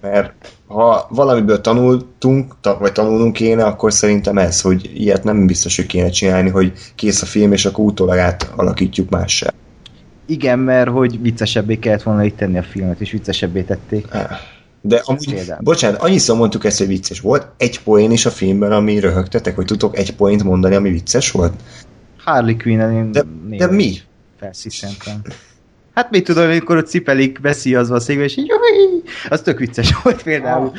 [0.00, 5.76] Mert ha valamiből tanultunk, ta, vagy tanulnunk kéne, akkor szerintem ez, hogy ilyet nem biztos,
[5.76, 9.52] hogy kéne csinálni, hogy kész a film, és akkor utólag átalakítjuk mássá.
[10.26, 14.06] igen, mert hogy viccesebbé kellett volna itt tenni a filmet, és viccesebbé tették.
[14.80, 15.60] De amúgy, Például.
[15.62, 17.48] bocsánat, annyiszor mondtuk ezt, hogy vicces volt.
[17.56, 21.52] Egy poén is a filmben, ami röhögtetek, hogy tudtok egy poént mondani, ami vicces volt?
[22.24, 23.22] Harley Quinn-en én De,
[23.56, 23.96] de mi?
[24.40, 25.22] Felsziszentem.
[25.96, 28.52] Hát mit tudom, amikor ott cipelik beszíjazva a székbe, és így
[29.28, 30.72] az tök vicces volt például.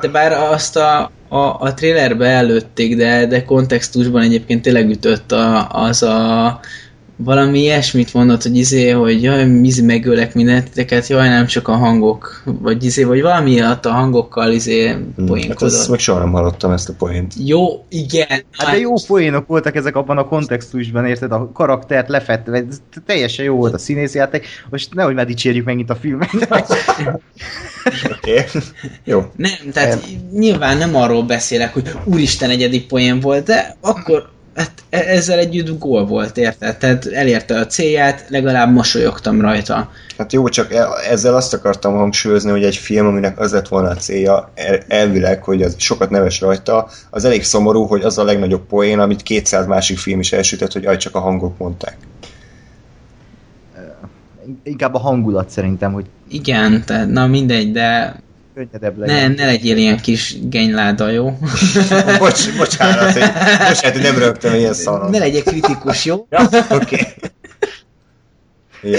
[0.00, 5.68] De bár azt a, a, a trailerbe előtték, de, de kontextusban egyébként tényleg ütött a,
[5.68, 6.60] az a
[7.24, 12.42] valami ilyesmit mondott, hogy izé, hogy jaj, izé megölek mindentiteket, jaj, nem csak a hangok,
[12.44, 15.88] vagy izé, vagy valami miatt a hangokkal izé Hát ezt poénkodott.
[15.88, 17.34] meg soha nem hallottam ezt a poént.
[17.44, 18.42] Jó, igen.
[18.50, 21.32] Hát de jó poénok voltak ezek abban a kontextusban, érted?
[21.32, 24.46] A karaktert lefette, ez teljesen jó volt a színészjáték.
[24.70, 26.30] Most nehogy már dicsérjük megint a filmet.
[28.10, 28.32] Oké.
[28.32, 28.44] Okay.
[29.04, 29.22] Jó.
[29.36, 34.98] Nem, tehát nyilván nem arról beszélek, hogy úristen egyedik poén volt, de akkor hát e-
[34.98, 36.76] ezzel együtt gól volt, érted?
[36.76, 39.90] Tehát elérte a célját, legalább mosolyogtam rajta.
[40.18, 43.88] Hát jó, csak e- ezzel azt akartam hangsúlyozni, hogy egy film, aminek az lett volna
[43.88, 48.24] a célja el- elvileg, hogy az sokat neves rajta, az elég szomorú, hogy az a
[48.24, 51.96] legnagyobb poén, amit 200 másik film is elsütött, hogy aj, csak a hangok mondták.
[54.62, 58.16] Inkább a hangulat szerintem, hogy Igen, tehát na mindegy, de
[58.54, 59.30] könnyedebb legyen.
[59.30, 61.38] ne, ne legyél ilyen kis genyláda, jó?
[62.18, 63.22] Bocs, bocsánat, hogy,
[63.68, 65.10] bocsánat, hogy nem rögtem ilyen szaron.
[65.10, 66.26] Ne legyél kritikus, jó?
[66.30, 66.74] Ja, oké.
[66.74, 67.06] Okay.
[68.82, 68.98] Jó.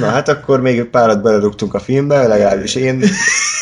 [0.00, 3.04] Na hát akkor még párat belerúgtunk a filmbe, legalábbis én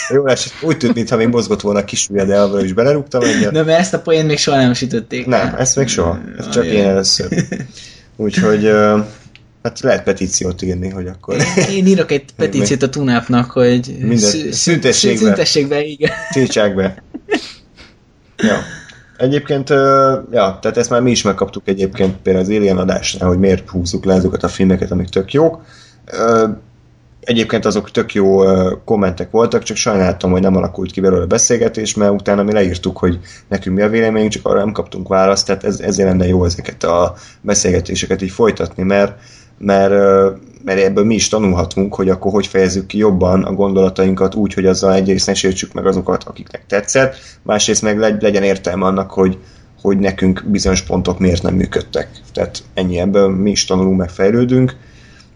[0.08, 3.22] jó esett, úgy tűnt, mintha még mozgott volna a kis ujjad, de abban is belerúgtam
[3.22, 3.52] egyet.
[3.52, 5.26] De mert ezt a poént még soha nem sütötték.
[5.26, 6.20] Nem, ezt még soha.
[6.38, 7.28] Ez csak én először.
[8.16, 8.72] Úgyhogy
[9.62, 11.36] hát lehet petíciót írni, hogy akkor
[11.70, 15.26] Én írok egy petíciót a Tunápnak, hogy Minden- szü- szüntessék be.
[15.26, 16.10] szüntessék be, igen.
[16.32, 17.02] tiltsák be.
[18.36, 18.62] Ja.
[19.16, 19.68] Egyébként,
[20.31, 24.05] ja, tehát ezt már mi is megkaptuk egyébként például az Alien adásnál, hogy miért húzzuk
[24.05, 25.65] le azokat a filmeket, amik tök jók.
[27.20, 28.39] Egyébként azok tök jó
[28.84, 33.18] kommentek voltak, csak sajnáltam, hogy nem alakult ki belőle beszélgetés, mert utána mi leírtuk, hogy
[33.49, 36.84] nekünk mi a véleményünk, csak arra nem kaptunk választ, tehát ez, ezért lenne jó ezeket
[36.84, 39.18] a beszélgetéseket így folytatni, mert,
[39.62, 39.91] mert,
[40.65, 44.66] mert ebből mi is tanulhatunk, hogy akkor hogy fejezzük ki jobban a gondolatainkat úgy, hogy
[44.66, 49.39] azzal egyrészt ne sértsük meg azokat, akiknek tetszett, másrészt meg legy- legyen értelme annak, hogy,
[49.81, 52.10] hogy nekünk bizonyos pontok miért nem működtek.
[52.32, 54.76] Tehát ennyi ebből mi is tanulunk, meg fejlődünk,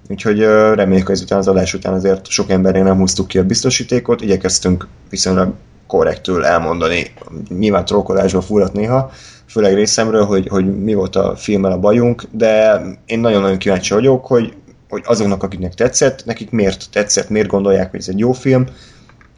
[0.09, 0.39] Úgyhogy
[0.75, 4.87] reméljük, hogy ezután az adás után azért sok embernél nem húztuk ki a biztosítékot, igyekeztünk
[5.11, 5.53] viszonylag
[5.87, 7.13] korrektül elmondani,
[7.49, 9.11] nyilván trollkodásba fúrat néha,
[9.49, 14.27] főleg részemről, hogy, hogy mi volt a filmmel a bajunk, de én nagyon-nagyon kíváncsi vagyok,
[14.27, 14.53] hogy,
[14.89, 18.67] hogy azoknak, akiknek tetszett, nekik miért tetszett, miért gondolják, hogy ez egy jó film,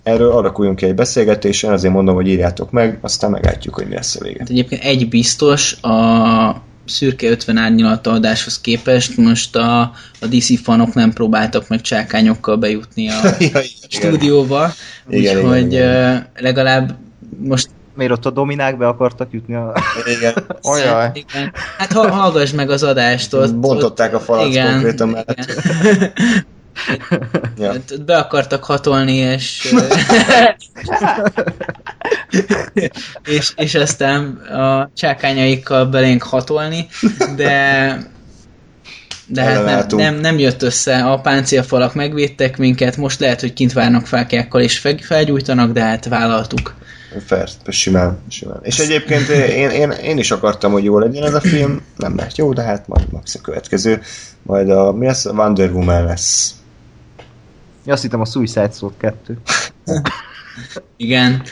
[0.02, 4.16] erről alakuljunk ki egy beszélgetésen, azért mondom, hogy írjátok meg, aztán meglátjuk, hogy mi lesz
[4.16, 4.38] a vége.
[4.38, 9.80] Hát egyébként egy biztos, a szürke 50 árnyalata adáshoz képest most a,
[10.20, 13.62] a DC fanok nem próbáltak meg csákányokkal bejutni a Ja, igen.
[13.88, 14.72] stúdióba,
[15.06, 15.84] úgyhogy
[16.36, 16.96] legalább
[17.38, 17.68] most
[17.98, 19.72] Miért ott a dominák be akartak jutni a...
[20.18, 20.34] Igen.
[20.70, 21.10] Olyaj.
[21.12, 21.52] igen.
[21.78, 23.54] Hát ha, hallgass meg az adást ott.
[23.54, 25.24] Bontották a falat igen, konkrétan igen.
[25.26, 26.12] mellett.
[27.58, 27.66] Ja.
[27.66, 29.74] Hát ott Be akartak hatolni, és,
[33.36, 36.86] és, és aztán a csákányaikkal belénk hatolni,
[37.36, 37.96] de
[39.30, 43.72] de hát nem, nem, nem jött össze, a páncélfalak megvédtek minket, most lehet, hogy kint
[43.72, 46.77] várnak fákjákkal és fel- felgyújtanak, de hát vállaltuk.
[47.26, 48.58] Fair, simán, simán.
[48.62, 52.36] És egyébként én, én, én is akartam, hogy jó legyen ez a film, nem lett
[52.36, 54.00] jó, de hát majd max a következő.
[54.42, 55.24] Majd a, mi lesz?
[55.24, 56.54] Wonder Woman lesz.
[57.86, 59.38] Azt hittem a Suicide Squad 2.
[60.96, 61.42] Igen.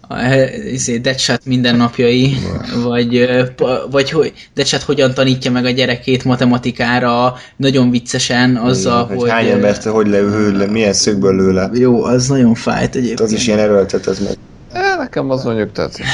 [0.00, 0.34] a
[0.72, 2.36] izé, Deadshot mindennapjai,
[2.82, 9.16] vagy, pa- vagy hogy Deadshot hogyan tanítja meg a gyerekét matematikára, nagyon viccesen azzal, hogy
[9.16, 9.30] hogy...
[9.30, 11.70] hány embert hogy lő le, milyen szögből lő le.
[11.72, 13.20] Jó, az nagyon fájt egyébként.
[13.20, 14.36] Az is ilyen erőltet, az meg.
[14.72, 16.04] E, nekem az mondjuk tetszik.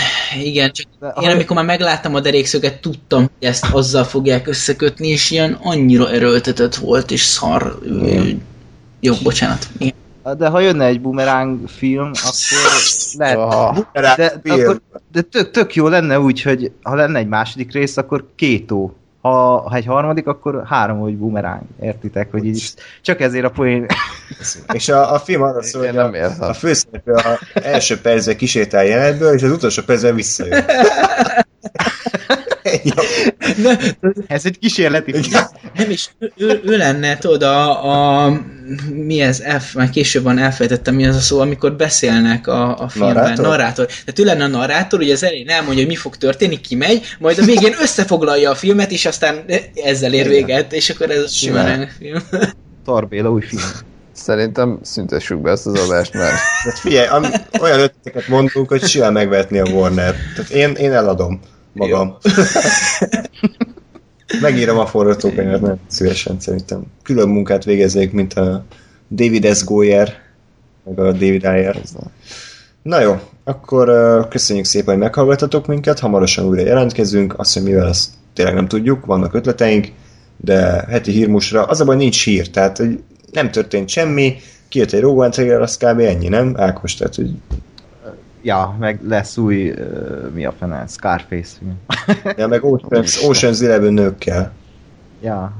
[0.42, 4.46] Igen, csak De én ha- amikor már megláttam a derékszöget, tudtam, hogy ezt azzal fogják
[4.46, 7.78] összekötni, és ilyen annyira erőltetett volt, és szar.
[9.00, 9.66] Jó, bocsánat.
[9.78, 9.94] Igen.
[10.38, 12.70] De ha jönne egy boomerang film, akkor
[13.16, 13.36] lehet...
[13.36, 13.90] Aha.
[13.92, 14.80] De, akkor,
[15.12, 18.90] de tök, tök jó lenne úgy, hogy ha lenne egy második rész, akkor két ó.
[19.20, 21.62] Ha, ha egy harmadik, akkor három, hogy boomerang.
[21.80, 23.86] Értitek, hogy így csak ezért a poén...
[24.72, 28.84] És a, a film arra szól, hogy nem a, a főszereplő a első percben kisétál
[28.84, 30.64] jelenetből, és az utolsó percben visszajön.
[32.72, 32.90] Ennyi.
[34.26, 35.44] Ez egy kísérleti film.
[35.74, 38.40] Nem is, ő, ő, lenne, tudod, a, a
[38.92, 42.88] mi ez, F, már később van elfelejtettem, mi az a szó, amikor beszélnek a, a
[42.88, 43.14] filmben.
[43.14, 43.46] Narrátor?
[43.46, 43.86] narrátor.
[43.86, 47.38] Tehát ő lenne a narrátor, hogy az elején elmondja, hogy mi fog történni, kimegy, majd
[47.38, 51.88] a végén összefoglalja a filmet, és aztán ezzel ér véget, és akkor ez a Simán.
[51.98, 52.22] film.
[52.84, 53.62] Tarbéla új film.
[54.12, 57.26] Szerintem szüntessük be ezt az adást, mert Tehát figyelj, ami,
[57.60, 60.14] olyan ötleteket mondunk, hogy simán megvetni a Warner.
[60.34, 61.40] Tehát én, én eladom
[61.78, 62.16] magam.
[64.40, 66.82] Megírom a forgatókönyvet, nem szívesen szerintem.
[67.02, 68.64] Külön munkát végeznék, mint a
[69.10, 69.64] David S.
[69.64, 70.14] Goyer,
[70.84, 71.80] meg a David Ayer.
[72.82, 73.88] Na jó, akkor
[74.28, 79.06] köszönjük szépen, hogy meghallgatatok minket, hamarosan újra jelentkezünk, azt hiszem, mivel ezt tényleg nem tudjuk,
[79.06, 79.88] vannak ötleteink,
[80.36, 84.36] de heti hírmusra, az a baj, nincs hír, tehát hogy nem történt semmi,
[84.68, 86.00] kijött egy Rogue One trailer, az kb.
[86.00, 86.54] ennyi, nem?
[86.56, 87.30] Ákos, tehát hogy
[88.48, 91.80] Ja, meg lesz új, uh, mi a fene, Scarface film.
[92.36, 94.52] ja, meg Ocean's, Ocean's Eleven nőkkel.
[95.20, 95.52] ja,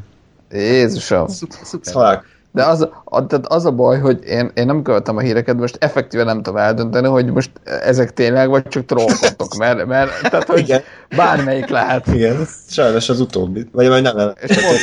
[0.51, 1.27] Jézusom.
[1.27, 1.59] szuper.
[1.63, 1.95] szuper.
[1.95, 2.25] Halál.
[2.53, 5.77] De az, a, tehát az a baj, hogy én, én nem követem a híreket, most
[5.81, 10.59] effektíven nem tudom eldönteni, hogy most ezek tényleg, vagy csak trollkodtok, mert, mert tehát, hogy
[10.59, 10.83] Igen.
[11.17, 12.07] bármelyik lehet.
[12.07, 13.69] Igen, sajnos az utóbbi.
[13.73, 14.33] Vagy majd nem, nem.
[14.41, 14.79] És, pont,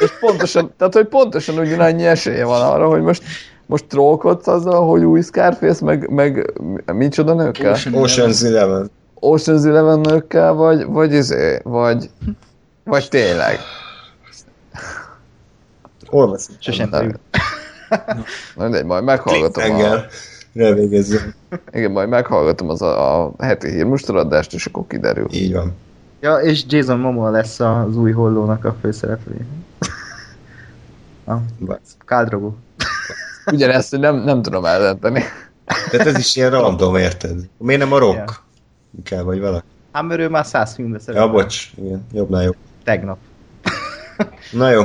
[0.00, 3.22] és pontosan, tehát, hogy pontosan ugyanannyi esélye van arra, hogy most,
[3.70, 6.52] most trollkodsz azzal, hogy új Scarface, meg, meg
[6.92, 7.74] micsoda nőkkel?
[7.74, 8.90] Ocean's Eleven.
[9.20, 12.10] Ocean's Eleven nőkkel, vagy, vagy, izé, vagy,
[12.84, 13.58] vagy tényleg.
[16.10, 16.54] Olvaszom.
[16.58, 17.16] Sosem tudjuk.
[18.56, 20.06] Na mindegy, majd meghallgatom a, Engel.
[20.52, 21.34] Revégezzünk.
[21.72, 25.26] igen, majd meghallgatom az a, a heti hírmustaradást, és akkor kiderül.
[25.30, 25.72] Így van.
[26.20, 29.44] Ja, és Jason Momoa lesz az új hollónak a főszereplője.
[31.26, 31.36] A
[32.04, 32.52] Khal Drogo.
[33.52, 35.22] Ugyanezt nem, nem tudom eldönteni.
[35.90, 37.38] Tehát ez is ilyen random, érted?
[37.58, 38.16] Miért nem a rock?
[38.16, 38.44] Ja.
[38.96, 39.66] Inkább, vagy valaki.
[39.92, 41.26] Hát mert ő már száz filmbe szerepel.
[41.26, 41.70] Ja, bocs.
[41.76, 42.56] Igen, jobbnál jobb.
[42.84, 43.18] Tegnap.
[44.52, 44.82] Na jó,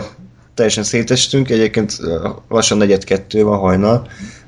[0.53, 1.98] teljesen szétestünk, egyébként
[2.50, 4.08] lassan negyed kettő van hajnal,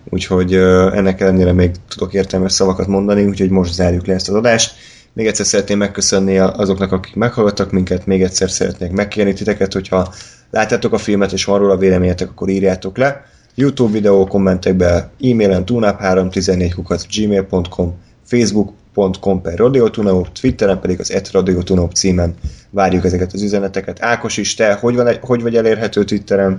[0.09, 4.75] úgyhogy ennek ellenére még tudok értelmes szavakat mondani, úgyhogy most zárjuk le ezt az adást.
[5.13, 10.13] Még egyszer szeretném megköszönni azoknak, akik meghallgattak minket, még egyszer szeretnék megkérni titeket, hogyha
[10.51, 13.25] láttátok a filmet és van róla véleményetek, akkor írjátok le.
[13.59, 21.91] YouTube videó kommentekbe, e-mailen tunap314 kukat gmail.com, facebook.com per radiotunaup, Twitteren pedig az et radiotunaup
[21.91, 22.35] címen
[22.69, 24.03] várjuk ezeket az üzeneteket.
[24.03, 26.57] Ákos is, te hogy, van, hogy vagy elérhető Twitteren?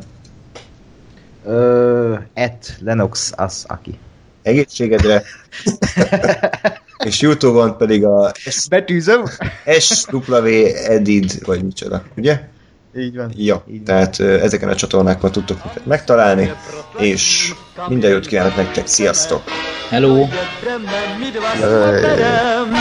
[1.44, 3.98] Ö, et Lennox az aki.
[4.42, 5.22] Egészségedre.
[7.06, 8.32] és Youtube-on pedig a
[8.68, 9.24] Betűzöm?
[9.78, 10.46] SW
[10.86, 12.48] Edid, vagy micsoda, ugye?
[12.98, 13.32] Így van.
[13.36, 13.84] Ja, Így van.
[13.84, 16.52] tehát ezeken a csatornákon tudtok minket megtalálni,
[16.98, 17.52] és
[17.88, 19.42] minden jót kívánok nektek, sziasztok!
[19.88, 20.26] Hello!
[21.58, 22.72] Chaperem.